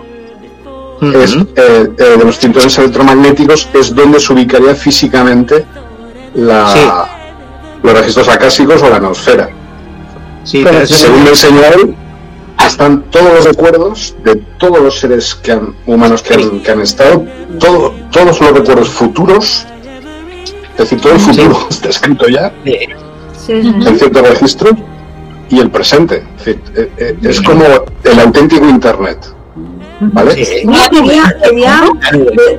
es, 1.02 1.36
eh, 1.36 1.45
eh, 1.56 1.88
de 2.18 2.24
los 2.26 2.38
cinturones 2.40 2.78
electromagnéticos 2.78 3.69
es 3.74 3.94
donde 3.94 4.19
se 4.19 4.34
ubicaría 4.34 4.74
físicamente 4.76 5.65
la, 6.34 6.68
Sí. 6.74 6.80
los 7.84 7.94
registros 7.94 8.28
acásicos 8.30 8.82
o 8.82 8.90
la 8.90 8.99
nosfera. 8.99 9.49
Sí, 10.44 10.61
Pero 10.64 10.76
pero 10.76 10.88
sí, 10.88 10.94
es- 10.94 10.99
Según 11.02 11.24
me 11.24 11.30
enseñó 11.30 11.61
él, 11.76 11.95
están 12.65 13.03
todos 13.11 13.34
los 13.34 13.45
recuerdos 13.45 14.15
de 14.24 14.36
todos 14.57 14.80
los 14.82 14.99
seres 14.99 15.36
que 15.36 15.52
han, 15.52 15.76
humanos 15.86 16.22
que 16.24 16.34
han, 16.34 16.60
que 16.61 16.72
han 16.72 16.82
estado, 16.82 17.26
todo- 17.60 17.94
todos 18.11 18.40
los 18.41 18.52
recuerdos 18.52 18.90
futuros, 18.90 19.65
es 20.72 20.78
decir, 20.78 20.99
todo 21.02 21.14
el 21.14 21.19
futuro 21.19 21.68
está 21.69 21.90
escrito 21.90 22.28
ya 22.28 22.52
en 23.48 23.98
ciertos 23.98 24.30
registros 24.30 24.74
y 25.49 25.60
el 25.60 25.69
presente. 25.69 26.24
Es, 26.40 26.45
decir, 26.45 26.61
eh, 26.76 27.15
es 27.24 27.41
como 27.41 27.64
el 28.03 28.19
auténtico 28.19 28.68
Internet. 28.68 29.18
¿Vale? 29.99 30.45
sí. 30.45 30.64
Quería, 30.91 31.36
quería 31.44 31.84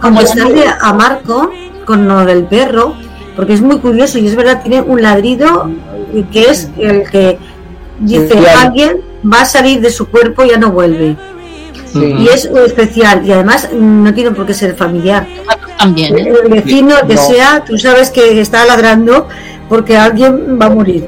contestarle 0.01 0.65
a 0.81 0.93
Marco 0.93 1.51
con 1.85 2.07
lo 2.09 2.25
del 2.25 2.45
perro, 2.45 2.95
porque 3.37 3.55
es 3.55 3.61
muy 3.63 3.79
curioso 3.79 4.19
y 4.19 4.27
es 4.27 4.35
verdad, 4.37 4.61
tiene 4.63 4.81
un 4.83 5.01
ladrido 5.03 5.71
que 6.33 6.43
es 6.51 6.71
el 6.79 7.09
que 7.09 7.39
dice 8.01 8.29
Sí, 8.29 8.39
claro. 8.39 8.61
alguien 8.61 9.01
va 9.31 9.43
a 9.43 9.45
salir 9.45 9.81
de 9.81 9.91
su 9.91 10.09
cuerpo 10.09 10.45
y 10.45 10.51
ya 10.51 10.59
no 10.59 10.71
vuelve. 10.73 11.17
Sí. 11.93 12.01
Y 12.19 12.29
es 12.29 12.45
especial 12.45 13.25
y 13.25 13.33
además 13.33 13.71
no 13.73 14.13
tiene 14.13 14.33
por 14.33 14.45
qué 14.47 14.53
ser 14.55 14.75
familiar. 14.77 15.27
También, 15.79 16.19
¿eh? 16.19 16.33
El 16.45 16.51
vecino, 16.51 16.97
que 17.07 17.15
No. 17.15 17.21
sea, 17.23 17.65
tú 17.65 17.79
sabes 17.79 18.11
que 18.11 18.41
está 18.41 18.65
ladrando 18.67 19.27
porque 19.69 19.97
alguien 19.97 20.59
va 20.61 20.67
a 20.67 20.71
morir. 20.71 21.07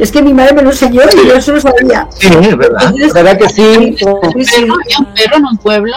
Es 0.00 0.10
que 0.10 0.22
mi 0.22 0.32
madre 0.32 0.54
me 0.54 0.62
lo 0.62 0.70
enseñó 0.70 1.02
y 1.22 1.28
yo 1.28 1.34
eso 1.34 1.52
lo 1.52 1.60
sabía. 1.60 2.08
Sí, 2.18 2.28
es 2.28 2.56
verdad. 2.56 2.82
Entonces, 2.86 3.12
¿Verdad 3.12 3.38
que 3.38 3.48
sí? 3.48 3.62
había 3.62 4.98
un 4.98 5.14
perro 5.14 5.36
en 5.36 5.44
un 5.46 5.58
pueblo 5.58 5.94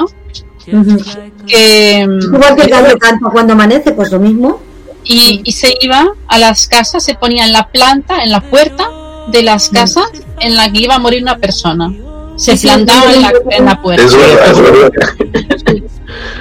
que 1.48 2.06
Igual 2.22 2.56
que 2.56 2.70
canta 3.00 3.30
cuando 3.32 3.54
amanece, 3.54 3.92
pues 3.94 4.12
lo 4.12 4.20
mismo. 4.20 4.62
y, 5.04 5.42
y 5.44 5.52
se 5.52 5.74
iba 5.82 6.06
a 6.28 6.38
las 6.40 6.68
casas, 6.68 7.04
se 7.04 7.16
ponía 7.16 7.46
en 7.46 7.52
la 7.54 7.68
planta, 7.70 8.24
en 8.24 8.32
la 8.32 8.42
puerta 8.42 8.90
de 9.28 9.44
las 9.44 9.70
casas 9.70 10.06
en 10.40 10.56
la 10.56 10.72
que 10.72 10.80
iba 10.82 10.96
a 10.96 11.00
morir 11.00 11.22
una 11.22 11.38
persona. 11.38 11.92
Se 12.36 12.58
Sí, 12.58 12.68
plantaba 12.68 13.02
sí, 13.12 13.16
en 13.16 13.22
la, 13.22 13.32
en 13.52 13.66
la 13.66 13.82
puerta. 13.82 14.04
Es 14.04 14.16
verdad, 14.16 14.52
es 14.52 14.62
verdad. 14.62 14.92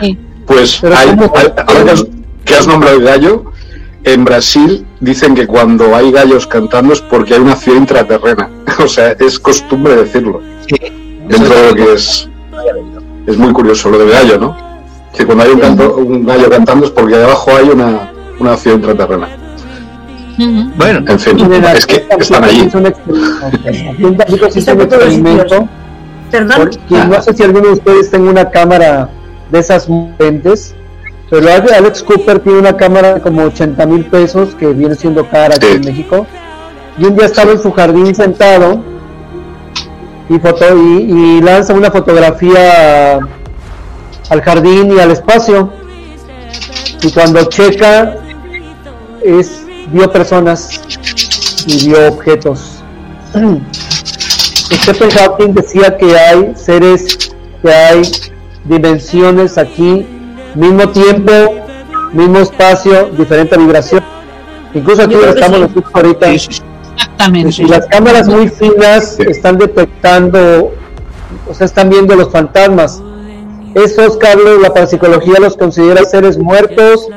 Sí. 0.01 0.19
Pues 0.47 0.83
ahora 0.85 1.85
que 1.85 1.91
has, 1.91 2.05
que 2.45 2.55
has 2.55 2.67
nombrado 2.67 2.97
el 2.97 3.05
gallo, 3.05 3.52
en 4.05 4.25
Brasil 4.25 4.85
dicen 5.01 5.35
que 5.35 5.47
cuando 5.47 5.95
hay 5.95 6.11
gallos 6.11 6.47
cantando 6.47 6.93
es 6.93 7.01
porque 7.01 7.35
hay 7.35 7.41
una 7.41 7.57
ciudad 7.57 7.79
intraterrena. 7.79 8.49
O 8.83 8.89
sea, 8.89 9.13
es 9.13 9.39
costumbre 9.39 9.95
decirlo. 9.97 10.41
Sí. 10.67 10.77
Dentro 11.29 11.55
de 11.55 11.69
lo 11.69 11.75
que 11.75 11.93
es. 11.95 12.29
Es 13.27 13.37
muy 13.37 13.53
curioso 13.53 13.91
lo 13.91 13.99
del 13.99 14.11
gallo, 14.11 14.39
¿no? 14.39 14.57
Que 15.17 15.25
cuando 15.27 15.45
hay 15.45 15.51
un, 15.51 15.61
canto- 15.61 15.95
un 15.97 16.25
gallo 16.27 16.49
cantando 16.51 16.87
es 16.87 16.91
porque 16.91 17.17
debajo 17.17 17.51
hay 17.57 17.69
una, 17.69 18.11
una 18.41 18.57
ciudad 18.57 18.77
intraterrena. 18.79 19.29
Bueno, 20.77 21.05
En 21.07 21.21
fin, 21.21 21.39
es 21.77 21.87
que 21.87 22.05
están 22.19 22.43
allí. 22.45 22.69
un 22.75 22.87
experimento. 22.87 24.09
Un 24.09 24.15
experimento. 24.21 24.51
sitios. 25.11 25.69
Perdón. 26.31 26.57
Porque 26.57 26.79
no 27.07 27.23
sé 27.23 27.35
si 27.35 27.43
alguno 27.43 27.67
de 27.69 27.73
ustedes 27.75 28.11
tenga 28.11 28.31
una 28.31 28.51
cámara 28.51 29.11
de 29.51 29.59
esas 29.59 29.87
potentes, 29.87 30.75
pero 31.33 31.49
Alex 31.49 32.03
Cooper 32.03 32.41
tiene 32.41 32.59
una 32.59 32.77
cámara 32.77 33.15
de 33.15 33.21
como 33.23 33.45
80 33.45 33.87
mil 33.87 34.05
pesos 34.05 34.55
que 34.55 34.67
viene 34.67 34.95
siendo 34.95 35.27
cara 35.31 35.55
aquí 35.55 35.67
Sí. 35.67 35.73
en 35.77 35.81
México. 35.81 36.27
Y 36.99 37.07
un 37.07 37.17
día 37.17 37.25
estaba 37.25 37.53
en 37.53 37.63
su 37.63 37.73
jardín 37.73 38.15
sentado 38.15 38.83
y, 40.29 40.39
foto, 40.39 40.77
y, 40.77 41.11
y 41.11 41.41
lanza 41.41 41.73
una 41.73 41.91
fotografía 41.91 43.19
al 44.29 44.43
jardín 44.43 44.93
y 44.95 45.01
al 45.01 45.11
espacio. 45.11 45.73
Y 47.03 47.11
cuando 47.13 47.43
checa, 47.45 48.17
es, 49.25 49.63
vio 49.91 50.13
personas 50.13 50.83
y 51.67 51.89
vio 51.89 52.09
objetos. 52.09 52.83
Stephen 53.73 55.11
Hawking 55.11 55.55
decía 55.55 55.97
que 55.97 56.15
hay 56.15 56.53
seres, 56.57 57.35
que 57.63 57.73
hay 57.73 58.03
dimensiones 58.67 59.57
aquí, 59.57 60.07
mismo 60.55 60.89
tiempo, 60.89 61.33
mismo 62.13 62.39
espacio, 62.39 63.11
diferente 63.17 63.57
vibración. 63.57 64.03
Incluso 64.75 65.03
aquí 65.03 65.15
estamos 65.15 65.57
sí. 65.59 65.63
nosotros 65.63 65.93
ahorita. 65.95 66.27
sí, 66.33 66.39
sí, 66.39 66.53
sí. 66.53 66.63
Exactamente. 66.95 67.63
Y 67.63 67.67
las 67.67 67.87
cámaras 67.87 68.29
muy 68.29 68.49
finas 68.49 69.19
están 69.21 69.59
detectando, 69.59 70.73
o 71.49 71.55
sea, 71.55 71.67
están 71.67 71.89
viendo 71.91 72.15
los 72.15 72.31
fantasmas. 72.31 73.03
Esos, 73.75 74.17
Carlos, 74.19 74.61
la 74.61 74.73
parapsicología 74.75 75.39
los 75.41 75.57
considera 75.57 76.05
seres 76.05 76.37
muertos, 76.37 77.09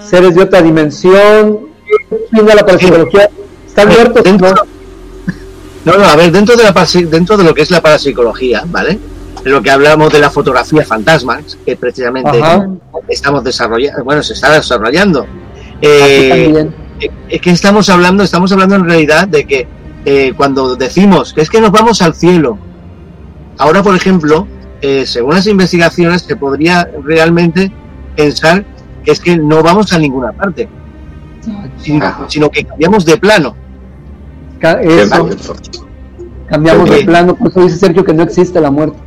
seres 0.00 0.34
de 0.34 0.42
otra 0.42 0.62
dimensión. 0.62 1.60
¿Qué 2.10 2.42
la 2.42 2.64
parapsicología? 2.64 3.30
Están 3.66 3.88
ver, 3.88 3.98
muertos, 3.98 4.24
dentro- 4.24 4.48
¿no? 4.48 4.54
No, 5.84 5.96
no, 5.98 6.04
a 6.04 6.16
ver, 6.16 6.30
dentro 6.30 6.56
de, 6.56 6.64
la 6.64 6.74
dentro 7.08 7.36
de 7.36 7.44
lo 7.44 7.54
que 7.54 7.62
es 7.62 7.70
la 7.70 7.80
parapsicología, 7.80 8.64
¿vale? 8.66 8.98
Lo 9.44 9.62
que 9.62 9.70
hablamos 9.70 10.12
de 10.12 10.18
la 10.18 10.30
fotografía 10.30 10.84
fantasmas, 10.84 11.56
que 11.64 11.76
precisamente 11.76 12.40
Ajá. 12.42 12.68
estamos 13.08 13.42
desarrollando, 13.42 14.04
bueno, 14.04 14.22
se 14.22 14.34
está 14.34 14.52
desarrollando. 14.52 15.26
Eh, 15.80 16.70
es 17.28 17.40
que 17.40 17.50
estamos 17.50 17.88
hablando, 17.88 18.22
estamos 18.22 18.52
hablando 18.52 18.76
en 18.76 18.84
realidad 18.84 19.26
de 19.26 19.46
que 19.46 19.66
eh, 20.04 20.32
cuando 20.36 20.76
decimos 20.76 21.32
que 21.32 21.40
es 21.40 21.50
que 21.50 21.60
nos 21.60 21.70
vamos 21.70 22.02
al 22.02 22.14
cielo, 22.14 22.58
ahora 23.58 23.82
por 23.82 23.96
ejemplo, 23.96 24.46
eh, 24.82 25.06
según 25.06 25.34
las 25.34 25.46
investigaciones, 25.46 26.22
se 26.22 26.36
podría 26.36 26.88
realmente 27.02 27.72
pensar 28.16 28.64
que 29.04 29.12
es 29.12 29.20
que 29.20 29.38
no 29.38 29.62
vamos 29.62 29.92
a 29.92 29.98
ninguna 29.98 30.32
parte, 30.32 30.68
sino, 31.78 32.28
sino 32.28 32.50
que 32.50 32.64
cambiamos 32.64 33.04
de 33.06 33.16
plano. 33.16 33.56
Eso, 34.60 35.56
cambiamos 36.46 36.90
de 36.90 37.04
plano, 37.04 37.34
por 37.34 37.48
eso 37.48 37.62
dice 37.62 37.78
Sergio 37.78 38.04
que 38.04 38.12
no 38.12 38.22
existe 38.22 38.60
la 38.60 38.70
muerte. 38.70 38.98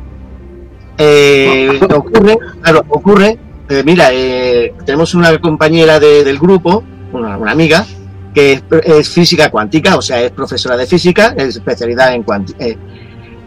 Eh, 0.98 1.80
ocurre, 1.94 2.38
claro, 2.62 2.84
ocurre, 2.88 3.38
eh, 3.68 3.82
mira, 3.84 4.08
eh, 4.12 4.72
tenemos 4.84 5.14
una 5.14 5.36
compañera 5.38 5.98
de- 5.98 6.24
del 6.24 6.38
grupo, 6.38 6.82
una, 7.12 7.36
una 7.36 7.52
amiga, 7.52 7.84
que 8.34 8.52
es, 8.54 8.62
es 8.84 9.08
física 9.08 9.50
cuántica, 9.50 9.96
o 9.96 10.02
sea, 10.02 10.20
es 10.22 10.30
profesora 10.32 10.76
de 10.76 10.86
física, 10.86 11.34
es 11.36 11.56
especialidad 11.56 12.14
en 12.14 12.22
cuántica. 12.22 12.64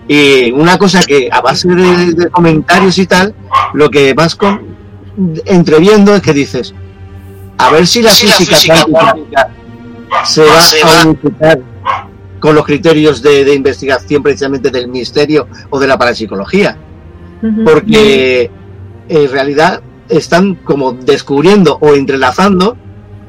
y 0.08 0.52
una 0.52 0.78
cosa 0.78 1.02
que 1.04 1.28
a 1.32 1.42
base 1.42 1.68
de, 1.68 2.14
de 2.14 2.30
comentarios 2.30 2.98
y 2.98 3.06
tal, 3.06 3.34
lo 3.74 3.90
que 3.90 4.14
vas 4.14 4.36
con, 4.36 4.62
entreviendo 5.46 6.16
es 6.16 6.22
que 6.22 6.32
dices, 6.34 6.74
a 7.58 7.70
ver 7.72 7.86
si 7.88 8.02
la 8.02 8.12
física, 8.12 8.86
cuántica 8.90 9.50
se 10.24 10.84
va 10.84 11.02
a 11.02 11.06
unificar 11.06 11.60
con 12.40 12.56
los 12.56 12.66
criterios 12.66 13.22
de, 13.22 13.44
de 13.44 13.54
investigación 13.56 14.24
precisamente 14.24 14.70
del 14.70 14.88
misterio 14.88 15.48
o 15.70 15.80
de 15.80 15.88
la 15.88 15.98
parapsicología 15.98 16.78
Porque 17.64 18.50
en 19.10 19.32
realidad 19.32 19.82
están 20.10 20.56
como 20.56 20.94
descubriendo 20.94 21.78
o 21.82 21.94
entrelazando 21.94 22.78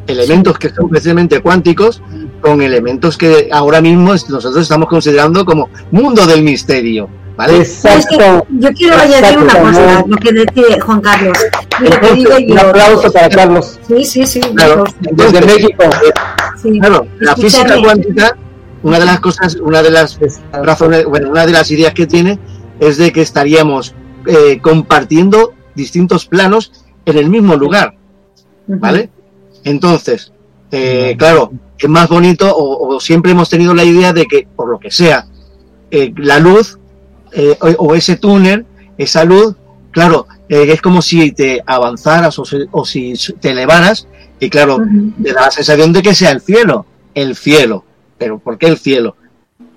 elementos 0.06 0.58
que 0.58 0.70
son 0.70 0.88
precisamente 0.88 1.40
cuánticos 1.40 2.02
con 2.40 2.62
elementos 2.62 3.16
que 3.18 3.48
ahora 3.52 3.80
mismo 3.80 4.12
nosotros 4.12 4.56
estamos 4.56 4.88
considerando 4.88 5.44
como 5.44 5.68
mundo 5.90 6.26
del 6.26 6.42
misterio, 6.42 7.08
¿vale? 7.36 7.58
Es 7.58 7.82
que 7.82 7.88
Exacto. 7.88 8.46
yo 8.50 8.72
quiero 8.72 8.96
añadir 8.96 9.38
una 9.38 9.54
cosa, 9.60 10.04
lo 10.06 10.16
que 10.16 10.32
decía 10.32 10.80
Juan 10.80 11.00
Carlos. 11.00 11.38
Mira, 11.80 12.00
te 12.00 12.14
digo 12.14 12.30
Un 12.48 12.58
aplauso 12.58 13.12
para 13.12 13.28
Carlos, 13.28 13.78
Sí, 13.86 14.04
sí, 14.04 14.26
sí. 14.26 14.40
Claro. 14.40 14.84
desde 15.12 15.40
México. 15.42 15.84
Sí. 16.62 16.80
Claro, 16.80 17.06
la 17.20 17.36
física 17.36 17.76
cuántica, 17.82 18.36
una 18.82 18.98
de 18.98 19.04
las 19.04 19.20
cosas, 19.20 19.56
una 19.56 19.82
de 19.82 19.90
las 19.90 20.18
razones, 20.52 21.04
bueno, 21.04 21.30
una 21.30 21.44
de 21.44 21.52
las 21.52 21.70
ideas 21.70 21.92
que 21.92 22.06
tiene 22.06 22.38
es 22.80 22.96
de 22.96 23.12
que 23.12 23.22
estaríamos 23.22 23.94
eh, 24.26 24.58
compartiendo 24.60 25.52
distintos 25.74 26.26
planos 26.26 26.72
en 27.06 27.18
el 27.18 27.28
mismo 27.28 27.56
lugar. 27.56 27.94
¿vale? 28.66 29.10
Entonces, 29.64 30.32
eh, 30.70 31.14
claro, 31.18 31.52
es 31.78 31.88
más 31.88 32.08
bonito 32.08 32.54
o, 32.54 32.94
o 32.94 33.00
siempre 33.00 33.32
hemos 33.32 33.48
tenido 33.48 33.74
la 33.74 33.84
idea 33.84 34.12
de 34.12 34.26
que, 34.26 34.46
por 34.54 34.68
lo 34.68 34.78
que 34.78 34.90
sea, 34.90 35.26
eh, 35.90 36.12
la 36.16 36.38
luz 36.38 36.78
eh, 37.32 37.56
o, 37.60 37.86
o 37.86 37.94
ese 37.94 38.16
túnel, 38.16 38.66
esa 38.98 39.24
luz, 39.24 39.54
claro, 39.90 40.26
eh, 40.48 40.66
es 40.72 40.82
como 40.82 41.00
si 41.02 41.32
te 41.32 41.62
avanzaras 41.66 42.38
o, 42.38 42.44
se- 42.44 42.66
o 42.72 42.84
si 42.84 43.14
te 43.40 43.50
elevaras 43.50 44.06
y 44.40 44.50
claro, 44.50 44.78
te 45.22 45.32
da 45.32 45.42
la 45.42 45.50
sensación 45.50 45.92
de 45.92 46.02
que 46.02 46.14
sea 46.14 46.30
el 46.30 46.40
cielo, 46.40 46.86
el 47.14 47.34
cielo. 47.36 47.84
Pero 48.18 48.38
¿por 48.38 48.58
qué 48.58 48.66
el 48.66 48.78
cielo? 48.78 49.16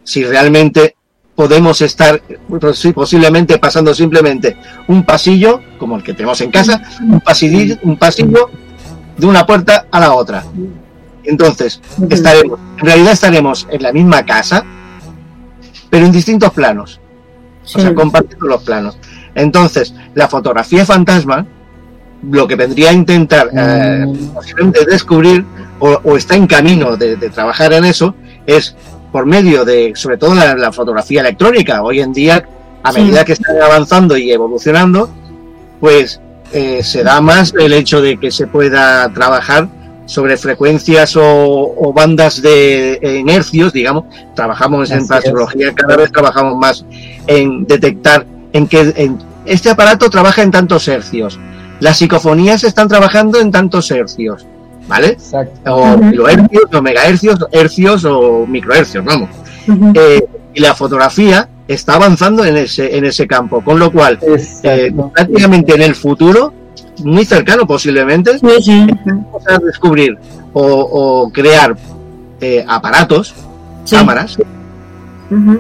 si 0.04 0.24
realmente 0.24 0.96
podemos 1.36 1.82
estar 1.82 2.22
pues 2.50 2.88
posiblemente 2.94 3.58
pasando 3.58 3.94
simplemente 3.94 4.58
un 4.88 5.04
pasillo, 5.04 5.62
como 5.78 5.96
el 5.98 6.04
que 6.04 6.14
tenemos 6.14 6.42
en 6.42 6.52
casa, 6.52 6.82
un 7.02 7.22
pasillo, 7.22 7.78
un 7.84 7.98
pasillo 7.98 8.50
de 9.18 9.28
una 9.28 9.46
puerta 9.46 9.88
a 9.92 10.00
la 10.00 10.14
otra. 10.14 10.44
Entonces, 11.24 11.82
estaremos, 12.10 12.60
en 12.80 12.86
realidad 12.86 13.14
estaremos 13.14 13.68
en 13.70 13.84
la 13.84 13.92
misma 13.92 14.26
casa, 14.26 14.66
pero 15.90 16.06
en 16.06 16.12
distintos 16.12 16.52
planos. 16.52 17.00
O 17.64 17.80
sea, 17.80 17.94
compartiendo 17.94 18.48
los 18.48 18.64
planos. 18.64 18.98
Entonces, 19.36 19.94
la 20.16 20.28
fotografía 20.28 20.86
fantasma, 20.86 21.46
lo 22.30 22.48
que 22.48 22.56
vendría 22.56 22.90
a 22.90 22.94
intentar 22.94 23.50
eh, 23.54 24.06
descubrir, 24.90 25.46
o, 25.80 26.18
está 26.18 26.36
en 26.36 26.48
camino 26.48 26.98
de, 26.98 27.16
trabajar 27.30 27.74
en 27.74 27.86
eso, 27.86 28.16
es 28.46 28.76
por 29.12 29.26
medio 29.26 29.66
de, 29.66 29.94
sobre 29.96 30.18
todo, 30.18 30.34
la, 30.36 30.72
fotografía 30.72 31.22
electrónica. 31.22 31.84
Hoy 31.84 32.00
en 32.00 32.14
día, 32.14 32.46
a 32.84 32.92
medida 32.92 33.26
que 33.26 33.34
están 33.34 33.62
avanzando 33.62 34.18
y 34.18 34.32
evolucionando, 34.32 35.10
pues 35.80 36.22
eh, 36.54 36.82
se 36.84 37.04
da 37.04 37.22
más 37.22 37.54
el 37.60 37.74
hecho 37.74 38.02
de 38.02 38.18
que 38.18 38.32
se 38.32 38.48
pueda 38.48 39.12
trabajar 39.14 39.68
sobre 40.06 40.36
frecuencias 40.36 41.16
o, 41.16 41.94
bandas 41.96 42.42
de 42.42 43.00
en 43.02 43.30
hercios, 43.30 43.72
digamos. 43.74 44.06
Trabajamos 44.36 44.92
en 44.92 45.06
astrología, 45.10 45.74
cada 45.74 45.98
vez 45.98 46.12
trabajamos 46.12 46.58
más 46.58 46.86
en 47.28 47.66
detectar 47.66 48.26
en 48.54 48.68
que 48.68 48.94
en, 48.96 49.18
este 49.46 49.70
aparato 49.70 50.10
trabaja 50.10 50.42
en 50.42 50.52
tantos 50.52 50.88
hercios. 50.88 51.40
Las 51.80 51.98
psicofonías 51.98 52.64
están 52.64 52.88
trabajando 52.88 53.40
en 53.40 53.52
tantos 53.52 53.90
hercios, 53.90 54.46
¿vale? 54.88 55.08
Exacto. 55.10 55.76
O 55.76 56.00
kilohercios, 56.00 56.64
o 56.74 56.82
megahercios, 56.82 57.40
hercios 57.52 58.06
o 58.06 58.46
microhercios, 58.48 59.04
vamos. 59.04 59.30
Eh, 59.94 60.26
y 60.54 60.60
la 60.60 60.76
fotografía 60.76 61.48
está 61.68 61.96
avanzando 61.96 62.44
en 62.44 62.58
ese, 62.58 62.98
en 62.98 63.06
ese 63.06 63.28
campo, 63.28 63.62
con 63.62 63.80
lo 63.80 63.92
cual, 63.92 64.20
eh, 64.64 64.94
prácticamente 65.14 65.76
en 65.76 65.82
el 65.82 65.96
futuro, 65.96 66.54
muy 67.04 67.26
cercano 67.26 67.66
posiblemente, 67.66 68.32
vamos 68.42 69.48
a 69.48 69.58
descubrir 69.60 70.18
o, 70.54 71.32
crear 71.34 71.76
eh, 72.42 72.64
aparatos, 72.68 73.34
cámaras, 73.90 74.38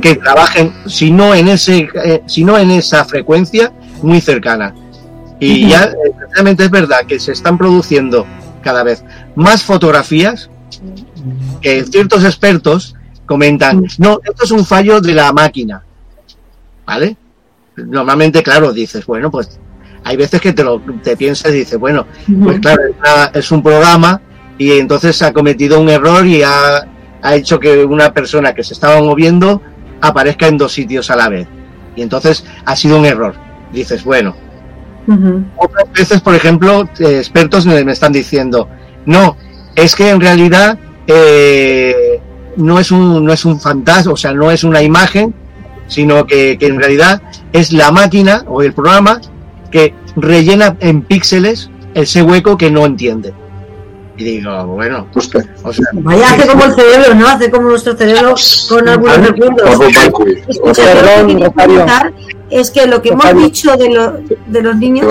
que 0.01 0.15
trabajen, 0.15 0.73
si 0.85 1.11
no 1.11 1.33
en 1.33 1.47
ese, 1.47 1.87
eh, 2.03 2.21
si 2.25 2.43
no 2.43 2.57
en 2.57 2.71
esa 2.71 3.05
frecuencia, 3.05 3.71
muy 4.01 4.19
cercana. 4.19 4.73
Y 5.39 5.69
ya 5.69 5.91
realmente 6.33 6.65
es 6.65 6.69
verdad 6.69 6.99
que 7.07 7.19
se 7.19 7.31
están 7.31 7.57
produciendo 7.57 8.27
cada 8.61 8.83
vez 8.83 9.03
más 9.35 9.63
fotografías 9.63 10.49
que 11.61 11.83
ciertos 11.83 12.23
expertos 12.23 12.95
comentan, 13.25 13.85
no, 13.97 14.19
esto 14.23 14.43
es 14.43 14.51
un 14.51 14.65
fallo 14.65 14.99
de 14.99 15.13
la 15.13 15.31
máquina. 15.31 15.83
¿Vale? 16.85 17.15
Normalmente, 17.75 18.43
claro, 18.43 18.73
dices, 18.73 19.05
bueno, 19.05 19.31
pues 19.31 19.59
hay 20.03 20.17
veces 20.17 20.41
que 20.41 20.53
te 20.53 20.63
lo 20.63 20.81
te 21.03 21.15
piensas 21.15 21.51
y 21.51 21.59
dices, 21.59 21.79
bueno, 21.79 22.05
pues 22.43 22.59
claro, 22.59 22.81
es 23.33 23.51
un 23.51 23.61
programa 23.61 24.21
y 24.57 24.71
entonces 24.73 25.21
ha 25.21 25.31
cometido 25.31 25.79
un 25.79 25.89
error 25.89 26.25
y 26.25 26.43
ha, 26.43 26.87
ha 27.21 27.35
hecho 27.35 27.59
que 27.59 27.85
una 27.85 28.13
persona 28.13 28.53
que 28.53 28.63
se 28.63 28.73
estaba 28.73 29.01
moviendo 29.01 29.61
aparezca 30.01 30.47
en 30.47 30.57
dos 30.57 30.73
sitios 30.73 31.09
a 31.11 31.15
la 31.15 31.29
vez. 31.29 31.47
Y 31.95 32.01
entonces 32.01 32.45
ha 32.65 32.75
sido 32.75 32.97
un 32.97 33.05
error. 33.05 33.35
Dices, 33.71 34.03
bueno. 34.03 34.35
Otras 35.57 35.91
veces, 35.93 36.21
por 36.21 36.35
ejemplo, 36.35 36.87
eh, 36.99 37.17
expertos 37.17 37.65
me 37.65 37.91
están 37.91 38.11
diciendo, 38.11 38.67
no, 39.05 39.35
es 39.75 39.95
que 39.95 40.09
en 40.09 40.21
realidad 40.21 40.77
eh, 41.07 42.19
no, 42.57 42.79
es 42.79 42.91
un, 42.91 43.23
no 43.25 43.33
es 43.33 43.45
un 43.45 43.59
fantasma, 43.59 44.13
o 44.13 44.17
sea, 44.17 44.33
no 44.33 44.51
es 44.51 44.63
una 44.63 44.81
imagen, 44.81 45.33
sino 45.87 46.25
que, 46.25 46.57
que 46.57 46.67
en 46.67 46.79
realidad 46.79 47.21
es 47.51 47.73
la 47.73 47.91
máquina 47.91 48.43
o 48.47 48.61
el 48.61 48.73
programa 48.73 49.19
que 49.71 49.93
rellena 50.15 50.77
en 50.79 51.01
píxeles 51.01 51.69
ese 51.93 52.21
hueco 52.21 52.57
que 52.57 52.71
no 52.71 52.85
entiende. 52.85 53.33
Y 54.21 54.23
digo, 54.23 54.65
bueno, 54.67 55.07
o 55.15 55.19
sea, 55.19 55.41
vaya, 55.93 56.33
hace 56.33 56.47
como 56.47 56.65
el 56.65 56.75
cerebro, 56.75 57.15
¿no? 57.15 57.27
Hace 57.27 57.49
como 57.49 57.69
nuestro 57.69 57.97
cerebro 57.97 58.35
con 58.69 58.87
algunos 58.87 59.27
recuerdos. 59.27 60.79
es 62.51 62.69
que 62.69 62.85
lo 62.85 63.01
que 63.01 63.09
hemos 63.09 63.35
dicho 63.35 63.75
de, 63.77 63.89
lo, 63.89 64.19
de 64.45 64.61
los 64.61 64.75
niños. 64.75 65.07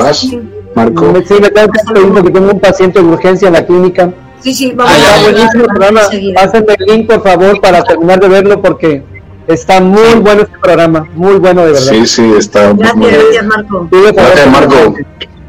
Marco. 0.76 1.12
Sí, 1.26 1.34
me 1.40 1.50
tengo 1.50 2.22
que 2.22 2.30
tengo 2.30 2.52
un 2.52 2.60
paciente 2.60 3.00
de 3.00 3.04
urgencia 3.04 3.48
en 3.48 3.54
la 3.54 3.66
clínica. 3.66 4.12
Sí, 4.38 4.54
sí, 4.54 4.72
vamos 4.76 4.92
ah, 4.96 5.16
a 5.16 5.22
buenísimo 5.22 5.64
programa. 5.64 6.02
Pásenme 6.36 6.76
el 6.78 6.86
link, 6.86 7.08
por 7.08 7.24
favor, 7.24 7.60
para 7.60 7.82
terminar 7.82 8.20
de 8.20 8.28
verlo, 8.28 8.62
porque 8.62 9.02
está 9.48 9.80
muy 9.80 10.20
bueno 10.20 10.42
este 10.42 10.56
programa. 10.56 11.08
Muy 11.14 11.34
bueno, 11.40 11.66
de 11.66 11.72
verdad. 11.72 11.92
Sí, 11.92 12.06
sí, 12.06 12.32
está. 12.38 12.72
Gracias, 12.74 12.96
muy 12.96 13.10
gracias, 13.10 13.44
Marco. 13.44 13.88
Gracias, 13.90 14.46
Marco. 14.46 14.94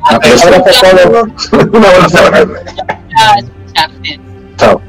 Abrazo 0.09 0.47
a 0.47 0.63
todos. 0.63 1.51
Un 1.51 1.85
abrazo. 1.85 2.97
Chao. 4.57 4.81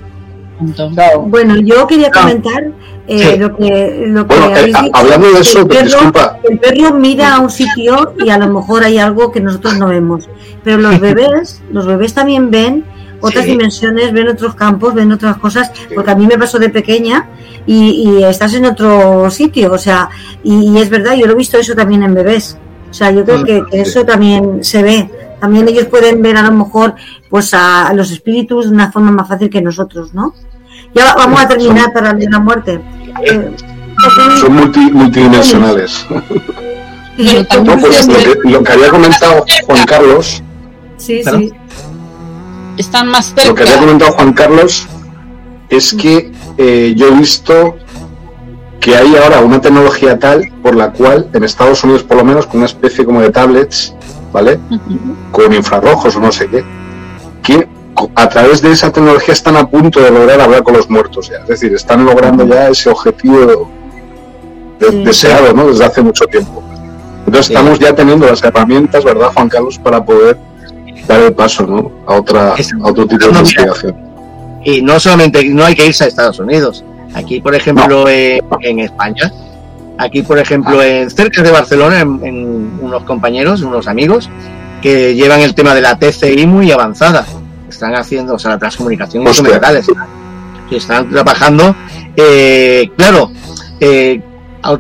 Bueno, 1.26 1.56
yo 1.56 1.86
quería 1.86 2.10
comentar 2.10 2.70
eh, 3.09 3.36
lo 3.36 3.56
que, 3.56 4.04
lo 4.06 4.26
que 4.26 4.36
bueno, 4.36 4.56
eh, 4.56 4.90
Hablando 4.92 5.32
de 5.32 5.40
eso, 5.40 5.60
el 5.60 5.66
perro, 5.66 5.84
disculpa. 5.84 6.38
El 6.48 6.59
perro 6.59 6.94
mira 6.94 7.36
a 7.36 7.40
un 7.40 7.50
sitio 7.50 8.14
y 8.24 8.30
a 8.30 8.38
lo 8.38 8.48
mejor 8.48 8.84
hay 8.84 8.98
algo 8.98 9.32
que 9.32 9.40
nosotros 9.40 9.76
no 9.76 9.88
vemos. 9.88 10.28
Pero 10.62 10.78
los 10.78 11.00
bebés, 11.00 11.62
los 11.70 11.86
bebés 11.86 12.14
también 12.14 12.50
ven 12.50 12.84
otras 13.20 13.44
dimensiones, 13.44 14.12
ven 14.12 14.28
otros 14.28 14.54
campos, 14.54 14.94
ven 14.94 15.12
otras 15.12 15.36
cosas, 15.38 15.70
porque 15.94 16.10
a 16.10 16.14
mí 16.14 16.26
me 16.26 16.36
pasó 16.36 16.59
de 16.59 16.70
pequeña 16.70 17.28
y, 17.66 18.22
estás 18.24 18.54
en 18.54 18.64
otro 18.64 19.30
sitio, 19.30 19.72
o 19.72 19.78
sea, 19.78 20.09
y, 20.42 20.76
es 20.78 20.90
verdad, 20.90 21.14
yo 21.14 21.26
lo 21.26 21.32
he 21.32 21.36
visto 21.36 21.56
eso 21.56 21.74
también 21.74 22.02
en 22.02 22.14
bebés. 22.14 22.59
O 22.90 22.94
sea, 22.94 23.10
yo 23.10 23.24
creo 23.24 23.44
que 23.44 23.62
eso 23.72 24.04
también 24.04 24.62
se 24.62 24.82
ve 24.82 25.10
también 25.43 25.66
ellos 25.69 25.86
pueden 25.86 26.23
ver 26.23 26.36
a 26.36 26.43
lo 26.43 26.52
mejor 26.52 26.94
pues 27.28 27.52
a, 27.52 27.93
los 27.94 28.12
espíritus 28.12 28.66
de 28.66 28.70
una 28.70 28.93
forma 28.93 29.10
más 29.10 29.27
fácil 29.27 29.51
que 29.51 29.60
nosotros, 29.60 30.14
¿no? 30.14 30.32
Ya 30.94 31.16
vamos 31.16 31.40
a 31.40 31.48
terminar 31.48 31.93
para 31.93 32.12
la 32.12 32.39
muerte. 32.39 32.81
Eh, 33.27 33.51
son 34.40 34.55
multidimensionales. 34.55 36.06
Pues, 37.16 38.06
lo, 38.44 38.62
que, 38.62 38.73
había 38.73 38.89
comentado 38.89 39.44
Juan 39.66 39.85
Carlos. 39.85 40.43
Sí, 40.97 41.23
sí. 41.24 41.52
Están 42.78 43.09
más 43.09 43.35
cerca. 43.35 43.48
Lo 43.48 43.55
que 43.56 43.62
había 43.64 43.78
comentado 43.78 44.12
Juan 44.12 44.32
Carlos 44.35 44.86
es 45.70 45.93
que 45.93 46.31
eh, 46.56 46.94
yo 46.97 47.09
he 47.09 47.10
visto 47.16 47.77
que 48.78 48.97
hay 48.97 49.16
ahora 49.16 49.40
una 49.40 49.60
tecnología 49.60 50.20
tal 50.20 50.52
por 50.62 50.77
la 50.77 50.93
cual 50.93 51.28
en 51.32 51.43
Estados 51.43 51.82
Unidos 51.82 52.05
por 52.05 52.16
lo 52.16 52.24
menos 52.24 52.47
con 52.47 52.59
una 52.59 52.66
especie 52.66 53.05
como 53.05 53.20
de 53.20 53.31
tablets 53.31 53.93
¿vale? 54.32 54.59
Con 55.30 55.52
infrarrojos 55.52 56.16
o 56.16 56.20
no 56.20 56.32
sé 56.32 56.48
qué, 56.48 56.64
que 57.42 57.68
a 58.14 58.28
través 58.28 58.62
de 58.62 58.72
esa 58.72 58.90
tecnología 58.90 59.34
están 59.34 59.56
a 59.56 59.68
punto 59.68 60.00
de 60.00 60.10
lograr 60.10 60.40
hablar 60.40 60.62
con 60.62 60.74
los 60.74 60.88
muertos 60.88 61.28
ya, 61.28 61.38
es 61.38 61.48
decir, 61.48 61.74
están 61.74 62.04
logrando 62.04 62.46
ya 62.46 62.68
ese 62.68 62.90
objetivo 62.90 63.70
deseado, 64.90 65.52
¿no? 65.52 65.68
Desde 65.68 65.84
hace 65.84 66.02
mucho 66.02 66.24
tiempo. 66.26 66.62
Entonces 67.26 67.50
estamos 67.50 67.78
ya 67.78 67.94
teniendo 67.94 68.26
las 68.26 68.42
herramientas, 68.42 69.04
¿verdad, 69.04 69.30
Juan 69.32 69.48
Carlos, 69.48 69.78
para 69.78 70.04
poder 70.04 70.36
dar 71.06 71.20
el 71.20 71.32
paso, 71.32 71.66
¿no? 71.66 71.92
A 72.06 72.16
otra, 72.16 72.54
otro 72.82 73.06
tipo 73.06 73.24
de 73.24 73.30
investigación. 73.30 73.96
Y 74.64 74.82
no 74.82 74.98
solamente, 74.98 75.44
no 75.44 75.64
hay 75.64 75.74
que 75.74 75.86
irse 75.86 76.04
a 76.04 76.06
Estados 76.09 76.38
Unidos. 76.38 76.84
Aquí, 77.14 77.40
por 77.40 77.54
ejemplo, 77.54 78.09
eh, 78.09 78.40
en 78.60 78.80
España, 78.80 79.32
Aquí, 80.02 80.22
por 80.22 80.38
ejemplo, 80.38 80.80
ah. 80.80 80.86
en, 80.86 81.10
cerca 81.10 81.42
de 81.42 81.50
Barcelona, 81.52 82.00
en, 82.00 82.78
unos 82.80 83.04
compañeros, 83.04 83.62
unos 83.62 83.86
amigos, 83.86 84.28
que 84.80 85.14
llevan 85.14 85.40
el 85.40 85.54
tema 85.54 85.74
de 85.74 85.80
la 85.80 85.96
TCI 85.96 86.44
muy 86.46 86.72
avanzada. 86.72 87.24
Están 87.68 87.94
haciendo, 87.94 88.34
o 88.34 88.38
sea, 88.38 88.52
la 88.52 88.58
transcomunicación 88.58 89.24
instrumental. 89.24 89.80
están 90.70 91.08
trabajando. 91.08 91.76
Eh, 92.16 92.90
claro, 92.96 93.30
eh, 93.78 94.20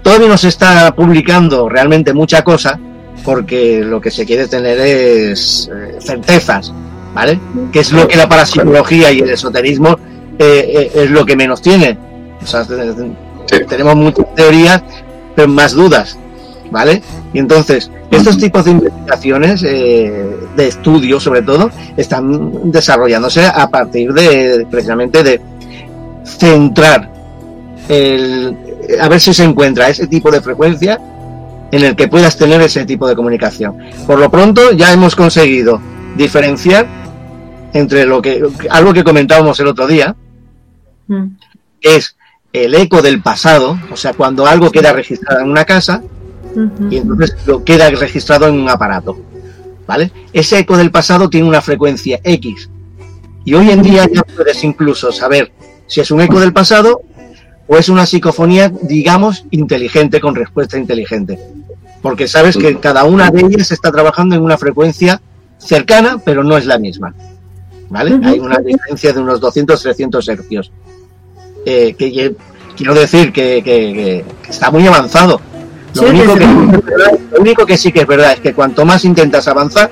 todavía 0.02 0.28
no 0.28 0.36
se 0.36 0.48
está 0.48 0.92
publicando 0.94 1.68
realmente 1.68 2.12
mucha 2.12 2.42
cosa, 2.42 2.80
porque 3.24 3.80
lo 3.84 4.00
que 4.00 4.10
se 4.10 4.26
quiere 4.26 4.48
tener 4.48 4.80
es 4.80 5.70
eh, 5.72 5.98
certezas, 6.00 6.72
¿vale? 7.14 7.38
Que 7.72 7.80
es 7.80 7.92
lo 7.92 8.08
que 8.08 8.16
la 8.16 8.28
parapsicología 8.28 9.12
y 9.12 9.20
el 9.20 9.30
esoterismo 9.30 9.96
eh, 10.38 10.90
es 10.92 11.10
lo 11.10 11.24
que 11.24 11.36
menos 11.36 11.62
tiene. 11.62 11.96
O 12.42 12.46
sea, 12.46 12.66
tenemos 13.68 13.96
muchas 13.96 14.34
teorías, 14.34 14.82
pero 15.34 15.48
más 15.48 15.72
dudas, 15.72 16.18
¿vale? 16.70 17.02
Y 17.32 17.38
entonces, 17.38 17.90
estos 18.10 18.38
tipos 18.38 18.64
de 18.64 18.72
investigaciones, 18.72 19.62
eh, 19.62 20.26
de 20.56 20.68
estudios 20.68 21.22
sobre 21.22 21.42
todo, 21.42 21.70
están 21.96 22.70
desarrollándose 22.70 23.46
a 23.46 23.68
partir 23.68 24.12
de, 24.12 24.66
precisamente, 24.70 25.22
de 25.22 25.40
centrar 26.24 27.10
el, 27.88 28.56
a 29.00 29.08
ver 29.08 29.20
si 29.20 29.34
se 29.34 29.44
encuentra 29.44 29.88
ese 29.88 30.06
tipo 30.06 30.30
de 30.30 30.40
frecuencia 30.40 31.00
en 31.70 31.84
el 31.84 31.96
que 31.96 32.08
puedas 32.08 32.36
tener 32.36 32.60
ese 32.60 32.84
tipo 32.84 33.08
de 33.08 33.16
comunicación. 33.16 33.78
Por 34.06 34.18
lo 34.18 34.30
pronto, 34.30 34.72
ya 34.72 34.92
hemos 34.92 35.16
conseguido 35.16 35.80
diferenciar 36.16 36.86
entre 37.72 38.04
lo 38.04 38.20
que, 38.20 38.42
algo 38.70 38.92
que 38.92 39.02
comentábamos 39.02 39.58
el 39.60 39.68
otro 39.68 39.86
día, 39.86 40.14
mm. 41.08 41.24
es 41.80 42.16
el 42.52 42.74
eco 42.74 43.00
del 43.02 43.22
pasado, 43.22 43.78
o 43.90 43.96
sea, 43.96 44.12
cuando 44.12 44.46
algo 44.46 44.70
queda 44.70 44.92
registrado 44.92 45.40
en 45.40 45.50
una 45.50 45.64
casa 45.64 46.02
y 46.90 46.98
entonces 46.98 47.36
lo 47.46 47.64
queda 47.64 47.88
registrado 47.90 48.46
en 48.48 48.60
un 48.60 48.68
aparato. 48.68 49.18
¿Vale? 49.86 50.12
Ese 50.32 50.58
eco 50.60 50.76
del 50.76 50.90
pasado 50.90 51.28
tiene 51.28 51.48
una 51.48 51.60
frecuencia 51.60 52.20
X. 52.22 52.68
Y 53.44 53.54
hoy 53.54 53.70
en 53.70 53.82
día 53.82 54.06
ya 54.12 54.22
puedes 54.22 54.62
incluso 54.62 55.10
saber 55.10 55.52
si 55.86 56.00
es 56.00 56.10
un 56.10 56.20
eco 56.20 56.38
del 56.38 56.52
pasado 56.52 57.02
o 57.66 57.76
es 57.76 57.88
una 57.88 58.06
psicofonía, 58.06 58.70
digamos, 58.82 59.44
inteligente, 59.50 60.20
con 60.20 60.34
respuesta 60.34 60.78
inteligente. 60.78 61.38
Porque 62.00 62.28
sabes 62.28 62.56
que 62.56 62.78
cada 62.78 63.04
una 63.04 63.30
de 63.30 63.40
ellas 63.40 63.72
está 63.72 63.90
trabajando 63.90 64.34
en 64.34 64.42
una 64.42 64.58
frecuencia 64.58 65.20
cercana, 65.58 66.20
pero 66.24 66.44
no 66.44 66.56
es 66.56 66.66
la 66.66 66.78
misma. 66.78 67.14
¿Vale? 67.88 68.18
Hay 68.24 68.38
una 68.38 68.58
diferencia 68.58 69.12
de 69.12 69.20
unos 69.20 69.40
200-300 69.40 70.28
hercios. 70.28 70.72
Eh, 71.64 71.94
que 71.96 72.34
quiero 72.76 72.94
decir 72.94 73.32
que, 73.32 74.24
está 74.48 74.70
muy 74.70 74.86
avanzado. 74.86 75.40
Lo, 75.94 76.08
único 76.08 76.34
que, 76.34 76.46
lo 76.46 77.40
único 77.40 77.66
que 77.66 77.76
sí 77.76 77.92
que 77.92 78.00
es 78.00 78.06
verdad 78.06 78.32
es 78.32 78.40
que 78.40 78.54
cuanto 78.54 78.84
más 78.84 79.04
intentas 79.04 79.46
avanzar, 79.46 79.90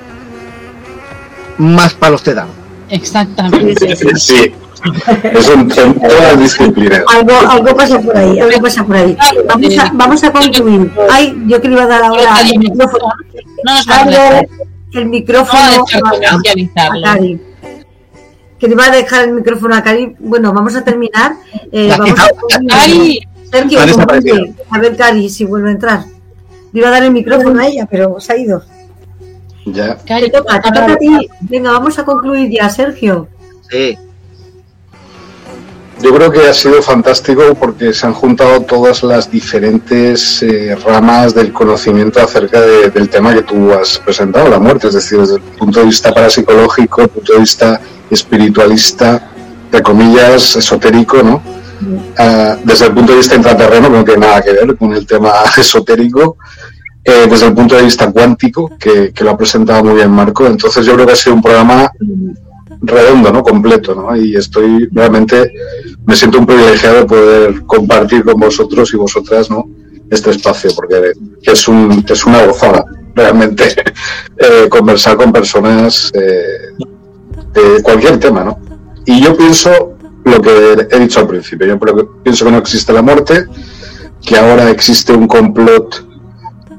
más 1.57 1.93
palos 1.93 2.23
te 2.23 2.33
dan. 2.33 2.47
Exactamente. 2.89 3.95
Sí. 4.15 4.51
Es 5.23 5.47
un, 5.49 5.71
en 5.71 5.93
todas 5.99 6.21
las 6.21 6.39
disciplinas. 6.39 7.03
Algo, 7.07 7.33
algo 7.47 7.75
pasa 7.75 7.99
por 7.99 8.17
ahí, 8.17 8.39
algo 8.39 8.61
pasa 8.61 8.83
por 8.83 8.95
ahí. 8.95 9.15
Vamos 9.47 9.77
a, 9.77 9.91
vamos 9.93 10.23
a 10.23 10.31
concluir. 10.31 10.91
Ay, 11.09 11.37
yo 11.45 11.61
que 11.61 11.67
le 11.67 11.75
iba 11.75 11.83
a 11.83 11.87
dar 11.87 12.03
ahora 12.03 12.41
el 12.41 12.59
micrófono. 12.59 13.13
No 13.63 13.75
nos 13.75 13.87
va 13.87 13.95
a 14.01 14.41
el 14.93 15.05
micrófono 15.05 15.85
a, 16.75 17.01
Cari. 17.03 17.39
Que 18.61 18.67
le 18.67 18.73
iba 18.73 18.85
a 18.85 18.91
dejar 18.91 19.27
el 19.27 19.33
micrófono 19.33 19.75
a 19.75 19.81
Cari. 19.83 20.15
Bueno, 20.19 20.53
vamos 20.53 20.75
a 20.75 20.83
terminar. 20.83 21.33
Eh, 21.71 21.89
vamos 21.97 22.11
a 22.19 22.59
Cari. 22.69 23.19
Sergio, 23.51 23.79
a 24.69 24.79
ver 24.79 24.95
Cari 24.95 25.29
si 25.29 25.43
vuelve 25.45 25.69
a 25.69 25.71
entrar. 25.73 26.05
Le 26.71 26.79
iba 26.79 26.87
a 26.87 26.91
dar 26.91 27.03
el 27.03 27.11
micrófono 27.11 27.59
a 27.59 27.65
ella, 27.67 27.87
pero 27.89 28.19
se 28.19 28.33
ha 28.33 28.37
ido. 28.37 28.63
Ya. 29.65 29.97
Cari, 29.97 30.29
te 30.31 30.37
toca, 30.37 30.61
te 30.61 30.69
toca 30.69 30.93
a 30.93 30.95
ti. 30.97 31.27
Venga, 31.41 31.71
vamos 31.71 31.97
a 31.99 32.05
concluir 32.05 32.49
ya, 32.51 32.69
Sergio. 32.69 33.27
Sí. 33.69 33.97
Yo 36.01 36.15
creo 36.15 36.31
que 36.31 36.47
ha 36.47 36.53
sido 36.53 36.81
fantástico 36.81 37.53
porque 37.59 37.93
se 37.93 38.07
han 38.07 38.13
juntado 38.13 38.61
todas 38.61 39.03
las 39.03 39.29
diferentes 39.29 40.41
eh, 40.41 40.75
ramas 40.83 41.35
del 41.35 41.53
conocimiento 41.53 42.19
acerca 42.19 42.59
de- 42.61 42.89
del 42.89 43.07
tema 43.07 43.33
que 43.35 43.43
tú 43.43 43.71
has 43.71 43.99
presentado, 43.99 44.49
la 44.49 44.57
muerte, 44.59 44.87
es 44.87 44.95
decir, 44.95 45.19
desde 45.19 45.35
el 45.35 45.41
punto 45.41 45.79
de 45.79 45.85
vista 45.85 46.11
parapsicológico, 46.11 47.01
el 47.03 47.09
punto 47.09 47.33
de 47.33 47.39
vista 47.39 47.79
espiritualista, 48.11 49.31
de 49.71 49.81
comillas, 49.81 50.55
esotérico, 50.57 51.23
¿no? 51.23 51.41
Ah, 52.17 52.57
desde 52.63 52.85
el 52.87 52.93
punto 52.93 53.13
de 53.13 53.19
vista 53.19 53.35
intraterreno, 53.35 53.89
que 53.89 53.97
no 53.97 54.03
tiene 54.03 54.27
nada 54.27 54.41
que 54.41 54.51
ver 54.51 54.77
con 54.77 54.93
el 54.93 55.05
tema 55.07 55.31
esotérico, 55.57 56.37
eh, 57.03 57.25
desde 57.29 57.47
el 57.47 57.53
punto 57.53 57.75
de 57.75 57.83
vista 57.83 58.11
cuántico, 58.11 58.69
que, 58.77 59.11
que 59.11 59.23
lo 59.23 59.31
ha 59.31 59.37
presentado 59.37 59.83
muy 59.83 59.95
bien 59.95 60.11
Marco. 60.11 60.45
Entonces 60.45 60.85
yo 60.85 60.93
creo 60.93 61.07
que 61.07 61.13
ha 61.13 61.15
sido 61.15 61.35
un 61.35 61.41
programa 61.41 61.91
redondo, 62.81 63.31
¿no? 63.31 63.43
Completo, 63.43 63.95
¿no? 63.95 64.15
Y 64.15 64.35
estoy 64.35 64.87
realmente, 64.91 65.51
me 66.05 66.15
siento 66.15 66.39
un 66.39 66.45
privilegiado 66.45 66.99
de 66.99 67.05
poder 67.05 67.65
compartir 67.65 68.23
con 68.23 68.39
vosotros 68.39 68.93
y 68.93 68.97
vosotras, 68.97 69.49
¿no? 69.49 69.67
Este 70.09 70.31
espacio, 70.31 70.71
porque 70.75 71.13
es, 71.43 71.67
un, 71.67 72.05
es 72.07 72.25
una 72.25 72.45
gozada, 72.45 72.83
realmente, 73.15 73.63
eh, 74.37 74.67
conversar 74.69 75.15
con 75.15 75.31
personas 75.31 76.11
eh, 76.13 76.85
de 77.53 77.81
cualquier 77.83 78.19
tema, 78.19 78.43
¿no? 78.43 78.59
Y 79.05 79.21
yo 79.21 79.35
pienso 79.35 79.97
lo 80.23 80.41
que 80.41 80.87
he 80.89 80.99
dicho 80.99 81.19
al 81.19 81.27
principio, 81.27 81.67
yo 81.67 81.79
pienso 82.23 82.45
que 82.45 82.51
no 82.51 82.57
existe 82.57 82.93
la 82.93 83.01
muerte, 83.01 83.45
que 84.25 84.37
ahora 84.37 84.69
existe 84.69 85.13
un 85.13 85.27
complot 85.27 86.11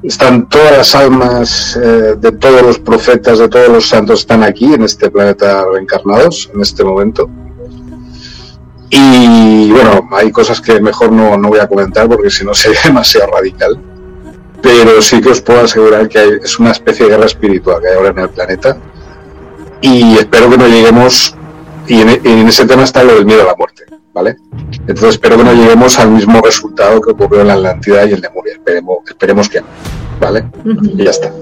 están 0.02 0.48
todas 0.48 0.76
las 0.76 0.94
almas 0.94 1.76
eh, 1.76 2.16
de 2.18 2.32
todos 2.32 2.62
los 2.62 2.78
profetas, 2.78 3.38
de 3.38 3.48
todos 3.48 3.68
los 3.68 3.88
santos, 3.88 4.20
están 4.20 4.42
aquí 4.42 4.74
en 4.74 4.82
este 4.82 5.10
planeta 5.10 5.64
reencarnados 5.72 6.50
en 6.52 6.60
este 6.60 6.84
momento. 6.84 7.30
Y 8.90 9.70
bueno, 9.70 10.08
hay 10.12 10.30
cosas 10.32 10.60
que 10.60 10.80
mejor 10.80 11.12
no, 11.12 11.38
no 11.38 11.48
voy 11.48 11.60
a 11.60 11.68
comentar 11.68 12.08
porque 12.08 12.30
si 12.30 12.44
no 12.44 12.52
sería 12.54 12.80
demasiado 12.84 13.30
radical. 13.32 13.78
Pero 14.60 15.00
sí 15.02 15.20
que 15.20 15.30
os 15.30 15.40
puedo 15.40 15.60
asegurar 15.62 16.08
que 16.08 16.38
es 16.42 16.58
una 16.58 16.70
especie 16.72 17.06
de 17.06 17.12
guerra 17.12 17.26
espiritual 17.26 17.80
que 17.80 17.88
hay 17.88 17.96
ahora 17.96 18.10
en 18.10 18.18
el 18.18 18.28
planeta. 18.28 18.76
Y 19.82 20.16
espero 20.16 20.48
que 20.48 20.56
no 20.56 20.68
lleguemos, 20.68 21.36
y 21.88 22.00
en, 22.00 22.48
ese 22.48 22.64
tema 22.66 22.84
está 22.84 23.02
lo 23.02 23.14
del 23.14 23.26
miedo 23.26 23.42
a 23.42 23.46
la 23.46 23.56
muerte, 23.56 23.84
¿vale? 24.14 24.36
Entonces 24.86 25.10
espero 25.10 25.36
que 25.36 25.44
no 25.44 25.52
lleguemos 25.52 25.98
al 25.98 26.10
mismo 26.10 26.40
resultado 26.40 27.00
que 27.00 27.10
ocurrió 27.10 27.40
en 27.42 27.48
la 27.48 27.54
Atlántida 27.54 28.06
y 28.06 28.12
en 28.12 28.20
Lemuria. 28.20 28.54
Esperemos, 28.54 28.98
esperemos 29.06 29.48
que 29.48 29.60
no. 29.60 29.66
¿Vale? 30.20 30.44
Y 30.64 31.02
ya 31.04 31.10
está. 31.10 31.32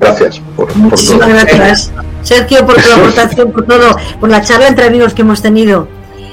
Gracias 0.00 0.40
por, 0.56 0.66
por 0.66 0.72
todo. 0.72 0.78
Muchísimas 0.78 1.28
gracias, 1.28 1.92
Sergio, 2.22 2.64
por 2.64 2.80
tu 2.80 2.90
aportación, 2.96 3.52
por 3.52 3.66
todo, 3.66 3.96
por 4.18 4.30
la 4.30 4.40
charla 4.40 4.68
entre 4.68 4.86
amigos 4.86 5.12
que 5.12 5.22
hemos 5.22 5.42
tenido. 5.42 5.86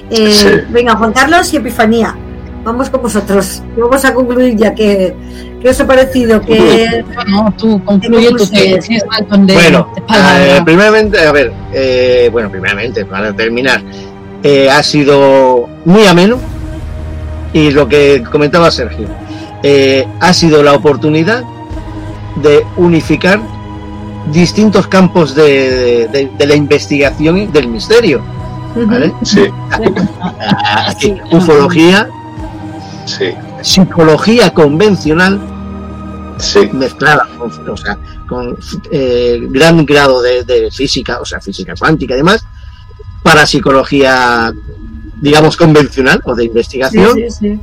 Eh, 0.09 0.31
Sí. 0.31 0.47
Venga, 0.69 0.95
Juan 0.95 1.11
Carlos 1.11 1.53
y 1.53 1.57
Epifanía, 1.57 2.15
vamos 2.63 2.89
con 2.89 3.01
vosotros. 3.01 3.61
Vamos 3.77 4.05
a 4.05 4.13
concluir 4.13 4.55
ya 4.55 4.73
que, 4.73 5.13
¿qué 5.61 5.69
os 5.69 5.79
ha 5.79 5.87
parecido? 5.87 6.41
Que 6.41 7.03
No, 7.27 7.53
tú 7.57 7.83
concluye 7.83 8.29
tú 8.31 8.49
que 8.51 8.79
de, 8.79 9.53
Bueno, 9.53 9.87
de 9.95 10.57
eh, 10.57 10.61
primeramente, 10.63 11.19
a 11.25 11.31
ver, 11.31 11.51
eh, 11.73 12.29
bueno, 12.31 12.49
primeramente, 12.49 13.05
para 13.05 13.33
terminar, 13.33 13.81
eh, 14.43 14.69
ha 14.69 14.81
sido 14.83 15.67
muy 15.85 16.05
ameno 16.05 16.37
y 17.53 17.71
lo 17.71 17.87
que 17.87 18.23
comentaba 18.31 18.69
Sergio, 18.71 19.07
eh, 19.63 20.05
ha 20.19 20.33
sido 20.33 20.61
la 20.63 20.73
oportunidad 20.73 21.43
de 22.35 22.63
unificar 22.75 23.39
distintos 24.31 24.87
campos 24.87 25.33
de, 25.33 26.07
de- 26.11 26.29
de 26.37 26.45
la 26.45 26.55
investigación 26.55 27.37
y 27.37 27.47
del 27.47 27.67
misterio. 27.67 28.21
¿vale? 28.75 29.11
Sí, 29.23 29.45
Aquí, 30.87 31.15
ufología, 31.31 32.07
sí, 33.05 33.31
psicología 33.61 34.53
convencional 34.53 35.39
sí. 36.37 36.69
mezclada 36.73 37.27
con, 37.37 37.69
o 37.69 37.77
sea, 37.77 37.97
con 38.27 38.57
eh, 38.91 39.39
gran 39.49 39.85
grado 39.85 40.21
de, 40.21 40.43
de 40.43 40.69
física, 40.71 41.19
o 41.19 41.25
sea, 41.25 41.39
física 41.41 41.73
cuántica 41.77 42.13
y 42.13 42.17
demás, 42.17 42.45
para 43.23 43.45
psicología, 43.45 44.53
digamos, 45.21 45.57
convencional 45.57 46.21
o 46.25 46.35
de 46.35 46.45
investigación, 46.45 47.15
Sí, 47.15 47.23
sí, 47.29 47.37
sí. 47.55 47.59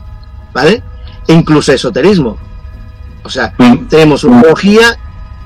¿vale? 0.53 0.83
E 1.27 1.33
incluso 1.33 1.73
esoterismo. 1.73 2.37
O 3.23 3.31
sea, 3.31 3.55
Mm. 3.57 3.87
tenemos 3.89 4.25
ufología, 4.25 4.99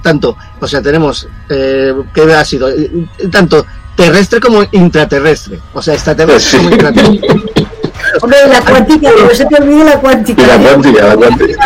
tanto, 0.03 0.37
o 0.61 0.67
sea, 0.67 0.83
tenemos, 0.83 1.29
eh, 1.49 1.95
que 2.13 2.23
ha 2.35 2.45
sido, 2.45 2.69
eh, 2.71 2.91
tanto 3.31 3.65
terrestre 3.95 4.41
como 4.41 4.63
intraterrestre. 4.73 5.61
O 5.75 5.83
sea, 5.83 5.95
extraterrestre 5.95 6.51
Sí. 6.51 6.57
como 6.59 6.71
intraterrestre. 6.71 7.29
Hombre, 8.21 8.39
la 8.49 8.61
cuántica, 8.63 9.11
que 9.15 9.23
no 9.23 9.31
se 9.35 9.45
te 9.47 9.57
olvide 9.63 9.85
la 9.85 9.95
Y 9.95 9.99
cuántica. 9.99 10.47
la 10.47 10.59
cuántica, 10.59 11.07
la 11.07 11.17
cuántica. 11.17 11.65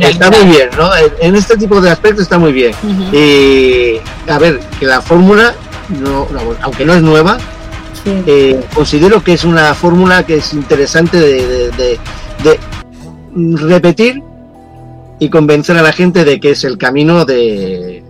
Está 0.00 0.30
muy 0.30 0.44
bien, 0.50 0.68
¿no? 0.76 0.90
En- 1.20 1.36
este 1.36 1.56
tipo 1.56 1.80
de 1.80 1.90
aspectos 1.90 2.22
está 2.22 2.38
muy 2.38 2.52
bien. 2.52 2.72
Ujú. 2.82 3.16
Y 3.16 4.00
a 4.28 4.38
ver, 4.38 4.60
que 4.78 4.86
la 4.86 5.00
fórmula, 5.02 5.54
no, 6.00 6.26
aunque 6.62 6.84
no 6.84 6.94
es 6.94 7.02
nueva, 7.02 7.38
Sí. 8.04 8.22
eh, 8.26 8.60
considero 8.74 9.22
que 9.22 9.32
es 9.32 9.44
una 9.44 9.74
fórmula 9.74 10.24
que 10.24 10.36
es 10.36 10.52
interesante 10.54 11.18
de, 11.18 11.46
de- 11.46 11.70
de- 11.72 11.98
de 12.44 13.56
repetir 13.68 14.22
y 15.18 15.28
convencer 15.28 15.76
a 15.76 15.82
la 15.82 15.92
gente 15.92 16.24
de 16.24 16.38
que 16.40 16.52
es 16.52 16.64
el 16.64 16.78
camino 16.78 17.24
de, 17.24 18.02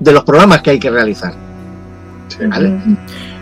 de 0.00 0.12
los 0.12 0.24
programas 0.24 0.62
que 0.62 0.70
hay 0.70 0.78
que 0.78 0.90
realizar. 0.90 1.32
¿vale? 2.48 2.78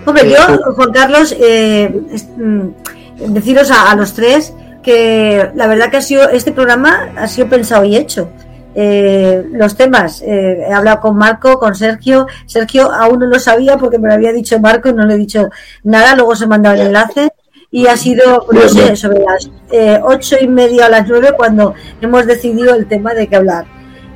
Hombre, 0.07 0.31
yo, 0.31 0.73
Juan 0.75 0.93
Carlos, 0.93 1.35
eh, 1.39 2.03
es- 2.13 2.29
mm, 2.37 3.33
deciros 3.33 3.71
a, 3.71 3.91
a 3.91 3.97
los 3.97 4.13
tres 4.15 4.53
que 4.83 5.51
la 5.55 5.67
verdad 5.67 5.91
que 5.91 5.97
ha 5.97 6.03
sido 6.03 6.29
este 6.29 6.53
programa 6.53 7.09
ha 7.17 7.27
sido 7.27 7.49
pensado 7.49 7.85
y 7.85 7.97
hecho. 7.97 8.29
Eh, 8.77 9.45
los 9.53 9.77
temas, 9.77 10.21
eh, 10.23 10.65
he 10.69 10.73
hablado 10.73 11.01
con 11.01 11.17
Marco, 11.17 11.59
con 11.59 11.75
Sergio. 11.75 12.27
Sergio 12.47 12.93
aún 12.93 13.21
no 13.21 13.27
lo 13.27 13.39
sabía 13.39 13.77
porque 13.79 13.99
me 13.99 14.09
lo 14.09 14.15
había 14.15 14.33
dicho 14.33 14.59
Marco 14.59 14.89
y 14.89 14.93
no 14.93 15.07
le 15.07 15.15
he 15.15 15.19
dicho 15.19 15.49
nada. 15.85 16.15
Luego 16.17 16.35
se 16.35 16.45
ha 16.45 16.49
mandado 16.49 16.75
el 16.75 16.89
enlace 16.89 17.31
y 17.71 17.87
ha 17.87 17.97
sido, 17.97 18.47
no 18.51 18.69
sé, 18.69 18.95
sobre 18.97 19.21
las 19.21 19.49
eh, 19.71 19.99
ocho 20.03 20.37
y 20.41 20.49
media 20.49 20.87
a 20.87 20.89
las 20.91 21.09
nueve 21.09 21.33
cuando 21.37 21.75
hemos 22.01 22.27
decidido 22.27 22.75
el 22.75 22.87
tema 22.87 23.15
de 23.15 23.27
qué 23.29 23.37
hablar. 23.37 23.65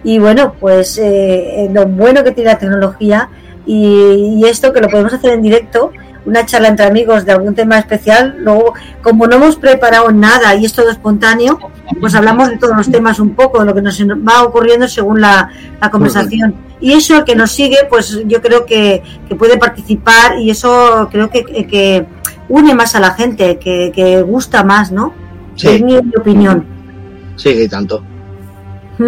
Y 0.05 0.19
bueno, 0.19 0.55
pues 0.61 1.01
lo 1.73 1.87
bueno 1.87 2.23
que 2.23 2.31
tiene 2.33 2.51
la 2.53 2.59
tecnología 2.59 3.29
y, 3.69 4.41
y 4.41 4.45
esto 4.47 4.73
que 4.73 4.81
lo 4.81 4.89
podemos 4.89 5.13
hacer 5.13 5.35
en 5.35 5.43
directo, 5.43 5.93
una 6.29 6.45
charla 6.45 6.69
entre 6.69 6.87
amigos 6.87 7.25
de 7.25 7.33
algún 7.33 7.55
tema 7.55 7.79
especial, 7.79 8.37
luego 8.39 8.75
como 9.03 9.27
no 9.27 9.37
hemos 9.37 9.57
preparado 9.57 10.11
nada 10.11 10.55
y 10.55 10.65
es 10.65 10.73
todo 10.73 10.91
espontáneo, 10.91 11.59
pues 12.01 12.15
hablamos 12.15 12.49
de 12.51 12.59
todos 12.59 12.77
los 12.77 12.91
temas 12.91 13.19
un 13.19 13.35
poco, 13.35 13.61
de 13.61 13.67
lo 13.67 13.75
que 13.75 13.83
nos 13.83 14.01
va 14.01 14.43
ocurriendo 14.43 14.87
según 14.89 15.21
la, 15.21 15.51
la 15.81 15.91
conversación. 15.91 16.55
Y 16.81 16.93
eso 16.93 17.17
el 17.17 17.25
que 17.25 17.35
nos 17.35 17.51
sigue, 17.51 17.79
pues 17.89 18.21
yo 18.27 18.41
creo 18.41 18.65
que, 18.65 19.03
que 19.29 19.35
puede 19.35 19.59
participar 19.59 20.39
y 20.39 20.51
eso 20.51 21.09
creo 21.11 21.31
que, 21.31 21.45
que, 21.45 22.07
une 22.49 22.75
más 22.75 22.95
a 22.95 23.01
la 23.01 23.13
gente, 23.13 23.59
que, 23.59 23.93
que 23.95 24.23
gusta 24.23 24.65
más, 24.65 24.91
¿no? 24.91 25.13
Sí. 25.55 25.69
Es 25.69 25.83
mi, 25.83 26.01
mi 26.01 26.17
opinión. 26.17 26.65
Sí, 27.37 27.51
y 27.51 27.69
tanto. 27.69 28.03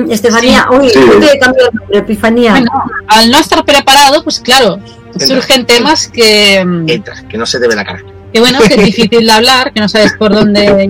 Estefanía, 0.09 0.67
Sí. 0.71 0.77
uy, 0.79 0.89
Sí. 0.91 1.01
te 1.33 1.39
cambio 1.39 1.65
nombre, 1.73 1.99
Epifanía. 1.99 2.53
Bueno, 2.53 2.71
al 3.09 3.31
no 3.31 3.39
estar 3.39 3.65
preparado, 3.65 4.23
pues 4.23 4.41
claro, 4.41 4.79
surgen 5.19 5.67
temas 5.67 6.09
que, 6.09 6.65
mm, 6.65 6.89
Entra, 6.89 7.15
que 7.29 7.37
no 7.39 7.47
se 7.47 7.59
te 7.59 7.67
ve 7.69 7.75
la 7.75 7.85
cara. 7.85 8.03
que 8.33 8.39
bueno, 8.41 8.59
que 8.61 8.75
es 8.75 8.85
difícil 8.85 9.27
de 9.27 9.33
hablar, 9.33 9.73
que 9.73 9.81
no 9.81 9.89
sabes 9.89 10.13
por 10.15 10.33
dónde, 10.33 10.89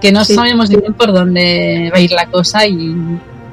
que 0.00 0.12
no 0.12 0.24
Sí. 0.24 0.34
sabemos 0.34 0.68
bien 0.68 0.92
por 0.94 1.12
dónde 1.12 1.90
va 1.92 1.98
a 1.98 2.00
ir 2.00 2.10
la 2.12 2.26
cosa 2.26 2.66
y 2.66 2.94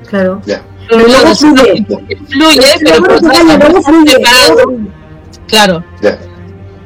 Claro. 0.10 0.41
Ya. 0.45 0.61
Pero 0.90 1.07
luego 1.07 1.36
fluye. 1.36 1.86
fluye, 2.28 2.61
pero 2.84 3.03
por 3.03 3.22
preparado. 4.03 4.73
claro, 5.48 5.84
Ya. 6.02 6.18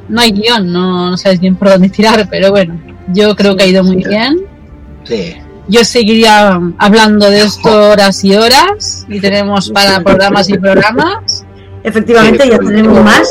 no 0.10 0.22
hay 0.22 0.32
guion, 0.32 0.72
no, 0.72 1.10
no 1.12 1.18
sabes 1.18 1.40
bien 1.40 1.56
por 1.56 1.70
dónde 1.70 1.90
tirar, 1.90 2.28
pero 2.30 2.52
bueno, 2.52 2.80
yo 3.14 3.36
creo 3.36 3.56
que 3.56 3.64
ha 3.64 3.68
ido 3.68 3.84
muy 3.84 4.04
bien. 4.04 4.42
Sí. 5.06 5.36
Yo 5.68 5.84
seguiría 5.84 6.60
hablando 6.78 7.30
de 7.30 7.42
esto 7.44 7.90
horas 7.92 8.24
y 8.24 8.36
horas 8.36 9.06
y 9.10 9.20
tenemos 9.20 9.70
para 9.72 10.00
programas 10.02 10.48
y 10.50 10.58
programas 10.58 11.44
Efectivamente, 11.84 12.50
ya 12.50 12.58
tenemos 12.58 13.04
más. 13.04 13.28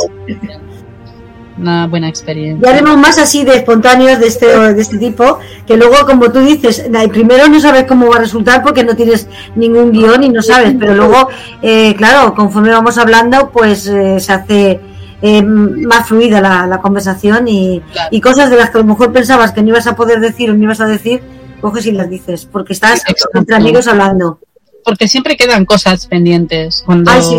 una 1.58 1.86
buena 1.86 2.08
experiencia. 2.08 2.66
Ya 2.68 2.72
haremos 2.74 2.96
más 2.98 3.18
así 3.18 3.44
de 3.44 3.56
espontáneos 3.56 4.18
de 4.18 4.26
este, 4.26 4.46
de 4.74 4.80
este 4.82 4.98
tipo, 4.98 5.38
que 5.66 5.76
luego, 5.76 6.04
como 6.06 6.30
tú 6.32 6.40
dices, 6.40 6.84
primero 7.10 7.48
no 7.48 7.60
sabes 7.60 7.84
cómo 7.84 8.08
va 8.08 8.16
a 8.16 8.20
resultar 8.20 8.62
porque 8.62 8.82
no 8.84 8.96
tienes 8.96 9.28
ningún 9.54 9.92
guion 9.92 10.22
y 10.24 10.28
no 10.30 10.42
sabes, 10.42 10.74
pero 10.78 10.94
luego, 10.94 11.28
eh, 11.62 11.94
claro, 11.96 12.34
conforme 12.34 12.70
vamos 12.70 12.98
hablando, 12.98 13.50
pues 13.50 13.86
eh, 13.86 14.18
se 14.18 14.32
hace 14.32 14.80
eh, 15.22 15.42
más 15.42 16.08
fluida 16.08 16.40
la, 16.40 16.66
la 16.66 16.80
conversación 16.80 17.46
y, 17.48 17.80
Claro. 17.92 18.08
y 18.10 18.20
cosas 18.20 18.50
de 18.50 18.56
las 18.56 18.70
que 18.70 18.78
a 18.78 18.80
lo 18.80 18.86
mejor 18.88 19.12
pensabas 19.12 19.52
que 19.52 19.62
no 19.62 19.68
ibas 19.68 19.86
a 19.86 19.94
poder 19.96 20.18
decir 20.20 20.50
o 20.50 20.54
no 20.54 20.62
ibas 20.64 20.80
a 20.80 20.86
decir, 20.86 21.22
coges 21.64 21.86
y 21.86 21.92
las 21.92 22.10
dices, 22.10 22.44
porque 22.44 22.74
estás 22.74 23.00
Exacto. 23.08 23.38
entre 23.38 23.56
amigos 23.56 23.86
hablando. 23.86 24.38
Porque 24.84 25.08
siempre 25.08 25.34
quedan 25.34 25.64
cosas 25.64 26.06
pendientes 26.06 26.82
cuando 26.84 27.10
Ay, 27.10 27.22
sí, 27.22 27.38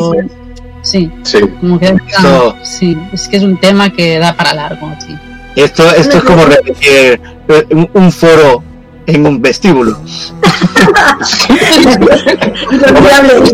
sí. 0.81 0.81
sí, 0.81 1.11
Sí. 1.21 1.39
como 1.61 1.79
que 1.79 1.95
Esto- 2.07 2.55
sí, 2.63 2.97
es 3.13 3.27
que 3.27 3.37
es 3.37 3.43
un 3.43 3.59
tema 3.59 3.93
que 3.93 4.17
da 4.17 4.35
para 4.35 4.55
largo, 4.55 4.89
sí. 5.05 5.15
Esto, 5.55 5.83
esto 5.95 6.17
es 6.17 6.23
como 6.23 6.43
repetir 6.45 7.21
eh, 7.47 7.87
un, 7.93 8.11
foro 8.11 8.63
en 9.05 9.27
un 9.27 9.39
vestíbulo. 9.43 9.95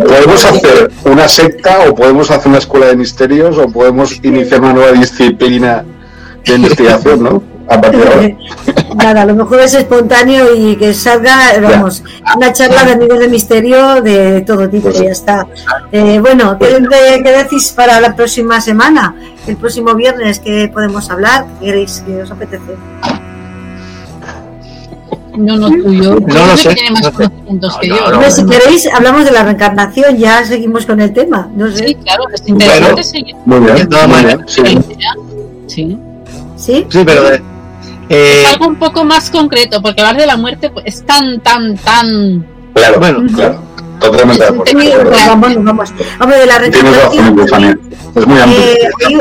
Podemos 0.08 0.46
hacer 0.46 0.90
una 1.04 1.28
secta 1.28 1.80
o 1.90 1.94
podemos 1.94 2.32
hacer 2.32 2.48
una 2.48 2.60
escuela 2.60 2.86
de 2.88 2.96
misterios 2.96 3.58
o 3.58 3.68
podemos 3.68 4.18
iniciar 4.24 4.62
una 4.62 4.72
nueva 4.74 4.94
disciplina 4.94 5.84
de 6.46 6.56
investigación, 6.56 7.24
¿no? 7.24 7.51
A 7.68 7.80
partir 7.82 8.00
de 8.02 8.08
ahora. 8.10 8.30
Nada, 8.96 9.22
a 9.22 9.26
lo 9.26 9.36
mejor 9.36 9.62
es 9.62 9.74
espontáneo 9.74 10.54
y 10.56 10.76
que 10.76 10.94
salga, 10.94 11.54
vamos, 11.62 12.04
una 12.36 12.52
charla 12.52 12.84
de 12.84 12.92
amigos 12.92 13.20
de 13.20 13.28
misterio 13.30 14.02
de 14.02 14.42
todo 14.42 14.68
tipo, 14.70 14.90
Pues 14.90 15.00
ya 15.02 15.10
está. 15.12 15.48
Eh, 15.92 16.20
bueno, 16.20 16.58
¿qué, 16.60 16.68
de- 16.80 17.22
qué 17.24 17.32
decís 17.32 17.72
para 17.76 18.02
la 18.02 18.16
próxima 18.16 18.60
semana? 18.60 19.16
El 19.48 19.56
próximo 19.58 19.96
viernes, 19.96 20.40
¿qué 20.40 20.70
podemos 20.74 21.10
hablar? 21.10 21.46
¿Qué 21.60 21.68
queréis? 21.68 22.04
¿Qué 22.06 22.22
os 22.22 22.32
apetece? 22.32 22.76
No, 25.38 25.56
no 25.56 25.70
tuyo. 25.70 26.18
No 26.20 26.46
lo 26.46 26.58
sé, 26.58 26.74
tiene 26.76 26.92
más 26.92 27.04
no 27.04 27.10
sé. 27.12 27.16
conocimientos 27.16 27.78
que 27.80 27.88
No, 27.88 27.96
yo. 27.96 28.02
no, 28.10 28.14
Hombre, 28.16 28.32
si 28.32 28.46
queréis, 28.46 28.90
hablamos 28.94 29.24
de 29.26 29.32
la 29.32 29.44
reencarnación, 29.44 30.18
ya 30.18 30.44
seguimos 30.44 30.86
con 30.86 31.00
el 31.00 31.14
tema, 31.14 31.50
no 31.56 31.72
sé. 31.72 31.88
Sí, 31.88 31.96
claro, 31.96 32.24
es 32.34 32.44
interesante 32.46 32.92
Bueno. 32.92 33.04
seguir. 33.04 33.36
Muy 33.46 33.60
bien, 33.62 33.76
De 33.78 33.86
todas 33.88 34.08
maneras. 34.10 34.40
Sí. 35.68 35.98
¿Sí? 36.62 36.86
Sí, 36.90 37.00
pero 37.06 37.34
eh, 37.34 37.42
eh, 38.10 38.44
Es 38.46 38.54
algo 38.54 38.68
un 38.68 38.76
poco 38.76 39.04
más 39.04 39.30
concreto, 39.32 39.82
porque 39.82 40.02
hablar 40.02 40.18
de 40.18 40.28
la 40.28 40.38
muerte 40.38 40.70
pues, 40.70 40.86
es 40.86 41.06
tan, 41.06 41.40
tan, 41.42 41.76
tan. 41.78 42.46
Claro, 42.76 43.00
Bueno. 43.00 43.24
claro. 43.36 43.60
Totalmente 44.00 44.44
de 44.44 44.50
acuerdo. 44.50 44.66
Sí, 44.66 44.88
de 44.88 44.94
acuerdo. 44.94 45.12
vamos, 45.28 45.64
vamos. 45.64 45.94
Hombre, 46.20 46.38
de 46.40 46.46
la. 46.48 46.56
Estefanía. 46.58 47.78
Es 48.16 48.28
muy 48.28 48.40
amplio. 48.40 48.60
Eh, 48.62 48.90
hay 49.06 49.18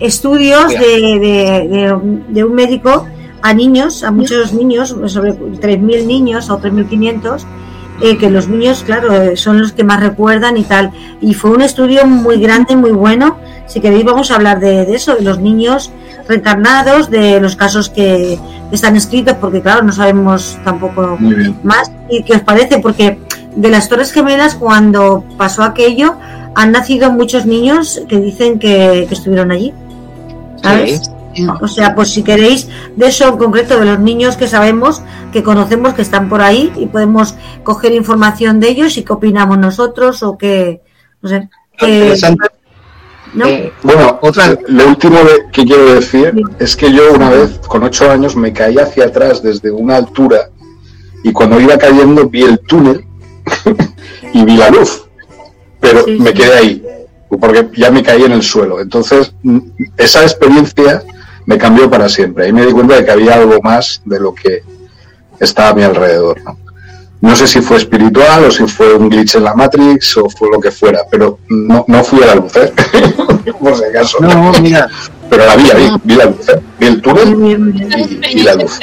estudios 0.00 0.68
de, 0.70 0.78
de, 0.78 1.68
de- 1.68 1.98
de 2.28 2.44
un 2.44 2.54
médico 2.54 3.06
a 3.42 3.54
niños, 3.54 4.02
a 4.02 4.10
muchos 4.10 4.52
niños, 4.52 4.94
sobre 5.06 5.32
3.000 5.34 6.06
niños 6.06 6.50
o 6.50 6.58
3.500, 6.58 7.44
eh, 8.00 8.18
que 8.18 8.30
los 8.30 8.48
niños, 8.48 8.82
claro, 8.84 9.12
eh, 9.12 9.36
son 9.36 9.60
los 9.60 9.72
que 9.72 9.84
más 9.84 10.00
recuerdan 10.00 10.56
y 10.56 10.64
tal. 10.64 10.90
Y 11.20 11.34
fue 11.34 11.50
un 11.50 11.62
estudio 11.62 12.06
muy 12.06 12.40
grande, 12.40 12.76
muy 12.76 12.90
bueno. 12.90 13.38
Si 13.66 13.80
queréis, 13.80 14.04
vamos 14.04 14.30
a 14.30 14.36
hablar 14.36 14.60
de, 14.60 14.84
de 14.84 14.94
eso, 14.94 15.14
de 15.14 15.22
los 15.22 15.38
niños 15.38 15.92
reencarnados, 16.28 17.10
de 17.10 17.40
los 17.40 17.56
casos 17.56 17.90
que, 17.90 18.38
están 18.72 18.96
escritos, 18.96 19.36
porque, 19.40 19.62
claro, 19.62 19.84
no 19.84 19.92
sabemos 19.92 20.58
tampoco 20.64 21.16
más. 21.62 21.92
¿Y 22.10 22.24
qué 22.24 22.34
os 22.34 22.40
parece? 22.40 22.78
Porque 22.78 23.20
de 23.54 23.70
las 23.70 23.88
Torres 23.88 24.10
Gemelas, 24.10 24.56
cuando 24.56 25.24
pasó 25.36 25.62
aquello, 25.62 26.16
han 26.56 26.72
nacido 26.72 27.12
muchos 27.12 27.46
niños 27.46 28.02
que 28.08 28.18
dicen 28.18 28.58
que, 28.58 29.06
que 29.08 29.14
estuvieron 29.14 29.52
allí. 29.52 29.72
¿Sabes? 30.60 31.13
O 31.60 31.68
sea, 31.68 31.94
pues 31.94 32.10
si 32.10 32.22
queréis 32.22 32.68
de 32.96 33.06
eso 33.06 33.28
en 33.28 33.36
concreto, 33.36 33.78
de 33.78 33.86
los 33.86 33.98
niños 33.98 34.36
que 34.36 34.46
sabemos, 34.48 35.02
que 35.32 35.42
conocemos, 35.42 35.94
que 35.94 36.02
están 36.02 36.28
por 36.28 36.42
ahí 36.42 36.72
y 36.76 36.86
podemos 36.86 37.34
coger 37.62 37.92
información 37.92 38.60
de 38.60 38.68
ellos 38.68 38.96
y 38.96 39.02
qué 39.02 39.12
opinamos 39.12 39.58
nosotros 39.58 40.22
o 40.22 40.38
qué, 40.38 40.82
no 41.22 41.28
sé, 41.28 41.48
qué- 41.78 41.86
interesante. 41.98 42.46
¿no? 43.34 43.46
Eh, 43.46 43.72
Bueno, 43.82 44.18
Otra- 44.22 44.56
lo 44.68 44.86
último 44.88 45.18
de- 45.18 45.50
que 45.52 45.64
quiero 45.64 45.94
decir 45.94 46.32
es 46.60 46.76
que 46.76 46.92
yo 46.92 47.12
una 47.12 47.30
vez, 47.30 47.58
con 47.66 47.82
ocho 47.82 48.08
años, 48.10 48.36
me 48.36 48.52
caí 48.52 48.78
hacia 48.78 49.06
atrás 49.06 49.42
desde 49.42 49.70
una 49.72 49.96
altura 49.96 50.50
y 51.24 51.32
cuando 51.32 51.58
iba 51.60 51.76
cayendo 51.76 52.28
vi 52.28 52.42
el 52.42 52.60
túnel 52.60 53.04
y 54.32 54.44
vi 54.44 54.56
la 54.56 54.70
luz, 54.70 55.04
pero 55.80 56.04
Sí, 56.04 56.16
me 56.20 56.32
quedé 56.32 56.54
ahí 56.54 56.82
porque 57.40 57.68
ya 57.76 57.90
me 57.90 58.00
caí 58.04 58.22
en 58.22 58.30
el 58.30 58.42
suelo. 58.44 58.80
Entonces, 58.80 59.32
mm, 59.42 59.58
esa 59.96 60.22
experiencia 60.22 61.02
me 61.46 61.58
cambió 61.58 61.90
para 61.90 62.08
siempre. 62.08 62.46
Ahí 62.46 62.52
me 62.52 62.64
di 62.66 62.72
cuenta 62.72 62.96
de 62.96 63.04
que 63.04 63.10
había 63.10 63.34
algo 63.34 63.60
más 63.62 64.00
de 64.04 64.20
lo 64.20 64.34
que 64.34 64.62
estaba 65.40 65.70
a 65.70 65.74
mi 65.74 65.82
alrededor. 65.82 66.40
¿no? 66.42 66.58
No 67.20 67.34
sé 67.36 67.46
si 67.46 67.60
fue 67.62 67.78
espiritual 67.78 68.44
o 68.44 68.50
si 68.50 68.66
fue 68.66 68.94
un 68.94 69.08
glitch 69.08 69.36
en 69.36 69.44
la 69.44 69.54
Matrix 69.54 70.16
o 70.18 70.28
fue 70.28 70.48
lo 70.52 70.60
que 70.60 70.70
fuera, 70.70 71.00
pero 71.10 71.38
no, 71.48 71.84
no 71.88 72.04
fui 72.04 72.22
a 72.22 72.26
la 72.26 72.34
luz, 72.34 72.54
¿eh? 72.56 72.72
por 73.60 73.76
si 73.76 73.84
acaso. 73.84 74.18
no, 74.20 74.52
mira, 74.60 74.88
Pero 75.30 75.46
la 75.46 75.56
vi, 75.56 75.62
vi, 75.64 75.88
vi 76.04 76.14
la 76.16 76.26
luz, 76.26 76.48
¿eh? 76.50 76.60
vi 76.78 76.86
el 76.86 77.00
túnel. 77.00 77.28
Y- 77.28 77.52
y 77.80 78.42
la 78.42 78.52
experiencias 78.52 78.56
luz. 78.58 78.78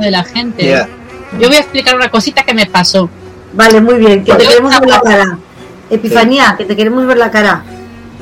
de 0.00 0.10
la 0.10 0.22
gente. 0.22 0.86
Yo 1.40 1.48
voy 1.48 1.56
a 1.56 1.60
explicar 1.60 1.96
una 1.96 2.10
cosita 2.10 2.42
que 2.42 2.52
me 2.52 2.66
pasó. 2.66 3.08
Vale, 3.54 3.80
muy 3.80 3.94
bien, 3.94 4.22
que 4.22 4.32
Vale. 4.32 4.44
te 4.44 4.50
queremos 4.50 4.78
ver 4.80 4.88
la 4.88 5.00
cara. 5.00 5.38
Epifanía, 5.88 6.54
que 6.58 6.64
te 6.66 6.76
queremos 6.76 7.06
ver 7.06 7.16
la 7.16 7.30
cara. 7.30 7.64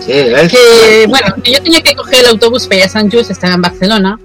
Sí, 0.00 0.12
¿ves? 0.12 0.50
Que, 0.52 1.06
bueno, 1.08 1.34
yo 1.44 1.62
tenía 1.62 1.80
que 1.82 1.94
coger 1.94 2.20
el 2.20 2.26
autobús 2.26 2.66
para 2.66 2.80
ir 2.80 2.82
a 2.84 2.88
San 2.88 3.10
Just, 3.10 3.30
estaba 3.30 3.54
en 3.54 3.62
Barcelona, 3.62 4.18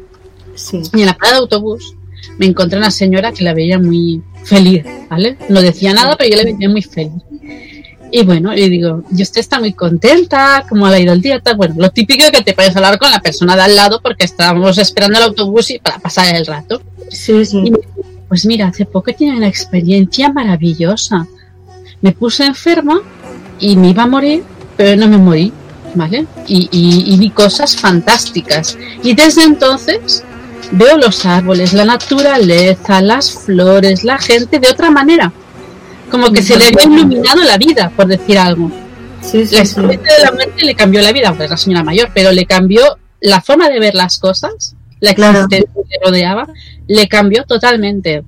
Sí. 0.56 0.82
y 0.94 1.00
en 1.02 1.06
la 1.06 1.14
parada 1.14 1.38
de 1.38 1.42
autobús 1.44 1.96
me 2.38 2.46
encontré 2.46 2.78
una 2.78 2.92
señora 2.92 3.32
que 3.32 3.44
la 3.44 3.54
veía 3.54 3.80
muy 3.80 4.22
feliz, 4.44 4.84
¿vale? 5.10 5.38
No 5.50 5.62
decía 5.62 5.94
nada, 5.94 6.16
pero 6.18 6.30
yo 6.30 6.38
la 6.38 6.44
veía 6.44 6.70
muy 6.70 6.82
feliz. 6.82 7.12
Y 8.14 8.24
bueno, 8.24 8.54
le 8.54 8.68
digo, 8.68 9.04
y 9.16 9.22
usted 9.22 9.40
está 9.40 9.60
muy 9.60 9.72
contenta, 9.74 10.66
¿cómo 10.68 10.88
le 10.90 10.96
ha 10.96 11.00
ido 11.00 11.14
el 11.14 11.22
día? 11.22 11.40
Tal. 11.40 11.56
Bueno, 11.56 11.76
lo 11.78 11.90
típico 11.92 12.26
que 12.32 12.42
te 12.42 12.54
puedes 12.54 12.76
hablar 12.76 13.00
con 13.00 13.10
la 13.10 13.22
persona 13.22 13.56
de 13.56 13.62
al 13.62 13.76
lado 13.76 14.02
porque 14.02 14.26
estábamos 14.26 14.78
esperando 14.78 15.18
el 15.18 15.24
autobús 15.26 15.72
y 15.72 15.80
para 15.80 15.98
pasar 16.00 16.36
el 16.36 16.46
rato. 16.46 16.82
Sí, 17.10 17.46
sí. 17.46 17.64
Y 17.66 17.72
pues 18.28 18.46
mira, 18.46 18.68
hace 18.68 18.86
poco 18.86 19.14
tiene 19.14 19.38
una 19.38 19.48
experiencia 19.48 20.30
maravillosa. 20.32 21.26
Me 22.02 22.12
puse 22.12 22.46
enferma 22.46 23.02
y 23.60 23.78
me 23.78 23.90
iba 23.92 24.04
a 24.04 24.08
morir, 24.08 24.44
pero 24.76 24.98
no 24.98 25.08
me 25.08 25.18
morí, 25.18 25.54
¿vale? 25.96 26.26
Y, 26.48 26.70
y- 26.72 27.14
y 27.14 27.18
vi 27.18 27.30
cosas 27.30 27.76
fantásticas. 27.76 28.78
Y 29.04 29.14
desde 29.14 29.44
entonces 29.44 30.24
veo 30.72 30.98
los 30.98 31.26
árboles, 31.26 31.74
la 31.74 31.86
naturaleza, 31.86 33.02
las 33.02 33.32
flores, 33.32 34.04
la 34.04 34.18
gente 34.18 34.60
de 34.60 34.70
otra 34.70 34.90
manera. 34.92 35.32
Como 36.10 36.32
que 36.32 36.42
se 36.42 36.58
le 36.58 36.66
había 36.66 36.84
iluminado 36.94 37.42
la 37.44 37.58
vida, 37.58 37.92
por 37.96 38.08
decir 38.08 38.38
algo. 38.38 38.70
Sí, 39.22 39.40
La 39.40 39.46
sí, 39.46 39.50
sí. 39.56 39.58
experiencia 39.58 40.14
de 40.18 40.24
la 40.26 40.32
muerte 40.32 40.66
le 40.66 40.76
cambió 40.76 41.02
la 41.02 41.12
vida, 41.12 41.30
aunque 41.30 41.46
es 41.46 41.50
la 41.50 41.58
señora 41.58 41.84
mayor, 41.84 42.10
pero 42.14 42.32
le 42.32 42.46
cambió 42.46 42.98
la 43.22 43.40
forma 43.42 43.70
de 43.70 43.80
ver 43.80 43.94
las 43.96 44.20
cosas, 44.20 44.76
la 45.00 45.14
Claro. 45.14 45.40
existencia 45.46 45.70
que 45.74 45.98
le 46.00 46.06
rodeaba, 46.06 46.48
le 46.88 47.08
cambió 47.08 47.44
totalmente. 47.46 48.24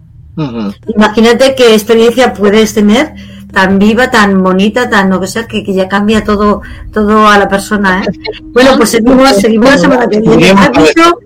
Imagínate 0.95 1.55
qué 1.55 1.73
experiencia 1.73 2.33
puedes 2.33 2.73
tener 2.73 3.13
tan 3.53 3.79
viva, 3.79 4.09
tan 4.09 4.41
bonita, 4.43 4.89
tan 4.89 5.09
lo 5.09 5.21
que 5.21 5.27
sea, 5.27 5.47
que, 5.47 5.63
que 5.63 5.73
ya 5.73 5.87
cambia 5.87 6.23
todo, 6.23 6.61
todo 6.91 7.27
a 7.27 7.37
la 7.37 7.47
persona, 7.47 8.03
¿eh? 8.03 8.07
Bueno, 8.51 8.71
pues 8.77 8.89
seguimos, 8.89 9.29
seguimos 9.37 9.69
la 9.69 9.77
semana 9.77 10.07
que 10.09 10.19
viene. 10.19 10.49
¿Has 10.49 10.71
visto, 10.71 11.19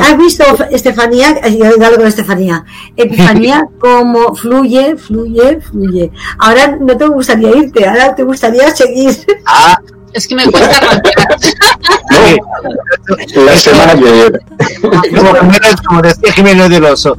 has 0.00 0.16
visto 0.16 0.44
Estefanía, 0.70 1.32
eh, 1.44 1.58
yo 1.58 1.66
digo 1.70 1.84
algo 1.84 2.02
de 2.02 2.08
Estefanía, 2.08 2.64
Epifanía, 2.96 3.68
cómo 3.78 4.34
fluye, 4.34 4.96
fluye, 4.96 5.60
fluye. 5.60 6.10
Ahora 6.38 6.76
no 6.80 6.96
te 6.96 7.06
gustaría 7.06 7.54
irte, 7.54 7.86
ahora 7.86 8.14
te 8.14 8.22
gustaría 8.22 8.74
seguir. 8.74 9.14
Ah, 9.46 9.78
Es 10.14 10.26
que 10.26 10.36
me 10.36 10.44
cuesta 10.46 10.76
arrancar. 10.78 11.12
La 13.34 13.56
semana 13.56 13.94
que 13.94 14.12
viene. 14.12 14.38
Como 15.86 16.02
decía 16.02 16.32
Jiménez 16.32 16.70
del 16.70 16.84
Oso. 16.84 17.16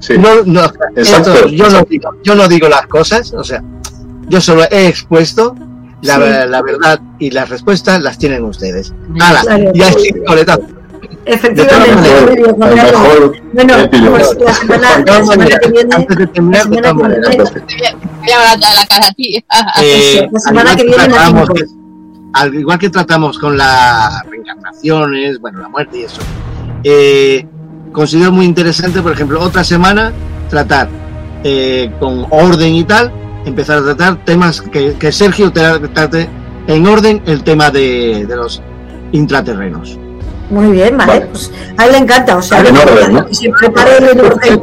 No, 0.00 0.06
Sí. 0.06 0.14
no, 0.18 0.42
no, 0.44 0.64
Exacto. 0.96 1.34
esto, 1.34 1.48
yo, 1.48 1.68
no 1.68 1.82
digo, 1.82 2.10
yo 2.24 2.34
no 2.34 2.48
digo 2.48 2.68
las 2.68 2.86
cosas, 2.86 3.32
o 3.34 3.44
sea, 3.44 3.62
yo 4.28 4.40
solo 4.40 4.64
he 4.70 4.86
expuesto 4.88 5.54
la, 6.02 6.14
Sí. 6.14 6.48
la 6.48 6.62
verdad 6.62 7.00
y 7.18 7.30
las 7.30 7.48
respuestas 7.50 8.00
las 8.02 8.16
tienen 8.18 8.44
ustedes. 8.44 8.94
Nada, 9.10 9.42
Claro. 9.42 9.70
ya 9.74 9.88
estoy 9.88 10.24
coletazo. 10.26 10.62
Efectivamente, 11.26 12.08
Bueno, 13.52 13.74
pues 13.90 14.02
la 14.40 14.54
semana, 14.54 14.88
la 15.06 15.26
semana 15.26 15.58
que 15.58 15.70
viene, 15.70 15.94
antes 15.94 16.16
de 16.16 16.26
terminar, 16.28 16.66
la 16.70 16.82
semana 16.88 17.14
que 17.30 17.36
viene, 17.36 17.96
Voy 18.20 18.30
a 18.30 18.36
hablar 18.52 18.58
de 18.58 18.76
la 18.76 18.86
cara 18.86 19.06
a 19.08 19.12
ti. 19.12 19.44
la 20.32 20.40
semana 20.40 20.72
al 20.72 20.80
igual 20.80 21.08
que 21.08 21.54
viene 21.54 21.80
al 22.32 22.54
igual 22.54 22.78
que 22.78 22.90
tratamos 22.90 23.38
con 23.38 23.58
las 23.58 24.22
reencarnaciones, 24.30 25.40
bueno, 25.40 25.60
la 25.60 25.68
muerte 25.68 25.98
y 25.98 26.02
eso, 26.04 26.20
eh, 26.84 27.46
considero 27.92 28.32
muy 28.32 28.44
interesante, 28.46 29.00
por 29.02 29.12
ejemplo, 29.12 29.40
otra 29.40 29.64
semana 29.64 30.12
tratar 30.48 30.88
eh, 31.44 31.90
con 31.98 32.26
orden 32.30 32.74
y 32.74 32.84
tal, 32.84 33.10
empezar 33.44 33.78
a 33.78 33.82
tratar 33.82 34.24
temas 34.24 34.60
que, 34.60 34.94
que 34.94 35.12
Sergio 35.12 35.52
tra- 35.52 35.80
trate 35.92 36.28
en 36.66 36.86
orden 36.86 37.22
el 37.26 37.42
tema 37.42 37.70
de, 37.70 38.26
de 38.26 38.36
los 38.36 38.60
intraterrenos. 39.12 39.98
Muy 40.50 40.72
bien, 40.72 40.96
vale. 40.98 41.12
Vale. 41.12 41.26
Pues 41.26 41.50
a 41.78 41.86
él 41.86 41.92
le 41.92 41.98
encanta, 41.98 42.36
o 42.36 42.42
sea, 42.42 42.60
En 42.60 42.76
orden, 42.76 43.12
¿no? 43.14 43.26
que 43.26 43.34
se 43.34 43.50
prepare 43.50 43.96
orden. 43.96 44.18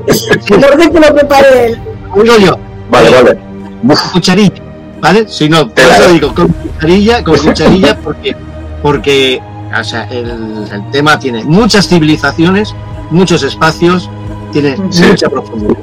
En 0.49 0.63
orden 0.63 0.91
que 0.91 0.99
lo 0.99 1.15
prepare 1.15 1.65
él. 1.67 1.79
Digo 2.21 2.37
yo, 2.37 2.57
Vale, 2.91 3.09
vale. 3.09 3.37
Uf, 3.83 4.11
cucharilla, 4.11 4.53
¿vale? 5.01 5.25
Si 5.27 5.47
no, 5.49 5.69
por 5.69 5.83
eso 5.83 6.09
digo 6.13 6.33
con 6.33 6.47
cucharilla, 6.49 7.23
con 7.23 7.37
cucharilla, 7.37 7.97
porque, 8.03 8.35
porque 8.81 9.41
o 9.77 9.83
sea, 9.83 10.05
el, 10.09 10.29
el 10.71 10.91
tema 10.91 11.19
tiene 11.19 11.43
muchas 11.43 11.87
civilizaciones, 11.87 12.73
muchos 13.09 13.43
espacios, 13.43 14.09
tiene 14.51 14.75
Sí. 14.89 15.03
mucha 15.05 15.29
profundidad, 15.29 15.77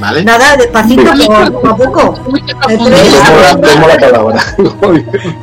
¿vale? 0.00 0.24
Nada, 0.24 0.56
despacito, 0.56 1.14
Sí. 1.16 1.26
poco 1.26 1.68
a 1.68 1.76
poco. 1.76 2.14
Tomo 2.14 2.36
la- 3.88 3.96
palabra. 3.98 4.42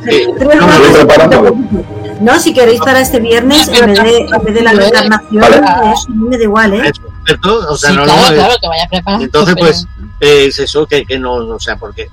Tres 0.04 0.28
no, 0.60 0.92
preparando. 0.94 1.56
Si 2.38 2.52
queréis 2.52 2.80
para 2.80 3.00
este 3.00 3.18
viernes, 3.20 3.68
en 3.68 3.86
vez 3.86 4.02
de, 4.02 4.18
en 4.18 4.44
vez 4.44 4.54
de 4.54 4.62
la 4.62 4.72
reencarnación, 4.72 5.40
Vale. 5.40 5.56
eso 5.56 6.08
mí 6.10 6.28
me 6.28 6.36
da 6.36 6.42
igual, 6.44 6.74
¿eh? 6.74 6.82
Eso, 6.90 7.02
¿cierto? 7.26 7.66
O 7.70 7.76
sea, 7.76 7.90
Sí, 7.90 7.96
no, 7.96 8.04
claro, 8.04 8.20
no, 8.20 8.30
eh, 8.30 8.34
claro, 8.34 8.54
que 8.60 8.68
vaya 8.68 8.86
preparado. 8.90 9.22
entonces 9.24 9.54
pues 9.58 9.86
eh, 10.20 10.44
es 10.48 10.58
eso 10.58 10.86
que, 10.86 11.06
que 11.06 11.18
no, 11.18 11.32
o 11.34 11.58
sea, 11.60 11.76
porque 11.76 12.08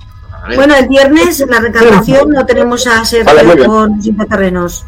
Bueno, 0.54 0.74
el 0.76 0.88
viernes, 0.88 1.44
la 1.46 1.60
reencarnación, 1.60 2.30
no 2.30 2.46
tenemos 2.46 2.86
a 2.86 2.90
Vale, 2.94 3.04
Sergio 3.06 3.54
bien. 3.56 3.66
con 3.66 3.96
los 3.96 4.06
intraterrenos. 4.06 4.84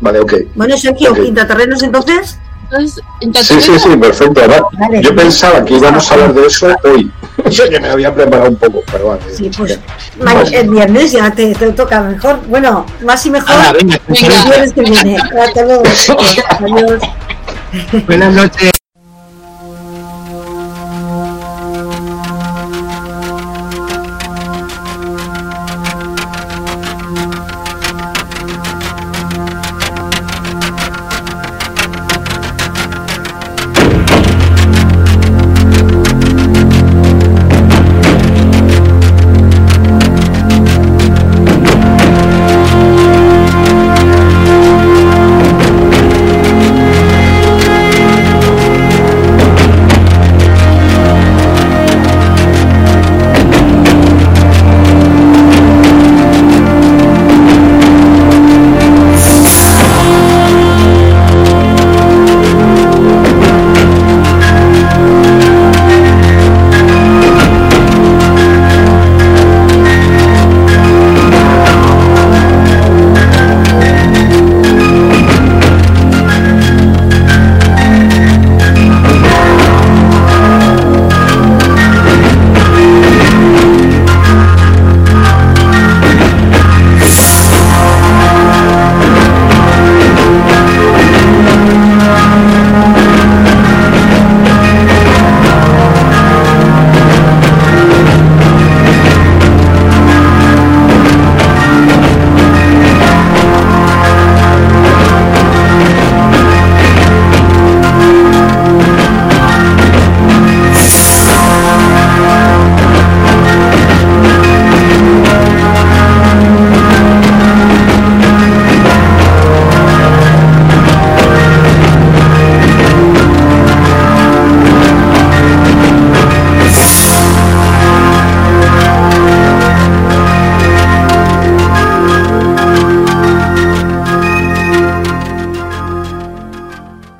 Vale, 0.00 0.20
ok. 0.20 0.34
Bueno, 0.54 0.76
Sergio, 0.76 1.12
Ok. 1.12 1.18
intraterrenos 1.24 1.82
entonces. 1.82 2.38
Entonces, 2.70 3.02
Sí, 3.46 3.60
sí, 3.60 3.78
sí, 3.78 3.96
perfecto. 3.96 4.40
Vale. 4.72 5.02
yo 5.02 5.14
pensaba 5.14 5.64
que 5.64 5.74
íbamos 5.74 6.10
a 6.10 6.14
hablar 6.14 6.34
de 6.34 6.46
eso 6.46 6.68
hoy. 6.84 7.10
Yo 7.50 7.68
que 7.68 7.80
me 7.80 7.88
había 7.88 8.14
preparado 8.14 8.48
un 8.48 8.56
poco, 8.56 8.82
pero 8.90 9.08
vale. 9.08 9.20
Sí, 9.34 9.50
pues 9.56 9.78
el 10.52 10.70
viernes 10.70 11.12
ya 11.12 11.30
te, 11.32 11.52
te 11.54 11.72
toca 11.72 12.00
mejor. 12.00 12.40
Bueno, 12.46 12.86
más 13.04 13.26
y 13.26 13.30
mejor. 13.30 13.50
Hala, 13.50 13.72
venga, 13.72 14.00
el 14.08 14.14
viernes 14.14 14.72
que 14.72 14.80
viene. 14.82 15.16
Hasta 15.16 15.62
luego. 15.64 15.82
chicos. 15.94 16.36
Adiós. 16.48 17.00
buenas 18.06 18.32
noches. 18.32 18.73